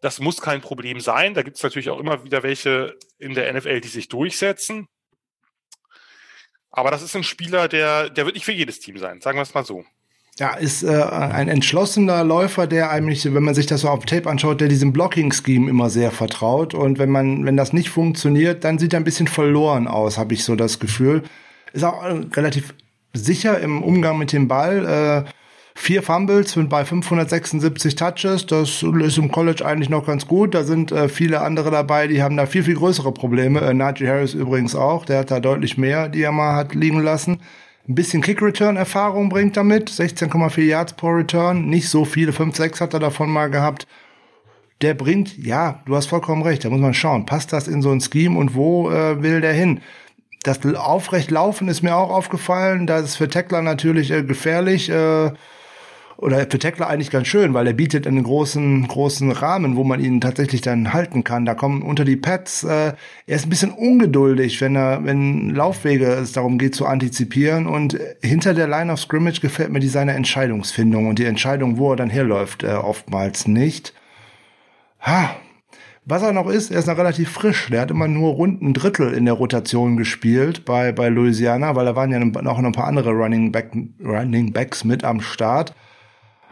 das 0.00 0.20
muss 0.20 0.40
kein 0.40 0.60
Problem 0.60 1.00
sein. 1.00 1.34
Da 1.34 1.42
gibt 1.42 1.56
es 1.56 1.62
natürlich 1.62 1.90
auch 1.90 1.98
immer 1.98 2.24
wieder 2.24 2.42
welche 2.42 2.98
in 3.18 3.34
der 3.34 3.52
NFL, 3.52 3.80
die 3.80 3.88
sich 3.88 4.08
durchsetzen. 4.08 4.88
Aber 6.70 6.90
das 6.90 7.02
ist 7.02 7.16
ein 7.16 7.24
Spieler, 7.24 7.68
der, 7.68 8.10
der 8.10 8.26
wird 8.26 8.34
nicht 8.34 8.44
für 8.44 8.52
jedes 8.52 8.80
Team 8.80 8.98
sein, 8.98 9.20
sagen 9.20 9.38
wir 9.38 9.42
es 9.42 9.54
mal 9.54 9.64
so. 9.64 9.84
Ja, 10.38 10.52
ist 10.52 10.82
äh, 10.82 11.02
ein 11.02 11.48
entschlossener 11.48 12.22
Läufer, 12.22 12.66
der 12.66 12.90
eigentlich, 12.90 13.24
wenn 13.32 13.42
man 13.42 13.54
sich 13.54 13.64
das 13.64 13.80
so 13.80 13.88
auf 13.88 14.04
Tape 14.04 14.28
anschaut, 14.28 14.60
der 14.60 14.68
diesem 14.68 14.92
Blocking-Scheme 14.92 15.70
immer 15.70 15.88
sehr 15.88 16.10
vertraut. 16.10 16.74
Und 16.74 16.98
wenn 16.98 17.08
man, 17.08 17.46
wenn 17.46 17.56
das 17.56 17.72
nicht 17.72 17.88
funktioniert, 17.88 18.62
dann 18.62 18.78
sieht 18.78 18.92
er 18.92 19.00
ein 19.00 19.04
bisschen 19.04 19.28
verloren 19.28 19.88
aus, 19.88 20.18
habe 20.18 20.34
ich 20.34 20.44
so 20.44 20.54
das 20.54 20.78
Gefühl. 20.78 21.22
Ist 21.72 21.84
auch 21.84 22.04
äh, 22.04 22.20
relativ 22.34 22.74
sicher 23.14 23.58
im 23.60 23.82
Umgang 23.82 24.18
mit 24.18 24.30
dem 24.34 24.46
Ball. 24.46 25.24
Äh, 25.24 25.30
vier 25.74 26.02
Fumbles 26.02 26.52
sind 26.52 26.68
bei 26.68 26.84
576 26.84 27.94
Touches. 27.94 28.44
Das 28.44 28.82
ist 28.82 29.16
im 29.16 29.32
College 29.32 29.64
eigentlich 29.64 29.88
noch 29.88 30.04
ganz 30.04 30.26
gut. 30.26 30.54
Da 30.54 30.64
sind 30.64 30.92
äh, 30.92 31.08
viele 31.08 31.40
andere 31.40 31.70
dabei, 31.70 32.08
die 32.08 32.22
haben 32.22 32.36
da 32.36 32.44
viel, 32.44 32.62
viel 32.62 32.76
größere 32.76 33.12
Probleme. 33.12 33.62
Äh, 33.62 33.72
Najee 33.72 34.06
Harris 34.06 34.34
übrigens 34.34 34.74
auch. 34.74 35.06
Der 35.06 35.20
hat 35.20 35.30
da 35.30 35.40
deutlich 35.40 35.78
mehr, 35.78 36.10
die 36.10 36.20
er 36.20 36.32
mal 36.32 36.56
hat 36.56 36.74
liegen 36.74 37.00
lassen 37.00 37.38
ein 37.88 37.94
bisschen 37.94 38.22
Kick-Return-Erfahrung 38.22 39.28
bringt 39.28 39.56
damit. 39.56 39.90
16,4 39.90 40.62
Yards 40.62 40.92
pro 40.94 41.08
Return. 41.08 41.66
Nicht 41.68 41.88
so 41.88 42.04
viele. 42.04 42.32
5, 42.32 42.56
6 42.56 42.80
hat 42.80 42.94
er 42.94 43.00
davon 43.00 43.30
mal 43.30 43.48
gehabt. 43.48 43.86
Der 44.82 44.94
bringt, 44.94 45.38
ja, 45.38 45.82
du 45.86 45.94
hast 45.96 46.06
vollkommen 46.06 46.42
recht. 46.42 46.64
Da 46.64 46.70
muss 46.70 46.80
man 46.80 46.94
schauen. 46.94 47.26
Passt 47.26 47.52
das 47.52 47.68
in 47.68 47.82
so 47.82 47.90
ein 47.90 48.00
Scheme 48.00 48.38
und 48.38 48.54
wo 48.54 48.90
äh, 48.90 49.22
will 49.22 49.40
der 49.40 49.52
hin? 49.52 49.80
Das 50.42 50.64
aufrecht 50.64 51.30
laufen 51.30 51.68
ist 51.68 51.82
mir 51.82 51.96
auch 51.96 52.10
aufgefallen. 52.10 52.86
Das 52.86 53.02
ist 53.02 53.16
für 53.16 53.28
Tackler 53.28 53.62
natürlich 53.62 54.10
äh, 54.10 54.22
gefährlich. 54.22 54.88
Äh, 54.90 55.32
oder 56.18 56.38
für 56.50 56.58
Tackler 56.58 56.88
eigentlich 56.88 57.10
ganz 57.10 57.28
schön, 57.28 57.52
weil 57.54 57.66
er 57.66 57.72
bietet 57.72 58.06
einen 58.06 58.22
großen, 58.22 58.88
großen 58.88 59.30
Rahmen, 59.30 59.76
wo 59.76 59.84
man 59.84 60.00
ihn 60.00 60.20
tatsächlich 60.20 60.62
dann 60.62 60.92
halten 60.92 61.24
kann. 61.24 61.44
Da 61.44 61.54
kommen 61.54 61.82
unter 61.82 62.04
die 62.04 62.16
Pads, 62.16 62.64
äh, 62.64 62.94
er 63.26 63.36
ist 63.36 63.46
ein 63.46 63.50
bisschen 63.50 63.72
ungeduldig, 63.72 64.60
wenn 64.60 64.76
er, 64.76 65.04
wenn 65.04 65.50
Laufwege 65.50 66.06
es 66.06 66.32
darum 66.32 66.58
geht 66.58 66.74
zu 66.74 66.86
antizipieren 66.86 67.66
und 67.66 67.98
hinter 68.22 68.54
der 68.54 68.68
Line 68.68 68.92
of 68.92 69.00
Scrimmage 69.00 69.40
gefällt 69.40 69.70
mir 69.70 69.80
die 69.80 69.88
seine 69.88 70.14
Entscheidungsfindung 70.14 71.06
und 71.06 71.18
die 71.18 71.26
Entscheidung, 71.26 71.78
wo 71.78 71.92
er 71.92 71.96
dann 71.96 72.10
herläuft, 72.10 72.62
äh, 72.62 72.72
oftmals 72.72 73.46
nicht. 73.46 73.92
Ha, 75.00 75.36
was 76.08 76.22
er 76.22 76.32
noch 76.32 76.48
ist, 76.48 76.70
er 76.70 76.78
ist 76.78 76.86
noch 76.86 76.98
relativ 76.98 77.30
frisch. 77.30 77.68
Der 77.68 77.80
hat 77.80 77.90
immer 77.90 78.06
nur 78.06 78.34
rund 78.34 78.62
ein 78.62 78.72
Drittel 78.74 79.12
in 79.12 79.24
der 79.24 79.34
Rotation 79.34 79.96
gespielt 79.96 80.64
bei, 80.64 80.92
bei 80.92 81.08
Louisiana, 81.08 81.74
weil 81.74 81.84
da 81.84 81.96
waren 81.96 82.12
ja 82.12 82.20
noch 82.20 82.58
ein 82.58 82.72
paar 82.72 82.86
andere 82.86 83.10
Running, 83.10 83.50
Back, 83.50 83.72
Running 84.02 84.52
Backs 84.52 84.84
mit 84.84 85.02
am 85.02 85.20
Start. 85.20 85.74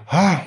Ha. 0.09 0.45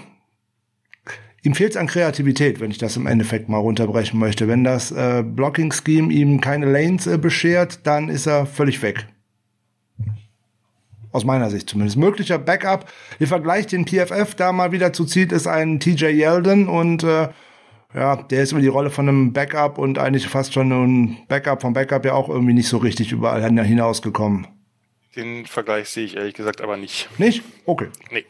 Ihm 1.43 1.55
fehlt 1.55 1.71
es 1.71 1.77
an 1.77 1.87
Kreativität, 1.87 2.59
wenn 2.59 2.71
ich 2.71 2.77
das 2.77 2.97
im 2.97 3.07
Endeffekt 3.07 3.47
mal 3.47 3.57
runterbrechen 3.57 4.19
möchte. 4.19 4.47
Wenn 4.47 4.63
das 4.63 4.91
äh, 4.91 5.23
Blocking-Scheme 5.23 6.11
ihm 6.11 6.41
keine 6.41 6.65
Lanes 6.65 7.07
äh, 7.07 7.17
beschert, 7.17 7.85
dann 7.87 8.09
ist 8.09 8.25
er 8.25 8.45
völlig 8.45 8.81
weg. 8.81 9.07
Aus 11.11 11.23
meiner 11.23 11.49
Sicht 11.49 11.69
zumindest. 11.69 11.97
Möglicher 11.97 12.37
Backup. 12.37 12.91
Ihr 13.19 13.27
Vergleich, 13.27 13.67
den 13.67 13.87
PFF 13.87 14.35
da 14.35 14.51
mal 14.51 14.71
wieder 14.71 14.91
zu 14.91 15.05
zieht, 15.05 15.31
ist 15.31 15.47
ein 15.47 15.79
TJ 15.79 16.07
Yeldon 16.07 16.67
und 16.67 17.03
äh, 17.03 17.29
ja, 17.93 18.17
der 18.17 18.43
ist 18.43 18.51
über 18.51 18.61
die 18.61 18.67
Rolle 18.67 18.89
von 18.89 19.07
einem 19.07 19.33
Backup 19.33 19.77
und 19.77 19.97
eigentlich 19.97 20.27
fast 20.27 20.53
schon 20.53 20.71
ein 20.71 21.17
Backup 21.27 21.61
vom 21.61 21.73
Backup 21.73 22.03
ja 22.03 22.13
auch 22.13 22.29
irgendwie 22.29 22.53
nicht 22.53 22.67
so 22.67 22.77
richtig 22.77 23.11
überall 23.11 23.41
hinausgekommen. 23.41 24.47
Den 25.15 25.45
Vergleich 25.45 25.89
sehe 25.89 26.05
ich 26.05 26.17
ehrlich 26.17 26.33
gesagt 26.33 26.61
aber 26.61 26.77
nicht. 26.77 27.09
Nicht? 27.17 27.41
Okay. 27.65 27.87
Nee. 28.11 28.25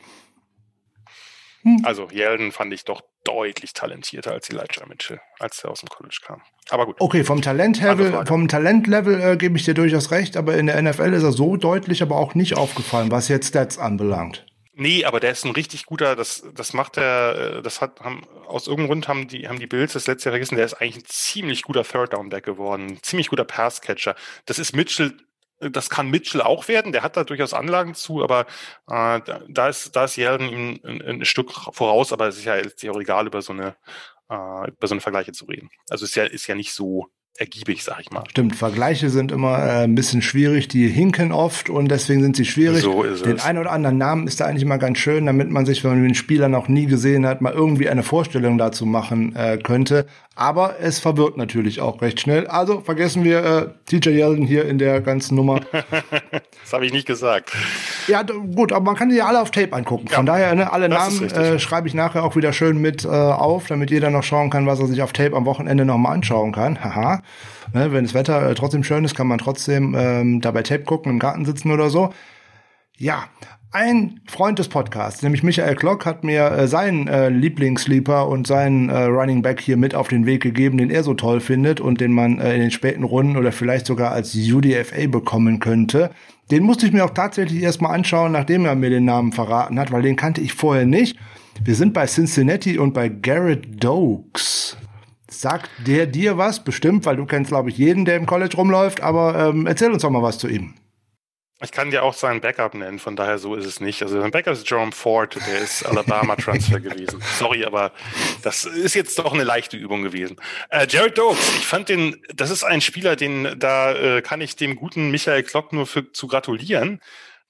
Hm. 1.68 1.82
Also 1.84 2.08
Yeldon 2.12 2.52
fand 2.54 2.74
ich 2.74 2.86
doch 2.86 3.02
deutlich 3.26 3.74
talentierter 3.74 4.32
als 4.32 4.50
Elijah 4.50 4.86
Mitchell, 4.88 5.20
als 5.38 5.62
er 5.64 5.72
aus 5.72 5.82
dem 5.82 5.90
College 5.90 6.20
kam. 6.26 6.42
Aber 6.70 6.86
gut. 6.86 6.96
Okay, 7.00 7.26
vom 7.26 7.42
Talentlevel, 7.42 8.26
vom 8.26 8.48
Talentlevel 8.48 9.22
äh, 9.22 9.38
gebe 9.38 9.58
ich 9.58 9.66
dir 9.66 9.74
durchaus 9.74 10.12
recht, 10.12 10.38
aber 10.38 10.56
in 10.56 10.68
der 10.68 10.82
NFL 10.82 11.14
ist 11.14 11.24
er 11.24 11.34
so 11.34 11.58
deutlich, 11.58 12.02
aber 12.02 12.16
auch 12.16 12.36
nicht 12.36 12.56
aufgefallen, 12.56 13.12
was 13.12 13.28
jetzt 13.28 13.50
Stats 13.50 13.78
anbelangt. 13.78 14.46
Nee, 14.80 15.04
aber 15.06 15.20
der 15.20 15.32
ist 15.32 15.44
ein 15.44 15.52
richtig 15.52 15.88
guter, 15.88 16.16
das, 16.16 16.44
das 16.54 16.72
macht 16.72 16.98
er, 16.98 17.58
äh, 17.58 17.62
das 17.64 17.82
hat, 17.82 18.00
haben, 18.00 18.22
aus 18.46 18.68
irgendeinem 18.68 18.88
Grund 18.88 19.08
haben 19.08 19.28
die, 19.28 19.50
haben 19.50 19.60
die 19.60 19.68
Bills 19.68 19.94
das 19.94 20.08
letzte 20.08 20.30
Jahr 20.30 20.34
vergessen, 20.34 20.56
der 20.56 20.66
ist 20.66 20.76
eigentlich 20.76 21.04
ein 21.04 21.08
ziemlich 21.08 21.64
guter 21.64 21.84
Third 21.84 22.14
Down 22.14 22.30
Back 22.30 22.46
geworden, 22.46 23.00
ziemlich 23.02 23.30
guter 23.30 23.44
Passcatcher. 23.44 24.16
Das 24.46 24.60
ist 24.60 24.76
Mitchell, 24.76 25.18
das 25.60 25.90
kann 25.90 26.10
Mitchell 26.10 26.42
auch 26.42 26.68
werden, 26.68 26.92
der 26.92 27.04
hat 27.04 27.18
da 27.18 27.24
durchaus 27.24 27.54
Anlagen 27.54 27.96
zu, 27.96 28.24
aber 28.24 28.46
äh, 28.90 29.22
da 29.50 29.70
ist, 29.70 29.96
da 29.96 30.06
ist 30.06 30.16
Yeldon 30.18 30.50
ihm 30.50 30.80
ein, 30.84 31.02
ein, 31.02 31.26
Stück 31.26 31.52
voraus, 31.52 32.14
aber 32.14 32.28
es 32.28 32.38
ist 32.38 32.46
ja 32.46 32.56
letztlich 32.56 32.92
auch 32.92 33.00
egal, 33.00 33.28
über 33.28 33.42
so 33.42 33.54
eine, 33.54 33.76
äh, 34.30 34.70
über 34.70 34.88
so 34.88 34.94
eine 34.94 35.02
Vergleiche 35.02 35.32
zu 35.32 35.46
reden. 35.46 35.70
Also 35.90 36.06
ist 36.06 36.16
ja, 36.16 36.26
ist 36.26 36.48
ja 36.48 36.56
nicht 36.56 36.74
so, 36.74 37.08
ergiebig, 37.38 37.84
sag 37.84 38.00
ich 38.02 38.12
mal. 38.12 38.24
Stimmt, 38.30 38.56
Vergleiche 38.56 39.10
sind 39.10 39.32
immer 39.32 39.60
äh, 39.60 39.84
ein 39.84 39.96
bisschen 39.96 40.22
schwierig, 40.22 40.68
die 40.68 40.88
hinken 40.88 41.32
oft 41.32 41.70
und 41.70 41.90
deswegen 41.90 42.22
sind 42.22 42.36
sie 42.36 42.46
schwierig. 42.46 42.82
So 42.82 43.04
ist 43.04 43.26
den 43.26 43.38
es. 43.38 43.46
einen 43.46 43.60
oder 43.60 43.72
anderen 43.72 43.98
Namen 43.98 44.28
ist 44.28 44.40
da 44.40 44.46
eigentlich 44.46 44.64
immer 44.64 44.80
ganz 44.80 44.98
schön, 44.98 45.26
damit 45.26 45.50
man 45.50 45.66
sich, 45.66 45.84
wenn 45.84 45.92
man 45.92 46.04
den 46.04 46.16
Spieler 46.16 46.50
noch 46.50 46.68
nie 46.68 46.88
gesehen 46.88 47.26
hat, 47.26 47.42
mal 47.42 47.54
irgendwie 47.54 47.90
eine 47.90 48.04
Vorstellung 48.04 48.58
dazu 48.58 48.86
machen 48.86 49.36
äh, 49.36 49.58
könnte. 49.58 50.08
Aber 50.36 50.76
es 50.80 51.00
verwirrt 51.00 51.36
natürlich 51.36 51.82
auch 51.82 52.00
recht 52.02 52.20
schnell. 52.20 52.46
Also 52.46 52.82
vergessen 52.82 53.24
wir 53.24 53.44
äh, 53.44 53.68
TJ 53.86 54.10
Yeldon 54.10 54.46
hier 54.46 54.66
in 54.66 54.78
der 54.78 55.02
ganzen 55.02 55.36
Nummer. 55.36 55.62
das 56.62 56.74
habe 56.74 56.86
ich 56.86 56.94
nicht 56.94 57.08
gesagt. 57.08 57.54
Ja, 58.08 58.22
gut, 58.22 58.72
aber 58.72 58.86
man 58.86 58.96
kann 58.96 59.10
die 59.10 59.16
ja 59.16 59.26
alle 59.26 59.42
auf 59.42 59.50
Tape 59.50 59.74
angucken. 59.74 60.08
Von 60.08 60.28
ja, 60.28 60.34
daher, 60.34 60.56
ne, 60.56 60.72
alle 60.72 60.90
Namen 60.90 61.24
äh, 61.32 61.58
schreibe 61.58 61.88
ich 61.88 61.96
nachher 61.96 62.24
auch 62.24 62.36
wieder 62.36 62.54
schön 62.54 62.80
mit 62.80 63.04
äh, 63.04 63.08
auf, 63.08 63.66
damit 63.66 63.90
jeder 63.90 64.12
noch 64.12 64.22
schauen 64.22 64.52
kann, 64.52 64.68
was 64.68 64.80
er 64.80 64.86
sich 64.86 65.02
auf 65.02 65.12
Tape 65.12 65.36
am 65.36 65.46
Wochenende 65.46 65.86
noch 65.86 65.98
mal 65.98 66.12
anschauen 66.12 66.52
kann. 66.52 66.84
Haha. 66.84 67.24
Ne, 67.74 67.92
wenn 67.92 68.04
das 68.04 68.14
Wetter 68.14 68.50
äh, 68.50 68.56
trotzdem 68.56 68.84
schön 68.84 69.04
ist, 69.04 69.16
kann 69.16 69.28
man 69.28 69.40
trotzdem 69.40 69.96
ähm, 69.98 70.42
dabei 70.42 70.64
Tape 70.64 70.84
gucken, 70.84 71.12
im 71.12 71.20
Garten 71.20 71.46
sitzen 71.46 71.72
oder 71.72 71.90
so. 71.90 72.14
Ja, 72.98 73.26
ein 73.72 74.22
Freund 74.28 74.60
des 74.60 74.70
Podcasts, 74.70 75.22
nämlich 75.22 75.44
Michael 75.44 75.76
Klock, 75.76 76.06
hat 76.06 76.24
mir 76.24 76.52
äh, 76.52 76.68
seinen 76.68 77.08
äh, 77.08 77.30
Lieblingssleeper 77.30 78.28
und 78.28 78.48
seinen 78.48 78.90
äh, 78.90 79.04
Running 79.04 79.42
Back 79.42 79.60
hier 79.60 79.78
mit 79.78 79.94
auf 79.94 80.08
den 80.08 80.26
Weg 80.26 80.42
gegeben, 80.42 80.78
den 80.78 80.90
er 80.90 81.04
so 81.04 81.14
toll 81.14 81.42
findet 81.42 81.82
und 81.82 82.00
den 82.00 82.14
man 82.14 82.40
äh, 82.40 82.56
in 82.56 82.62
den 82.62 82.72
späten 82.72 83.04
Runden 83.04 83.36
oder 83.36 83.52
vielleicht 83.52 83.86
sogar 83.86 84.12
als 84.12 84.34
UDFA 84.36 85.08
bekommen 85.08 85.60
könnte. 85.60 86.12
Den 86.50 86.64
musste 86.64 86.86
ich 86.86 86.94
mir 86.94 87.04
auch 87.04 87.14
tatsächlich 87.14 87.62
erstmal 87.62 87.94
anschauen, 87.94 88.32
nachdem 88.32 88.66
er 88.66 88.76
mir 88.76 88.90
den 88.90 89.06
Namen 89.06 89.34
verraten 89.34 89.78
hat, 89.80 89.92
weil 89.92 90.02
den 90.02 90.16
kannte 90.16 90.42
ich 90.42 90.54
vorher 90.54 90.86
nicht. 90.86 91.18
Wir 91.62 91.76
sind 91.76 91.94
bei 91.94 92.06
Cincinnati 92.06 92.78
und 92.78 92.94
bei 92.94 93.10
Garrett 93.10 93.84
Dokes. 93.84 94.78
Sagt 95.30 95.70
der 95.86 96.06
dir 96.06 96.38
was? 96.38 96.64
Bestimmt, 96.64 97.06
weil 97.06 97.18
du 97.18 97.26
kennst, 97.26 97.50
glaube 97.50 97.70
ich, 97.70 97.78
jeden, 97.78 98.06
der 98.06 98.16
im 98.16 98.26
College 98.26 98.56
rumläuft, 98.56 99.02
aber 99.02 99.50
ähm, 99.50 99.68
erzähl 99.68 99.92
uns 99.92 100.02
doch 100.02 100.10
mal 100.10 100.24
was 100.24 100.38
zu 100.38 100.48
ihm. 100.48 100.76
Ich 101.60 101.72
kann 101.72 101.90
dir 101.90 102.04
auch 102.04 102.14
seinen 102.14 102.40
Backup 102.40 102.76
nennen, 102.76 103.00
von 103.00 103.16
daher 103.16 103.40
so 103.40 103.56
ist 103.56 103.66
es 103.66 103.82
nicht. 103.82 104.04
Also 104.04 104.22
sein 104.22 104.30
Backup 104.30 104.54
ist 104.54 104.70
Jerome 104.70 104.92
Ford, 104.92 105.36
der 105.48 105.58
ist 105.58 105.84
Alabama-Transfer 105.84 106.80
gewesen. 106.82 107.20
Sorry, 107.40 107.66
aber 107.66 107.94
das 108.44 108.66
ist 108.66 108.94
jetzt 108.94 109.18
doch 109.18 109.34
eine 109.34 109.44
leichte 109.44 109.76
Übung 109.76 110.04
gewesen. 110.04 110.38
Äh, 110.70 110.86
Jared 110.88 111.18
Dokes, 111.18 111.58
ich 111.58 111.66
fand 111.66 111.90
den, 111.90 112.22
das 112.36 112.52
ist 112.52 112.64
ein 112.64 112.80
Spieler, 112.82 113.16
den, 113.16 113.56
da 113.58 113.92
äh, 113.94 114.22
kann 114.22 114.40
ich 114.40 114.56
dem 114.56 114.76
guten 114.76 115.10
Michael 115.10 115.42
Klock 115.42 115.74
nur 115.74 115.88
für, 115.88 116.12
zu 116.12 116.28
gratulieren. 116.28 117.02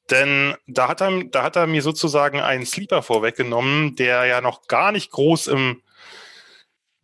Denn 0.09 0.55
da 0.67 0.87
hat 0.87 1.01
er, 1.01 1.25
da 1.25 1.43
hat 1.43 1.57
er 1.57 1.67
mir 1.67 1.81
sozusagen 1.81 2.39
einen 2.39 2.65
Sleeper 2.65 3.03
vorweggenommen, 3.03 3.97
der 3.97 4.23
ja 4.23 4.39
noch 4.39 4.67
gar 4.67 4.93
nicht 4.93 5.11
groß 5.11 5.47
im 5.47 5.81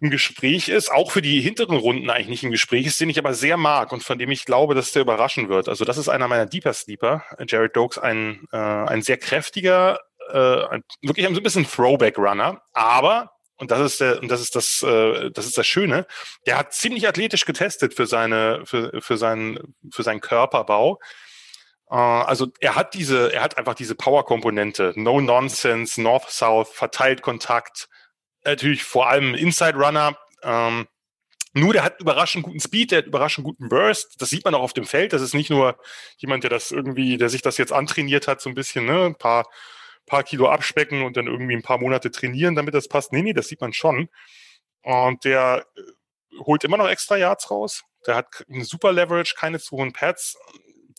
im 0.04 0.10
Gespräch 0.10 0.68
ist, 0.68 0.92
auch 0.92 1.12
für 1.12 1.22
die 1.22 1.40
hinteren 1.40 1.78
Runden 1.78 2.10
eigentlich 2.10 2.28
nicht 2.28 2.44
im 2.44 2.52
Gespräch 2.52 2.86
ist, 2.86 3.00
den 3.00 3.10
ich 3.10 3.18
aber 3.18 3.34
sehr 3.34 3.56
mag 3.56 3.94
und 3.94 4.04
von 4.04 4.20
dem 4.20 4.32
ich 4.32 4.44
glaube, 4.44 4.76
dass 4.76 4.92
der 4.92 5.02
überraschen 5.02 5.48
wird. 5.48 5.70
Also 5.70 5.86
das 5.86 5.98
ist 5.98 6.10
einer 6.10 6.28
meiner 6.28 6.46
Deeper 6.46 6.74
Sleeper. 6.74 7.24
Jared 7.48 7.76
Dokes, 7.76 7.98
ein, 7.98 8.46
äh, 8.52 8.58
ein 8.58 9.02
sehr 9.02 9.18
kräftiger, 9.18 10.00
äh, 10.30 10.80
wirklich 11.02 11.26
ein 11.26 11.42
bisschen 11.42 11.66
Throwback-Runner, 11.66 12.62
aber 12.74 13.32
und 13.58 13.72
das 13.72 13.80
ist 13.80 14.02
der, 14.02 14.22
und 14.22 14.30
das 14.30 14.42
ist 14.42 14.58
das, 14.58 14.84
äh, 14.84 15.32
das 15.32 15.46
ist 15.46 15.58
das 15.58 15.66
Schöne. 15.66 16.06
Der 16.46 16.58
hat 16.58 16.74
ziemlich 16.74 17.08
athletisch 17.08 17.46
getestet 17.46 17.94
für 17.94 18.06
seine, 18.06 18.66
für, 18.66 19.02
für 19.02 19.16
seinen, 19.16 19.76
für 19.90 20.04
seinen 20.04 20.20
Körperbau. 20.20 21.00
Äh, 21.90 21.96
also 21.96 22.48
er 22.60 22.76
hat 22.76 22.94
diese, 22.94 23.32
er 23.32 23.42
hat 23.42 23.58
einfach 23.58 23.76
diese 23.76 23.96
Power-Komponente, 23.96 24.92
No 24.96 25.22
Nonsense, 25.22 26.02
North-South, 26.02 26.74
verteilt 26.74 27.22
Kontakt, 27.22 27.88
natürlich 28.46 28.84
vor 28.84 29.10
allem 29.10 29.36
Inside 29.36 29.78
Runner. 29.78 30.18
Ähm, 30.42 30.88
nur 31.54 31.74
der 31.74 31.84
hat 31.84 32.00
überraschend 32.00 32.44
guten 32.44 32.60
Speed, 32.60 32.92
der 32.92 33.00
hat 33.00 33.06
überraschend 33.06 33.46
guten 33.46 33.70
Burst. 33.70 34.20
Das 34.20 34.30
sieht 34.30 34.44
man 34.44 34.56
auch 34.56 34.62
auf 34.62 34.74
dem 34.74 34.86
Feld. 34.86 35.14
Das 35.14 35.22
ist 35.22 35.36
nicht 35.36 35.52
nur 35.52 35.78
jemand, 36.18 36.44
der 36.44 36.50
das 36.50 36.72
irgendwie, 36.72 37.18
der 37.18 37.30
sich 37.30 37.44
das 37.44 37.58
jetzt 37.58 37.72
antrainiert 37.72 38.28
hat, 38.28 38.42
so 38.42 38.50
ein 38.50 38.56
bisschen, 38.56 38.86
ne, 38.86 39.06
ein 39.06 39.16
paar, 39.16 39.48
paar 40.08 40.24
Kilo 40.24 40.50
abspecken 40.50 41.04
und 41.04 41.16
dann 41.16 41.28
irgendwie 41.28 41.56
ein 41.56 41.62
paar 41.62 41.78
Monate 41.78 42.10
trainieren, 42.10 42.56
damit 42.56 42.74
das 42.74 42.88
passt. 42.88 43.14
Nee, 43.14 43.22
nee, 43.22 43.34
das 43.34 43.48
sieht 43.48 43.62
man 43.62 43.72
schon. 43.72 44.10
Und 44.82 45.26
der 45.26 45.66
äh, 45.76 46.40
holt 46.40 46.64
immer 46.64 46.78
noch 46.78 46.90
extra 46.90 47.18
Yards 47.18 47.52
raus. 47.52 47.84
Der 48.08 48.16
hat 48.16 48.46
eine 48.50 48.66
super 48.66 48.92
Leverage, 48.92 49.36
keine 49.38 49.60
zu 49.60 49.78
hohen 49.78 49.94
Pads. 49.94 50.36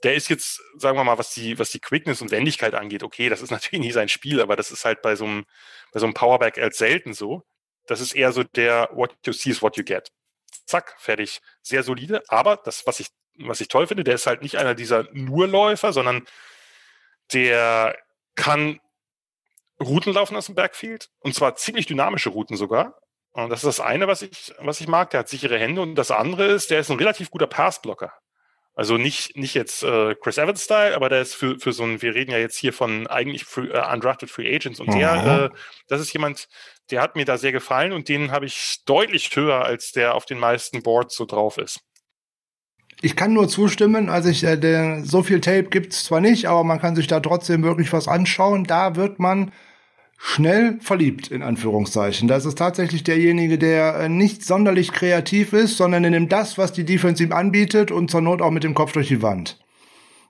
Der 0.02 0.14
ist 0.14 0.28
jetzt, 0.28 0.60
sagen 0.76 0.98
wir 0.98 1.04
mal, 1.04 1.18
was 1.18 1.32
die, 1.34 1.58
was 1.58 1.70
die 1.70 1.80
Quickness 1.80 2.20
und 2.20 2.30
Wendigkeit 2.30 2.74
angeht, 2.74 3.02
okay, 3.02 3.28
das 3.28 3.42
ist 3.42 3.50
natürlich 3.52 3.84
nicht 3.84 3.94
sein 3.94 4.08
Spiel, 4.08 4.40
aber 4.40 4.56
das 4.56 4.70
ist 4.70 4.84
halt 4.84 5.02
bei 5.02 5.16
so 5.16 5.24
einem, 5.24 5.44
bei 5.92 6.00
so 6.00 6.06
einem 6.06 6.14
Powerback 6.14 6.58
als 6.58 6.78
selten 6.78 7.14
so. 7.14 7.42
Das 7.86 8.00
ist 8.00 8.14
eher 8.14 8.32
so 8.32 8.42
der 8.42 8.88
What 8.92 9.14
you 9.26 9.32
see 9.32 9.50
is 9.50 9.62
what 9.62 9.76
you 9.76 9.84
get. 9.84 10.10
Zack, 10.66 10.94
fertig. 10.98 11.40
Sehr 11.62 11.82
solide. 11.82 12.22
Aber 12.28 12.56
das, 12.56 12.86
was 12.86 13.00
ich, 13.00 13.08
was 13.38 13.60
ich 13.60 13.68
toll 13.68 13.86
finde, 13.86 14.04
der 14.04 14.14
ist 14.14 14.26
halt 14.26 14.42
nicht 14.42 14.56
einer 14.56 14.74
dieser 14.74 15.06
Nurläufer, 15.12 15.92
sondern 15.92 16.26
der 17.32 17.96
kann 18.34 18.80
Routen 19.80 20.12
laufen 20.12 20.36
aus 20.36 20.46
dem 20.46 20.54
Backfield 20.54 21.10
und 21.20 21.34
zwar 21.34 21.56
ziemlich 21.56 21.86
dynamische 21.86 22.30
Routen 22.30 22.56
sogar. 22.56 22.98
Und 23.32 23.50
das 23.50 23.64
ist 23.64 23.78
das 23.78 23.80
eine, 23.80 24.06
was 24.06 24.22
ich, 24.22 24.54
was 24.58 24.80
ich 24.80 24.86
mag. 24.86 25.10
Der 25.10 25.20
hat 25.20 25.28
sichere 25.28 25.58
Hände 25.58 25.82
und 25.82 25.96
das 25.96 26.10
andere 26.10 26.46
ist, 26.46 26.70
der 26.70 26.80
ist 26.80 26.90
ein 26.90 26.98
relativ 26.98 27.30
guter 27.30 27.48
Passblocker. 27.48 28.12
Also 28.76 28.96
nicht, 28.96 29.36
nicht 29.36 29.54
jetzt 29.54 29.84
äh, 29.84 30.16
Chris 30.16 30.36
Evans-Style, 30.36 30.96
aber 30.96 31.08
der 31.08 31.22
ist 31.22 31.34
für, 31.34 31.60
für 31.60 31.72
so 31.72 31.84
ein, 31.84 32.02
wir 32.02 32.14
reden 32.14 32.32
ja 32.32 32.38
jetzt 32.38 32.56
hier 32.56 32.72
von 32.72 33.06
eigentlich 33.06 33.44
free, 33.44 33.68
äh, 33.68 33.92
undrafted 33.92 34.30
Free 34.30 34.52
Agents 34.52 34.80
und 34.80 34.92
der, 34.92 35.50
äh, 35.52 35.56
das 35.86 36.00
ist 36.00 36.12
jemand, 36.12 36.48
der 36.90 37.00
hat 37.00 37.14
mir 37.14 37.24
da 37.24 37.38
sehr 37.38 37.52
gefallen 37.52 37.92
und 37.92 38.08
den 38.08 38.32
habe 38.32 38.46
ich 38.46 38.82
deutlich 38.84 39.30
höher, 39.34 39.64
als 39.64 39.92
der 39.92 40.16
auf 40.16 40.26
den 40.26 40.40
meisten 40.40 40.82
Boards 40.82 41.14
so 41.14 41.24
drauf 41.24 41.56
ist. 41.56 41.80
Ich 43.00 43.14
kann 43.14 43.32
nur 43.32 43.48
zustimmen, 43.48 44.08
also 44.08 44.28
ich, 44.28 44.42
äh, 44.42 44.56
der, 44.56 45.04
so 45.04 45.22
viel 45.22 45.40
Tape 45.40 45.64
gibt's 45.64 46.04
zwar 46.04 46.20
nicht, 46.20 46.46
aber 46.46 46.64
man 46.64 46.80
kann 46.80 46.96
sich 46.96 47.06
da 47.06 47.20
trotzdem 47.20 47.62
wirklich 47.62 47.92
was 47.92 48.08
anschauen. 48.08 48.64
Da 48.64 48.96
wird 48.96 49.20
man 49.20 49.52
schnell 50.26 50.78
verliebt, 50.80 51.30
in 51.30 51.42
Anführungszeichen. 51.42 52.28
Das 52.28 52.46
ist 52.46 52.56
tatsächlich 52.56 53.04
derjenige, 53.04 53.58
der 53.58 53.94
äh, 53.96 54.08
nicht 54.08 54.42
sonderlich 54.42 54.90
kreativ 54.90 55.52
ist, 55.52 55.76
sondern 55.76 56.02
er 56.02 56.10
nimmt 56.10 56.32
das, 56.32 56.56
was 56.56 56.72
die 56.72 56.84
Defense 56.84 57.22
ihm 57.22 57.32
anbietet 57.32 57.90
und 57.90 58.10
zur 58.10 58.22
Not 58.22 58.40
auch 58.40 58.50
mit 58.50 58.64
dem 58.64 58.72
Kopf 58.72 58.92
durch 58.92 59.08
die 59.08 59.20
Wand. 59.20 59.58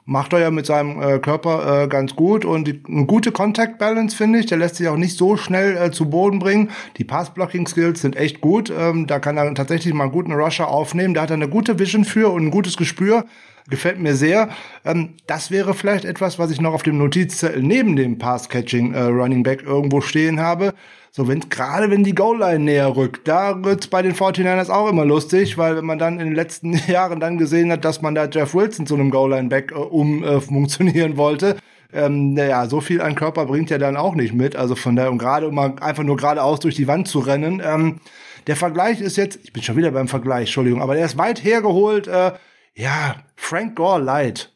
Macht 0.06 0.32
er 0.32 0.40
ja 0.40 0.50
mit 0.50 0.66
seinem 0.66 1.00
äh, 1.00 1.18
Körper 1.18 1.84
äh, 1.84 1.88
ganz 1.88 2.14
gut 2.14 2.44
und 2.44 2.68
die, 2.68 2.82
eine 2.86 3.06
gute 3.06 3.32
Contact 3.32 3.78
Balance 3.78 4.16
finde 4.16 4.38
ich. 4.38 4.46
Der 4.46 4.58
lässt 4.58 4.76
sich 4.76 4.88
auch 4.88 4.96
nicht 4.96 5.16
so 5.16 5.36
schnell 5.36 5.76
äh, 5.76 5.90
zu 5.90 6.10
Boden 6.10 6.38
bringen. 6.38 6.70
Die 6.98 7.04
Pass 7.04 7.32
Blocking 7.32 7.66
Skills 7.66 8.02
sind 8.02 8.16
echt 8.16 8.40
gut. 8.40 8.70
Ähm, 8.76 9.06
da 9.06 9.18
kann 9.18 9.36
er 9.36 9.52
tatsächlich 9.54 9.94
mal 9.94 10.04
einen 10.04 10.12
guten 10.12 10.32
Rusher 10.32 10.68
aufnehmen. 10.68 11.14
Da 11.14 11.22
hat 11.22 11.30
er 11.30 11.34
eine 11.34 11.48
gute 11.48 11.78
Vision 11.78 12.04
für 12.04 12.30
und 12.30 12.46
ein 12.46 12.50
gutes 12.50 12.76
Gespür. 12.76 13.24
Gefällt 13.70 13.98
mir 13.98 14.14
sehr. 14.14 14.50
Ähm, 14.84 15.14
das 15.26 15.50
wäre 15.50 15.72
vielleicht 15.72 16.04
etwas, 16.04 16.38
was 16.38 16.50
ich 16.50 16.60
noch 16.60 16.74
auf 16.74 16.82
dem 16.82 16.98
Notizzettel 16.98 17.62
neben 17.62 17.96
dem 17.96 18.18
Pass 18.18 18.50
Catching 18.50 18.92
äh, 18.92 19.04
Running 19.04 19.42
Back 19.42 19.62
irgendwo 19.62 20.02
stehen 20.02 20.38
habe. 20.38 20.74
So, 21.16 21.28
wenn 21.28 21.48
gerade 21.48 21.92
wenn 21.92 22.02
die 22.02 22.16
Goal-Line 22.16 22.64
näher 22.64 22.96
rückt, 22.96 23.28
da 23.28 23.62
wird's 23.62 23.86
bei 23.86 24.02
den 24.02 24.16
49ers 24.16 24.68
auch 24.68 24.88
immer 24.88 25.04
lustig, 25.04 25.56
weil 25.56 25.76
wenn 25.76 25.84
man 25.84 26.00
dann 26.00 26.18
in 26.18 26.26
den 26.26 26.34
letzten 26.34 26.72
Jahren 26.88 27.20
dann 27.20 27.38
gesehen 27.38 27.70
hat, 27.70 27.84
dass 27.84 28.02
man 28.02 28.16
da 28.16 28.24
Jeff 28.24 28.52
Wilson 28.52 28.84
zu 28.84 28.96
einem 28.96 29.12
Goal-Line-Back 29.12 29.70
äh, 29.70 29.74
umfunktionieren 29.76 31.12
äh, 31.12 31.16
wollte, 31.16 31.56
ähm, 31.92 32.34
naja, 32.34 32.66
so 32.66 32.80
viel 32.80 33.00
an 33.00 33.14
Körper 33.14 33.46
bringt 33.46 33.70
er 33.70 33.78
dann 33.78 33.96
auch 33.96 34.16
nicht 34.16 34.34
mit. 34.34 34.56
Also 34.56 34.74
von 34.74 34.96
daher, 34.96 35.12
um 35.12 35.18
gerade 35.18 35.46
um 35.46 35.56
einfach 35.56 36.02
nur 36.02 36.16
geradeaus 36.16 36.58
durch 36.58 36.74
die 36.74 36.88
Wand 36.88 37.06
zu 37.06 37.20
rennen. 37.20 37.62
Ähm, 37.64 38.00
der 38.48 38.56
Vergleich 38.56 39.00
ist 39.00 39.16
jetzt, 39.16 39.38
ich 39.44 39.52
bin 39.52 39.62
schon 39.62 39.76
wieder 39.76 39.92
beim 39.92 40.08
Vergleich, 40.08 40.48
Entschuldigung, 40.48 40.82
aber 40.82 40.96
der 40.96 41.06
ist 41.06 41.16
weit 41.16 41.44
hergeholt. 41.44 42.08
Äh, 42.08 42.32
ja, 42.74 43.22
Frank 43.36 43.76
Gore 43.76 44.02
Light. 44.02 44.53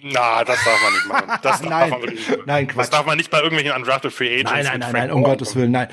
Na, 0.00 0.44
das 0.44 0.58
darf 0.64 0.82
man 0.82 0.92
nicht 0.92 1.08
machen. 1.08 1.38
Das 1.42 1.62
nein, 1.62 1.90
darf 1.90 2.00
man 2.00 2.10
nicht. 2.10 2.46
nein, 2.46 2.66
Quatsch. 2.68 2.78
Das 2.78 2.90
darf 2.90 3.06
man 3.06 3.16
nicht 3.16 3.30
bei 3.30 3.38
irgendwelchen 3.38 3.72
undrafted 3.72 4.12
Free 4.12 4.32
Agents. 4.32 4.52
Nein, 4.52 4.64
nein, 4.64 4.80
nein, 4.80 4.92
nein, 4.92 5.10
um 5.10 5.22
Gottes 5.22 5.56
Willen, 5.56 5.72
nein. 5.72 5.88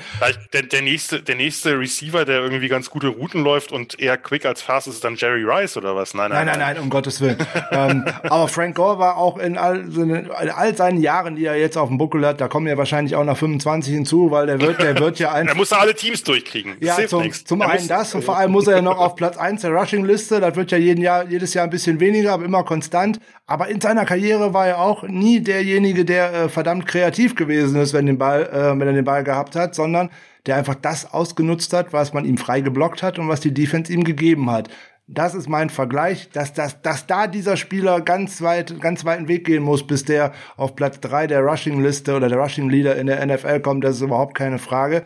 Der, 0.52 0.62
der, 0.62 0.82
nächste, 0.82 1.22
der 1.22 1.34
nächste 1.34 1.78
Receiver, 1.78 2.24
der 2.24 2.40
irgendwie 2.40 2.68
ganz 2.68 2.88
gute 2.90 3.08
Routen 3.08 3.42
läuft 3.42 3.72
und 3.72 3.98
eher 3.98 4.16
quick 4.16 4.46
als 4.46 4.62
fast 4.62 4.86
ist, 4.86 4.94
ist 4.94 5.04
dann 5.04 5.16
Jerry 5.16 5.44
Rice 5.44 5.76
oder 5.76 5.96
was? 5.96 6.14
Nein, 6.14 6.30
nein, 6.30 6.46
nein, 6.46 6.58
nein, 6.58 6.74
nein 6.74 6.82
um 6.82 6.90
Gottes 6.90 7.20
Willen. 7.20 7.38
ähm, 7.72 8.04
aber 8.22 8.48
Frank 8.48 8.76
Gore 8.76 8.98
war 8.98 9.16
auch 9.16 9.38
in 9.38 9.58
all, 9.58 9.80
in 9.80 10.30
all 10.30 10.76
seinen 10.76 11.00
Jahren, 11.00 11.36
die 11.36 11.44
er 11.44 11.56
jetzt 11.56 11.76
auf 11.76 11.88
dem 11.88 11.98
Buckel 11.98 12.24
hat, 12.26 12.40
da 12.40 12.48
kommen 12.48 12.66
ja 12.66 12.76
wahrscheinlich 12.76 13.16
auch 13.16 13.24
noch 13.24 13.36
25 13.36 13.92
hinzu, 13.92 14.30
weil 14.30 14.46
der 14.46 14.60
wird, 14.60 14.80
der 14.80 14.98
wird 15.00 15.18
ja 15.18 15.32
einfach. 15.32 15.54
er 15.54 15.56
muss 15.56 15.72
alle 15.72 15.94
Teams 15.94 16.22
durchkriegen. 16.22 16.76
Das 16.80 16.98
ja, 16.98 17.06
zum, 17.06 17.32
zum 17.32 17.62
einen 17.62 17.88
das 17.88 18.14
und 18.14 18.24
vor 18.24 18.36
allem 18.36 18.52
muss 18.52 18.66
er 18.66 18.76
ja 18.76 18.82
noch 18.82 18.98
auf 18.98 19.16
Platz 19.16 19.36
eins 19.36 19.62
der 19.62 19.72
Rushing-Liste. 19.72 20.40
Das 20.40 20.54
wird 20.54 20.70
ja 20.70 20.78
jeden 20.78 21.02
Jahr, 21.02 21.26
jedes 21.28 21.54
Jahr 21.54 21.64
ein 21.64 21.70
bisschen 21.70 21.98
weniger, 21.98 22.32
aber 22.32 22.44
immer 22.44 22.62
konstant. 22.62 23.20
Aber 23.48 23.68
in 23.68 23.80
seiner 23.96 24.06
Karriere 24.06 24.52
war 24.52 24.66
er 24.66 24.78
auch 24.78 25.04
nie 25.04 25.40
derjenige, 25.40 26.04
der 26.04 26.32
äh, 26.34 26.48
verdammt 26.50 26.86
kreativ 26.86 27.34
gewesen 27.34 27.80
ist, 27.80 27.94
wenn, 27.94 28.04
den 28.04 28.18
Ball, 28.18 28.42
äh, 28.42 28.78
wenn 28.78 28.86
er 28.86 28.92
den 28.92 29.06
Ball 29.06 29.24
gehabt 29.24 29.56
hat, 29.56 29.74
sondern 29.74 30.10
der 30.44 30.56
einfach 30.56 30.74
das 30.74 31.12
ausgenutzt 31.12 31.72
hat, 31.72 31.94
was 31.94 32.12
man 32.12 32.26
ihm 32.26 32.36
frei 32.36 32.60
geblockt 32.60 33.02
hat 33.02 33.18
und 33.18 33.28
was 33.28 33.40
die 33.40 33.54
Defense 33.54 33.90
ihm 33.90 34.04
gegeben 34.04 34.50
hat. 34.50 34.68
Das 35.08 35.34
ist 35.34 35.48
mein 35.48 35.70
Vergleich, 35.70 36.28
dass, 36.30 36.52
dass, 36.52 36.82
dass 36.82 37.06
da 37.06 37.26
dieser 37.26 37.56
Spieler 37.56 38.02
ganz 38.02 38.42
weit, 38.42 38.80
ganz 38.80 39.04
weiten 39.04 39.28
Weg 39.28 39.46
gehen 39.46 39.62
muss, 39.62 39.86
bis 39.86 40.04
der 40.04 40.32
auf 40.56 40.76
Platz 40.76 41.00
drei 41.00 41.26
der 41.26 41.40
Rushing-Liste 41.40 42.14
oder 42.14 42.28
der 42.28 42.38
Rushing-Leader 42.38 42.96
in 42.96 43.06
der 43.06 43.24
NFL 43.24 43.60
kommt, 43.60 43.82
das 43.82 43.96
ist 43.96 44.02
überhaupt 44.02 44.36
keine 44.36 44.58
Frage. 44.58 45.04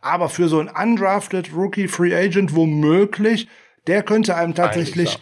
Aber 0.00 0.28
für 0.28 0.48
so 0.48 0.58
einen 0.58 0.70
undrafted 0.70 1.54
Rookie 1.54 1.88
Free 1.88 2.14
Agent 2.14 2.54
womöglich 2.54 3.48
der 3.86 4.02
könnte 4.02 4.34
einem 4.36 4.54
tatsächlich, 4.54 5.18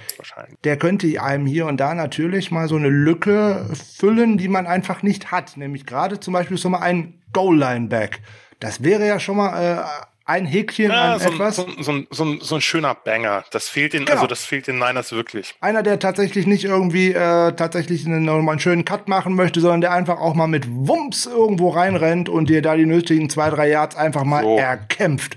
der 0.65 0.77
könnte 0.77 1.21
einem 1.21 1.47
hier 1.47 1.67
und 1.67 1.79
da 1.79 1.95
natürlich 1.95 2.51
mal 2.51 2.69
so 2.69 2.77
eine 2.77 2.89
Lücke 2.89 3.69
füllen, 3.97 4.39
die 4.39 4.49
man 4.49 4.67
einfach 4.67 5.03
nicht 5.03 5.33
hat. 5.33 5.57
Nämlich 5.57 5.87
gerade 5.87 6.21
zum 6.21 6.33
Beispiel 6.35 6.57
so 6.57 6.69
mal 6.69 6.81
ein 6.81 7.21
Goal-Line-Back. 7.33 8.21
Das 8.61 8.85
wäre 8.85 9.07
ja 9.07 9.19
schon 9.19 9.39
mal 9.39 9.81
äh, 9.81 10.05
ein 10.25 10.47
Häkchen 10.47 10.91
ja, 10.91 11.15
an 11.15 11.21
so 11.21 11.29
etwas. 11.31 11.57
So, 11.57 11.67
so, 11.81 12.03
so, 12.11 12.37
so, 12.41 12.55
ein 12.55 12.61
schöner 12.61 12.95
Banger. 12.95 13.45
Das 13.51 13.69
fehlt 13.69 13.93
den, 13.93 14.05
genau. 14.05 14.19
also 14.19 14.27
das 14.27 14.45
fehlt 14.45 14.69
den 14.69 14.79
Niners 14.79 15.11
wirklich. 15.11 15.55
Einer, 15.61 15.83
der 15.83 15.99
tatsächlich 15.99 16.47
nicht 16.47 16.65
irgendwie 16.65 17.13
äh, 17.13 17.53
tatsächlich 17.53 18.07
einen, 18.07 18.29
einen 18.29 18.61
schönen 18.61 18.85
Cut 18.85 19.09
machen 19.09 19.35
möchte, 19.35 19.61
sondern 19.61 19.81
der 19.81 19.93
einfach 19.93 20.21
auch 20.21 20.35
mal 20.35 20.47
mit 20.47 20.67
Wumps 20.69 21.27
irgendwo 21.27 21.71
reinrennt 21.71 22.29
und 22.29 22.49
dir 22.49 22.63
da 22.63 22.77
die 22.77 22.87
nötigen 22.87 23.29
zwei, 23.31 23.51
drei 23.51 23.69
Yards 23.69 23.97
einfach 23.97 24.25
mal 24.25 24.45
erkämpft. 24.59 25.37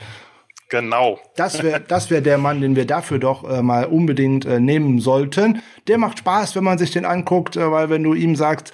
Genau. 0.70 1.20
Das 1.36 1.62
wäre 1.62 1.80
das 1.80 2.10
wär 2.10 2.22
der 2.22 2.38
Mann, 2.38 2.60
den 2.60 2.76
wir 2.76 2.86
dafür 2.86 3.20
doch 3.20 3.44
äh, 3.50 3.62
mal 3.62 3.86
unbedingt 3.86 4.46
äh, 4.46 4.60
nehmen 4.60 5.00
sollten. 5.00 5.62
Der 5.88 5.98
macht 5.98 6.20
Spaß, 6.20 6.56
wenn 6.56 6.64
man 6.64 6.80
sich 6.80 6.92
den 6.92 7.06
anguckt, 7.06 7.56
äh, 7.56 7.72
weil 7.72 7.90
wenn 7.90 8.04
du 8.04 8.14
ihm 8.14 8.36
sagst, 8.36 8.74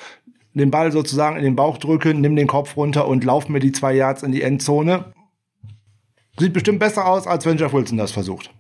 den 0.54 0.72
Ball 0.72 0.92
sozusagen 0.92 1.38
in 1.38 1.44
den 1.44 1.56
Bauch 1.56 1.78
drücken, 1.78 2.22
nimm 2.22 2.36
den 2.36 2.48
Kopf 2.48 2.78
runter 2.78 3.08
und 3.08 3.24
lauf 3.24 3.50
mir 3.50 3.60
die 3.60 3.72
zwei 3.72 3.94
Yards 3.94 4.24
in 4.24 4.32
die 4.32 4.42
Endzone. 4.42 5.14
Sieht 6.40 6.54
bestimmt 6.54 6.80
besser 6.80 7.06
aus, 7.06 7.28
als 7.28 7.46
wenn 7.46 7.58
Jeff 7.58 7.74
Wilson 7.74 7.98
das 7.98 8.12
versucht. 8.12 8.52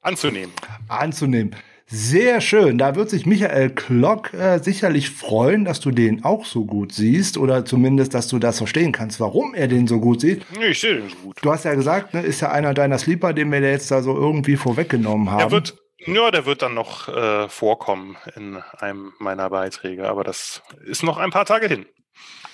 Anzunehmen. 0.00 0.52
Anzunehmen. 0.88 1.54
Sehr 1.94 2.40
schön. 2.40 2.78
Da 2.78 2.96
wird 2.96 3.10
sich 3.10 3.26
Michael 3.26 3.68
Klock 3.68 4.32
äh, 4.32 4.58
sicherlich 4.60 5.10
freuen, 5.10 5.66
dass 5.66 5.78
du 5.78 5.90
den 5.90 6.24
auch 6.24 6.46
so 6.46 6.64
gut 6.64 6.90
siehst 6.92 7.36
oder 7.36 7.66
zumindest, 7.66 8.14
dass 8.14 8.28
du 8.28 8.38
das 8.38 8.56
verstehen 8.56 8.92
kannst, 8.92 9.20
warum 9.20 9.52
er 9.52 9.68
den 9.68 9.86
so 9.86 10.00
gut 10.00 10.22
sieht. 10.22 10.46
Ich 10.58 10.80
sehe 10.80 10.94
den 10.94 11.10
so 11.10 11.16
gut. 11.16 11.36
Du 11.42 11.52
hast 11.52 11.66
ja 11.66 11.74
gesagt, 11.74 12.14
ne, 12.14 12.22
ist 12.22 12.40
ja 12.40 12.50
einer 12.50 12.72
deiner 12.72 12.96
Sleeper, 12.96 13.34
den 13.34 13.52
wir 13.52 13.60
jetzt 13.60 13.90
da 13.90 14.00
so 14.00 14.16
irgendwie 14.16 14.56
vorweggenommen 14.56 15.30
haben. 15.30 15.40
Der 15.40 15.50
wird, 15.50 15.76
ja, 15.98 16.30
der 16.30 16.46
wird 16.46 16.62
dann 16.62 16.72
noch 16.72 17.08
äh, 17.08 17.46
vorkommen 17.50 18.16
in 18.36 18.56
einem 18.78 19.12
meiner 19.18 19.50
Beiträge, 19.50 20.08
aber 20.08 20.24
das 20.24 20.62
ist 20.86 21.02
noch 21.02 21.18
ein 21.18 21.30
paar 21.30 21.44
Tage 21.44 21.68
hin. 21.68 21.84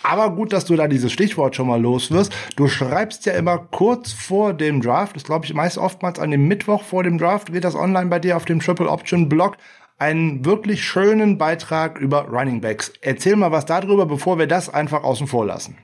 Aber 0.03 0.31
gut, 0.31 0.53
dass 0.53 0.65
du 0.65 0.77
da 0.77 0.89
dieses 0.89 1.13
Stichwort 1.13 1.57
schon 1.57 1.67
mal 1.67 1.81
los 1.81 2.11
wirst. 2.11 2.33
Du 2.57 2.69
schreibst 2.69 3.27
ja 3.27 3.35
immer 3.35 3.59
kurz 3.59 4.13
vor 4.13 4.55
dem 4.55 4.81
Draft, 4.81 5.17
das 5.17 5.25
glaube 5.25 5.45
ich 5.45 5.55
meist 5.55 5.77
oftmals 5.77 6.19
an 6.19 6.31
dem 6.31 6.47
Mittwoch 6.47 6.83
vor 6.83 7.03
dem 7.03 7.19
Draft, 7.19 7.53
geht 7.53 7.65
das 7.65 7.75
online 7.75 8.09
bei 8.09 8.19
dir 8.19 8.37
auf 8.37 8.45
dem 8.45 8.61
Triple 8.61 8.89
Option 8.89 9.29
Blog, 9.29 9.57
einen 9.99 10.45
wirklich 10.45 10.85
schönen 10.85 11.37
Beitrag 11.37 11.99
über 11.99 12.29
Running 12.29 12.61
Backs. 12.61 12.93
Erzähl 13.01 13.37
mal 13.37 13.51
was 13.51 13.67
darüber, 13.67 14.07
bevor 14.07 14.39
wir 14.39 14.47
das 14.47 14.73
einfach 14.73 15.03
außen 15.03 15.27
vor 15.27 15.45
lassen. 15.45 15.77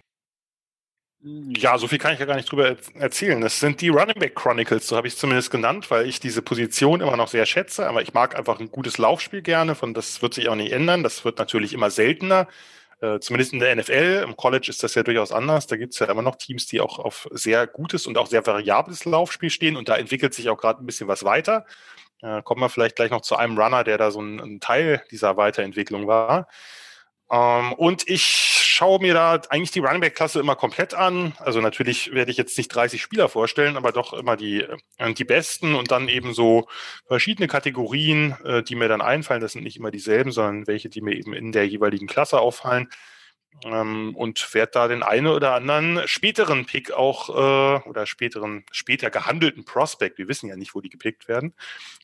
Ja, 1.26 1.78
so 1.78 1.88
viel 1.88 1.98
kann 1.98 2.12
ich 2.12 2.20
ja 2.20 2.26
gar 2.26 2.36
nicht 2.36 2.52
drüber 2.52 2.76
erzählen. 2.98 3.40
Das 3.40 3.58
sind 3.58 3.80
die 3.80 3.88
Running 3.88 4.18
Back 4.18 4.34
Chronicles, 4.34 4.86
so 4.86 4.96
habe 4.96 5.06
ich 5.06 5.14
es 5.14 5.18
zumindest 5.18 5.50
genannt, 5.50 5.90
weil 5.90 6.06
ich 6.06 6.20
diese 6.20 6.42
Position 6.42 7.00
immer 7.00 7.16
noch 7.16 7.28
sehr 7.28 7.46
schätze. 7.46 7.88
Aber 7.88 8.02
ich 8.02 8.12
mag 8.12 8.36
einfach 8.36 8.60
ein 8.60 8.70
gutes 8.70 8.98
Laufspiel 8.98 9.40
gerne. 9.40 9.74
Von 9.74 9.94
das 9.94 10.20
wird 10.20 10.34
sich 10.34 10.50
auch 10.50 10.54
nicht 10.54 10.72
ändern. 10.72 11.02
Das 11.02 11.24
wird 11.24 11.38
natürlich 11.38 11.72
immer 11.72 11.90
seltener. 11.90 12.46
Äh, 13.00 13.18
zumindest 13.20 13.52
in 13.52 13.58
der 13.58 13.74
NFL, 13.74 14.24
im 14.24 14.36
College 14.36 14.66
ist 14.68 14.82
das 14.82 14.94
ja 14.94 15.02
durchaus 15.02 15.32
anders. 15.32 15.66
Da 15.66 15.76
gibt 15.76 15.92
es 15.92 15.98
ja 15.98 16.06
immer 16.06 16.22
noch 16.22 16.36
Teams, 16.36 16.66
die 16.66 16.80
auch 16.80 16.98
auf 16.98 17.28
sehr 17.32 17.66
gutes 17.66 18.06
und 18.06 18.18
auch 18.18 18.26
sehr 18.26 18.46
variables 18.46 19.04
Laufspiel 19.04 19.50
stehen 19.50 19.76
und 19.76 19.88
da 19.88 19.96
entwickelt 19.96 20.34
sich 20.34 20.48
auch 20.48 20.58
gerade 20.58 20.82
ein 20.82 20.86
bisschen 20.86 21.08
was 21.08 21.24
weiter. 21.24 21.66
Äh, 22.22 22.42
kommen 22.42 22.60
wir 22.60 22.68
vielleicht 22.68 22.96
gleich 22.96 23.10
noch 23.10 23.22
zu 23.22 23.36
einem 23.36 23.58
Runner, 23.58 23.84
der 23.84 23.98
da 23.98 24.10
so 24.10 24.20
ein, 24.20 24.40
ein 24.40 24.60
Teil 24.60 25.02
dieser 25.10 25.36
Weiterentwicklung 25.36 26.06
war. 26.06 26.48
Ähm, 27.30 27.72
und 27.74 28.08
ich 28.08 28.63
schaue 28.74 29.00
mir 29.00 29.14
da 29.14 29.40
eigentlich 29.50 29.70
die 29.70 29.78
Running 29.78 30.00
Back 30.00 30.16
Klasse 30.16 30.40
immer 30.40 30.56
komplett 30.56 30.94
an. 30.94 31.34
Also 31.38 31.60
natürlich 31.60 32.12
werde 32.12 32.30
ich 32.30 32.36
jetzt 32.36 32.58
nicht 32.58 32.68
30 32.68 33.00
Spieler 33.00 33.28
vorstellen, 33.28 33.76
aber 33.76 33.92
doch 33.92 34.12
immer 34.12 34.36
die, 34.36 34.66
äh, 34.98 35.14
die 35.14 35.24
besten 35.24 35.74
und 35.74 35.90
dann 35.90 36.08
eben 36.08 36.34
so 36.34 36.66
verschiedene 37.06 37.46
Kategorien, 37.46 38.36
äh, 38.44 38.62
die 38.62 38.74
mir 38.74 38.88
dann 38.88 39.00
einfallen. 39.00 39.40
Das 39.40 39.52
sind 39.52 39.62
nicht 39.62 39.76
immer 39.76 39.90
dieselben, 39.90 40.32
sondern 40.32 40.66
welche, 40.66 40.88
die 40.88 41.00
mir 41.02 41.14
eben 41.14 41.34
in 41.34 41.52
der 41.52 41.68
jeweiligen 41.68 42.06
Klasse 42.06 42.40
auffallen 42.40 42.88
ähm, 43.64 44.14
und 44.16 44.52
werde 44.54 44.72
da 44.72 44.88
den 44.88 45.02
einen 45.02 45.28
oder 45.28 45.54
anderen 45.54 46.02
späteren 46.06 46.66
Pick 46.66 46.90
auch 46.92 47.28
äh, 47.28 47.88
oder 47.88 48.06
späteren, 48.06 48.64
später 48.72 49.10
gehandelten 49.10 49.64
Prospect, 49.64 50.18
wir 50.18 50.28
wissen 50.28 50.48
ja 50.48 50.56
nicht, 50.56 50.74
wo 50.74 50.80
die 50.80 50.90
gepickt 50.90 51.28
werden, 51.28 51.54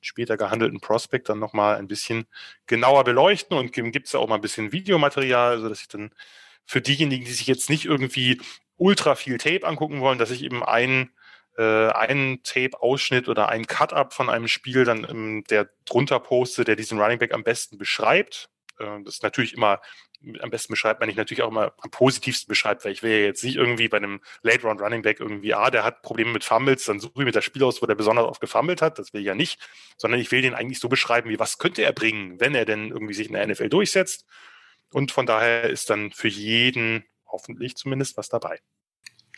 später 0.01 0.37
gehandelten 0.37 0.81
Prospect 0.81 1.29
dann 1.29 1.39
nochmal 1.41 1.77
ein 1.77 1.89
bisschen 1.89 2.27
genauer 2.67 3.05
beleuchten 3.05 3.57
und 3.57 3.73
gibt 3.73 4.07
es 4.07 4.15
auch 4.15 4.29
mal 4.29 4.37
ein 4.37 4.41
bisschen 4.41 4.73
Videomaterial, 4.73 5.61
so 5.61 5.69
dass 5.69 5.81
ich 5.81 5.89
dann 5.89 6.13
für 6.67 6.81
diejenigen, 6.81 7.25
die 7.25 7.33
sich 7.33 7.47
jetzt 7.47 7.71
nicht 7.71 7.85
irgendwie 7.85 8.41
ultra 8.77 9.15
viel 9.15 9.39
Tape 9.39 9.67
angucken 9.67 10.01
wollen, 10.01 10.19
dass 10.19 10.31
ich 10.31 10.43
eben 10.43 10.63
einen 10.63 11.11
äh, 11.57 11.89
einen 11.91 12.43
Tape-Ausschnitt 12.43 13.29
oder 13.29 13.49
einen 13.49 13.67
Cut-up 13.67 14.15
von 14.15 14.31
einem 14.31 14.49
Spiel 14.49 14.85
dann 14.85 15.07
ähm, 15.09 15.45
der 15.51 15.69
drunter 15.85 16.21
poste, 16.21 16.65
der 16.65 16.77
diesen 16.77 17.01
Running 17.01 17.19
Back 17.19 17.35
am 17.35 17.45
besten 17.45 17.77
beschreibt. 17.77 18.49
Äh, 18.79 19.03
das 19.05 19.15
ist 19.15 19.23
natürlich 19.23 19.55
immer 19.55 19.81
am 20.41 20.51
besten 20.51 20.73
beschreibt 20.73 21.01
man 21.01 21.07
nicht 21.09 21.17
natürlich 21.17 21.43
auch 21.43 21.51
immer 21.51 21.73
am 21.79 21.91
positivsten 21.91 22.49
beschreibt, 22.49 22.85
weil 22.85 22.93
ich 22.93 23.03
will 23.03 23.11
ja 23.11 23.25
jetzt 23.25 23.43
nicht 23.43 23.57
irgendwie 23.57 23.89
bei 23.89 23.97
einem 23.97 24.21
Late 24.43 24.63
Round 24.63 24.81
Running 24.81 25.03
Back 25.03 25.21
irgendwie, 25.21 25.55
ah, 25.55 25.71
der 25.71 25.85
hat 25.85 26.03
Probleme 26.03 26.33
mit 26.33 26.45
Fumbles, 26.45 26.85
dann 26.85 27.01
suche 27.01 27.13
ich 27.17 27.25
mir 27.25 27.33
das 27.33 27.45
Spiel 27.45 27.65
aus, 27.65 27.81
wo 27.81 27.87
der 27.87 27.95
besonders 27.95 28.27
oft 28.27 28.41
gefummelt 28.41 28.83
hat, 28.83 28.99
das 28.99 29.13
will 29.13 29.23
ich 29.23 29.27
ja 29.27 29.35
nicht, 29.35 29.59
sondern 29.97 30.21
ich 30.21 30.31
will 30.31 30.43
den 30.43 30.55
eigentlich 30.55 30.79
so 30.79 30.89
beschreiben, 30.89 31.31
wie 31.31 31.39
was 31.39 31.59
könnte 31.59 31.83
er 31.83 31.93
bringen, 31.93 32.39
wenn 32.39 32.55
er 32.55 32.65
denn 32.65 32.91
irgendwie 32.91 33.15
sich 33.15 33.29
in 33.29 33.33
der 33.33 33.47
NFL 33.47 33.69
durchsetzt. 33.71 34.27
Und 34.93 35.13
von 35.13 35.27
daher 35.27 35.71
ist 35.71 35.91
dann 35.91 36.11
für 36.13 36.29
jeden 36.29 37.05
hoffentlich 37.27 37.77
zumindest 37.77 38.17
was 38.17 38.29
dabei. 38.29 38.59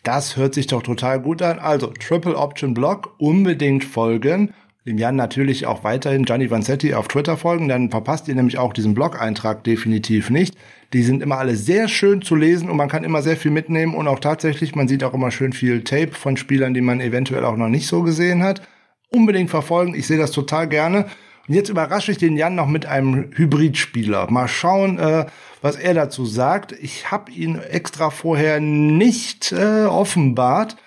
Das 0.03 0.37
hört 0.37 0.55
sich 0.55 0.67
doch 0.67 0.83
total 0.83 1.21
gut 1.21 1.43
an. 1.43 1.59
Also 1.59 1.89
Triple 1.89 2.37
Option 2.37 2.75
Block 2.75 3.15
unbedingt 3.19 3.85
folgen 3.85 4.55
dem 4.85 4.99
Jan 4.99 5.15
natürlich 5.15 5.67
auch 5.67 5.85
weiterhin 5.85 6.25
Gianni 6.25 6.51
Vanzetti 6.51 6.95
auf 6.95 7.07
Twitter 7.07 7.37
folgen, 7.37 7.69
dann 7.69 7.91
verpasst 7.91 8.27
ihr 8.27 8.35
nämlich 8.35 8.59
auch 8.59 8.73
diesen 8.73 8.95
Blog-Eintrag 8.95 9.63
definitiv 9.63 10.29
nicht. 10.29 10.57
Die 10.93 11.05
sind 11.05 11.23
immer 11.23 11.39
alle 11.39 11.55
sehr 11.55 11.87
schön 11.87 12.21
zu 12.21 12.35
lesen 12.35 12.69
und 12.69 12.77
man 12.77 12.89
kann 12.89 13.05
immer 13.05 13.23
sehr 13.23 13.37
viel 13.37 13.53
mitnehmen 13.53 13.95
und 13.95 14.09
auch 14.09 14.19
tatsächlich, 14.19 14.75
man 14.75 14.89
sieht 14.89 15.05
auch 15.05 15.15
immer 15.15 15.31
schön 15.31 15.53
viel 15.53 15.85
Tape 15.85 16.13
von 16.13 16.37
Spielern, 16.37 16.75
die 16.75 16.81
man 16.81 17.01
eventuell 17.01 17.45
auch 17.45 17.57
noch 17.57 17.69
nicht 17.69 17.87
so 17.87 18.03
gesehen 18.03 18.43
hat. 18.43 18.61
Unbedingt 19.09 19.51
verfolgen, 19.51 19.95
ich 19.95 20.07
sehe 20.07 20.19
das 20.19 20.33
total 20.33 20.69
gerne. 20.69 21.07
Und 21.53 21.57
jetzt 21.57 21.69
überrasche 21.69 22.13
ich 22.13 22.17
den 22.17 22.39
Jan 22.39 22.55
noch 22.55 22.67
mit 22.67 22.87
einem 22.87 23.29
Hybridspieler. 23.35 24.31
Mal 24.31 24.49
schauen, 24.49 24.99
äh, 24.99 25.27
was 25.61 25.77
er 25.77 25.93
dazu 25.93 26.25
sagt. 26.25 26.73
Ich 26.73 27.11
habe 27.11 27.31
ihn 27.31 27.59
extra 27.59 28.09
vorher 28.09 28.59
nicht 28.59 29.53
äh, 29.53 29.85
offenbart. 29.85 30.79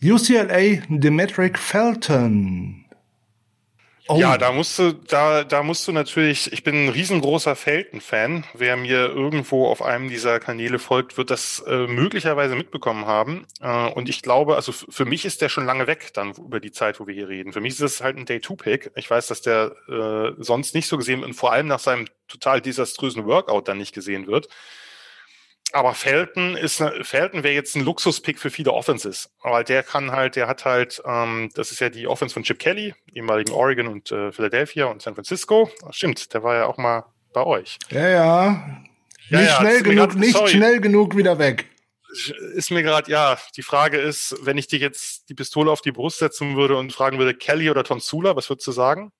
UCLA 0.00 0.80
Demetric 0.88 1.58
Felton. 1.58 2.81
Oh. 4.08 4.16
Ja, 4.16 4.36
da 4.36 4.50
musst 4.50 4.80
du, 4.80 4.92
da, 4.92 5.44
da 5.44 5.62
musst 5.62 5.86
du 5.86 5.92
natürlich, 5.92 6.52
ich 6.52 6.64
bin 6.64 6.86
ein 6.86 6.88
riesengroßer 6.88 7.54
Felton-Fan. 7.54 8.44
Wer 8.52 8.76
mir 8.76 9.08
irgendwo 9.08 9.68
auf 9.68 9.80
einem 9.80 10.08
dieser 10.08 10.40
Kanäle 10.40 10.80
folgt, 10.80 11.16
wird 11.16 11.30
das 11.30 11.62
äh, 11.68 11.86
möglicherweise 11.86 12.56
mitbekommen 12.56 13.06
haben. 13.06 13.46
Äh, 13.60 13.90
und 13.90 14.08
ich 14.08 14.22
glaube, 14.22 14.56
also 14.56 14.72
für 14.72 15.04
mich 15.04 15.24
ist 15.24 15.40
der 15.40 15.48
schon 15.48 15.66
lange 15.66 15.86
weg 15.86 16.12
dann 16.14 16.32
über 16.32 16.58
die 16.58 16.72
Zeit, 16.72 16.98
wo 16.98 17.06
wir 17.06 17.14
hier 17.14 17.28
reden. 17.28 17.52
Für 17.52 17.60
mich 17.60 17.74
ist 17.74 17.80
es 17.80 18.00
halt 18.00 18.16
ein 18.16 18.26
Day-2-Pick. 18.26 18.90
Ich 18.96 19.08
weiß, 19.08 19.28
dass 19.28 19.40
der 19.40 19.72
äh, 19.88 20.32
sonst 20.42 20.74
nicht 20.74 20.88
so 20.88 20.98
gesehen 20.98 21.22
und 21.22 21.34
vor 21.34 21.52
allem 21.52 21.68
nach 21.68 21.78
seinem 21.78 22.06
total 22.26 22.60
desaströsen 22.60 23.24
Workout 23.26 23.68
dann 23.68 23.78
nicht 23.78 23.94
gesehen 23.94 24.26
wird. 24.26 24.48
Aber 25.72 25.94
Felton 25.94 26.56
ist 26.56 26.82
Felton 27.02 27.42
wäre 27.42 27.54
jetzt 27.54 27.74
ein 27.76 27.84
Luxuspick 27.84 28.38
für 28.38 28.50
viele 28.50 28.72
Offenses, 28.72 29.30
weil 29.42 29.64
der 29.64 29.82
kann 29.82 30.12
halt, 30.12 30.36
der 30.36 30.46
hat 30.46 30.66
halt, 30.66 31.02
ähm, 31.06 31.50
das 31.54 31.72
ist 31.72 31.80
ja 31.80 31.88
die 31.88 32.06
Offense 32.06 32.34
von 32.34 32.42
Chip 32.42 32.58
Kelly, 32.58 32.94
ehemaligen 33.14 33.52
Oregon 33.52 33.86
und 33.86 34.12
äh, 34.12 34.32
Philadelphia 34.32 34.86
und 34.86 35.00
San 35.00 35.14
Francisco. 35.14 35.70
Ach, 35.86 35.94
stimmt, 35.94 36.34
der 36.34 36.42
war 36.42 36.56
ja 36.56 36.66
auch 36.66 36.76
mal 36.76 37.04
bei 37.32 37.44
euch. 37.44 37.78
Ja, 37.90 38.08
ja. 38.08 38.44
ja 39.30 39.38
nicht 39.38 39.48
ja, 39.48 39.56
schnell 39.56 39.82
genug, 39.82 40.10
grad, 40.10 40.18
nicht 40.18 40.48
schnell 40.48 40.80
genug 40.80 41.16
wieder 41.16 41.38
weg. 41.38 41.68
Ist 42.54 42.70
mir 42.70 42.82
gerade, 42.82 43.10
ja, 43.10 43.38
die 43.56 43.62
Frage 43.62 43.96
ist, 43.96 44.36
wenn 44.42 44.58
ich 44.58 44.66
dir 44.66 44.78
jetzt 44.78 45.30
die 45.30 45.34
Pistole 45.34 45.70
auf 45.70 45.80
die 45.80 45.92
Brust 45.92 46.18
setzen 46.18 46.56
würde 46.56 46.76
und 46.76 46.92
fragen 46.92 47.18
würde, 47.18 47.34
Kelly 47.34 47.70
oder 47.70 47.84
Tonsula, 47.84 48.36
was 48.36 48.50
würdest 48.50 48.66
du 48.66 48.72
sagen? 48.72 49.12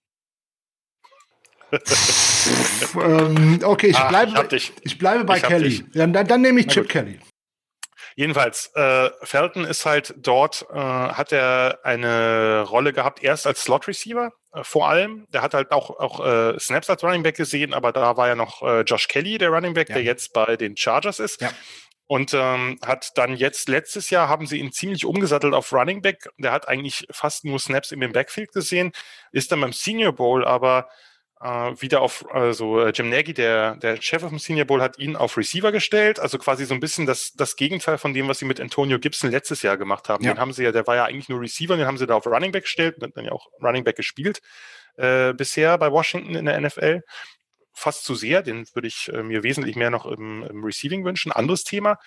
Ähm, 2.97 3.61
okay, 3.65 3.89
ich, 3.89 3.99
bleibe, 4.09 4.33
Ach, 4.35 4.53
ich, 4.53 4.73
ich, 4.83 4.99
bleibe 4.99 5.25
bei 5.25 5.39
ich 5.39 5.43
Kelly. 5.43 5.85
Dann, 5.95 6.13
dann, 6.13 6.27
dann, 6.27 6.43
nehme 6.43 6.61
ich 6.61 6.67
Chip 6.67 6.89
Kelly. 6.89 7.19
Jedenfalls, 8.15 8.71
äh, 8.75 9.11
Felton 9.23 9.65
ist 9.65 9.87
halt 9.87 10.15
dort, 10.19 10.67
äh, 10.71 10.77
hat 10.77 11.33
er 11.33 11.81
eine 11.83 12.63
Rolle 12.69 12.93
gehabt, 12.93 13.23
erst 13.23 13.47
als 13.47 13.63
Slot 13.63 13.89
Receiver 13.89 14.33
äh, 14.53 14.65
vor 14.65 14.89
allem. 14.89 15.27
Der 15.33 15.43
hat 15.43 15.55
halt 15.55 15.73
auch, 15.73 15.91
auch 15.99 16.25
äh, 16.25 16.59
Snaps 16.59 16.91
als 16.91 17.03
Running 17.03 17.23
Back 17.23 17.37
gesehen, 17.37 17.73
aber 17.73 17.93
da 17.93 18.17
war 18.17 18.29
ja 18.29 18.35
noch 18.35 18.63
äh, 18.63 18.83
Josh 18.83 19.09
Kelly, 19.09 19.39
der 19.39 19.51
Running 19.51 19.75
Back, 19.75 19.89
ja. 19.89 19.95
der 19.97 20.05
jetzt 20.05 20.33
bei 20.33 20.57
den 20.57 20.77
Chargers 20.77 21.21
ist. 21.21 21.41
Ja. 21.41 21.51
Und 22.07 22.35
ähm, 22.35 22.79
hat 22.85 23.13
dann 23.15 23.37
jetzt, 23.37 23.69
letztes 23.69 24.11
Jahr 24.11 24.29
haben 24.29 24.47
sie 24.47 24.59
ihn 24.59 24.73
ziemlich 24.73 25.07
umgesattelt 25.07 25.55
auf 25.55 25.73
Running 25.73 26.03
Back. 26.03 26.29
Der 26.37 26.53
hat 26.53 26.69
eigentlich 26.69 27.07
fast 27.11 27.45
nur 27.47 27.59
Snaps 27.59 27.93
in 27.93 28.01
dem 28.01 28.13
Backfield 28.13 28.53
gesehen, 28.53 28.93
ist 29.31 29.51
dann 29.51 29.63
beim 29.63 29.73
Senior 29.73 30.13
Bowl 30.13 30.45
aber 30.45 30.89
wieder 31.43 32.01
auf, 32.01 32.25
also 32.33 32.81
äh, 32.81 32.91
Jim 32.91 33.09
Nagy, 33.09 33.35
der, 33.35 33.77
der 33.77 34.01
Chef 34.01 34.23
vom 34.23 34.39
Senior 34.39 34.67
Bowl, 34.67 34.81
hat 34.81 34.99
ihn 34.99 35.17
auf 35.17 35.37
Receiver 35.37 35.73
gestellt, 35.73 36.21
also 36.21 36.39
quasi 36.39 36.65
so 36.65 36.75
ein 36.75 36.81
bisschen 36.81 37.07
das, 37.07 37.33
das 37.33 37.57
Gegenteil 37.57 37.99
von 37.99 38.15
dem, 38.15 38.29
was 38.29 38.39
sie 38.39 38.45
mit 38.45 38.61
Antonio 38.61 38.99
Gibson 38.99 39.31
letztes 39.31 39.63
Jahr 39.63 39.77
gemacht 39.77 40.09
haben. 40.09 40.25
Ja. 40.25 40.35
Den 40.35 40.41
haben 40.41 40.53
sie 40.53 40.65
ja, 40.65 40.73
der 40.73 40.87
war 40.87 40.97
ja 40.97 41.05
eigentlich 41.05 41.29
nur 41.29 41.41
Receiver, 41.41 41.77
den 41.77 41.87
haben 41.87 41.99
sie 41.99 42.07
da 42.07 42.15
auf 42.15 42.27
Running 42.27 42.53
Back 42.53 42.65
gestellt, 42.65 43.03
und 43.03 43.17
dann 43.17 43.25
ja 43.25 43.33
auch 43.33 43.49
Running 43.61 43.85
Back 43.85 43.97
gespielt 43.97 44.41
äh, 44.97 45.33
bisher 45.33 45.79
bei 45.79 45.91
Washington 45.91 46.35
in 46.35 46.47
der 46.47 46.61
NFL. 46.61 47.03
Fast 47.73 48.05
zu 48.05 48.15
sehr, 48.15 48.43
den 48.43 48.67
würde 48.75 48.89
ich 48.89 49.11
äh, 49.13 49.23
mir 49.23 49.43
wesentlich 49.43 49.77
mehr 49.77 49.91
noch 49.91 50.07
im, 50.07 50.45
im 50.45 50.65
Receiving 50.65 51.05
wünschen. 51.05 51.33
Anderes 51.33 51.65
Thema. 51.65 51.99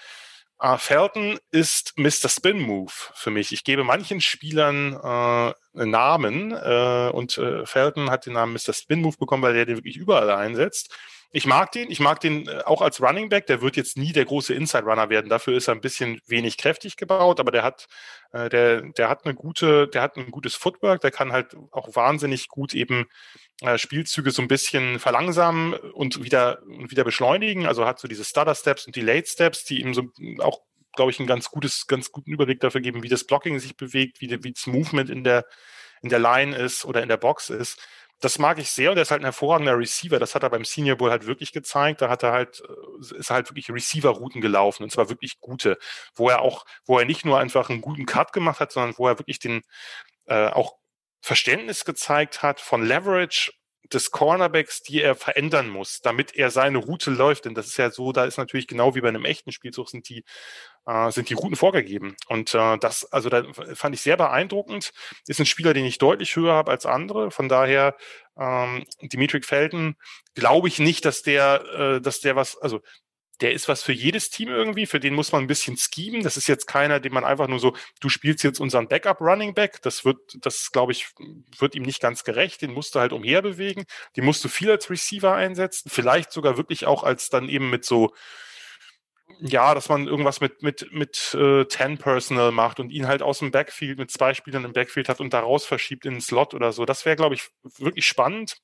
Uh, 0.63 0.77
Felton 0.77 1.37
ist 1.51 1.93
Mr. 1.97 2.29
Spin 2.29 2.61
Move 2.61 2.91
für 3.13 3.29
mich. 3.29 3.51
Ich 3.51 3.65
gebe 3.65 3.83
manchen 3.83 4.21
Spielern 4.21 4.93
äh, 4.93 5.85
Namen 5.85 6.51
äh, 6.51 7.09
und 7.13 7.37
äh, 7.37 7.65
Felton 7.65 8.09
hat 8.09 8.25
den 8.25 8.33
Namen 8.33 8.53
Mr. 8.53 8.73
Spin 8.73 9.01
Move 9.01 9.17
bekommen, 9.17 9.43
weil 9.43 9.55
er 9.55 9.65
den 9.65 9.75
wirklich 9.75 9.97
überall 9.97 10.31
einsetzt. 10.31 10.95
Ich 11.35 11.45
mag 11.45 11.73
den, 11.73 11.91
ich 11.91 11.99
mag 11.99 12.21
den 12.21 12.47
äh, 12.47 12.61
auch 12.63 12.81
als 12.81 13.01
Running 13.01 13.27
Back. 13.27 13.45
Der 13.47 13.59
wird 13.61 13.75
jetzt 13.75 13.97
nie 13.97 14.13
der 14.13 14.23
große 14.23 14.53
Inside 14.53 14.85
Runner 14.85 15.09
werden. 15.09 15.29
Dafür 15.29 15.57
ist 15.57 15.67
er 15.67 15.75
ein 15.75 15.81
bisschen 15.81 16.21
wenig 16.27 16.57
kräftig 16.57 16.95
gebaut, 16.95 17.41
aber 17.41 17.51
der 17.51 17.61
hat, 17.61 17.87
äh, 18.31 18.47
der, 18.47 18.83
der 18.93 19.09
hat 19.09 19.25
eine 19.25 19.35
gute, 19.35 19.89
der 19.89 20.01
hat 20.01 20.15
ein 20.15 20.31
gutes 20.31 20.55
Footwork. 20.55 21.01
Der 21.01 21.11
kann 21.11 21.33
halt 21.33 21.53
auch 21.71 21.93
wahnsinnig 21.93 22.47
gut 22.47 22.73
eben 22.73 23.07
äh, 23.59 23.77
Spielzüge 23.77 24.31
so 24.31 24.41
ein 24.41 24.47
bisschen 24.47 24.97
verlangsamen 24.97 25.73
und 25.73 26.23
wieder, 26.23 26.63
und 26.67 26.89
wieder 26.89 27.03
beschleunigen. 27.03 27.67
Also 27.67 27.85
hat 27.85 27.99
so 27.99 28.07
diese 28.07 28.23
Stutter 28.23 28.55
Steps 28.55 28.87
und 28.87 28.95
die 28.95 29.01
Late 29.01 29.27
Steps, 29.27 29.65
die 29.65 29.81
ihm 29.81 29.93
so 29.93 30.03
auch 30.39 30.61
glaube 30.95 31.11
ich, 31.11 31.19
ein 31.19 31.27
ganz 31.27 31.49
gutes, 31.51 31.87
ganz 31.87 32.13
guten 32.13 32.31
Überblick 32.31 32.61
dafür 32.61 32.79
geben, 32.79 33.03
wie 33.03 33.09
das 33.09 33.25
Blocking 33.25 33.59
sich 33.59 33.75
bewegt, 33.75 34.21
wie, 34.21 34.41
wie 34.45 34.53
das 34.53 34.67
Movement 34.67 35.09
in 35.09 35.25
der, 35.25 35.43
in 36.01 36.07
der 36.07 36.19
Line 36.19 36.55
ist 36.55 36.85
oder 36.85 37.03
in 37.03 37.09
der 37.09 37.17
Box 37.17 37.49
ist 37.49 37.85
das 38.21 38.39
mag 38.39 38.59
ich 38.59 38.71
sehr 38.71 38.91
und 38.91 38.97
er 38.97 39.03
ist 39.03 39.11
halt 39.11 39.21
ein 39.21 39.25
hervorragender 39.25 39.77
Receiver. 39.77 40.19
Das 40.19 40.35
hat 40.35 40.43
er 40.43 40.49
beim 40.49 40.65
Senior 40.65 40.97
Bowl 40.97 41.11
halt 41.11 41.27
wirklich 41.27 41.51
gezeigt. 41.51 42.01
Da 42.01 42.09
hat 42.09 42.23
er 42.23 42.31
halt, 42.31 42.61
äh, 42.61 43.17
ist 43.17 43.29
halt 43.29 43.49
wirklich 43.49 43.69
Receiver-Routen 43.69 44.41
gelaufen 44.41 44.83
und 44.83 44.91
zwar 44.91 45.09
wirklich 45.09 45.39
gute, 45.39 45.77
wo 46.15 46.29
er 46.29 46.41
auch, 46.41 46.65
wo 46.85 46.97
er 46.99 47.05
nicht 47.05 47.25
nur 47.25 47.39
einfach 47.39 47.69
einen 47.69 47.81
guten 47.81 48.05
Cut 48.05 48.33
gemacht 48.33 48.59
hat, 48.59 48.71
sondern 48.71 48.97
wo 48.97 49.07
er 49.07 49.19
wirklich 49.19 49.39
den, 49.39 49.61
äh, 50.27 50.47
auch 50.47 50.75
Verständnis 51.21 51.85
gezeigt 51.85 52.43
hat 52.43 52.59
von 52.61 52.85
Leverage 52.85 53.51
des 53.93 54.11
Cornerbacks, 54.11 54.81
die 54.81 55.01
er 55.01 55.15
verändern 55.15 55.69
muss, 55.69 56.01
damit 56.01 56.35
er 56.35 56.51
seine 56.51 56.79
Route 56.79 57.11
läuft. 57.11 57.45
Denn 57.45 57.55
das 57.55 57.67
ist 57.67 57.77
ja 57.77 57.91
so, 57.91 58.11
da 58.11 58.25
ist 58.25 58.37
natürlich 58.37 58.67
genau 58.67 58.95
wie 58.95 59.01
bei 59.01 59.09
einem 59.09 59.25
echten 59.25 59.51
Spielzug 59.51 59.89
sind 59.89 60.09
die, 60.09 60.23
äh, 60.85 61.11
sind 61.11 61.29
die 61.29 61.33
Routen 61.33 61.55
vorgegeben. 61.55 62.15
Und 62.27 62.53
äh, 62.53 62.77
das, 62.77 63.11
also 63.11 63.29
da 63.29 63.43
fand 63.73 63.95
ich 63.95 64.01
sehr 64.01 64.17
beeindruckend. 64.17 64.93
Ist 65.27 65.39
ein 65.39 65.45
Spieler, 65.45 65.73
den 65.73 65.85
ich 65.85 65.97
deutlich 65.97 66.35
höher 66.35 66.53
habe 66.53 66.71
als 66.71 66.85
andere. 66.85 67.31
Von 67.31 67.49
daher, 67.49 67.95
ähm, 68.37 68.85
Dimitri 69.01 69.41
Felden, 69.41 69.95
glaube 70.35 70.67
ich 70.67 70.79
nicht, 70.79 71.05
dass 71.05 71.21
der, 71.21 71.63
äh, 71.97 72.01
dass 72.01 72.19
der 72.19 72.35
was, 72.35 72.57
also 72.57 72.81
der 73.41 73.51
ist 73.51 73.67
was 73.67 73.83
für 73.83 73.91
jedes 73.91 74.29
Team 74.29 74.49
irgendwie, 74.49 74.85
für 74.85 74.99
den 74.99 75.13
muss 75.13 75.31
man 75.31 75.43
ein 75.43 75.47
bisschen 75.47 75.75
schieben. 75.77 76.23
Das 76.23 76.37
ist 76.37 76.47
jetzt 76.47 76.67
keiner, 76.67 76.99
den 76.99 77.13
man 77.13 77.25
einfach 77.25 77.47
nur 77.47 77.59
so, 77.59 77.75
du 77.99 78.07
spielst 78.09 78.43
jetzt 78.43 78.59
unseren 78.59 78.87
Backup 78.87 79.19
Running 79.19 79.53
Back. 79.53 79.81
Das 79.81 80.05
wird, 80.05 80.19
das 80.41 80.71
glaube 80.71 80.93
ich, 80.93 81.07
wird 81.57 81.75
ihm 81.75 81.83
nicht 81.83 82.01
ganz 82.01 82.23
gerecht. 82.23 82.61
Den 82.61 82.71
musst 82.71 82.95
du 82.95 82.99
halt 82.99 83.11
umherbewegen. 83.11 83.85
Den 84.15 84.25
musst 84.25 84.43
du 84.43 84.47
viel 84.47 84.71
als 84.71 84.89
Receiver 84.89 85.33
einsetzen. 85.33 85.89
Vielleicht 85.89 86.31
sogar 86.31 86.55
wirklich 86.57 86.85
auch 86.85 87.03
als 87.03 87.29
dann 87.29 87.49
eben 87.49 87.69
mit 87.69 87.83
so, 87.83 88.13
ja, 89.39 89.73
dass 89.73 89.89
man 89.89 90.07
irgendwas 90.07 90.41
mit, 90.41 90.61
mit, 90.61 90.91
mit 90.91 91.33
äh, 91.33 91.65
Ten 91.65 91.97
Personal 91.97 92.51
macht 92.51 92.79
und 92.79 92.89
ihn 92.89 93.07
halt 93.07 93.21
aus 93.21 93.39
dem 93.39 93.51
Backfield 93.51 93.97
mit 93.97 94.11
zwei 94.11 94.33
Spielern 94.33 94.65
im 94.65 94.73
Backfield 94.73 95.09
hat 95.09 95.19
und 95.19 95.33
daraus 95.33 95.65
verschiebt 95.65 96.05
in 96.05 96.13
den 96.15 96.21
Slot 96.21 96.53
oder 96.53 96.71
so. 96.71 96.85
Das 96.85 97.05
wäre, 97.05 97.15
glaube 97.15 97.35
ich, 97.35 97.49
wirklich 97.77 98.05
spannend, 98.05 98.57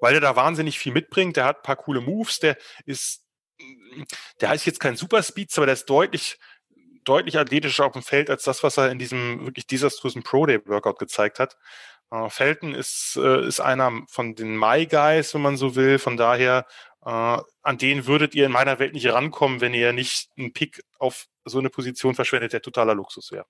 weil 0.00 0.12
der 0.12 0.20
da 0.20 0.36
wahnsinnig 0.36 0.78
viel 0.78 0.92
mitbringt. 0.92 1.36
Der 1.36 1.44
hat 1.44 1.58
ein 1.58 1.62
paar 1.62 1.76
coole 1.76 2.00
Moves. 2.00 2.38
Der 2.40 2.56
ist 2.86 3.24
der 4.40 4.54
ist 4.54 4.66
jetzt 4.66 4.80
kein 4.80 4.96
Superspeed, 4.96 5.50
aber 5.56 5.66
der 5.66 5.72
ist 5.74 5.88
deutlich, 5.90 6.38
deutlich 7.04 7.38
athletischer 7.38 7.86
auf 7.86 7.92
dem 7.92 8.02
Feld 8.02 8.30
als 8.30 8.44
das, 8.44 8.62
was 8.62 8.76
er 8.76 8.90
in 8.90 8.98
diesem 8.98 9.46
wirklich 9.46 9.66
desaströsen 9.66 10.22
Pro 10.22 10.46
Day 10.46 10.60
Workout 10.66 10.98
gezeigt 10.98 11.38
hat. 11.38 11.56
Äh, 12.10 12.30
Felton 12.30 12.74
ist, 12.74 13.18
äh, 13.20 13.46
ist 13.46 13.60
einer 13.60 14.02
von 14.08 14.34
den 14.34 14.56
My 14.56 14.86
Guys, 14.86 15.34
wenn 15.34 15.42
man 15.42 15.56
so 15.56 15.74
will. 15.74 15.98
Von 15.98 16.16
daher, 16.16 16.66
äh, 17.08 17.38
an 17.62 17.78
den 17.78 18.06
würdet 18.06 18.34
ihr 18.34 18.44
in 18.44 18.52
meiner 18.52 18.78
Welt 18.78 18.92
nicht 18.92 19.10
rankommen, 19.10 19.62
wenn 19.62 19.72
ihr 19.72 19.94
nicht 19.94 20.28
einen 20.36 20.52
Pick 20.52 20.82
auf 20.98 21.26
so 21.46 21.58
eine 21.58 21.70
Position 21.70 22.14
verschwendet, 22.14 22.52
der 22.52 22.60
totaler 22.60 22.94
Luxus 22.94 23.32
wäre. 23.32 23.46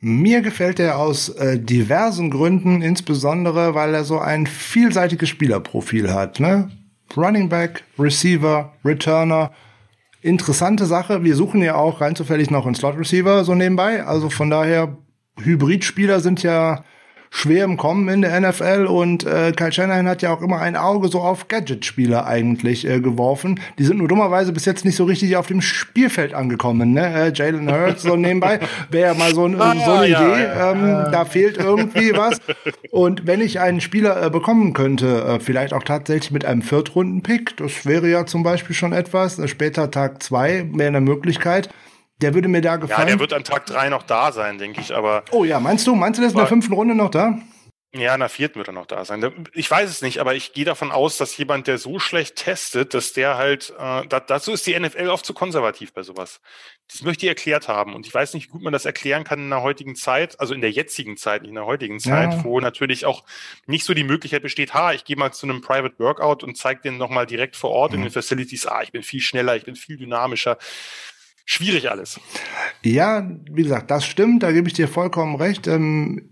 Mir 0.00 0.42
gefällt 0.42 0.78
er 0.78 0.98
aus 0.98 1.30
äh, 1.30 1.58
diversen 1.58 2.30
Gründen, 2.30 2.82
insbesondere 2.82 3.74
weil 3.74 3.94
er 3.94 4.04
so 4.04 4.18
ein 4.18 4.46
vielseitiges 4.46 5.30
Spielerprofil 5.30 6.12
hat. 6.12 6.38
Ne? 6.38 6.70
Running 7.16 7.48
Back, 7.48 7.84
Receiver, 7.98 8.74
Returner. 8.84 9.54
Interessante 10.20 10.84
Sache. 10.84 11.24
Wir 11.24 11.36
suchen 11.36 11.62
ja 11.62 11.76
auch 11.76 12.02
rein 12.02 12.14
zufällig 12.14 12.50
noch 12.50 12.66
einen 12.66 12.74
Slot 12.74 12.98
Receiver 12.98 13.44
so 13.44 13.54
nebenbei. 13.54 14.04
Also 14.04 14.28
von 14.28 14.50
daher, 14.50 14.98
Hybridspieler 15.40 16.20
sind 16.20 16.42
ja 16.42 16.84
schwer 17.34 17.64
im 17.64 17.76
Kommen 17.76 18.08
in 18.08 18.22
der 18.22 18.40
NFL 18.40 18.86
und 18.88 19.24
äh, 19.24 19.50
Kyle 19.50 19.72
Shanahan 19.72 20.06
hat 20.08 20.22
ja 20.22 20.32
auch 20.32 20.40
immer 20.40 20.60
ein 20.60 20.76
Auge 20.76 21.08
so 21.08 21.20
auf 21.20 21.48
Gadget-Spieler 21.48 22.26
eigentlich 22.26 22.88
äh, 22.88 23.00
geworfen. 23.00 23.58
Die 23.76 23.82
sind 23.82 23.98
nur 23.98 24.06
dummerweise 24.06 24.52
bis 24.52 24.64
jetzt 24.66 24.84
nicht 24.84 24.94
so 24.94 25.02
richtig 25.02 25.36
auf 25.36 25.48
dem 25.48 25.60
Spielfeld 25.60 26.32
angekommen. 26.32 26.92
Ne? 26.92 27.12
Äh, 27.12 27.32
Jalen 27.34 27.68
Hurts 27.68 28.02
so 28.02 28.14
nebenbei 28.14 28.60
wäre 28.88 29.12
ja 29.12 29.18
mal 29.18 29.34
so, 29.34 29.46
ein, 29.46 29.56
ah, 29.60 29.74
so 29.84 29.92
eine 29.92 30.06
ja, 30.06 30.20
Idee. 30.20 30.42
Ja, 30.44 30.72
ähm. 30.72 31.10
Da 31.10 31.24
fehlt 31.24 31.58
irgendwie 31.58 32.12
was. 32.16 32.40
Und 32.92 33.26
wenn 33.26 33.40
ich 33.40 33.58
einen 33.58 33.80
Spieler 33.80 34.22
äh, 34.22 34.30
bekommen 34.30 34.72
könnte, 34.72 35.24
äh, 35.24 35.40
vielleicht 35.40 35.72
auch 35.72 35.82
tatsächlich 35.82 36.30
mit 36.30 36.44
einem 36.44 36.62
Viertrunden-Pick, 36.62 37.56
das 37.56 37.84
wäre 37.84 38.08
ja 38.08 38.26
zum 38.26 38.44
Beispiel 38.44 38.76
schon 38.76 38.92
etwas. 38.92 39.40
Äh, 39.40 39.48
später 39.48 39.90
Tag 39.90 40.22
zwei 40.22 40.66
wäre 40.72 40.88
eine 40.88 41.00
Möglichkeit. 41.00 41.68
Der 42.24 42.32
würde 42.32 42.48
mir 42.48 42.62
da 42.62 42.76
gefallen. 42.76 43.00
Ja, 43.00 43.04
der 43.04 43.20
wird 43.20 43.34
an 43.34 43.44
Tag 43.44 43.66
3 43.66 43.90
noch 43.90 44.02
da 44.02 44.32
sein, 44.32 44.56
denke 44.56 44.80
ich, 44.80 44.94
aber. 44.94 45.24
Oh 45.30 45.44
ja, 45.44 45.60
meinst 45.60 45.86
du? 45.86 45.94
Meinst 45.94 46.16
du, 46.16 46.22
der 46.22 46.28
ist 46.28 46.32
in 46.32 46.38
der 46.38 46.46
fünften 46.46 46.72
Runde 46.72 46.94
noch 46.94 47.10
da? 47.10 47.38
Ja, 47.94 48.14
in 48.14 48.20
der 48.20 48.30
vierten 48.30 48.56
wird 48.56 48.68
er 48.68 48.72
noch 48.72 48.86
da 48.86 49.04
sein. 49.04 49.46
Ich 49.52 49.70
weiß 49.70 49.90
es 49.90 50.00
nicht, 50.00 50.20
aber 50.20 50.34
ich 50.34 50.54
gehe 50.54 50.64
davon 50.64 50.90
aus, 50.90 51.18
dass 51.18 51.36
jemand, 51.36 51.66
der 51.66 51.76
so 51.76 51.98
schlecht 51.98 52.36
testet, 52.36 52.94
dass 52.94 53.12
der 53.12 53.36
halt, 53.36 53.74
äh, 53.78 54.06
da, 54.08 54.20
dazu 54.20 54.52
ist 54.52 54.66
die 54.66 54.76
NFL 54.76 55.10
oft 55.10 55.26
zu 55.26 55.34
konservativ 55.34 55.92
bei 55.92 56.02
sowas. 56.02 56.40
Das 56.90 57.02
möchte 57.02 57.26
ich 57.26 57.28
erklärt 57.28 57.68
haben. 57.68 57.94
Und 57.94 58.06
ich 58.06 58.14
weiß 58.14 58.32
nicht, 58.32 58.48
wie 58.48 58.52
gut 58.52 58.62
man 58.62 58.72
das 58.72 58.86
erklären 58.86 59.22
kann 59.22 59.38
in 59.38 59.50
der 59.50 59.60
heutigen 59.60 59.96
Zeit, 59.96 60.40
also 60.40 60.54
in 60.54 60.62
der 60.62 60.70
jetzigen 60.72 61.18
Zeit, 61.18 61.42
nicht 61.42 61.50
in 61.50 61.56
der 61.56 61.66
heutigen 61.66 62.00
Zeit, 62.00 62.32
ja. 62.32 62.44
wo 62.44 62.58
natürlich 62.58 63.04
auch 63.04 63.22
nicht 63.66 63.84
so 63.84 63.92
die 63.92 64.02
Möglichkeit 64.02 64.42
besteht, 64.42 64.72
ha, 64.72 64.94
ich 64.94 65.04
gehe 65.04 65.16
mal 65.16 65.32
zu 65.32 65.46
einem 65.46 65.60
Private 65.60 65.98
Workout 65.98 66.42
und 66.42 66.56
zeige 66.56 66.80
den 66.80 66.96
nochmal 66.96 67.26
direkt 67.26 67.54
vor 67.54 67.70
Ort 67.70 67.92
mhm. 67.92 67.98
in 67.98 68.02
den 68.04 68.12
Facilities, 68.12 68.66
ah, 68.66 68.82
ich 68.82 68.92
bin 68.92 69.02
viel 69.04 69.20
schneller, 69.20 69.54
ich 69.56 69.66
bin 69.66 69.76
viel 69.76 69.98
dynamischer 69.98 70.56
schwierig 71.44 71.90
alles. 71.90 72.20
Ja, 72.82 73.28
wie 73.50 73.62
gesagt, 73.62 73.90
das 73.90 74.04
stimmt, 74.04 74.42
da 74.42 74.52
gebe 74.52 74.68
ich 74.68 74.74
dir 74.74 74.88
vollkommen 74.88 75.36
recht. 75.36 75.66
Ähm, 75.66 76.30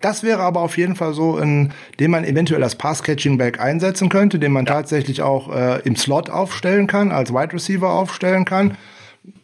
das 0.00 0.24
wäre 0.24 0.42
aber 0.42 0.60
auf 0.60 0.76
jeden 0.76 0.96
Fall 0.96 1.14
so, 1.14 1.38
in 1.38 1.72
dem 2.00 2.10
man 2.10 2.24
eventuell 2.24 2.60
das 2.60 2.74
Pass-Catching-Back 2.74 3.60
einsetzen 3.60 4.08
könnte, 4.08 4.38
den 4.40 4.52
man 4.52 4.66
ja. 4.66 4.72
tatsächlich 4.74 5.22
auch 5.22 5.54
äh, 5.54 5.80
im 5.84 5.94
Slot 5.94 6.28
aufstellen 6.28 6.88
kann, 6.88 7.12
als 7.12 7.32
Wide 7.32 7.52
Receiver 7.52 7.88
aufstellen 7.88 8.44
kann. 8.44 8.76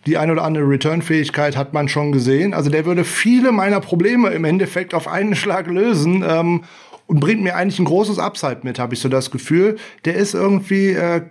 Die 0.06 0.18
ein 0.18 0.30
oder 0.30 0.42
andere 0.42 0.68
Return-Fähigkeit 0.68 1.56
hat 1.56 1.72
man 1.72 1.88
schon 1.88 2.10
gesehen. 2.10 2.54
Also 2.54 2.70
der 2.70 2.84
würde 2.84 3.04
viele 3.04 3.52
meiner 3.52 3.80
Probleme 3.80 4.30
im 4.30 4.44
Endeffekt 4.44 4.94
auf 4.94 5.06
einen 5.06 5.36
Schlag 5.36 5.68
lösen. 5.68 6.24
Ähm, 6.28 6.64
und 7.06 7.20
bringt 7.20 7.42
mir 7.42 7.56
eigentlich 7.56 7.78
ein 7.78 7.86
großes 7.86 8.18
Upside 8.18 8.60
mit, 8.64 8.78
habe 8.78 8.92
ich 8.94 9.00
so 9.00 9.08
das 9.08 9.30
Gefühl. 9.30 9.76
Der 10.04 10.14
ist 10.14 10.34
irgendwie, 10.34 10.90
äh, 10.90 11.22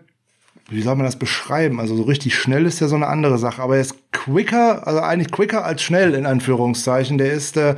wie 0.70 0.82
soll 0.82 0.96
man 0.96 1.06
das 1.06 1.18
beschreiben? 1.18 1.80
Also 1.80 1.96
so 1.96 2.04
richtig 2.04 2.36
schnell 2.36 2.66
ist 2.66 2.80
ja 2.80 2.88
so 2.88 2.96
eine 2.96 3.08
andere 3.08 3.38
Sache, 3.38 3.62
aber 3.62 3.76
er 3.76 3.82
ist 3.82 4.12
quicker, 4.12 4.86
also 4.86 5.00
eigentlich 5.00 5.32
quicker 5.32 5.64
als 5.64 5.82
schnell 5.82 6.14
in 6.14 6.26
Anführungszeichen. 6.26 7.18
Der 7.18 7.32
ist 7.32 7.58
äh, 7.58 7.76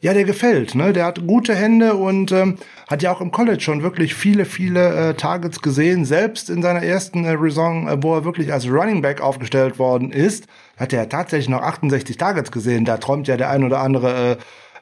ja, 0.00 0.14
der 0.14 0.24
gefällt. 0.24 0.74
Ne? 0.74 0.92
Der 0.92 1.06
hat 1.06 1.26
gute 1.26 1.54
Hände 1.54 1.94
und 1.94 2.30
ähm, 2.30 2.56
hat 2.88 3.02
ja 3.02 3.12
auch 3.12 3.20
im 3.20 3.32
College 3.32 3.60
schon 3.60 3.82
wirklich 3.82 4.14
viele, 4.14 4.44
viele 4.44 5.10
äh, 5.10 5.14
Targets 5.14 5.60
gesehen. 5.60 6.04
Selbst 6.04 6.50
in 6.50 6.62
seiner 6.62 6.82
ersten 6.82 7.24
äh, 7.24 7.36
Saison, 7.36 7.88
äh, 7.88 8.02
wo 8.02 8.14
er 8.14 8.24
wirklich 8.24 8.52
als 8.52 8.70
Running 8.70 9.02
Back 9.02 9.20
aufgestellt 9.20 9.78
worden 9.78 10.12
ist, 10.12 10.46
hat 10.76 10.92
er 10.92 11.08
tatsächlich 11.08 11.48
noch 11.48 11.62
68 11.62 12.16
Targets 12.16 12.52
gesehen. 12.52 12.84
Da 12.84 12.98
träumt 12.98 13.26
ja 13.26 13.36
der 13.36 13.50
ein 13.50 13.64
oder 13.64 13.80
andere 13.80 14.38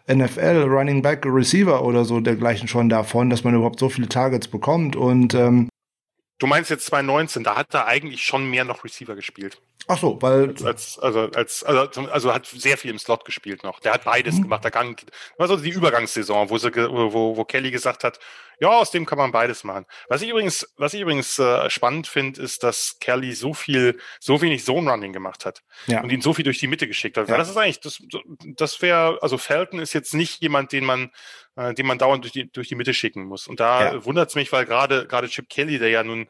äh, 0.06 0.14
NFL 0.14 0.66
Running 0.68 1.00
Back 1.00 1.24
Receiver 1.24 1.82
oder 1.82 2.04
so 2.04 2.20
dergleichen 2.20 2.68
schon 2.68 2.90
davon, 2.90 3.30
dass 3.30 3.42
man 3.42 3.54
überhaupt 3.54 3.80
so 3.80 3.88
viele 3.88 4.08
Targets 4.08 4.48
bekommt. 4.48 4.96
Und 4.96 5.34
ähm, 5.34 5.68
Du 6.38 6.46
meinst 6.46 6.70
jetzt 6.70 6.86
2019, 6.86 7.44
da 7.44 7.56
hat 7.56 7.72
er 7.72 7.86
eigentlich 7.86 8.24
schon 8.24 8.50
mehr 8.50 8.64
noch 8.64 8.84
Receiver 8.84 9.14
gespielt. 9.14 9.60
Ach 9.88 9.98
so, 9.98 10.20
weil 10.20 10.50
als, 10.50 10.64
als, 10.64 10.98
also 10.98 11.30
als 11.32 11.62
also, 11.62 12.10
also 12.10 12.34
hat 12.34 12.46
sehr 12.46 12.76
viel 12.76 12.90
im 12.90 12.98
Slot 12.98 13.24
gespielt 13.24 13.62
noch. 13.62 13.78
Der 13.80 13.92
hat 13.92 14.04
beides 14.04 14.36
mhm. 14.36 14.42
gemacht. 14.42 14.64
Der 14.64 14.72
Gang, 14.72 15.00
also 15.38 15.56
die 15.56 15.70
Übergangssaison, 15.70 16.50
wo, 16.50 16.58
sie, 16.58 16.74
wo, 16.74 17.36
wo 17.36 17.44
Kelly 17.44 17.70
gesagt 17.70 18.02
hat, 18.02 18.18
ja, 18.58 18.68
aus 18.68 18.90
dem 18.90 19.06
kann 19.06 19.18
man 19.18 19.32
beides 19.32 19.64
machen. 19.64 19.86
Was 20.08 20.22
ich 20.22 20.30
übrigens, 20.30 20.66
was 20.76 20.92
ich 20.94 21.02
übrigens 21.02 21.38
äh, 21.38 21.70
spannend 21.70 22.08
finde, 22.08 22.42
ist, 22.42 22.64
dass 22.64 22.96
Kelly 23.00 23.32
so 23.32 23.54
viel, 23.54 23.98
so 24.18 24.40
wenig 24.40 24.64
Zone 24.64 24.90
Running 24.90 25.12
gemacht 25.12 25.44
hat 25.44 25.62
ja. 25.86 26.02
und 26.02 26.10
ihn 26.10 26.22
so 26.22 26.32
viel 26.32 26.44
durch 26.44 26.58
die 26.58 26.66
Mitte 26.66 26.88
geschickt 26.88 27.16
hat. 27.16 27.28
Ja. 27.28 27.36
Das 27.36 27.48
ist 27.48 27.56
eigentlich, 27.56 27.80
das, 27.80 28.02
das 28.56 28.82
wäre, 28.82 29.18
also 29.22 29.38
Felton 29.38 29.78
ist 29.78 29.92
jetzt 29.92 30.14
nicht 30.14 30.40
jemand, 30.40 30.72
den 30.72 30.84
man, 30.84 31.12
äh, 31.56 31.74
den 31.74 31.86
man 31.86 31.98
dauernd 31.98 32.24
durch 32.24 32.32
die 32.32 32.50
durch 32.50 32.68
die 32.68 32.74
Mitte 32.74 32.94
schicken 32.94 33.24
muss. 33.24 33.46
Und 33.48 33.60
da 33.60 33.92
ja. 33.92 34.04
wundert 34.04 34.28
es 34.28 34.34
mich, 34.34 34.52
weil 34.52 34.66
gerade 34.66 35.06
gerade 35.06 35.28
Chip 35.28 35.48
Kelly, 35.48 35.78
der 35.78 35.88
ja 35.88 36.04
nun 36.04 36.28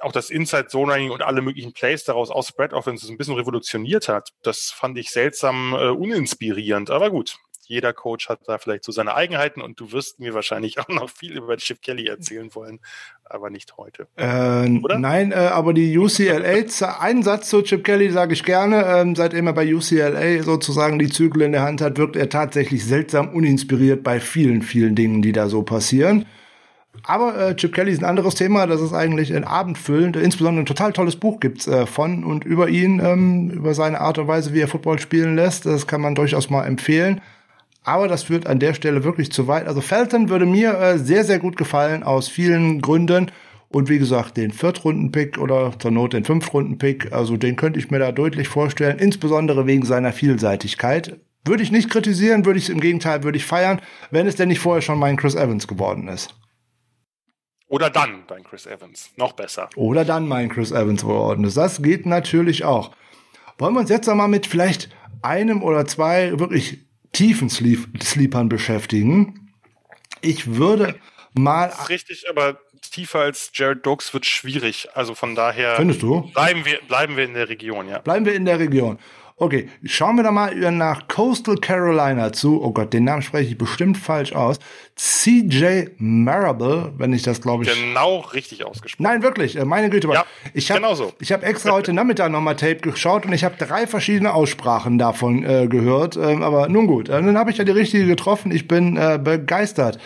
auch 0.00 0.12
das 0.12 0.30
Inside 0.30 0.68
Zone 0.68 0.92
Running 0.92 1.10
und 1.10 1.22
alle 1.22 1.42
möglichen 1.42 1.72
Plays 1.72 2.04
daraus 2.04 2.30
aus 2.30 2.48
Spread 2.48 2.72
Offenses 2.72 3.08
ein 3.08 3.16
bisschen 3.16 3.34
revolutioniert 3.34 4.08
hat. 4.08 4.30
Das 4.42 4.70
fand 4.70 4.98
ich 4.98 5.10
seltsam 5.10 5.74
äh, 5.74 5.88
uninspirierend, 5.88 6.90
aber 6.90 7.10
gut. 7.10 7.38
Jeder 7.68 7.92
Coach 7.92 8.28
hat 8.28 8.40
da 8.46 8.58
vielleicht 8.58 8.84
so 8.84 8.92
seine 8.92 9.14
Eigenheiten 9.14 9.60
und 9.60 9.80
du 9.80 9.92
wirst 9.92 10.20
mir 10.20 10.34
wahrscheinlich 10.34 10.78
auch 10.80 10.88
noch 10.88 11.10
viel 11.10 11.32
über 11.36 11.56
Chip 11.56 11.82
Kelly 11.82 12.06
erzählen 12.06 12.54
wollen, 12.54 12.80
aber 13.24 13.50
nicht 13.50 13.76
heute. 13.76 14.06
Äh, 14.16 14.68
nein, 14.68 15.32
äh, 15.32 15.36
aber 15.36 15.74
die 15.74 15.96
UCLA, 15.96 16.64
einen 17.00 17.22
Satz 17.22 17.50
zu 17.50 17.62
Chip 17.62 17.84
Kelly 17.84 18.10
sage 18.10 18.32
ich 18.32 18.44
gerne. 18.44 18.84
Ähm, 18.86 19.16
seitdem 19.16 19.46
er 19.46 19.52
bei 19.52 19.74
UCLA 19.74 20.42
sozusagen 20.42 20.98
die 20.98 21.08
Zügel 21.08 21.42
in 21.42 21.52
der 21.52 21.62
Hand 21.62 21.80
hat, 21.80 21.98
wirkt 21.98 22.16
er 22.16 22.28
tatsächlich 22.28 22.84
seltsam 22.84 23.30
uninspiriert 23.30 24.02
bei 24.02 24.20
vielen, 24.20 24.62
vielen 24.62 24.94
Dingen, 24.94 25.22
die 25.22 25.32
da 25.32 25.48
so 25.48 25.62
passieren. 25.62 26.26
Aber 27.04 27.38
äh, 27.38 27.56
Chip 27.56 27.74
Kelly 27.74 27.92
ist 27.92 28.02
ein 28.02 28.08
anderes 28.08 28.34
Thema, 28.34 28.66
das 28.66 28.80
ist 28.80 28.92
eigentlich 28.92 29.34
ein 29.34 29.44
abendfüllend, 29.44 30.16
insbesondere 30.16 30.62
ein 30.62 30.66
total 30.66 30.92
tolles 30.92 31.16
Buch 31.16 31.40
gibt's 31.40 31.66
äh, 31.66 31.86
von 31.86 32.24
und 32.24 32.44
über 32.44 32.68
ihn, 32.68 33.00
ähm, 33.04 33.50
über 33.50 33.74
seine 33.74 34.00
Art 34.00 34.18
und 34.18 34.28
Weise, 34.28 34.54
wie 34.54 34.60
er 34.60 34.68
Football 34.68 34.98
spielen 34.98 35.36
lässt. 35.36 35.66
Das 35.66 35.86
kann 35.86 36.00
man 36.00 36.14
durchaus 36.14 36.50
mal 36.50 36.64
empfehlen. 36.64 37.20
Aber 37.86 38.08
das 38.08 38.24
führt 38.24 38.48
an 38.48 38.58
der 38.58 38.74
Stelle 38.74 39.04
wirklich 39.04 39.30
zu 39.30 39.46
weit. 39.46 39.68
Also 39.68 39.80
Felton 39.80 40.28
würde 40.28 40.44
mir 40.44 40.74
äh, 40.74 40.98
sehr, 40.98 41.22
sehr 41.22 41.38
gut 41.38 41.56
gefallen 41.56 42.02
aus 42.02 42.26
vielen 42.28 42.80
Gründen. 42.80 43.30
Und 43.68 43.88
wie 43.88 44.00
gesagt, 44.00 44.36
den 44.36 44.50
Viertrunden-Pick 44.50 45.38
oder 45.38 45.72
zur 45.78 45.92
Not 45.92 46.12
den 46.12 46.24
Fünftrunden-Pick, 46.24 47.12
also 47.12 47.36
den 47.36 47.54
könnte 47.54 47.78
ich 47.78 47.88
mir 47.92 48.00
da 48.00 48.10
deutlich 48.10 48.48
vorstellen, 48.48 48.98
insbesondere 48.98 49.68
wegen 49.68 49.84
seiner 49.84 50.12
Vielseitigkeit. 50.12 51.20
Würde 51.44 51.62
ich 51.62 51.70
nicht 51.70 51.88
kritisieren, 51.88 52.44
würde 52.44 52.58
ich 52.58 52.70
im 52.70 52.80
Gegenteil, 52.80 53.22
würde 53.22 53.38
ich 53.38 53.46
feiern, 53.46 53.80
wenn 54.10 54.26
es 54.26 54.34
denn 54.34 54.48
nicht 54.48 54.58
vorher 54.58 54.82
schon 54.82 54.98
mein 54.98 55.16
Chris 55.16 55.36
Evans 55.36 55.68
geworden 55.68 56.08
ist. 56.08 56.34
Oder 57.68 57.88
dann 57.88 58.24
dein 58.26 58.42
Chris 58.42 58.66
Evans. 58.66 59.10
Noch 59.16 59.32
besser. 59.32 59.68
Oder 59.76 60.04
dann 60.04 60.26
mein 60.26 60.48
Chris 60.48 60.72
Evans 60.72 61.02
verordnet. 61.02 61.56
Das 61.56 61.82
geht 61.82 62.04
natürlich 62.04 62.64
auch. 62.64 62.90
Wollen 63.58 63.74
wir 63.74 63.80
uns 63.80 63.90
jetzt 63.90 64.08
einmal 64.08 64.28
mit 64.28 64.48
vielleicht 64.48 64.88
einem 65.22 65.62
oder 65.62 65.86
zwei 65.86 66.36
wirklich 66.40 66.86
tiefen 67.16 67.48
Sleep 67.48 68.02
Sleepern 68.02 68.48
beschäftigen? 68.48 69.50
Ich 70.20 70.54
würde 70.56 70.96
mal. 71.34 71.68
Das 71.68 71.80
ist 71.80 71.88
richtig, 71.88 72.28
aber 72.28 72.58
tiefer 72.90 73.20
als 73.20 73.50
Jared 73.54 73.84
Dogs 73.84 74.12
wird 74.12 74.26
schwierig. 74.26 74.88
Also 74.94 75.14
von 75.14 75.34
daher. 75.34 75.76
Findest 75.76 76.02
du? 76.02 76.30
Bleiben 76.32 76.64
wir, 76.64 76.78
bleiben 76.86 77.16
wir 77.16 77.24
in 77.24 77.34
der 77.34 77.48
Region, 77.48 77.88
ja. 77.88 77.98
Bleiben 77.98 78.26
wir 78.26 78.34
in 78.34 78.44
der 78.44 78.58
Region. 78.58 78.98
Okay, 79.38 79.68
schauen 79.84 80.16
wir 80.16 80.22
da 80.22 80.30
mal 80.30 80.54
nach 80.72 81.08
Coastal 81.08 81.56
Carolina 81.56 82.32
zu. 82.32 82.62
Oh 82.62 82.70
Gott, 82.70 82.94
den 82.94 83.04
Namen 83.04 83.20
spreche 83.20 83.50
ich 83.50 83.58
bestimmt 83.58 83.98
falsch 83.98 84.32
aus. 84.32 84.58
CJ 84.94 85.88
Marable, 85.98 86.94
wenn 86.96 87.12
ich 87.12 87.22
das 87.22 87.42
glaube 87.42 87.64
ich. 87.64 87.70
Genau 87.70 88.20
richtig 88.20 88.64
ausgesprochen. 88.64 89.02
Nein, 89.02 89.22
wirklich, 89.22 89.56
äh, 89.56 89.66
meine 89.66 89.90
Güte. 89.90 90.08
Ja, 90.08 90.24
ich 90.54 90.70
habe 90.70 90.80
genau 90.80 90.94
so. 90.94 91.12
Ich 91.20 91.32
habe 91.32 91.44
extra 91.44 91.72
heute 91.72 91.92
Nachmittag 91.92 92.30
nochmal 92.30 92.56
Tape 92.56 92.76
geschaut 92.76 93.26
und 93.26 93.34
ich 93.34 93.44
habe 93.44 93.56
drei 93.58 93.86
verschiedene 93.86 94.32
Aussprachen 94.32 94.96
davon 94.96 95.44
äh, 95.44 95.66
gehört. 95.66 96.16
Ähm, 96.16 96.42
aber 96.42 96.70
nun 96.70 96.86
gut, 96.86 97.10
äh, 97.10 97.12
dann 97.12 97.36
habe 97.36 97.50
ich 97.50 97.58
ja 97.58 97.64
die 97.64 97.72
richtige 97.72 98.06
getroffen. 98.06 98.50
Ich 98.52 98.66
bin 98.66 98.96
äh, 98.96 99.20
begeistert. 99.22 99.98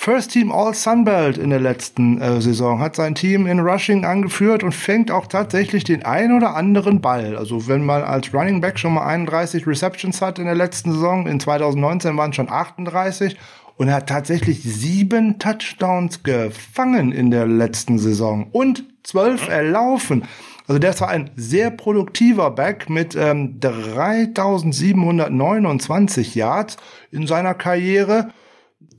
First 0.00 0.30
Team 0.30 0.52
All 0.52 0.74
Sunbelt 0.74 1.38
in 1.38 1.50
der 1.50 1.58
letzten 1.58 2.20
äh, 2.20 2.40
Saison, 2.40 2.78
hat 2.78 2.94
sein 2.94 3.16
Team 3.16 3.48
in 3.48 3.58
Rushing 3.58 4.04
angeführt 4.04 4.62
und 4.62 4.70
fängt 4.72 5.10
auch 5.10 5.26
tatsächlich 5.26 5.82
den 5.82 6.04
ein 6.04 6.32
oder 6.32 6.54
anderen 6.54 7.00
Ball. 7.00 7.36
Also 7.36 7.66
wenn 7.66 7.84
man 7.84 8.04
als 8.04 8.32
Running 8.32 8.60
Back 8.60 8.78
schon 8.78 8.94
mal 8.94 9.04
31 9.04 9.66
Receptions 9.66 10.22
hat 10.22 10.38
in 10.38 10.44
der 10.44 10.54
letzten 10.54 10.92
Saison, 10.92 11.26
in 11.26 11.40
2019 11.40 12.16
waren 12.16 12.30
es 12.30 12.36
schon 12.36 12.48
38 12.48 13.36
und 13.76 13.88
er 13.88 13.96
hat 13.96 14.08
tatsächlich 14.08 14.62
sieben 14.62 15.40
Touchdowns 15.40 16.22
gefangen 16.22 17.10
in 17.10 17.32
der 17.32 17.46
letzten 17.46 17.98
Saison 17.98 18.46
und 18.52 18.84
zwölf 19.02 19.48
erlaufen. 19.48 20.26
Also 20.68 20.78
der 20.78 21.00
war 21.00 21.08
ein 21.08 21.30
sehr 21.34 21.72
produktiver 21.72 22.52
Back 22.52 22.88
mit 22.88 23.16
ähm, 23.16 23.58
3729 23.58 26.36
Yards 26.36 26.76
in 27.10 27.26
seiner 27.26 27.54
Karriere 27.54 28.28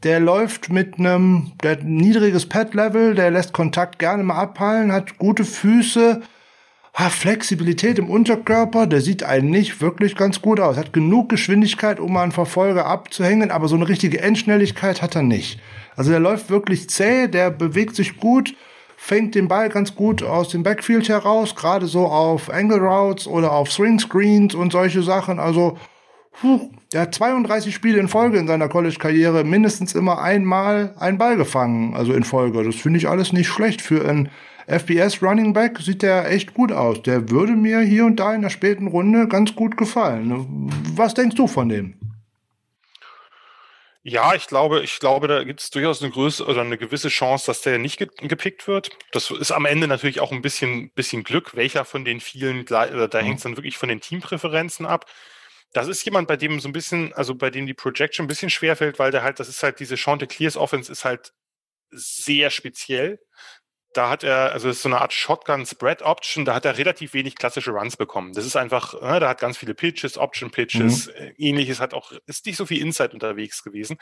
der 0.03 0.19
läuft 0.19 0.69
mit 0.69 0.97
einem, 0.97 1.51
der 1.61 1.71
hat 1.71 1.81
ein 1.81 1.95
niedriges 1.95 2.47
Pad-Level, 2.47 3.15
der 3.15 3.31
lässt 3.31 3.53
Kontakt 3.53 3.99
gerne 3.99 4.23
mal 4.23 4.35
abhalten, 4.35 4.91
hat 4.91 5.17
gute 5.17 5.43
Füße, 5.43 6.21
hat 6.93 7.11
Flexibilität 7.11 7.99
im 7.99 8.09
Unterkörper, 8.09 8.87
der 8.87 9.01
sieht 9.01 9.23
einen 9.23 9.49
nicht 9.49 9.81
wirklich 9.81 10.15
ganz 10.15 10.41
gut 10.41 10.59
aus. 10.59 10.77
Hat 10.77 10.93
genug 10.93 11.29
Geschwindigkeit, 11.29 11.99
um 11.99 12.13
mal 12.13 12.23
einen 12.23 12.31
Verfolger 12.31 12.85
abzuhängen, 12.85 13.51
aber 13.51 13.67
so 13.67 13.75
eine 13.75 13.87
richtige 13.87 14.21
Endschnelligkeit 14.21 15.01
hat 15.01 15.15
er 15.15 15.23
nicht. 15.23 15.59
Also 15.95 16.11
der 16.11 16.19
läuft 16.19 16.49
wirklich 16.49 16.89
zäh, 16.89 17.27
der 17.27 17.51
bewegt 17.51 17.95
sich 17.95 18.17
gut, 18.17 18.55
fängt 18.97 19.35
den 19.35 19.47
Ball 19.47 19.69
ganz 19.69 19.95
gut 19.95 20.23
aus 20.23 20.49
dem 20.49 20.63
Backfield 20.63 21.07
heraus, 21.07 21.55
gerade 21.55 21.87
so 21.87 22.05
auf 22.05 22.49
Angle 22.49 22.79
Routes 22.79 23.27
oder 23.27 23.53
auf 23.53 23.71
Swing 23.71 23.99
Screens 23.99 24.55
und 24.55 24.71
solche 24.71 25.03
Sachen. 25.03 25.39
Also 25.39 25.77
Puh, 26.41 26.71
er 26.93 27.01
hat 27.01 27.15
32 27.15 27.75
Spiele 27.75 27.99
in 27.99 28.07
Folge 28.07 28.37
in 28.37 28.47
seiner 28.47 28.69
College-Karriere 28.69 29.43
mindestens 29.43 29.93
immer 29.93 30.21
einmal 30.21 30.95
einen 30.97 31.17
Ball 31.17 31.35
gefangen, 31.35 31.95
also 31.95 32.13
in 32.13 32.23
Folge. 32.23 32.63
Das 32.63 32.75
finde 32.75 32.97
ich 32.97 33.09
alles 33.09 33.33
nicht 33.33 33.49
schlecht. 33.49 33.81
Für 33.81 34.07
einen 34.07 34.29
FBS 34.67 35.21
Running 35.21 35.51
Back 35.51 35.79
sieht 35.79 36.01
der 36.01 36.31
echt 36.31 36.53
gut 36.53 36.71
aus. 36.71 37.01
Der 37.01 37.29
würde 37.29 37.53
mir 37.53 37.81
hier 37.81 38.05
und 38.05 38.21
da 38.21 38.33
in 38.33 38.41
der 38.41 38.49
späten 38.49 38.87
Runde 38.87 39.27
ganz 39.27 39.53
gut 39.53 39.75
gefallen. 39.75 40.71
Was 40.95 41.13
denkst 41.13 41.35
du 41.35 41.47
von 41.47 41.67
dem? 41.67 41.95
Ja, 44.01 44.33
ich 44.33 44.47
glaube, 44.47 44.81
ich 44.81 44.97
glaube, 44.99 45.27
da 45.27 45.43
gibt 45.43 45.59
es 45.59 45.71
durchaus 45.71 46.01
eine 46.01 46.11
Größe 46.11 46.45
oder 46.45 46.61
eine 46.61 46.77
gewisse 46.77 47.09
Chance, 47.09 47.47
dass 47.47 47.61
der 47.61 47.79
nicht 47.79 47.97
gepickt 47.97 48.65
wird. 48.65 48.91
Das 49.11 49.29
ist 49.29 49.51
am 49.51 49.65
Ende 49.65 49.87
natürlich 49.87 50.21
auch 50.21 50.31
ein 50.31 50.41
bisschen, 50.41 50.91
bisschen 50.91 51.23
Glück, 51.23 51.55
welcher 51.57 51.83
von 51.83 52.05
den 52.05 52.21
vielen, 52.21 52.65
da 52.65 52.85
hängt 53.19 53.37
es 53.37 53.43
dann 53.43 53.57
wirklich 53.57 53.77
von 53.77 53.89
den 53.89 53.99
Teampräferenzen 53.99 54.85
ab. 54.85 55.05
Das 55.73 55.87
ist 55.87 56.03
jemand, 56.03 56.27
bei 56.27 56.37
dem 56.37 56.59
so 56.59 56.67
ein 56.67 56.73
bisschen, 56.73 57.13
also 57.13 57.35
bei 57.35 57.49
dem 57.49 57.65
die 57.65 57.73
Projection 57.73 58.25
ein 58.25 58.27
bisschen 58.27 58.49
schwerfällt, 58.49 58.99
weil 58.99 59.11
der 59.11 59.23
halt, 59.23 59.39
das 59.39 59.49
ist 59.49 59.61
halt 59.61 59.79
diese 59.79 59.97
Chante 59.97 60.27
Clears 60.27 60.57
Offense 60.57 60.91
ist 60.91 61.05
halt 61.05 61.33
sehr 61.91 62.49
speziell. 62.49 63.19
Da 63.93 64.09
hat 64.09 64.23
er, 64.23 64.51
also 64.51 64.67
das 64.67 64.77
ist 64.77 64.83
so 64.83 64.89
eine 64.89 65.01
Art 65.01 65.13
Shotgun 65.13 65.65
Spread 65.65 66.03
Option, 66.03 66.45
da 66.45 66.53
hat 66.53 66.65
er 66.65 66.77
relativ 66.77 67.13
wenig 67.13 67.35
klassische 67.35 67.71
Runs 67.71 67.97
bekommen. 67.97 68.33
Das 68.33 68.45
ist 68.45 68.55
einfach, 68.55 68.93
äh, 68.95 69.19
da 69.19 69.29
hat 69.29 69.39
ganz 69.39 69.57
viele 69.57 69.73
Pitches, 69.73 70.17
Option 70.17 70.51
Pitches, 70.51 71.07
mhm. 71.07 71.13
Äh, 71.13 71.33
ähnliches, 71.37 71.79
hat 71.79 71.93
auch, 71.93 72.11
ist 72.25 72.45
nicht 72.45 72.57
so 72.57 72.65
viel 72.65 72.81
Inside 72.81 73.13
unterwegs 73.13 73.63
gewesen. 73.63 73.97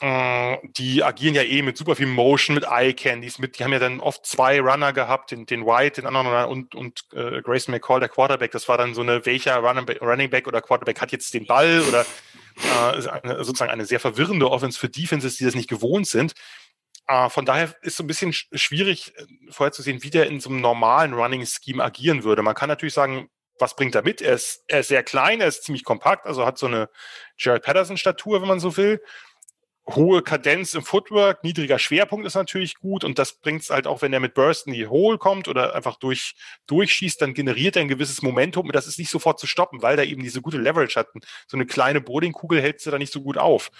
Äh, 0.00 0.58
die 0.64 1.04
agieren 1.04 1.36
ja 1.36 1.42
eh 1.42 1.62
mit 1.62 1.76
super 1.76 1.94
viel 1.94 2.06
Motion, 2.06 2.54
mit 2.54 2.64
Eye 2.64 2.94
Candies, 2.94 3.38
mit, 3.38 3.58
die 3.58 3.64
haben 3.64 3.72
ja 3.72 3.78
dann 3.78 4.00
oft 4.00 4.26
zwei 4.26 4.60
Runner 4.60 4.92
gehabt, 4.92 5.30
den, 5.30 5.46
den 5.46 5.64
White, 5.64 6.00
den 6.00 6.06
anderen 6.06 6.46
und, 6.46 6.74
und 6.74 7.04
äh, 7.12 7.40
Grayson 7.42 7.72
McCall, 7.72 8.00
der 8.00 8.08
Quarterback. 8.08 8.50
Das 8.50 8.68
war 8.68 8.76
dann 8.76 8.94
so 8.94 9.02
eine, 9.02 9.24
welcher 9.24 9.58
Running 9.58 10.30
Back 10.30 10.48
oder 10.48 10.60
Quarterback 10.60 11.00
hat 11.00 11.12
jetzt 11.12 11.32
den 11.32 11.46
Ball 11.46 11.80
oder 11.88 12.04
äh, 12.56 13.08
eine, 13.08 13.44
sozusagen 13.44 13.70
eine 13.70 13.84
sehr 13.84 14.00
verwirrende 14.00 14.50
Offense 14.50 14.78
für 14.78 14.88
Defenses, 14.88 15.36
die 15.36 15.44
das 15.44 15.54
nicht 15.54 15.70
gewohnt 15.70 16.08
sind. 16.08 16.34
Äh, 17.06 17.30
von 17.30 17.44
daher 17.44 17.72
ist 17.82 17.96
so 17.96 18.02
ein 18.02 18.08
bisschen 18.08 18.32
schwierig 18.32 19.12
äh, 19.16 19.52
vorherzusehen, 19.52 20.02
wie 20.02 20.10
der 20.10 20.26
in 20.26 20.40
so 20.40 20.50
einem 20.50 20.60
normalen 20.60 21.14
Running 21.14 21.46
Scheme 21.46 21.84
agieren 21.84 22.24
würde. 22.24 22.42
Man 22.42 22.56
kann 22.56 22.68
natürlich 22.68 22.94
sagen, 22.94 23.28
was 23.60 23.76
bringt 23.76 23.94
er 23.94 24.02
mit? 24.02 24.20
Er 24.20 24.34
ist, 24.34 24.64
er 24.66 24.80
ist 24.80 24.88
sehr 24.88 25.04
klein, 25.04 25.40
er 25.40 25.46
ist 25.46 25.62
ziemlich 25.62 25.84
kompakt, 25.84 26.26
also 26.26 26.44
hat 26.44 26.58
so 26.58 26.66
eine 26.66 26.88
Jared 27.38 27.62
Patterson 27.62 27.96
Statur, 27.96 28.40
wenn 28.40 28.48
man 28.48 28.58
so 28.58 28.76
will 28.76 29.00
hohe 29.86 30.22
Kadenz 30.22 30.74
im 30.74 30.82
Footwork, 30.82 31.44
niedriger 31.44 31.78
Schwerpunkt 31.78 32.26
ist 32.26 32.34
natürlich 32.34 32.76
gut 32.76 33.04
und 33.04 33.18
das 33.18 33.34
bringt 33.34 33.62
es 33.62 33.70
halt 33.70 33.86
auch, 33.86 34.00
wenn 34.00 34.12
er 34.12 34.20
mit 34.20 34.34
Burst 34.34 34.66
in 34.66 34.72
die 34.72 34.86
Hole 34.86 35.18
kommt 35.18 35.46
oder 35.46 35.74
einfach 35.74 35.96
durch, 35.96 36.34
durchschießt, 36.66 37.20
dann 37.20 37.34
generiert 37.34 37.76
er 37.76 37.82
ein 37.82 37.88
gewisses 37.88 38.22
Momentum 38.22 38.66
und 38.66 38.74
das 38.74 38.86
ist 38.86 38.98
nicht 38.98 39.10
sofort 39.10 39.38
zu 39.38 39.46
stoppen, 39.46 39.82
weil 39.82 39.98
er 39.98 40.06
eben 40.06 40.22
diese 40.22 40.40
gute 40.40 40.56
Leverage 40.56 40.98
hat. 40.98 41.08
So 41.46 41.56
eine 41.56 41.66
kleine 41.66 42.00
Bowlingkugel 42.00 42.62
hält 42.62 42.80
sie 42.80 42.90
da 42.90 42.98
nicht 42.98 43.12
so 43.12 43.20
gut 43.20 43.36
auf. 43.36 43.70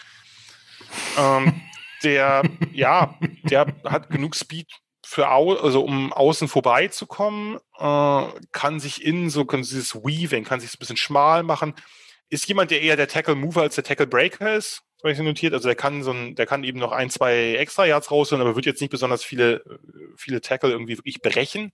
Ähm, 1.18 1.62
der, 2.02 2.43
ja, 2.72 3.18
der 3.44 3.66
hat 3.85 4.10
genug 4.10 4.36
Speed 4.36 4.68
für 5.06 5.31
au 5.31 5.55
also 5.55 5.85
um 5.85 6.12
außen 6.12 6.48
vorbeizukommen, 6.48 7.59
äh, 7.78 8.26
kann 8.52 8.81
sich 8.81 9.05
innen 9.05 9.31
so, 9.31 9.44
kann 9.44 9.62
dieses 9.62 9.94
Weaving, 9.94 10.44
kann 10.44 10.60
sich 10.60 10.70
so 10.70 10.76
ein 10.76 10.81
bisschen 10.81 10.97
schmal 10.97 11.43
machen. 11.43 11.74
Ist 12.31 12.48
jemand, 12.48 12.70
der 12.70 12.82
eher 12.82 12.97
der 12.97 13.09
Tackle 13.09 13.35
Mover 13.35 13.62
als 13.62 13.74
der 13.74 13.85
Tackle 13.85 14.06
Breaker 14.06 14.55
ist, 14.55 14.82
ich 15.12 15.18
notiert. 15.18 15.55
Also 15.55 15.68
der 15.68 15.76
kann 15.76 16.02
so 16.02 16.12
ein, 16.12 16.35
der 16.35 16.47
kann 16.47 16.64
eben 16.64 16.78
noch 16.78 16.93
ein, 16.93 17.10
zwei 17.10 17.55
extra 17.56 17.86
Yards 17.86 18.10
rausholen, 18.10 18.40
aber 18.40 18.56
wird 18.56 18.66
jetzt 18.66 18.81
nicht 18.81 18.90
besonders 18.90 19.24
viele, 19.24 19.62
viele 20.16 20.40
Tackle 20.40 20.70
irgendwie 20.70 20.97
wirklich 20.97 21.20
brechen. 21.20 21.72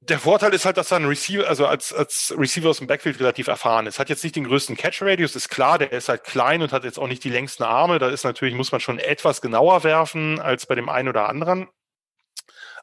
Der 0.00 0.18
Vorteil 0.18 0.52
ist 0.52 0.64
halt, 0.64 0.76
dass 0.78 0.90
er 0.90 0.96
ein 0.96 1.04
Receiver, 1.04 1.46
also 1.46 1.66
als, 1.66 1.92
als 1.92 2.34
Receiver 2.36 2.70
aus 2.70 2.78
dem 2.78 2.88
Backfield 2.88 3.20
relativ 3.20 3.46
erfahren 3.46 3.86
ist. 3.86 4.00
Hat 4.00 4.08
jetzt 4.08 4.24
nicht 4.24 4.34
den 4.34 4.48
größten 4.48 4.76
Catch-Radius, 4.76 5.36
ist 5.36 5.48
klar, 5.48 5.78
der 5.78 5.92
ist 5.92 6.08
halt 6.08 6.24
klein 6.24 6.60
und 6.60 6.72
hat 6.72 6.82
jetzt 6.82 6.98
auch 6.98 7.06
nicht 7.06 7.22
die 7.22 7.30
längsten 7.30 7.62
Arme. 7.62 8.00
Da 8.00 8.08
ist 8.08 8.24
natürlich, 8.24 8.54
muss 8.56 8.72
man 8.72 8.80
schon 8.80 8.98
etwas 8.98 9.40
genauer 9.40 9.84
werfen 9.84 10.40
als 10.40 10.66
bei 10.66 10.74
dem 10.74 10.88
einen 10.88 11.08
oder 11.08 11.28
anderen. 11.28 11.68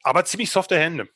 Aber 0.02 0.24
ziemlich 0.24 0.52
softe 0.52 0.78
Hände. 0.80 1.10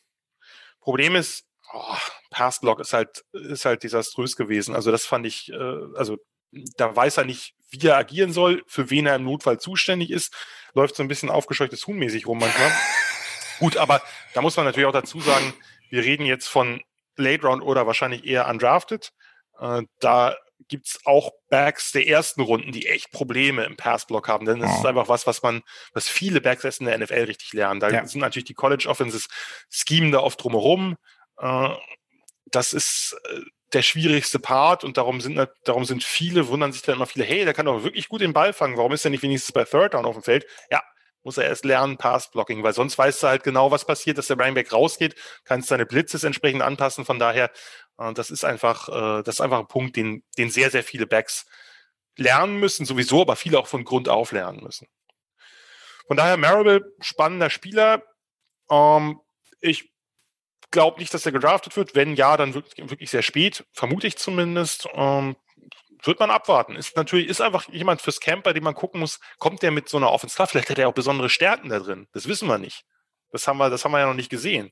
Problem 0.81 1.15
ist, 1.15 1.45
oh, 1.71 1.95
Passblock 2.31 2.81
ist 2.81 2.91
halt, 2.91 3.23
ist 3.31 3.63
halt 3.63 3.83
desaströs 3.83 4.35
gewesen. 4.35 4.75
Also 4.75 4.91
das 4.91 5.05
fand 5.05 5.25
ich, 5.25 5.49
äh, 5.53 5.77
also 5.95 6.17
da 6.77 6.95
weiß 6.95 7.17
er 7.17 7.25
nicht, 7.25 7.53
wie 7.69 7.87
er 7.87 7.97
agieren 7.97 8.33
soll, 8.33 8.63
für 8.67 8.89
wen 8.89 9.05
er 9.05 9.15
im 9.15 9.23
Notfall 9.23 9.59
zuständig 9.59 10.11
ist. 10.11 10.33
Läuft 10.73 10.95
so 10.95 11.03
ein 11.03 11.07
bisschen 11.07 11.29
aufgescheuchtes 11.29 11.85
Huhn 11.87 11.97
mäßig 11.97 12.27
rum 12.27 12.39
manchmal. 12.39 12.71
Gut, 13.59 13.77
aber 13.77 14.01
da 14.33 14.41
muss 14.41 14.55
man 14.57 14.65
natürlich 14.65 14.87
auch 14.87 14.93
dazu 14.93 15.19
sagen, 15.19 15.53
wir 15.89 16.03
reden 16.03 16.25
jetzt 16.25 16.47
von 16.47 16.81
Late 17.15 17.45
Round 17.45 17.63
oder 17.63 17.87
wahrscheinlich 17.87 18.25
eher 18.25 18.47
undrafted. 18.47 19.11
Äh, 19.59 19.83
da 19.99 20.35
gibt's 20.67 20.99
auch 21.05 21.31
Backs 21.49 21.91
der 21.91 22.07
ersten 22.07 22.41
Runden, 22.41 22.71
die 22.71 22.87
echt 22.87 23.11
Probleme 23.11 23.65
im 23.65 23.75
Passblock 23.75 24.27
haben. 24.27 24.45
Denn 24.45 24.59
das 24.59 24.71
oh. 24.71 24.79
ist 24.79 24.85
einfach 24.85 25.09
was, 25.09 25.27
was 25.27 25.43
man, 25.43 25.61
was 25.93 26.07
viele 26.07 26.41
Backs 26.41 26.63
erst 26.63 26.79
in 26.79 26.87
der 26.87 26.97
NFL 26.97 27.25
richtig 27.25 27.53
lernen. 27.53 27.79
Da 27.79 27.89
ja. 27.89 28.05
sind 28.05 28.21
natürlich 28.21 28.45
die 28.45 28.53
College 28.53 28.87
Offenses 28.87 29.27
schemen 29.69 30.11
da 30.11 30.19
oft 30.19 30.41
drumherum. 30.41 30.95
Äh, 31.37 31.69
das 32.45 32.73
ist 32.73 33.15
äh, 33.29 33.41
der 33.73 33.81
schwierigste 33.81 34.39
Part 34.39 34.83
und 34.83 34.97
darum 34.97 35.21
sind, 35.21 35.47
darum 35.65 35.85
sind 35.85 36.03
viele, 36.03 36.47
wundern 36.47 36.71
sich 36.71 36.81
dann 36.83 36.95
immer 36.95 37.07
viele, 37.07 37.25
hey, 37.25 37.43
der 37.45 37.53
kann 37.53 37.65
doch 37.65 37.83
wirklich 37.83 38.07
gut 38.07 38.21
den 38.21 38.33
Ball 38.33 38.53
fangen, 38.53 38.77
warum 38.77 38.91
ist 38.93 39.05
er 39.05 39.11
nicht 39.11 39.23
wenigstens 39.23 39.51
bei 39.51 39.63
Third 39.63 39.93
Down 39.93 40.05
auf 40.05 40.15
dem 40.15 40.23
Feld? 40.23 40.45
Ja, 40.69 40.81
muss 41.23 41.37
er 41.37 41.45
erst 41.45 41.65
lernen, 41.65 41.97
Pass-Blocking, 41.97 42.63
weil 42.63 42.73
sonst 42.73 42.97
weißt 42.97 43.23
du 43.23 43.27
halt 43.27 43.43
genau, 43.43 43.71
was 43.71 43.85
passiert, 43.85 44.17
dass 44.17 44.27
der 44.27 44.37
Running 44.37 44.55
Back 44.55 44.71
rausgeht, 44.71 45.15
kannst 45.45 45.71
deine 45.71 45.85
Blitzes 45.85 46.23
entsprechend 46.23 46.61
anpassen, 46.61 47.05
von 47.05 47.17
daher, 47.17 47.51
äh, 47.97 48.13
das 48.13 48.29
ist 48.29 48.45
einfach, 48.45 48.89
äh, 48.89 49.23
das 49.23 49.35
ist 49.35 49.41
einfach 49.41 49.59
ein 49.59 49.67
Punkt, 49.67 49.95
den, 49.95 50.23
den 50.37 50.49
sehr, 50.49 50.69
sehr 50.69 50.83
viele 50.83 51.07
Backs 51.07 51.45
lernen 52.17 52.59
müssen, 52.59 52.85
sowieso, 52.85 53.21
aber 53.21 53.35
viele 53.35 53.57
auch 53.57 53.67
von 53.67 53.85
Grund 53.85 54.09
auf 54.09 54.31
lernen 54.31 54.61
müssen. 54.63 54.87
Von 56.07 56.17
daher, 56.17 56.37
Marable, 56.37 56.93
spannender 56.99 57.49
Spieler. 57.49 58.03
Ähm, 58.69 59.19
ich 59.61 59.92
glaube 60.73 60.99
nicht, 60.99 61.13
dass 61.13 61.25
er 61.25 61.31
gedraftet 61.31 61.77
wird. 61.77 61.95
Wenn 61.95 62.15
ja, 62.15 62.35
dann 62.35 62.53
wirklich, 62.53 63.09
sehr 63.09 63.21
spät, 63.21 63.63
vermute 63.71 64.07
ich 64.07 64.17
zumindest. 64.17 64.89
Ähm, 64.93 65.37
wird 66.05 66.19
man 66.19 66.31
abwarten. 66.31 66.75
Ist 66.75 66.97
natürlich, 66.97 67.29
ist 67.29 67.39
einfach 67.39 67.69
jemand 67.69 68.01
fürs 68.01 68.19
Camp, 68.19 68.43
bei 68.43 68.51
dem 68.51 68.65
man 68.65 68.73
gucken 68.73 68.99
muss, 68.99 69.21
kommt 69.39 69.61
der 69.61 69.71
mit 69.71 69.87
so 69.87 69.95
einer 69.95 70.11
Offense 70.11 70.35
klar? 70.35 70.49
Vielleicht 70.49 70.69
hat 70.69 70.77
er 70.77 70.89
auch 70.89 70.93
besondere 70.93 71.29
Stärken 71.29 71.69
da 71.69 71.79
drin. 71.79 72.07
Das 72.11 72.27
wissen 72.27 72.49
wir 72.49 72.57
nicht. 72.57 72.83
Das 73.31 73.47
haben 73.47 73.57
wir, 73.57 73.69
das 73.69 73.85
haben 73.85 73.93
wir 73.93 73.99
ja 73.99 74.07
noch 74.07 74.13
nicht 74.13 74.29
gesehen. 74.29 74.71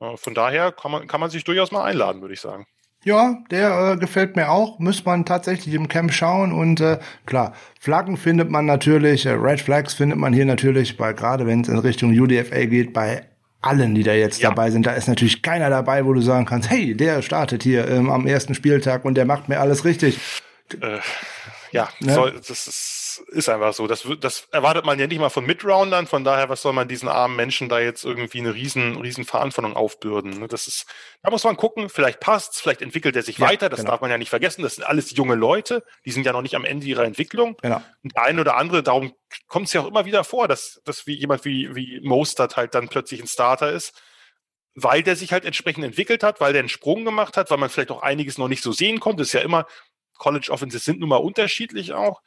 Äh, 0.00 0.16
von 0.16 0.34
daher 0.34 0.70
kann 0.70 0.92
man, 0.92 1.08
kann 1.08 1.20
man 1.20 1.30
sich 1.30 1.42
durchaus 1.42 1.72
mal 1.72 1.82
einladen, 1.82 2.20
würde 2.20 2.34
ich 2.34 2.40
sagen. 2.40 2.66
Ja, 3.02 3.36
der 3.50 3.92
äh, 3.92 3.96
gefällt 3.96 4.36
mir 4.36 4.50
auch. 4.50 4.78
Muss 4.78 5.04
man 5.04 5.26
tatsächlich 5.26 5.74
im 5.74 5.88
Camp 5.88 6.12
schauen 6.12 6.52
und 6.52 6.80
äh, 6.80 7.00
klar, 7.26 7.54
Flaggen 7.78 8.16
findet 8.16 8.50
man 8.50 8.64
natürlich, 8.64 9.26
äh, 9.26 9.32
Red 9.32 9.60
Flags 9.60 9.92
findet 9.92 10.18
man 10.18 10.32
hier 10.32 10.46
natürlich, 10.46 10.96
bei 10.96 11.12
gerade 11.12 11.46
wenn 11.46 11.62
es 11.62 11.68
in 11.68 11.78
Richtung 11.78 12.18
UDFA 12.18 12.64
geht, 12.64 12.94
bei 12.94 13.28
allen, 13.66 13.94
die 13.94 14.02
da 14.02 14.12
jetzt 14.12 14.40
ja. 14.40 14.50
dabei 14.50 14.70
sind. 14.70 14.86
Da 14.86 14.92
ist 14.92 15.08
natürlich 15.08 15.42
keiner 15.42 15.70
dabei, 15.70 16.04
wo 16.04 16.12
du 16.12 16.20
sagen 16.20 16.46
kannst, 16.46 16.70
hey, 16.70 16.94
der 16.94 17.22
startet 17.22 17.62
hier 17.62 17.88
ähm, 17.88 18.10
am 18.10 18.26
ersten 18.26 18.54
Spieltag 18.54 19.04
und 19.04 19.14
der 19.14 19.24
macht 19.24 19.48
mir 19.48 19.60
alles 19.60 19.84
richtig. 19.84 20.18
Äh, 20.80 20.98
ja, 21.72 21.88
ne? 22.00 22.14
soll, 22.14 22.32
das 22.32 22.50
ist 22.50 23.03
ist 23.18 23.48
einfach 23.48 23.72
so. 23.74 23.86
Das, 23.86 24.06
das 24.20 24.48
erwartet 24.50 24.84
man 24.84 24.98
ja 24.98 25.06
nicht 25.06 25.18
mal 25.18 25.28
von 25.28 25.44
Midroundern. 25.44 26.06
Von 26.06 26.24
daher, 26.24 26.48
was 26.48 26.62
soll 26.62 26.72
man 26.72 26.88
diesen 26.88 27.08
armen 27.08 27.36
Menschen 27.36 27.68
da 27.68 27.80
jetzt 27.80 28.04
irgendwie 28.04 28.38
eine 28.38 28.54
riesen, 28.54 28.96
riesen 29.00 29.24
Verantwortung 29.24 29.74
aufbürden? 29.74 30.40
Ne? 30.40 30.48
Das 30.48 30.66
ist, 30.66 30.86
da 31.22 31.30
muss 31.30 31.44
man 31.44 31.56
gucken. 31.56 31.88
Vielleicht 31.88 32.20
passt's, 32.20 32.60
vielleicht 32.60 32.82
entwickelt 32.82 33.16
er 33.16 33.22
sich 33.22 33.38
ja, 33.38 33.48
weiter. 33.48 33.68
Das 33.68 33.80
genau. 33.80 33.92
darf 33.92 34.00
man 34.00 34.10
ja 34.10 34.18
nicht 34.18 34.30
vergessen. 34.30 34.62
Das 34.62 34.76
sind 34.76 34.84
alles 34.84 35.16
junge 35.16 35.34
Leute. 35.34 35.84
Die 36.04 36.10
sind 36.10 36.26
ja 36.26 36.32
noch 36.32 36.42
nicht 36.42 36.54
am 36.54 36.64
Ende 36.64 36.86
ihrer 36.86 37.04
Entwicklung. 37.04 37.56
Genau. 37.62 37.82
Und 38.02 38.14
der 38.14 38.22
eine 38.22 38.40
oder 38.40 38.56
andere, 38.56 38.82
darum 38.82 39.12
kommt 39.48 39.66
es 39.66 39.72
ja 39.72 39.80
auch 39.80 39.86
immer 39.86 40.04
wieder 40.04 40.24
vor, 40.24 40.48
dass, 40.48 40.80
dass 40.84 41.06
wie 41.06 41.14
jemand 41.14 41.44
wie, 41.44 41.74
wie 41.74 42.00
Mostert 42.02 42.56
halt 42.56 42.74
dann 42.74 42.88
plötzlich 42.88 43.20
ein 43.20 43.28
Starter 43.28 43.72
ist 43.72 44.00
weil 44.74 45.04
der 45.04 45.14
sich 45.14 45.32
halt 45.32 45.44
entsprechend 45.44 45.84
entwickelt 45.84 46.24
hat, 46.24 46.40
weil 46.40 46.52
der 46.52 46.60
einen 46.60 46.68
Sprung 46.68 47.04
gemacht 47.04 47.36
hat, 47.36 47.48
weil 47.50 47.58
man 47.58 47.70
vielleicht 47.70 47.92
auch 47.92 48.02
einiges 48.02 48.38
noch 48.38 48.48
nicht 48.48 48.62
so 48.62 48.72
sehen 48.72 48.98
konnte. 48.98 49.18
Das 49.18 49.28
ist 49.28 49.34
ja 49.34 49.40
immer, 49.40 49.66
College 50.18 50.50
Offenses 50.50 50.84
sind 50.84 51.00
nun 51.00 51.08
mal 51.08 51.16
unterschiedlich 51.16 51.92
auch 51.92 52.22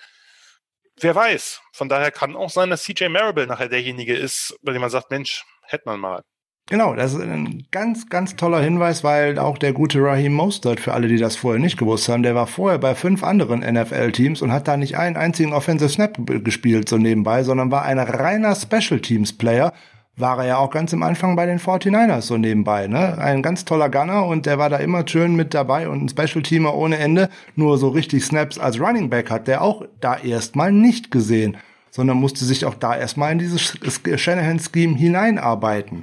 wer 1.00 1.16
weiß. 1.16 1.62
Von 1.74 1.90
daher 1.90 2.12
kann 2.12 2.36
auch 2.36 2.50
sein, 2.50 2.70
dass 2.70 2.84
CJ 2.84 3.10
Marable 3.10 3.48
nachher 3.48 3.70
derjenige 3.70 4.16
ist, 4.16 4.58
bei 4.62 4.74
dem 4.74 4.82
man 4.82 4.90
sagt, 4.90 5.12
Mensch, 5.12 5.46
hätte 5.64 5.84
man 5.86 6.00
mal. 6.00 6.24
Genau, 6.70 6.96
das 6.96 7.14
ist 7.14 7.22
ein 7.22 7.66
ganz, 7.72 8.10
ganz 8.10 8.36
toller 8.36 8.60
Hinweis, 8.60 9.02
weil 9.02 9.40
auch 9.40 9.58
der 9.58 9.72
gute 9.72 10.04
Raheem 10.04 10.34
Mostert, 10.34 10.82
für 10.82 10.94
alle, 10.94 11.08
die 11.08 11.18
das 11.18 11.38
vorher 11.38 11.62
nicht 11.62 11.78
gewusst 11.78 12.10
haben, 12.10 12.24
der 12.24 12.36
war 12.36 12.46
vorher 12.46 12.78
bei 12.78 12.94
fünf 12.94 13.24
anderen 13.24 13.62
NFL-Teams 13.62 14.42
und 14.42 14.52
hat 14.52 14.68
da 14.68 14.76
nicht 14.76 14.98
einen 14.98 15.16
einzigen 15.16 15.54
Offensive 15.54 15.90
Snap 15.90 16.18
gespielt 16.44 16.90
so 16.90 16.98
nebenbei, 16.98 17.44
sondern 17.44 17.72
war 17.72 17.84
ein 17.84 18.00
reiner 18.00 18.54
Special 18.54 19.00
Teams 19.00 19.38
Player 19.38 19.72
war 20.18 20.40
er 20.40 20.46
ja 20.46 20.58
auch 20.58 20.72
ganz 20.72 20.94
am 20.94 21.04
Anfang 21.04 21.36
bei 21.36 21.46
den 21.46 21.60
49ers 21.60 22.22
so 22.22 22.38
nebenbei, 22.38 22.88
ne? 22.88 23.18
Ein 23.20 23.44
ganz 23.44 23.66
toller 23.66 23.90
Gunner 23.90 24.26
und 24.26 24.48
der 24.48 24.58
war 24.58 24.70
da 24.70 24.78
immer 24.78 25.08
schön 25.08 25.36
mit 25.36 25.54
dabei 25.54 25.88
und 25.88 26.04
ein 26.04 26.10
Special-Teamer 26.10 26.74
ohne 26.74 26.98
Ende. 26.98 27.30
Nur 27.56 27.78
so 27.78 27.90
richtig 27.90 28.26
Snaps 28.26 28.58
als 28.58 28.80
Running 28.80 29.10
Back 29.10 29.30
hat 29.30 29.48
der 29.48 29.62
auch 29.62 29.86
da 30.02 30.18
erstmal 30.18 30.72
nicht 30.72 31.12
gesehen, 31.12 31.58
sondern 31.92 32.18
musste 32.18 32.46
sich 32.46 32.66
auch 32.66 32.74
da 32.74 32.98
erstmal 32.98 33.32
in 33.32 33.40
dieses 33.40 33.78
Shanahan-Scheme 34.16 34.98
hineinarbeiten. 34.98 36.02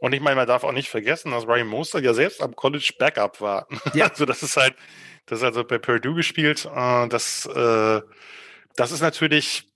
Und 0.00 0.12
ich 0.12 0.20
meine, 0.20 0.36
man 0.36 0.48
darf 0.48 0.64
auch 0.64 0.72
nicht 0.72 0.90
vergessen, 0.90 1.30
dass 1.30 1.46
Ryan 1.46 1.68
Moster 1.68 2.00
ja 2.00 2.12
selbst 2.12 2.42
am 2.42 2.54
College 2.54 2.92
Backup 2.98 3.40
war. 3.40 3.66
Ja. 3.94 4.08
Also 4.08 4.26
das 4.26 4.42
ist 4.42 4.56
halt, 4.56 4.74
das 5.26 5.38
ist 5.38 5.44
also 5.44 5.64
bei 5.64 5.78
Purdue 5.78 6.14
gespielt. 6.14 6.68
Äh, 6.74 7.08
das, 7.08 7.46
äh, 7.46 8.00
das 8.76 8.92
ist 8.92 9.00
natürlich, 9.00 9.70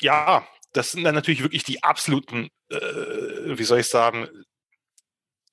ja, 0.00 0.46
das 0.72 0.92
sind 0.92 1.04
dann 1.04 1.14
natürlich 1.14 1.42
wirklich 1.42 1.64
die 1.64 1.82
absoluten, 1.82 2.48
äh, 2.70 2.76
wie 3.58 3.64
soll 3.64 3.80
ich 3.80 3.88
sagen, 3.88 4.28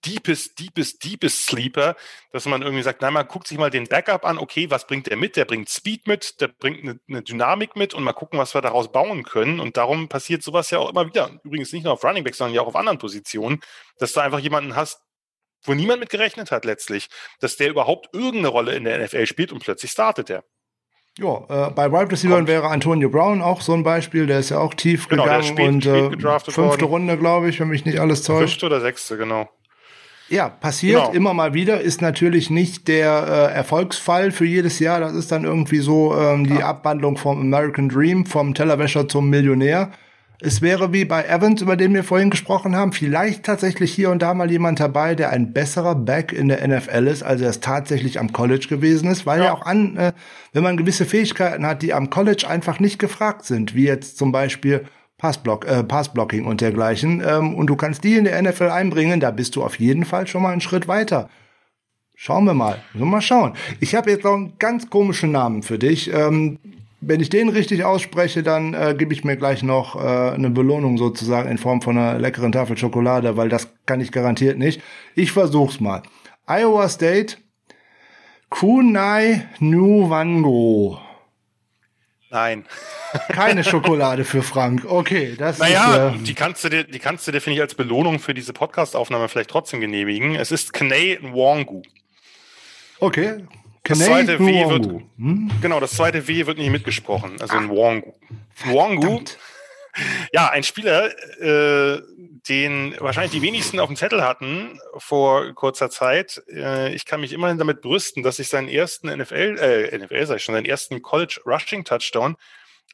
deepest, 0.06 0.60
deepest, 0.60 1.04
deepest 1.04 1.46
Sleeper, 1.46 1.96
dass 2.32 2.46
man 2.46 2.62
irgendwie 2.62 2.84
sagt, 2.84 3.02
na, 3.02 3.12
man 3.12 3.28
guckt 3.28 3.48
sich 3.48 3.58
mal 3.58 3.70
den 3.70 3.88
Backup 3.88 4.26
an, 4.26 4.38
okay, 4.38 4.70
was 4.70 4.88
bringt 4.88 5.08
der 5.08 5.18
mit? 5.18 5.36
Der 5.36 5.46
bringt 5.46 5.70
Speed 5.70 6.08
mit, 6.08 6.40
der 6.42 6.48
bringt 6.48 6.84
eine, 6.84 7.00
eine, 7.08 7.22
Dynamik 7.22 7.76
mit 7.76 7.94
und 7.94 8.04
mal 8.04 8.14
gucken, 8.14 8.40
was 8.40 8.54
wir 8.54 8.62
daraus 8.62 8.92
bauen 8.92 9.24
können. 9.24 9.60
Und 9.60 9.78
darum 9.78 10.08
passiert 10.08 10.44
sowas 10.44 10.70
ja 10.72 10.80
auch 10.80 10.90
immer 10.90 11.06
wieder. 11.06 11.40
Übrigens 11.44 11.74
nicht 11.74 11.84
nur 11.84 11.94
auf 11.94 12.04
Running 12.04 12.24
Back, 12.24 12.36
sondern 12.36 12.56
ja 12.56 12.62
auch 12.62 12.68
auf 12.68 12.76
anderen 12.76 12.98
Positionen, 12.98 13.60
dass 13.98 14.14
du 14.14 14.22
einfach 14.22 14.40
jemanden 14.40 14.76
hast, 14.76 15.02
wo 15.64 15.74
niemand 15.74 16.00
mit 16.00 16.10
gerechnet 16.10 16.52
hat 16.52 16.64
letztlich, 16.64 17.10
dass 17.42 17.58
der 17.58 17.70
überhaupt 17.70 18.10
irgendeine 18.14 18.48
Rolle 18.48 18.76
in 18.76 18.86
der 18.86 19.04
NFL 19.04 19.26
spielt 19.26 19.52
und 19.52 19.62
plötzlich 19.62 19.92
startet 19.92 20.30
er. 20.30 20.46
Ja, 21.20 21.68
äh, 21.68 21.72
bei 21.72 21.92
Wide 21.92 22.12
Receiver 22.12 22.48
wäre 22.48 22.68
Antonio 22.70 23.10
Brown 23.10 23.42
auch 23.42 23.62
so 23.62 23.74
ein 23.74 23.84
Beispiel, 23.84 24.26
der 24.26 24.40
ist 24.40 24.52
ja 24.52 24.60
auch 24.60 24.74
tief 24.74 25.10
genau, 25.10 25.24
gegangen 25.24 25.44
spät, 25.44 25.68
und 25.68 25.86
äh, 25.86 26.10
fünfte 26.12 26.56
worden. 26.56 26.84
Runde, 26.86 27.18
glaube 27.18 27.50
ich, 27.50 27.60
wenn 27.60 27.68
mich 27.68 27.86
nicht 27.86 28.00
alles 28.00 28.24
täuscht. 28.24 28.62
Fünfte 28.62 28.66
oder 28.68 28.82
sechste, 28.82 29.18
genau. 29.18 29.50
Ja, 30.30 30.48
passiert 30.48 31.02
genau. 31.02 31.14
immer 31.14 31.34
mal 31.34 31.54
wieder, 31.54 31.82
ist 31.82 32.02
natürlich 32.02 32.50
nicht 32.50 32.88
der 32.88 33.50
äh, 33.52 33.56
Erfolgsfall 33.56 34.32
für 34.32 34.46
jedes 34.46 34.80
Jahr. 34.80 35.00
Das 35.00 35.14
ist 35.14 35.32
dann 35.32 35.44
irgendwie 35.44 35.80
so 35.80 36.16
ähm, 36.16 36.48
die 36.48 36.60
ja. 36.60 36.68
Abwandlung 36.68 37.18
vom 37.18 37.42
American 37.42 37.90
Dream, 37.90 38.26
vom 38.26 38.54
Tellerwäscher 38.54 39.08
zum 39.08 39.30
Millionär. 39.30 39.92
Es 40.42 40.62
wäre 40.62 40.94
wie 40.94 41.04
bei 41.04 41.26
Evans, 41.26 41.62
über 41.62 41.76
den 41.76 41.94
wir 41.94 42.06
vorhin 42.06 42.30
gesprochen 42.30 42.74
haben, 42.74 42.94
vielleicht 42.94 43.44
tatsächlich 43.44 43.94
hier 43.94 44.10
und 44.10 44.22
da 44.22 44.34
mal 44.34 44.50
jemand 44.50 44.80
dabei, 44.80 45.14
der 45.14 45.32
ein 45.32 45.52
besserer 45.52 45.96
Back 45.96 46.32
in 46.32 46.48
der 46.48 46.66
NFL 46.66 47.08
ist, 47.08 47.24
als 47.24 47.42
er 47.42 47.50
es 47.50 47.60
tatsächlich 47.60 48.22
am 48.22 48.32
College 48.32 48.68
gewesen 48.70 49.12
ist, 49.12 49.26
weil 49.26 49.40
ja, 49.40 49.46
ja 49.46 49.54
auch 49.54 49.66
an, 49.66 49.98
äh, 49.98 50.14
wenn 50.54 50.64
man 50.64 50.78
gewisse 50.78 51.06
Fähigkeiten 51.06 51.66
hat, 51.66 51.82
die 51.82 51.94
am 51.94 52.10
College 52.10 52.48
einfach 52.48 52.80
nicht 52.80 53.00
gefragt 53.00 53.44
sind, 53.44 53.76
wie 53.76 53.84
jetzt 53.84 54.18
zum 54.18 54.32
Beispiel 54.32 54.86
Passblock, 55.18 55.66
äh, 55.66 55.84
Passblocking 55.84 56.46
und 56.46 56.62
dergleichen, 56.62 57.22
ähm, 57.28 57.54
und 57.56 57.68
du 57.68 57.76
kannst 57.76 58.06
die 58.06 58.16
in 58.16 58.24
der 58.24 58.42
NFL 58.42 58.70
einbringen, 58.70 59.20
da 59.20 59.32
bist 59.32 59.58
du 59.58 59.64
auf 59.64 59.78
jeden 59.78 60.06
Fall 60.06 60.26
schon 60.28 60.42
mal 60.42 60.54
einen 60.54 60.62
Schritt 60.62 60.88
weiter. 60.88 61.30
Schauen 62.16 62.46
wir 62.46 62.54
mal. 62.54 62.82
Mal 62.94 63.22
schauen. 63.22 63.54
Ich 63.82 63.96
habe 63.96 64.12
jetzt 64.12 64.24
noch 64.24 64.36
einen 64.36 64.58
ganz 64.58 64.90
komischen 64.90 65.32
Namen 65.32 65.64
für 65.64 65.80
dich. 65.80 66.14
Ähm, 66.14 66.60
wenn 67.02 67.22
ich 67.22 67.30
den 67.30 67.50
richtig 67.50 67.84
ausspreche, 67.84 68.44
dann 68.44 68.74
äh, 68.74 68.96
gebe 68.98 69.14
ich 69.14 69.24
mir 69.24 69.38
gleich 69.38 69.64
noch 69.64 69.96
äh, 69.96 70.32
eine 70.34 70.50
Belohnung 70.50 70.98
sozusagen 70.98 71.50
in 71.50 71.58
Form 71.58 71.82
von 71.82 71.98
einer 71.98 72.20
leckeren 72.20 72.52
Tafel 72.52 72.78
Schokolade, 72.78 73.38
weil 73.38 73.50
das 73.50 73.70
kann 73.86 74.02
ich 74.02 74.12
garantiert 74.12 74.58
nicht. 74.58 74.82
Ich 75.16 75.32
versuch's 75.32 75.80
mal. 75.80 76.04
Iowa 76.48 76.90
State, 76.90 77.38
Kunai 78.50 79.48
Nuwango. 79.60 81.00
Nein. 82.32 82.66
Keine 83.30 83.64
Schokolade 83.64 84.24
für 84.24 84.44
Frank. 84.44 84.86
Okay, 84.86 85.36
das 85.38 85.58
naja, 85.58 86.10
ist. 86.10 86.16
Äh, 86.16 86.24
die 86.24 86.34
kannst 86.34 86.64
du 86.64 86.70
dir, 86.70 86.84
die 86.84 87.00
kannst 87.00 87.28
du 87.28 87.32
dir, 87.32 87.42
finde 87.42 87.56
ich, 87.56 87.62
als 87.62 87.76
Belohnung 87.76 88.20
für 88.20 88.34
diese 88.34 88.54
Podcast-Aufnahme 88.54 89.30
vielleicht 89.30 89.50
trotzdem 89.50 89.80
genehmigen. 89.80 90.36
Es 90.36 90.52
ist 90.52 90.74
Knei 90.74 91.18
Nwangu. 91.22 91.82
Okay, 93.00 93.46
das 93.84 94.00
zweite 94.00 94.40
W 94.40 94.70
wird, 94.70 94.86
hm? 95.18 95.52
genau, 95.62 95.80
das 95.80 95.92
zweite 95.92 96.28
W 96.28 96.46
wird 96.46 96.58
nicht 96.58 96.70
mitgesprochen, 96.70 97.38
also 97.40 97.58
ein 97.58 97.70
Wongu. 97.70 98.14
Wongu, 98.66 99.22
ja, 100.32 100.50
ein 100.50 100.64
Spieler, 100.64 101.10
äh, 101.40 102.02
den 102.48 102.96
wahrscheinlich 103.00 103.32
die 103.32 103.42
wenigsten 103.42 103.80
auf 103.80 103.88
dem 103.88 103.96
Zettel 103.96 104.24
hatten 104.24 104.80
vor 104.98 105.54
kurzer 105.54 105.90
Zeit. 105.90 106.42
Äh, 106.50 106.94
ich 106.94 107.06
kann 107.06 107.22
mich 107.22 107.34
immerhin 107.34 107.58
damit 107.58 107.82
brüsten, 107.82 108.24
dass 108.24 108.40
ich 108.40 108.48
seinen 108.48 108.70
ersten 108.70 109.08
NFL, 109.08 109.58
äh, 109.60 109.98
NFL 109.98 110.26
sag 110.26 110.38
ich 110.38 110.44
schon, 110.44 110.56
seinen 110.56 110.66
ersten 110.66 111.02
College 111.02 111.42
Rushing 111.46 111.84
Touchdown 111.84 112.36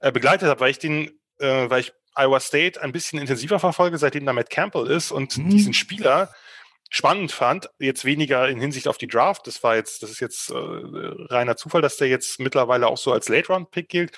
äh, 0.02 0.12
begleitet 0.12 0.49
habe, 0.49 0.60
weil 0.60 0.72
ich 0.72 0.80
den, 0.80 1.12
äh, 1.40 1.70
weil 1.70 1.82
ich 1.82 1.94
Iowa 2.16 2.40
State 2.40 2.82
ein 2.82 2.91
bisschen 2.91 3.20
intensiver 3.20 3.60
verfolge, 3.60 3.98
seitdem 3.98 4.26
da 4.26 4.34
Matt 4.34 4.49
Campbell 4.49 4.88
ist 4.88 5.12
und 5.12 5.38
mhm. 5.38 5.49
diesen 5.49 5.74
Spieler 5.74 6.34
spannend 6.95 7.34
fand, 7.34 7.69
jetzt 7.77 8.05
weniger 8.05 8.47
in 8.47 8.61
Hinsicht 8.61 8.88
auf 8.88 8.97
die 8.97 9.07
Draft, 9.07 9.47
das 9.47 9.61
war 9.63 9.76
jetzt, 9.76 10.01
das 10.01 10.11
ist 10.11 10.22
jetzt 10.22 10.49
äh, 10.49 10.55
reiner 10.55 11.57
Zufall, 11.57 11.81
dass 11.81 11.97
der 11.97 12.07
jetzt 12.07 12.39
mittlerweile 12.39 12.88
auch 12.88 12.97
so 12.97 13.11
als 13.11 13.27
Late-Round-Pick 13.27 13.89
gilt, 13.89 14.17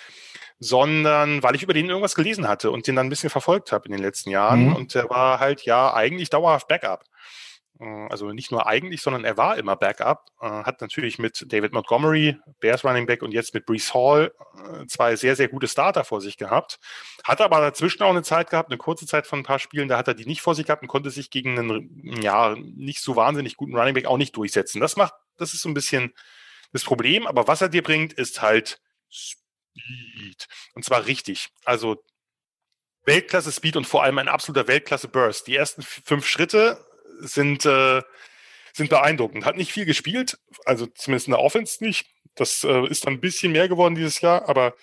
sondern 0.59 1.41
weil 1.41 1.55
ich 1.55 1.63
über 1.63 1.73
den 1.73 1.89
irgendwas 1.89 2.13
gelesen 2.13 2.47
hatte 2.47 2.69
und 2.69 2.85
den 2.85 2.95
dann 2.95 3.07
ein 3.07 3.09
bisschen 3.09 3.31
verfolgt 3.31 3.71
habe 3.71 3.87
in 3.87 3.93
den 3.93 4.01
letzten 4.01 4.29
Jahren. 4.29 4.67
Mhm. 4.67 4.75
Und 4.75 4.93
der 4.93 5.09
war 5.09 5.39
halt 5.39 5.63
ja 5.63 5.91
eigentlich 5.91 6.29
dauerhaft 6.29 6.67
Backup. 6.67 7.03
Äh, 7.79 8.07
also 8.09 8.31
nicht 8.31 8.51
nur 8.51 8.67
eigentlich, 8.67 9.01
sondern 9.01 9.25
er 9.25 9.37
war 9.37 9.57
immer 9.57 9.75
Backup. 9.75 10.25
Äh, 10.41 10.47
hat 10.47 10.81
natürlich 10.81 11.19
mit 11.19 11.45
David 11.51 11.73
Montgomery, 11.73 12.37
Bears 12.59 12.83
Running 12.83 13.05
Back 13.05 13.21
und 13.21 13.31
jetzt 13.31 13.53
mit 13.53 13.65
Brees 13.65 13.93
Hall 13.93 14.33
äh, 14.55 14.85
zwei 14.87 15.15
sehr, 15.15 15.35
sehr 15.35 15.47
gute 15.47 15.67
Starter 15.67 16.03
vor 16.03 16.21
sich 16.21 16.37
gehabt. 16.37 16.79
Hat 17.23 17.41
aber 17.41 17.61
dazwischen 17.61 18.03
auch 18.03 18.09
eine 18.09 18.23
Zeit 18.23 18.49
gehabt, 18.49 18.69
eine 18.69 18.77
kurze 18.77 19.05
Zeit 19.05 19.27
von 19.27 19.39
ein 19.39 19.43
paar 19.43 19.59
Spielen, 19.59 19.87
da 19.87 19.97
hat 19.97 20.07
er 20.07 20.13
die 20.13 20.25
nicht 20.25 20.41
vor 20.41 20.55
sich 20.55 20.65
gehabt 20.65 20.81
und 20.81 20.87
konnte 20.87 21.09
sich 21.09 21.29
gegen 21.29 21.57
einen, 21.57 22.21
ja, 22.21 22.55
nicht 22.55 23.01
so 23.01 23.15
wahnsinnig 23.15 23.57
guten 23.57 23.75
Running 23.75 23.93
Back 23.93 24.05
auch 24.05 24.17
nicht 24.17 24.35
durchsetzen. 24.35 24.81
Das 24.81 24.95
macht, 24.95 25.13
das 25.37 25.53
ist 25.53 25.61
so 25.61 25.69
ein 25.69 25.73
bisschen 25.73 26.13
das 26.73 26.83
Problem. 26.83 27.27
Aber 27.27 27.47
was 27.47 27.61
er 27.61 27.69
dir 27.69 27.83
bringt, 27.83 28.13
ist 28.13 28.41
halt 28.41 28.81
Speed. 29.09 30.47
Und 30.73 30.83
zwar 30.83 31.05
richtig. 31.05 31.49
Also 31.65 32.03
Weltklasse 33.05 33.51
Speed 33.53 33.77
und 33.77 33.87
vor 33.87 34.03
allem 34.03 34.17
ein 34.17 34.27
absoluter 34.27 34.67
Weltklasse 34.67 35.07
Burst. 35.07 35.47
Die 35.47 35.55
ersten 35.55 35.81
fünf 35.81 36.27
Schritte 36.27 36.85
sind, 37.19 37.65
äh, 37.65 38.01
sind 38.73 38.89
beeindruckend. 38.89 39.45
Hat 39.45 39.57
nicht 39.57 39.71
viel 39.71 39.85
gespielt, 39.85 40.37
also 40.65 40.85
zumindest 40.85 41.27
in 41.27 41.31
der 41.31 41.41
Offense 41.41 41.83
nicht. 41.83 42.07
Das 42.35 42.63
äh, 42.63 42.87
ist 42.87 43.05
dann 43.05 43.13
ein 43.13 43.21
bisschen 43.21 43.51
mehr 43.51 43.67
geworden 43.67 43.95
dieses 43.95 44.21
Jahr, 44.21 44.47
aber 44.47 44.75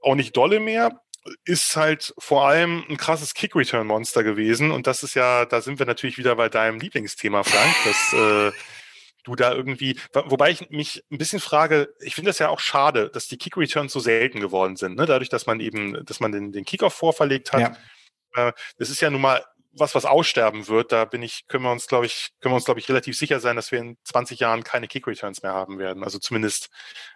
auch 0.00 0.14
nicht 0.14 0.36
dolle 0.36 0.60
mehr. 0.60 1.00
Ist 1.44 1.76
halt 1.76 2.14
vor 2.18 2.46
allem 2.46 2.84
ein 2.88 2.96
krasses 2.96 3.34
Kick-Return-Monster 3.34 4.22
gewesen. 4.22 4.70
Und 4.70 4.86
das 4.86 5.02
ist 5.02 5.14
ja, 5.14 5.44
da 5.44 5.60
sind 5.60 5.78
wir 5.78 5.86
natürlich 5.86 6.18
wieder 6.18 6.36
bei 6.36 6.48
deinem 6.48 6.80
Lieblingsthema, 6.80 7.42
Frank, 7.42 7.74
dass 7.84 8.12
äh, 8.14 8.52
du 9.24 9.36
da 9.36 9.52
irgendwie, 9.52 9.98
wobei 10.12 10.50
ich 10.50 10.70
mich 10.70 11.04
ein 11.10 11.18
bisschen 11.18 11.40
frage, 11.40 11.94
ich 12.00 12.14
finde 12.14 12.30
das 12.30 12.38
ja 12.38 12.48
auch 12.48 12.60
schade, 12.60 13.10
dass 13.10 13.28
die 13.28 13.36
Kick-Returns 13.36 13.92
so 13.92 14.00
selten 14.00 14.40
geworden 14.40 14.76
sind, 14.76 14.96
ne? 14.96 15.06
dadurch, 15.06 15.28
dass 15.28 15.46
man 15.46 15.60
eben, 15.60 16.04
dass 16.04 16.20
man 16.20 16.32
den, 16.32 16.52
den 16.52 16.64
Kickoff 16.64 16.94
vorverlegt 16.94 17.52
hat. 17.52 17.76
Ja. 18.34 18.48
Äh, 18.48 18.52
das 18.78 18.90
ist 18.90 19.00
ja 19.00 19.10
nun 19.10 19.20
mal 19.20 19.44
was, 19.72 19.94
was 19.94 20.04
aussterben 20.04 20.66
wird, 20.68 20.92
da 20.92 21.04
bin 21.04 21.22
ich, 21.22 21.46
können 21.46 21.64
wir 21.64 21.70
uns, 21.70 21.86
glaube 21.86 22.06
ich, 22.06 22.30
können 22.40 22.52
wir 22.52 22.56
uns, 22.56 22.64
glaube 22.64 22.80
ich, 22.80 22.88
relativ 22.88 23.16
sicher 23.16 23.38
sein, 23.40 23.56
dass 23.56 23.70
wir 23.70 23.78
in 23.78 23.96
20 24.04 24.40
Jahren 24.40 24.64
keine 24.64 24.88
Kick-Returns 24.88 25.42
mehr 25.42 25.52
haben 25.52 25.78
werden. 25.78 26.02
Also 26.02 26.18
zumindest 26.18 26.70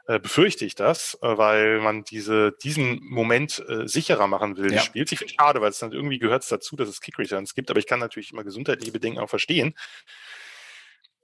äh, 0.06 0.20
befürchte 0.20 0.64
ich 0.64 0.74
das, 0.74 1.18
äh, 1.22 1.36
weil 1.36 1.80
man 1.80 2.04
diese, 2.04 2.52
diesen 2.62 3.00
Moment 3.02 3.64
äh, 3.68 3.88
sicherer 3.88 4.26
machen 4.28 4.56
will 4.56 4.70
ja. 4.70 4.76
des 4.76 4.84
Spiels. 4.84 5.10
Ich 5.12 5.18
finde 5.18 5.32
es 5.32 5.36
schade, 5.40 5.60
weil 5.60 5.70
es 5.70 5.78
dann 5.78 5.92
irgendwie 5.92 6.18
gehört 6.18 6.50
dazu, 6.50 6.76
dass 6.76 6.88
es 6.88 7.00
Kick-Returns 7.00 7.54
gibt, 7.54 7.70
aber 7.70 7.80
ich 7.80 7.86
kann 7.86 8.00
natürlich 8.00 8.32
immer 8.32 8.44
gesundheitliche 8.44 8.92
Bedenken 8.92 9.18
auch 9.18 9.30
verstehen. 9.30 9.74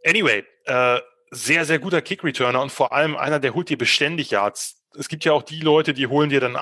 Anyway, 0.05 0.45
äh, 0.65 1.01
sehr, 1.31 1.65
sehr 1.65 1.79
guter 1.79 2.03
Kick-Returner 2.03 2.61
und 2.61 2.73
vor 2.73 2.93
allem 2.93 3.17
einer, 3.17 3.39
der 3.39 3.55
holt 3.55 3.69
dir 3.69 3.79
beständig 3.79 4.31
Yards 4.31 4.80
es 4.99 5.09
gibt 5.09 5.25
ja 5.25 5.33
auch 5.33 5.43
die 5.43 5.61
Leute, 5.61 5.95
die 5.95 6.07
holen 6.07 6.31
dir 6.31 6.41
dann 6.41 6.57
äh, 6.57 6.59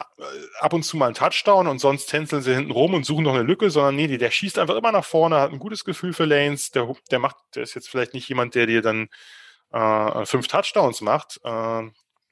ab 0.60 0.72
und 0.72 0.82
zu 0.82 0.96
mal 0.96 1.06
einen 1.06 1.14
Touchdown 1.14 1.66
und 1.66 1.78
sonst 1.78 2.06
tänzeln 2.06 2.42
sie 2.42 2.54
hinten 2.54 2.70
rum 2.70 2.94
und 2.94 3.04
suchen 3.04 3.24
noch 3.24 3.34
eine 3.34 3.42
Lücke, 3.42 3.70
sondern 3.70 3.96
nee, 3.96 4.18
der 4.18 4.30
schießt 4.30 4.58
einfach 4.58 4.76
immer 4.76 4.92
nach 4.92 5.04
vorne, 5.04 5.40
hat 5.40 5.52
ein 5.52 5.58
gutes 5.58 5.84
Gefühl 5.84 6.12
für 6.12 6.24
Lanes, 6.24 6.70
der, 6.70 6.92
der 7.10 7.18
macht, 7.18 7.36
der 7.54 7.62
ist 7.62 7.74
jetzt 7.74 7.88
vielleicht 7.88 8.14
nicht 8.14 8.28
jemand, 8.28 8.54
der 8.54 8.66
dir 8.66 8.82
dann 8.82 9.08
äh, 9.72 10.26
fünf 10.26 10.48
Touchdowns 10.48 11.00
macht, 11.00 11.40
äh, 11.44 11.82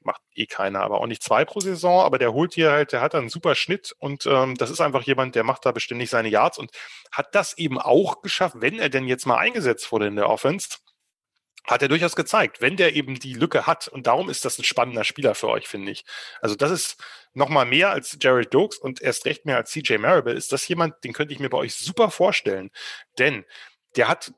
macht 0.01 0.21
eh 0.35 0.45
keiner, 0.45 0.81
aber 0.81 1.01
auch 1.01 1.07
nicht 1.07 1.23
zwei 1.23 1.45
pro 1.45 1.59
Saison, 1.59 2.01
aber 2.01 2.17
der 2.17 2.33
holt 2.33 2.55
dir 2.55 2.71
halt, 2.71 2.93
der 2.93 3.01
hat 3.01 3.15
einen 3.15 3.29
super 3.29 3.55
Schnitt 3.55 3.93
und 3.99 4.25
ähm, 4.25 4.55
das 4.55 4.69
ist 4.69 4.81
einfach 4.81 5.03
jemand, 5.03 5.35
der 5.35 5.43
macht 5.43 5.65
da 5.65 5.71
beständig 5.71 6.09
seine 6.09 6.29
Yards 6.29 6.57
und 6.57 6.71
hat 7.11 7.35
das 7.35 7.57
eben 7.57 7.79
auch 7.79 8.21
geschafft, 8.21 8.55
wenn 8.59 8.79
er 8.79 8.89
denn 8.89 9.07
jetzt 9.07 9.25
mal 9.25 9.37
eingesetzt 9.37 9.91
wurde 9.91 10.07
in 10.07 10.15
der 10.15 10.29
Offense, 10.29 10.77
hat 11.67 11.81
er 11.81 11.89
durchaus 11.89 12.15
gezeigt, 12.15 12.61
wenn 12.61 12.77
der 12.77 12.95
eben 12.95 13.19
die 13.19 13.33
Lücke 13.33 13.67
hat. 13.67 13.87
Und 13.89 14.07
darum 14.07 14.29
ist 14.29 14.45
das 14.45 14.57
ein 14.57 14.63
spannender 14.63 15.03
Spieler 15.03 15.35
für 15.35 15.49
euch, 15.49 15.67
finde 15.67 15.91
ich. 15.91 16.05
Also 16.41 16.55
das 16.55 16.71
ist 16.71 17.03
nochmal 17.33 17.65
mehr 17.65 17.91
als 17.91 18.17
Jared 18.19 18.53
Dokes 18.53 18.77
und 18.77 19.01
erst 19.01 19.25
recht 19.25 19.45
mehr 19.45 19.57
als 19.57 19.71
CJ 19.71 19.97
Marable. 19.97 20.33
Ist 20.33 20.51
das 20.53 20.67
jemand, 20.67 21.03
den 21.03 21.13
könnte 21.13 21.33
ich 21.33 21.39
mir 21.39 21.49
bei 21.49 21.57
euch 21.57 21.75
super 21.75 22.09
vorstellen. 22.09 22.71
Denn 23.19 23.45
der 23.97 24.07
hat, 24.07 24.33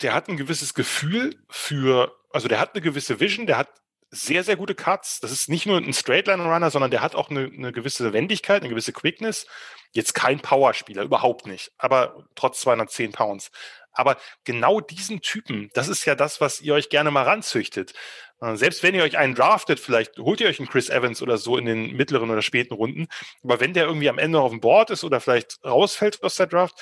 der 0.00 0.14
hat 0.14 0.28
ein 0.28 0.38
gewisses 0.38 0.74
Gefühl 0.74 1.36
für, 1.50 2.18
also 2.30 2.48
der 2.48 2.58
hat 2.58 2.74
eine 2.74 2.82
gewisse 2.82 3.20
Vision, 3.20 3.46
der 3.46 3.58
hat 3.58 3.68
sehr, 4.10 4.44
sehr 4.44 4.56
gute 4.56 4.74
Cuts. 4.74 5.20
Das 5.20 5.30
ist 5.30 5.48
nicht 5.48 5.66
nur 5.66 5.76
ein 5.76 5.92
Straightline-Runner, 5.92 6.70
sondern 6.70 6.90
der 6.90 7.02
hat 7.02 7.14
auch 7.14 7.30
eine, 7.30 7.44
eine 7.44 7.72
gewisse 7.72 8.12
Wendigkeit, 8.12 8.62
eine 8.62 8.70
gewisse 8.70 8.92
Quickness. 8.92 9.46
Jetzt 9.92 10.14
kein 10.14 10.40
Powerspieler, 10.40 11.02
überhaupt 11.02 11.46
nicht, 11.46 11.72
aber 11.78 12.26
trotz 12.34 12.60
210 12.60 13.12
Pounds. 13.12 13.50
Aber 13.94 14.16
genau 14.44 14.80
diesen 14.80 15.20
Typen, 15.20 15.70
das 15.74 15.88
ist 15.88 16.04
ja 16.04 16.14
das, 16.14 16.40
was 16.40 16.60
ihr 16.60 16.74
euch 16.74 16.88
gerne 16.88 17.10
mal 17.10 17.22
ranzüchtet. 17.22 17.94
Äh, 18.40 18.56
selbst 18.56 18.82
wenn 18.82 18.94
ihr 18.94 19.02
euch 19.02 19.16
einen 19.16 19.34
draftet, 19.34 19.80
vielleicht 19.80 20.18
holt 20.18 20.40
ihr 20.40 20.48
euch 20.48 20.58
einen 20.58 20.68
Chris 20.68 20.90
Evans 20.90 21.22
oder 21.22 21.38
so 21.38 21.56
in 21.56 21.64
den 21.64 21.92
mittleren 21.92 22.30
oder 22.30 22.42
späten 22.42 22.74
Runden. 22.74 23.06
Aber 23.42 23.60
wenn 23.60 23.72
der 23.72 23.86
irgendwie 23.86 24.08
am 24.08 24.18
Ende 24.18 24.40
auf 24.40 24.50
dem 24.50 24.60
Board 24.60 24.90
ist 24.90 25.04
oder 25.04 25.20
vielleicht 25.20 25.58
rausfällt 25.64 26.22
aus 26.22 26.36
der 26.36 26.46
Draft, 26.46 26.74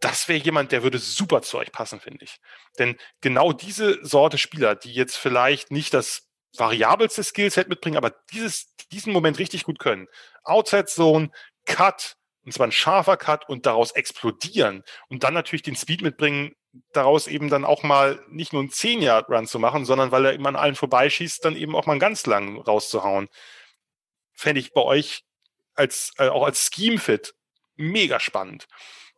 das 0.00 0.28
wäre 0.28 0.38
jemand, 0.38 0.72
der 0.72 0.82
würde 0.82 0.98
super 0.98 1.40
zu 1.42 1.58
euch 1.58 1.72
passen, 1.72 2.00
finde 2.00 2.24
ich. 2.24 2.36
Denn 2.78 2.96
genau 3.20 3.52
diese 3.52 4.04
Sorte 4.04 4.36
Spieler, 4.36 4.74
die 4.74 4.92
jetzt 4.92 5.16
vielleicht 5.16 5.70
nicht 5.70 5.94
das 5.94 6.28
variabelste 6.56 7.24
Skillset 7.24 7.68
mitbringen, 7.68 7.96
aber 7.96 8.14
dieses, 8.32 8.74
diesen 8.92 9.12
Moment 9.12 9.38
richtig 9.38 9.64
gut 9.64 9.78
können. 9.78 10.08
Outside 10.42 10.86
Zone, 10.86 11.30
Cut, 11.64 12.16
und 12.44 12.52
zwar 12.52 12.66
ein 12.66 12.72
scharfer 12.72 13.16
Cut 13.16 13.48
und 13.48 13.66
daraus 13.66 13.92
explodieren 13.92 14.82
und 15.08 15.24
dann 15.24 15.34
natürlich 15.34 15.62
den 15.62 15.76
Speed 15.76 16.02
mitbringen, 16.02 16.54
daraus 16.92 17.26
eben 17.26 17.48
dann 17.48 17.64
auch 17.64 17.82
mal 17.82 18.22
nicht 18.28 18.52
nur 18.52 18.62
einen 18.62 18.70
10-Yard-Run 18.70 19.46
zu 19.46 19.58
machen, 19.58 19.84
sondern 19.84 20.10
weil 20.10 20.26
er 20.26 20.32
immer 20.32 20.48
an 20.48 20.56
allen 20.56 20.74
vorbeischießt, 20.74 21.44
dann 21.44 21.56
eben 21.56 21.76
auch 21.76 21.86
mal 21.86 21.92
einen 21.92 22.00
ganz 22.00 22.26
langen 22.26 22.60
rauszuhauen. 22.60 23.28
Fände 24.32 24.60
ich 24.60 24.72
bei 24.72 24.82
euch 24.82 25.24
als, 25.74 26.12
äh, 26.18 26.28
auch 26.28 26.44
als 26.44 26.70
Scheme-Fit 26.72 27.34
mega 27.76 28.20
spannend. 28.20 28.66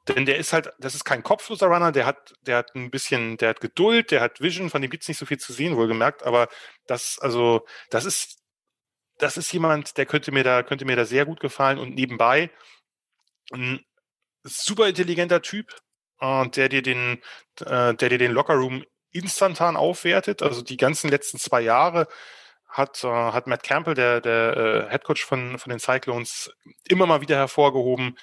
Denn 0.09 0.25
der 0.25 0.37
ist 0.37 0.53
halt, 0.53 0.73
das 0.79 0.95
ist 0.95 1.05
kein 1.05 1.23
kopfloser 1.23 1.67
Runner, 1.67 1.91
der 1.91 2.07
hat, 2.07 2.35
der 2.43 2.59
hat 2.59 2.75
ein 2.77 2.91
bisschen, 2.91 3.39
der 3.39 3.51
hat 3.51 3.61
Geduld, 3.61 4.11
der 4.13 4.21
hat 4.21 4.41
Vision, 4.41 4.71
von 4.71 4.81
dem 4.81 4.91
gibt's 4.91 5.09
nicht 5.09 5.19
so 5.19 5.27
viel 5.27 5.39
zu 5.39 5.53
sehen, 5.53 5.77
wohlgemerkt, 5.77 6.23
aber 6.23 6.49
das, 6.87 7.19
also, 7.19 7.67
das 7.91 8.05
ist, 8.05 8.39
das 9.19 9.37
ist 9.37 9.53
jemand, 9.53 9.97
der 9.97 10.07
könnte 10.07 10.31
mir 10.31 10.45
da, 10.45 10.63
könnte 10.63 10.85
mir 10.85 10.95
da 10.95 11.05
sehr 11.07 11.25
gut 11.27 11.41
gefallen 11.41 11.79
und 11.79 11.95
nebenbei 11.95 12.51
ein 13.53 13.85
super 14.45 14.89
intelligenter 14.89 15.43
Typ, 15.43 15.75
äh, 16.21 16.49
der 16.49 16.69
dir 16.69 16.83
den, 16.83 17.23
äh, 17.61 17.95
der 17.95 18.09
dir 18.09 18.19
den 18.19 18.33
Lockerroom 18.33 18.85
instantan 19.13 19.77
aufwertet. 19.77 20.43
Also 20.43 20.63
die 20.63 20.77
ganzen 20.77 21.09
letzten 21.09 21.39
zwei 21.39 21.61
Jahre 21.61 22.09
hat, 22.69 23.03
äh, 23.05 23.09
hat 23.09 23.47
Matt 23.47 23.63
Campbell, 23.63 23.95
der, 23.95 24.21
der 24.21 24.57
äh, 24.57 24.91
Headcoach 24.91 25.25
von, 25.25 25.59
von 25.59 25.71
den 25.71 25.79
Cyclones, 25.79 26.51
immer 26.85 27.07
mal 27.07 27.21
wieder 27.21 27.37
hervorgehoben, 27.37 28.19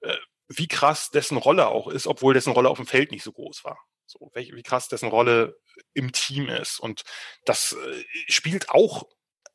äh, 0.00 0.16
wie 0.48 0.68
krass 0.68 1.10
dessen 1.10 1.36
Rolle 1.36 1.68
auch 1.68 1.88
ist, 1.88 2.06
obwohl 2.06 2.34
dessen 2.34 2.52
Rolle 2.52 2.68
auf 2.70 2.78
dem 2.78 2.86
Feld 2.86 3.10
nicht 3.12 3.22
so 3.24 3.32
groß 3.32 3.64
war. 3.64 3.78
So, 4.06 4.30
wie, 4.34 4.52
wie 4.54 4.62
krass 4.62 4.88
dessen 4.88 5.08
Rolle 5.08 5.56
im 5.94 6.12
Team 6.12 6.48
ist. 6.48 6.80
Und 6.80 7.02
das 7.44 7.72
äh, 7.72 8.04
spielt 8.28 8.70
auch 8.70 9.04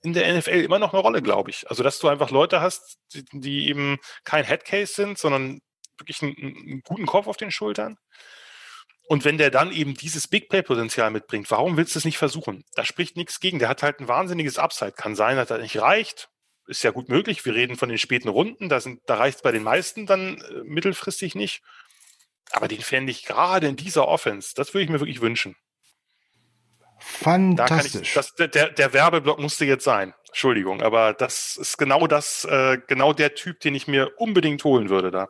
in 0.05 0.13
der 0.13 0.37
NFL 0.37 0.61
immer 0.61 0.79
noch 0.79 0.93
eine 0.93 1.01
Rolle, 1.01 1.21
glaube 1.21 1.49
ich. 1.49 1.69
Also, 1.69 1.83
dass 1.83 1.99
du 1.99 2.07
einfach 2.07 2.29
Leute 2.31 2.61
hast, 2.61 2.97
die, 3.13 3.23
die 3.31 3.67
eben 3.69 3.97
kein 4.23 4.45
Headcase 4.45 4.93
sind, 4.93 5.17
sondern 5.17 5.59
wirklich 5.97 6.21
einen, 6.21 6.35
einen, 6.37 6.81
guten 6.83 7.05
Kopf 7.05 7.27
auf 7.27 7.37
den 7.37 7.51
Schultern. 7.51 7.97
Und 9.07 9.23
wenn 9.23 9.37
der 9.37 9.51
dann 9.51 9.71
eben 9.71 9.93
dieses 9.93 10.27
Big 10.27 10.49
Play-Potenzial 10.49 11.11
mitbringt, 11.11 11.51
warum 11.51 11.77
willst 11.77 11.93
du 11.93 11.99
es 11.99 12.05
nicht 12.05 12.17
versuchen? 12.17 12.63
Da 12.73 12.85
spricht 12.85 13.17
nichts 13.17 13.39
gegen. 13.39 13.59
Der 13.59 13.69
hat 13.69 13.83
halt 13.83 13.99
ein 13.99 14.07
wahnsinniges 14.07 14.57
Upside. 14.57 14.93
Kann 14.93 15.15
sein, 15.15 15.37
dass 15.37 15.51
er 15.51 15.59
nicht 15.59 15.79
reicht 15.79 16.29
ist 16.67 16.83
ja 16.83 16.91
gut 16.91 17.09
möglich. 17.09 17.45
Wir 17.45 17.55
reden 17.55 17.75
von 17.75 17.89
den 17.89 17.97
späten 17.97 18.27
Runden, 18.27 18.69
da, 18.69 18.79
da 19.05 19.15
reicht 19.15 19.37
es 19.37 19.41
bei 19.41 19.51
den 19.51 19.63
meisten 19.63 20.05
dann 20.05 20.41
äh, 20.41 20.63
mittelfristig 20.63 21.35
nicht. 21.35 21.61
Aber 22.51 22.67
den 22.67 22.81
fände 22.81 23.11
ich 23.11 23.25
gerade 23.25 23.67
in 23.67 23.75
dieser 23.75 24.07
Offense, 24.07 24.53
das 24.55 24.73
würde 24.73 24.83
ich 24.83 24.89
mir 24.89 24.99
wirklich 24.99 25.21
wünschen. 25.21 25.55
Fantastisch. 27.05 28.09
Ich, 28.09 28.13
das, 28.13 28.35
der, 28.35 28.69
der 28.69 28.93
Werbeblock 28.93 29.39
musste 29.39 29.65
jetzt 29.65 29.83
sein. 29.83 30.13
Entschuldigung, 30.27 30.81
aber 30.81 31.13
das 31.13 31.55
ist 31.55 31.77
genau 31.77 32.07
das, 32.07 32.45
äh, 32.45 32.77
genau 32.87 33.13
der 33.13 33.35
Typ, 33.35 33.61
den 33.61 33.73
ich 33.75 33.87
mir 33.87 34.11
unbedingt 34.17 34.63
holen 34.63 34.89
würde 34.89 35.11
da. 35.11 35.29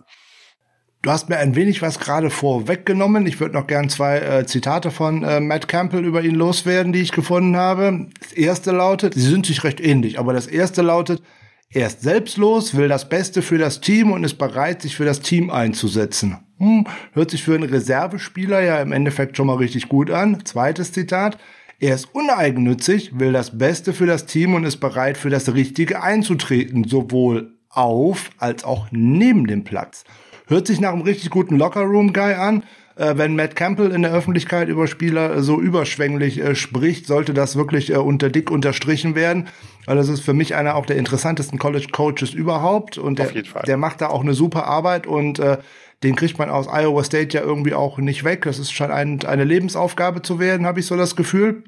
Du 1.03 1.11
hast 1.11 1.29
mir 1.29 1.37
ein 1.37 1.55
wenig 1.55 1.83
was 1.83 1.99
gerade 1.99 2.31
vorweggenommen. 2.31 3.27
Ich 3.27 3.39
würde 3.39 3.53
noch 3.53 3.67
gern 3.67 3.89
zwei 3.89 4.17
äh, 4.17 4.45
Zitate 4.47 4.89
von 4.89 5.23
äh, 5.23 5.39
Matt 5.39 5.67
Campbell 5.67 6.03
über 6.03 6.23
ihn 6.23 6.33
loswerden, 6.33 6.93
die 6.93 7.01
ich 7.01 7.11
gefunden 7.11 7.55
habe. 7.55 8.07
Das 8.19 8.33
erste 8.33 8.71
lautet, 8.71 9.13
sie 9.13 9.21
sind 9.21 9.45
sich 9.45 9.63
recht 9.63 9.79
ähnlich, 9.79 10.17
aber 10.17 10.33
das 10.33 10.47
erste 10.47 10.81
lautet, 10.81 11.21
er 11.69 11.87
ist 11.87 12.01
selbstlos, 12.01 12.75
will 12.75 12.87
das 12.87 13.07
Beste 13.07 13.43
für 13.43 13.59
das 13.59 13.81
Team 13.81 14.11
und 14.11 14.23
ist 14.23 14.39
bereit, 14.39 14.81
sich 14.81 14.95
für 14.95 15.05
das 15.05 15.19
Team 15.19 15.51
einzusetzen. 15.51 16.37
Hm, 16.57 16.87
hört 17.13 17.29
sich 17.29 17.43
für 17.43 17.53
einen 17.53 17.69
Reservespieler 17.69 18.61
ja 18.61 18.81
im 18.81 18.91
Endeffekt 18.91 19.37
schon 19.37 19.45
mal 19.45 19.57
richtig 19.57 19.89
gut 19.89 20.09
an. 20.09 20.43
Zweites 20.45 20.93
Zitat. 20.93 21.37
Er 21.79 21.95
ist 21.95 22.13
uneigennützig, 22.13 23.19
will 23.19 23.33
das 23.33 23.57
Beste 23.57 23.91
für 23.91 24.05
das 24.05 24.25
Team 24.25 24.53
und 24.53 24.63
ist 24.63 24.77
bereit, 24.77 25.17
für 25.17 25.29
das 25.29 25.53
Richtige 25.53 26.01
einzutreten, 26.01 26.85
sowohl 26.85 27.53
auf 27.69 28.29
als 28.37 28.63
auch 28.63 28.87
neben 28.91 29.47
dem 29.47 29.65
Platz. 29.65 30.05
Hört 30.47 30.67
sich 30.67 30.79
nach 30.79 30.93
einem 30.93 31.01
richtig 31.01 31.31
guten 31.31 31.57
Lockerroom-Guy 31.57 32.35
an. 32.35 32.63
Äh, 32.95 33.17
wenn 33.17 33.35
Matt 33.35 33.57
Campbell 33.57 33.91
in 33.91 34.03
der 34.03 34.13
Öffentlichkeit 34.13 34.69
über 34.69 34.87
Spieler 34.87 35.41
so 35.43 35.59
überschwänglich 35.59 36.39
äh, 36.39 36.55
spricht, 36.55 37.07
sollte 37.07 37.33
das 37.33 37.57
wirklich 37.57 37.91
äh, 37.91 37.97
unter 37.97 38.29
dick 38.29 38.51
unterstrichen 38.51 39.15
werden. 39.15 39.47
Weil 39.85 39.97
das 39.97 40.07
ist 40.07 40.21
für 40.21 40.33
mich 40.33 40.55
einer 40.55 40.75
auch 40.75 40.85
der 40.85 40.95
interessantesten 40.95 41.59
College-Coaches 41.59 42.33
überhaupt. 42.33 42.97
Und 42.97 43.19
der, 43.19 43.31
der 43.67 43.77
macht 43.77 43.99
da 43.99 44.07
auch 44.07 44.21
eine 44.21 44.33
super 44.33 44.65
Arbeit 44.65 45.07
und 45.07 45.39
äh, 45.39 45.57
den 46.05 46.15
kriegt 46.15 46.37
man 46.37 46.49
aus 46.49 46.67
Iowa 46.67 47.03
State 47.03 47.35
ja 47.35 47.43
irgendwie 47.43 47.73
auch 47.73 47.97
nicht 47.97 48.23
weg. 48.23 48.43
Das 48.43 48.59
ist 48.59 48.71
schon 48.71 48.91
ein, 48.91 49.25
eine 49.25 49.43
Lebensaufgabe 49.43 50.21
zu 50.21 50.39
werden, 50.39 50.67
habe 50.67 50.79
ich 50.79 50.85
so 50.85 50.95
das 50.95 51.15
Gefühl. 51.15 51.63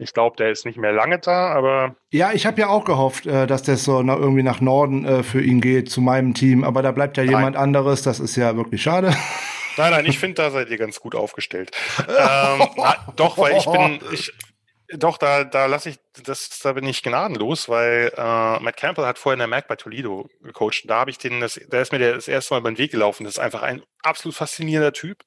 Ich 0.00 0.12
glaube, 0.12 0.36
der 0.36 0.50
ist 0.50 0.66
nicht 0.66 0.78
mehr 0.78 0.92
lange 0.92 1.18
da, 1.18 1.48
aber. 1.48 1.96
Ja, 2.10 2.32
ich 2.32 2.46
habe 2.46 2.60
ja 2.60 2.68
auch 2.68 2.84
gehofft, 2.84 3.26
äh, 3.26 3.46
dass 3.46 3.62
das 3.62 3.84
so 3.84 4.00
irgendwie 4.00 4.42
nach 4.42 4.60
Norden 4.60 5.04
äh, 5.04 5.22
für 5.22 5.40
ihn 5.40 5.60
geht, 5.60 5.90
zu 5.90 6.00
meinem 6.00 6.34
Team, 6.34 6.64
aber 6.64 6.82
da 6.82 6.92
bleibt 6.92 7.16
ja 7.16 7.24
nein. 7.24 7.34
jemand 7.34 7.56
anderes, 7.56 8.02
das 8.02 8.20
ist 8.20 8.36
ja 8.36 8.56
wirklich 8.56 8.82
schade. 8.82 9.12
Nein, 9.76 9.92
nein, 9.92 10.06
ich 10.06 10.18
finde, 10.18 10.34
da 10.34 10.50
seid 10.50 10.70
ihr 10.70 10.76
ganz 10.76 10.98
gut 10.98 11.14
aufgestellt. 11.14 11.70
ähm, 12.00 12.66
na, 12.76 12.96
doch, 13.14 13.38
weil 13.38 13.56
ich 13.56 13.64
bin, 13.64 14.00
ich, 14.12 14.32
doch, 14.96 15.18
da, 15.18 15.44
da 15.44 15.66
lasse 15.66 15.90
ich, 15.90 15.98
das, 16.22 16.60
da 16.60 16.72
bin 16.72 16.84
ich 16.86 17.02
gnadenlos, 17.02 17.68
weil 17.68 18.12
äh, 18.16 18.60
Matt 18.60 18.76
Campbell 18.76 19.06
hat 19.06 19.18
vorher 19.18 19.34
in 19.34 19.40
der 19.40 19.48
Mac 19.48 19.68
bei 19.68 19.76
Toledo 19.76 20.28
gecoacht. 20.42 20.84
Da 20.86 21.00
habe 21.00 21.10
ich 21.10 21.18
den, 21.18 21.40
das, 21.40 21.60
da 21.68 21.80
ist 21.80 21.92
mir 21.92 21.98
der 21.98 22.14
das 22.14 22.28
erste 22.28 22.54
Mal 22.54 22.60
über 22.60 22.70
den 22.70 22.78
Weg 22.78 22.90
gelaufen. 22.92 23.24
Das 23.24 23.34
ist 23.34 23.38
einfach 23.38 23.62
ein 23.62 23.82
absolut 24.02 24.34
faszinierender 24.34 24.92
Typ 24.92 25.24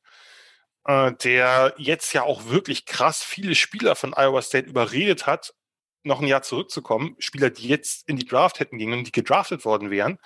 äh, 0.86 1.12
der 1.24 1.74
jetzt 1.78 2.14
ja 2.14 2.24
auch 2.24 2.46
wirklich 2.48 2.86
krass 2.86 3.24
viele 3.24 3.56
Spieler 3.56 3.96
von 3.96 4.14
Iowa 4.16 4.42
State 4.42 4.68
überredet 4.68 5.28
hat, 5.28 5.54
noch 6.04 6.22
ein 6.22 6.28
Jahr 6.28 6.42
zurückzukommen. 6.42 7.16
Spieler, 7.20 7.50
die 7.50 7.68
jetzt 7.68 8.08
in 8.10 8.18
die 8.18 8.26
Draft 8.26 8.60
hätten 8.60 8.78
gingen 8.78 9.00
und 9.00 9.08
die 9.08 9.12
gedraftet 9.12 9.66
worden 9.66 9.92
wären, 9.92 10.18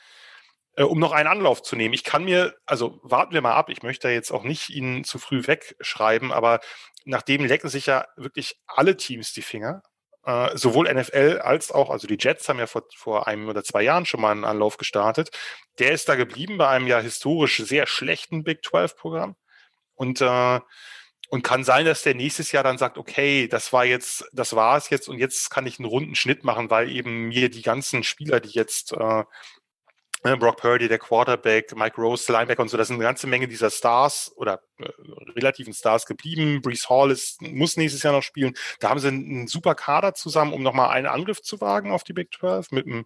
äh, 0.75 0.83
um 0.83 0.99
noch 0.99 1.11
einen 1.11 1.27
Anlauf 1.29 1.61
zu 1.63 1.75
nehmen. 1.75 1.93
Ich 1.93 2.03
kann 2.03 2.25
mir, 2.25 2.55
also 2.65 2.99
warten 3.03 3.33
wir 3.33 3.41
mal 3.41 3.55
ab, 3.55 3.69
ich 3.69 3.83
möchte 3.83 4.09
jetzt 4.09 4.31
auch 4.31 4.43
nicht 4.43 4.69
Ihnen 4.69 5.03
zu 5.03 5.19
früh 5.19 5.47
wegschreiben, 5.47 6.31
aber 6.31 6.59
nachdem 7.05 7.45
lecken 7.45 7.69
sich 7.69 7.85
ja 7.85 8.07
wirklich 8.17 8.59
alle 8.67 8.97
Teams 8.97 9.33
die 9.33 9.41
Finger, 9.41 9.83
Uh, 10.27 10.49
sowohl 10.57 10.91
NFL 10.91 11.39
als 11.43 11.71
auch, 11.71 11.91
also 11.91 12.07
die 12.07 12.17
Jets 12.19 12.49
haben 12.49 12.57
ja 12.57 12.65
vor, 12.65 12.81
vor 12.95 13.27
einem 13.27 13.47
oder 13.47 13.63
zwei 13.63 13.83
Jahren 13.83 14.07
schon 14.07 14.21
mal 14.21 14.31
einen 14.31 14.43
Anlauf 14.43 14.77
gestartet. 14.77 15.29
Der 15.77 15.91
ist 15.91 16.09
da 16.09 16.15
geblieben 16.15 16.57
bei 16.57 16.67
einem 16.67 16.87
ja 16.87 16.99
historisch 16.99 17.57
sehr 17.57 17.85
schlechten 17.85 18.43
Big 18.43 18.65
12 18.65 18.95
Programm. 18.97 19.35
Und, 19.93 20.21
äh, 20.21 20.59
und 21.29 21.43
kann 21.43 21.63
sein, 21.63 21.85
dass 21.85 22.01
der 22.01 22.15
nächstes 22.15 22.51
Jahr 22.51 22.63
dann 22.63 22.79
sagt, 22.79 22.97
okay, 22.97 23.47
das 23.47 23.71
war 23.71 23.85
jetzt, 23.85 24.25
das 24.33 24.55
war 24.55 24.77
es 24.77 24.89
jetzt 24.89 25.07
und 25.09 25.19
jetzt 25.19 25.51
kann 25.51 25.67
ich 25.67 25.77
einen 25.77 25.87
runden 25.87 26.15
Schnitt 26.15 26.43
machen, 26.43 26.71
weil 26.71 26.89
eben 26.89 27.27
mir 27.27 27.49
die 27.49 27.61
ganzen 27.61 28.03
Spieler, 28.03 28.39
die 28.39 28.49
jetzt 28.49 28.93
äh, 28.93 29.23
Brock 30.33 30.57
Purdy, 30.57 30.87
der 30.87 30.97
Quarterback, 30.97 31.75
Mike 31.75 32.01
Rose, 32.01 32.31
Linebacker 32.31 32.61
und 32.63 32.69
so, 32.69 32.77
das 32.77 32.87
sind 32.87 32.95
eine 32.95 33.03
ganze 33.03 33.27
Menge 33.27 33.47
dieser 33.47 33.69
Stars 33.69 34.31
oder 34.35 34.61
äh, 34.79 34.89
relativen 35.35 35.73
Stars 35.73 36.05
geblieben. 36.05 36.61
Brees 36.61 36.89
Hall 36.89 37.11
ist, 37.11 37.41
muss 37.41 37.77
nächstes 37.77 38.01
Jahr 38.03 38.13
noch 38.13 38.23
spielen. 38.23 38.55
Da 38.79 38.89
haben 38.89 38.99
sie 38.99 39.09
einen 39.09 39.47
super 39.47 39.75
Kader 39.75 40.15
zusammen, 40.15 40.53
um 40.53 40.63
nochmal 40.63 40.89
einen 40.89 41.05
Angriff 41.05 41.41
zu 41.41 41.61
wagen 41.61 41.91
auf 41.91 42.03
die 42.03 42.13
Big 42.13 42.33
12 42.33 42.71
mit 42.71 42.87
einem, 42.87 43.05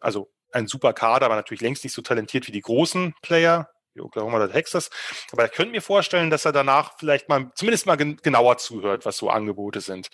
also 0.00 0.30
ein 0.52 0.66
super 0.66 0.92
Kader, 0.92 1.26
aber 1.26 1.36
natürlich 1.36 1.62
längst 1.62 1.84
nicht 1.84 1.94
so 1.94 2.02
talentiert 2.02 2.46
wie 2.46 2.52
die 2.52 2.60
großen 2.60 3.14
Player, 3.22 3.70
wie 3.94 4.02
Oklahoma 4.02 4.36
oder 4.36 4.52
Texas. 4.52 4.90
Aber 5.32 5.46
ich 5.46 5.52
könnte 5.52 5.72
mir 5.72 5.82
vorstellen, 5.82 6.28
dass 6.28 6.44
er 6.44 6.52
danach 6.52 6.98
vielleicht 6.98 7.28
mal 7.28 7.50
zumindest 7.54 7.86
mal 7.86 7.96
gen 7.96 8.16
genauer 8.16 8.58
zuhört, 8.58 9.06
was 9.06 9.16
so 9.16 9.30
Angebote 9.30 9.80
sind. 9.80 10.08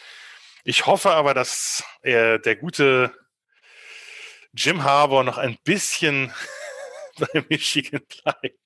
Ich 0.65 0.87
hoffe 0.87 1.11
aber, 1.11 1.35
dass 1.35 1.85
er, 2.03 2.39
der 2.39 2.57
gute 2.57 3.13
Jim 4.57 4.85
Harbour 4.85 5.23
noch 5.23 5.39
ein 5.39 5.57
bisschen 5.65 6.33
bei 7.19 7.45
Michigan 7.49 8.01
bleibt. 8.23 8.57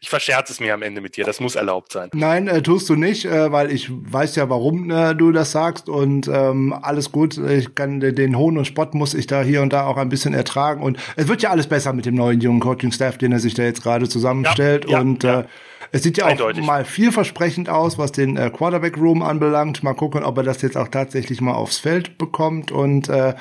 Ich 0.00 0.08
verscherze 0.08 0.54
es 0.54 0.60
mir 0.60 0.72
am 0.72 0.80
Ende 0.80 1.02
mit 1.02 1.18
dir, 1.18 1.24
das 1.24 1.38
muss 1.38 1.54
erlaubt 1.54 1.92
sein. 1.92 2.08
Nein, 2.14 2.48
äh, 2.48 2.62
tust 2.62 2.88
du 2.88 2.96
nicht, 2.96 3.26
äh, 3.26 3.52
weil 3.52 3.70
ich 3.70 3.90
weiß 3.90 4.36
ja, 4.36 4.48
warum 4.48 4.90
äh, 4.90 5.14
du 5.14 5.32
das 5.32 5.52
sagst 5.52 5.90
und 5.90 6.28
ähm, 6.28 6.72
alles 6.72 7.12
gut. 7.12 7.36
Ich 7.36 7.74
kann 7.74 8.00
den 8.00 8.38
Hohn 8.38 8.56
und 8.56 8.64
Spott 8.66 8.94
muss 8.94 9.12
ich 9.12 9.26
da 9.26 9.42
hier 9.42 9.60
und 9.60 9.74
da 9.74 9.84
auch 9.86 9.98
ein 9.98 10.08
bisschen 10.08 10.32
ertragen 10.32 10.82
und 10.82 10.98
es 11.16 11.28
wird 11.28 11.42
ja 11.42 11.50
alles 11.50 11.66
besser 11.66 11.92
mit 11.92 12.06
dem 12.06 12.14
neuen 12.14 12.40
jungen 12.40 12.60
Coaching-Staff, 12.60 13.18
den 13.18 13.32
er 13.32 13.38
sich 13.38 13.52
da 13.52 13.64
jetzt 13.64 13.82
gerade 13.82 14.08
zusammenstellt 14.08 14.86
ja, 14.86 14.92
ja, 14.92 15.00
und 15.00 15.24
ja. 15.24 15.44
Äh, 15.80 15.96
es 15.96 16.02
sieht 16.02 16.18
ja 16.18 16.26
Eindeutig. 16.26 16.62
auch 16.62 16.66
mal 16.66 16.84
vielversprechend 16.84 17.68
aus, 17.68 17.98
was 17.98 18.12
den 18.12 18.36
äh, 18.36 18.50
Quarterback 18.50 18.96
Room 18.96 19.22
anbelangt. 19.22 19.82
Mal 19.82 19.94
gucken, 19.94 20.24
ob 20.24 20.36
er 20.38 20.44
das 20.44 20.62
jetzt 20.62 20.76
auch 20.76 20.88
tatsächlich 20.88 21.40
mal 21.40 21.54
aufs 21.54 21.78
Feld 21.78 22.18
bekommt. 22.18 22.72
Und 22.72 23.08
äh, 23.08 23.34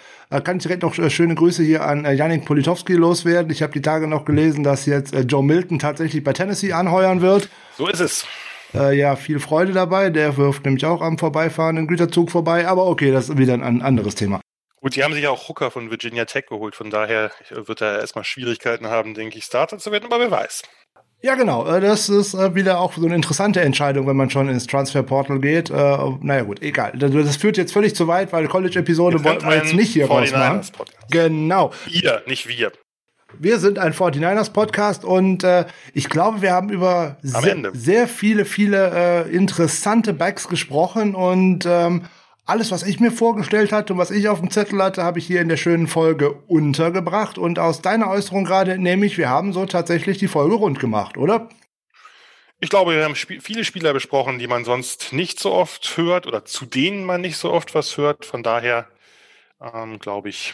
kann 0.43 0.57
ich 0.57 0.63
direkt 0.63 0.83
noch 0.83 0.97
äh, 0.97 1.09
schöne 1.09 1.35
Grüße 1.35 1.63
hier 1.63 1.85
an 1.85 2.05
äh, 2.05 2.13
Janik 2.13 2.45
Politowski 2.45 2.93
loswerden. 2.93 3.51
Ich 3.51 3.61
habe 3.61 3.73
die 3.73 3.81
Tage 3.81 4.07
noch 4.07 4.25
gelesen, 4.25 4.63
dass 4.63 4.85
jetzt 4.85 5.13
äh, 5.13 5.21
Joe 5.21 5.43
Milton 5.43 5.79
tatsächlich 5.79 6.23
bei 6.23 6.33
Tennessee 6.33 6.73
anheuern 6.73 7.21
wird. 7.21 7.49
So 7.77 7.87
ist 7.87 7.99
es. 7.99 8.27
Äh, 8.73 8.97
ja, 8.97 9.15
viel 9.15 9.39
Freude 9.39 9.71
dabei. 9.71 10.09
Der 10.09 10.37
wirft 10.37 10.65
nämlich 10.65 10.85
auch 10.85 11.01
am 11.01 11.17
vorbeifahrenden 11.17 11.87
Güterzug 11.87 12.31
vorbei. 12.31 12.67
Aber 12.67 12.87
okay, 12.87 13.11
das 13.11 13.29
ist 13.29 13.37
wieder 13.37 13.53
ein 13.53 13.81
anderes 13.81 14.15
Thema. 14.15 14.41
Gut, 14.81 14.95
die 14.95 15.03
haben 15.03 15.13
sich 15.13 15.27
auch 15.27 15.49
Hooker 15.49 15.71
von 15.71 15.89
Virginia 15.89 16.25
Tech 16.25 16.45
geholt. 16.47 16.75
Von 16.75 16.91
daher 16.91 17.31
wird 17.49 17.81
er 17.81 17.99
erstmal 18.01 18.23
Schwierigkeiten 18.23 18.87
haben, 18.87 19.15
denke 19.15 19.37
ich, 19.37 19.45
Starter 19.45 19.79
zu 19.79 19.91
werden. 19.91 20.05
Aber 20.05 20.19
wer 20.19 20.29
weiß. 20.29 20.61
Ja, 21.25 21.33
genau. 21.33 21.65
Äh, 21.65 21.81
das 21.81 22.07
ist 22.07 22.35
äh, 22.35 22.53
wieder 22.53 22.79
auch 22.79 22.93
so 22.93 23.03
eine 23.03 23.15
interessante 23.15 23.59
Entscheidung, 23.59 24.05
wenn 24.05 24.15
man 24.15 24.29
schon 24.29 24.47
ins 24.47 24.67
Transferportal 24.67 25.39
geht. 25.39 25.71
Äh, 25.71 25.73
naja, 26.21 26.43
gut, 26.43 26.61
egal. 26.61 26.91
Das 26.95 27.37
führt 27.37 27.57
jetzt 27.57 27.73
völlig 27.73 27.95
zu 27.95 28.07
weit, 28.07 28.31
weil 28.31 28.47
College-Episode 28.47 29.23
wollten 29.23 29.47
wir 29.47 29.55
jetzt 29.55 29.73
nicht 29.73 29.91
hier 29.91 30.05
rausmachen. 30.05 30.61
Genau. 31.09 31.71
Ihr, 31.87 32.21
nicht 32.27 32.47
wir. 32.47 32.71
Wir 33.39 33.57
sind 33.57 33.79
ein 33.79 33.93
49ers-Podcast 33.93 35.03
und 35.03 35.43
äh, 35.43 35.65
ich 35.95 36.09
glaube, 36.09 36.43
wir 36.43 36.51
haben 36.51 36.69
über 36.69 37.17
sehr, 37.23 37.71
sehr, 37.73 38.07
viele, 38.07 38.45
viele 38.45 39.25
äh, 39.25 39.35
interessante 39.35 40.13
Backs 40.13 40.47
gesprochen 40.47 41.15
und 41.15 41.65
ähm, 41.65 42.03
Alles, 42.47 42.69
was 42.69 42.83
ich 42.83 42.99
mir 42.99 43.11
vorgestellt 43.11 43.71
hatte 43.71 43.93
und 43.93 43.99
was 43.99 44.11
ich 44.11 44.29
auf 44.29 44.39
dem 44.39 44.51
Zettel 44.51 44.81
hatte, 44.81 45.03
habe 45.03 45.17
ich 45.17 45.25
hier 45.25 45.41
in 45.41 45.49
der 45.49 45.57
schönen 45.57 45.87
Folge 45.87 46.31
untergebracht. 46.31 47.39
Und 47.39 47.57
aus 47.57 47.81
deiner 47.81 48.07
Äußerung 48.09 48.45
gerade 48.45 48.77
nehme 48.77 49.05
ich, 49.07 49.17
wir 49.17 49.29
haben 49.29 49.51
so 49.51 49.65
tatsächlich 49.65 50.19
die 50.19 50.27
Folge 50.27 50.55
rund 50.55 50.79
gemacht, 50.79 51.17
oder? 51.17 51.49
Ich 52.59 52.69
glaube, 52.69 52.95
wir 52.95 53.03
haben 53.03 53.15
viele 53.15 53.65
Spieler 53.65 53.93
besprochen, 53.93 54.37
die 54.37 54.47
man 54.47 54.63
sonst 54.63 55.11
nicht 55.11 55.39
so 55.39 55.53
oft 55.53 55.97
hört 55.97 56.27
oder 56.27 56.45
zu 56.45 56.65
denen 56.65 57.03
man 57.03 57.21
nicht 57.21 57.37
so 57.37 57.51
oft 57.51 57.73
was 57.73 57.97
hört. 57.97 58.25
Von 58.25 58.43
daher 58.43 58.87
ähm, 59.59 59.97
glaube 59.97 60.29
ich, 60.29 60.53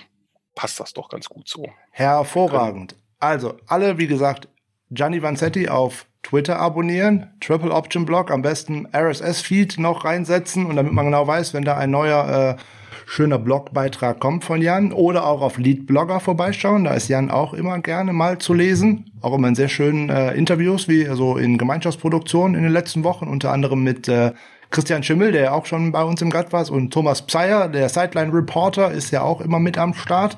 passt 0.55 0.79
das 0.79 0.93
doch 0.93 1.09
ganz 1.09 1.27
gut 1.27 1.49
so. 1.49 1.71
Hervorragend. 1.91 2.95
Also, 3.19 3.57
alle, 3.67 3.97
wie 3.97 4.07
gesagt, 4.07 4.47
Gianni 4.89 5.21
Vanzetti 5.21 5.67
auf 5.69 6.05
Twitter 6.23 6.59
abonnieren, 6.59 7.27
Triple 7.39 7.71
Option 7.71 8.05
Blog, 8.05 8.31
am 8.31 8.41
besten 8.41 8.87
RSS-Feed 8.93 9.79
noch 9.79 10.05
reinsetzen 10.05 10.65
und 10.65 10.75
damit 10.75 10.93
man 10.93 11.05
genau 11.05 11.25
weiß, 11.25 11.53
wenn 11.53 11.63
da 11.63 11.77
ein 11.77 11.91
neuer 11.91 12.57
äh, 12.57 12.61
schöner 13.05 13.39
Blogbeitrag 13.39 14.19
kommt 14.19 14.45
von 14.45 14.61
Jan 14.61 14.93
oder 14.93 15.25
auch 15.25 15.41
auf 15.41 15.57
Lead 15.57 15.85
Blogger 15.85 16.19
vorbeischauen. 16.19 16.85
Da 16.85 16.93
ist 16.93 17.09
Jan 17.09 17.29
auch 17.29 17.53
immer 17.53 17.79
gerne 17.79 18.13
mal 18.13 18.37
zu 18.37 18.53
lesen. 18.53 19.11
Auch 19.21 19.35
immer 19.35 19.49
in 19.49 19.55
sehr 19.55 19.67
schönen 19.67 20.09
äh, 20.09 20.33
Interviews, 20.33 20.87
wie 20.87 21.05
so 21.05 21.37
in 21.37 21.57
Gemeinschaftsproduktionen 21.57 22.55
in 22.55 22.63
den 22.63 22.71
letzten 22.71 23.03
Wochen, 23.03 23.27
unter 23.27 23.51
anderem 23.51 23.83
mit 23.83 24.07
äh, 24.07 24.31
Christian 24.69 25.03
Schimmel, 25.03 25.33
der 25.33 25.53
auch 25.53 25.65
schon 25.65 25.91
bei 25.91 26.03
uns 26.03 26.21
im 26.21 26.29
Gast 26.29 26.53
war, 26.53 26.69
und 26.71 26.93
Thomas 26.93 27.23
Pseyer, 27.23 27.67
der 27.67 27.89
Sideline 27.89 28.33
Reporter, 28.33 28.91
ist 28.91 29.11
ja 29.11 29.21
auch 29.21 29.41
immer 29.41 29.59
mit 29.59 29.77
am 29.77 29.93
Start. 29.93 30.37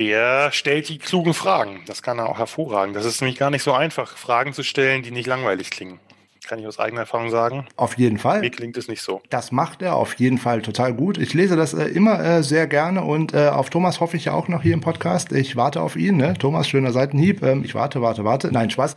Der 0.00 0.50
stellt 0.50 0.88
die 0.88 0.96
klugen 0.96 1.34
Fragen. 1.34 1.82
Das 1.84 2.00
kann 2.00 2.18
er 2.18 2.30
auch 2.30 2.38
hervorragend. 2.38 2.96
Das 2.96 3.04
ist 3.04 3.20
nämlich 3.20 3.38
gar 3.38 3.50
nicht 3.50 3.62
so 3.62 3.74
einfach, 3.74 4.16
Fragen 4.16 4.54
zu 4.54 4.62
stellen, 4.62 5.02
die 5.02 5.10
nicht 5.10 5.26
langweilig 5.26 5.70
klingen. 5.70 6.00
Kann 6.48 6.58
ich 6.58 6.66
aus 6.66 6.78
eigener 6.78 7.02
Erfahrung 7.02 7.28
sagen. 7.28 7.66
Auf 7.76 7.98
jeden 7.98 8.16
Fall. 8.16 8.40
Mir 8.40 8.50
klingt 8.50 8.78
es 8.78 8.88
nicht 8.88 9.02
so. 9.02 9.20
Das 9.28 9.52
macht 9.52 9.82
er 9.82 9.96
auf 9.96 10.14
jeden 10.14 10.38
Fall 10.38 10.62
total 10.62 10.94
gut. 10.94 11.18
Ich 11.18 11.34
lese 11.34 11.54
das 11.54 11.74
äh, 11.74 11.84
immer 11.84 12.18
äh, 12.18 12.42
sehr 12.42 12.66
gerne 12.66 13.04
und 13.04 13.34
äh, 13.34 13.48
auf 13.48 13.68
Thomas 13.68 14.00
hoffe 14.00 14.16
ich 14.16 14.24
ja 14.24 14.32
auch 14.32 14.48
noch 14.48 14.62
hier 14.62 14.72
im 14.72 14.80
Podcast. 14.80 15.32
Ich 15.32 15.56
warte 15.56 15.82
auf 15.82 15.96
ihn. 15.96 16.16
Ne? 16.16 16.32
Thomas, 16.32 16.66
schöner 16.66 16.92
Seitenhieb. 16.92 17.42
Ähm, 17.42 17.62
ich 17.62 17.74
warte, 17.74 18.00
warte, 18.00 18.24
warte. 18.24 18.50
Nein, 18.50 18.70
Spaß. 18.70 18.96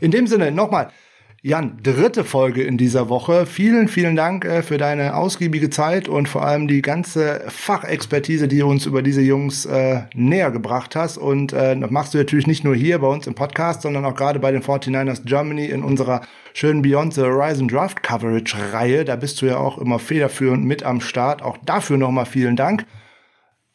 In 0.00 0.12
dem 0.12 0.26
Sinne, 0.26 0.50
nochmal. 0.50 0.90
Jan, 1.40 1.78
dritte 1.84 2.24
Folge 2.24 2.64
in 2.64 2.78
dieser 2.78 3.08
Woche. 3.08 3.46
Vielen, 3.46 3.86
vielen 3.86 4.16
Dank 4.16 4.44
äh, 4.44 4.60
für 4.60 4.76
deine 4.76 5.14
ausgiebige 5.14 5.70
Zeit 5.70 6.08
und 6.08 6.28
vor 6.28 6.44
allem 6.44 6.66
die 6.66 6.82
ganze 6.82 7.44
Fachexpertise, 7.46 8.48
die 8.48 8.58
du 8.58 8.66
uns 8.66 8.86
über 8.86 9.02
diese 9.02 9.20
Jungs 9.20 9.64
äh, 9.64 10.00
näher 10.14 10.50
gebracht 10.50 10.96
hast. 10.96 11.16
Und 11.16 11.52
äh, 11.52 11.78
das 11.78 11.90
machst 11.92 12.12
du 12.12 12.18
natürlich 12.18 12.48
nicht 12.48 12.64
nur 12.64 12.74
hier 12.74 12.98
bei 12.98 13.06
uns 13.06 13.28
im 13.28 13.36
Podcast, 13.36 13.82
sondern 13.82 14.04
auch 14.04 14.16
gerade 14.16 14.40
bei 14.40 14.50
den 14.50 14.62
49ers 14.62 15.26
Germany 15.26 15.66
in 15.66 15.84
unserer 15.84 16.22
schönen 16.54 16.82
Beyond 16.82 17.14
the 17.14 17.22
Horizon 17.22 17.68
Draft 17.68 18.02
Coverage 18.02 18.56
Reihe. 18.72 19.04
Da 19.04 19.14
bist 19.14 19.40
du 19.40 19.46
ja 19.46 19.58
auch 19.58 19.78
immer 19.78 20.00
federführend 20.00 20.64
mit 20.64 20.82
am 20.82 21.00
Start. 21.00 21.42
Auch 21.42 21.56
dafür 21.64 21.98
nochmal 21.98 22.26
vielen 22.26 22.56
Dank. 22.56 22.84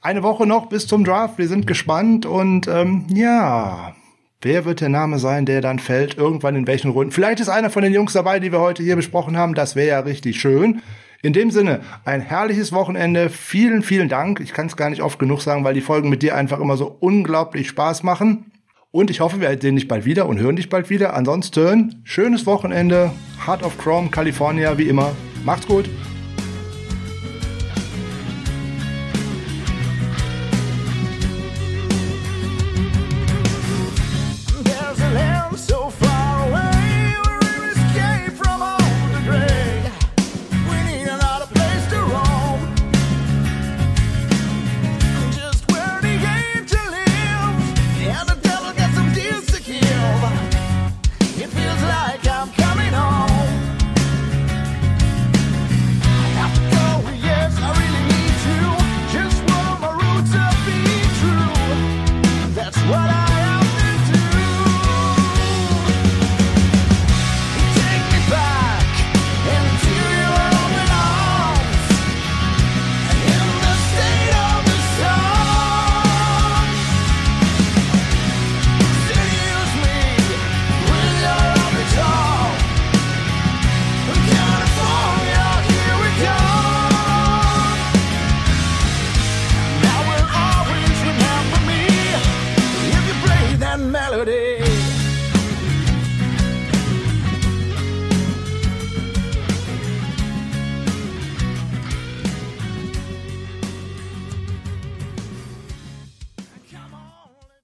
Eine 0.01 0.21
Woche 0.21 0.45
noch 0.45 0.67
bis 0.67 0.85
zum 0.85 1.05
Draft. 1.05 1.37
Wir 1.37 1.47
sind 1.47 1.65
gespannt 1.65 2.25
und 2.25 2.67
ähm, 2.67 3.05
ja, 3.07 3.95
Wer 4.43 4.65
wird 4.65 4.81
der 4.81 4.89
Name 4.89 5.19
sein, 5.19 5.45
der 5.45 5.61
dann 5.61 5.79
fällt? 5.79 6.17
Irgendwann 6.17 6.57
in 6.57 6.67
welchen 6.67 6.91
Runden? 6.91 7.13
Vielleicht 7.13 7.39
ist 7.39 7.47
einer 7.47 7.69
von 7.69 7.81
den 7.81 7.93
Jungs 7.93 8.11
dabei, 8.11 8.41
die 8.41 8.51
wir 8.51 8.59
heute 8.59 8.83
hier 8.83 8.97
besprochen 8.97 9.37
haben. 9.37 9.53
Das 9.53 9.77
wäre 9.77 9.87
ja 9.87 9.99
richtig 10.01 10.41
schön. 10.41 10.81
In 11.21 11.31
dem 11.31 11.49
Sinne, 11.49 11.79
ein 12.03 12.19
herrliches 12.19 12.73
Wochenende. 12.73 13.29
Vielen, 13.29 13.83
vielen 13.83 14.09
Dank. 14.09 14.41
Ich 14.41 14.51
kann 14.51 14.67
es 14.67 14.75
gar 14.75 14.89
nicht 14.89 15.01
oft 15.01 15.17
genug 15.17 15.41
sagen, 15.41 15.63
weil 15.63 15.73
die 15.73 15.79
Folgen 15.79 16.09
mit 16.09 16.23
dir 16.23 16.35
einfach 16.35 16.59
immer 16.59 16.75
so 16.75 16.93
unglaublich 16.99 17.69
Spaß 17.69 18.03
machen. 18.03 18.51
Und 18.91 19.09
ich 19.09 19.21
hoffe, 19.21 19.39
wir 19.39 19.57
sehen 19.61 19.77
dich 19.77 19.87
bald 19.87 20.03
wieder 20.03 20.27
und 20.27 20.41
hören 20.41 20.57
dich 20.57 20.67
bald 20.67 20.89
wieder. 20.89 21.13
Ansonsten, 21.13 22.01
schönes 22.03 22.45
Wochenende. 22.45 23.11
Heart 23.47 23.63
of 23.63 23.77
Chrome, 23.77 24.09
California, 24.09 24.77
wie 24.77 24.89
immer. 24.89 25.13
Macht's 25.45 25.67
gut. 25.67 25.89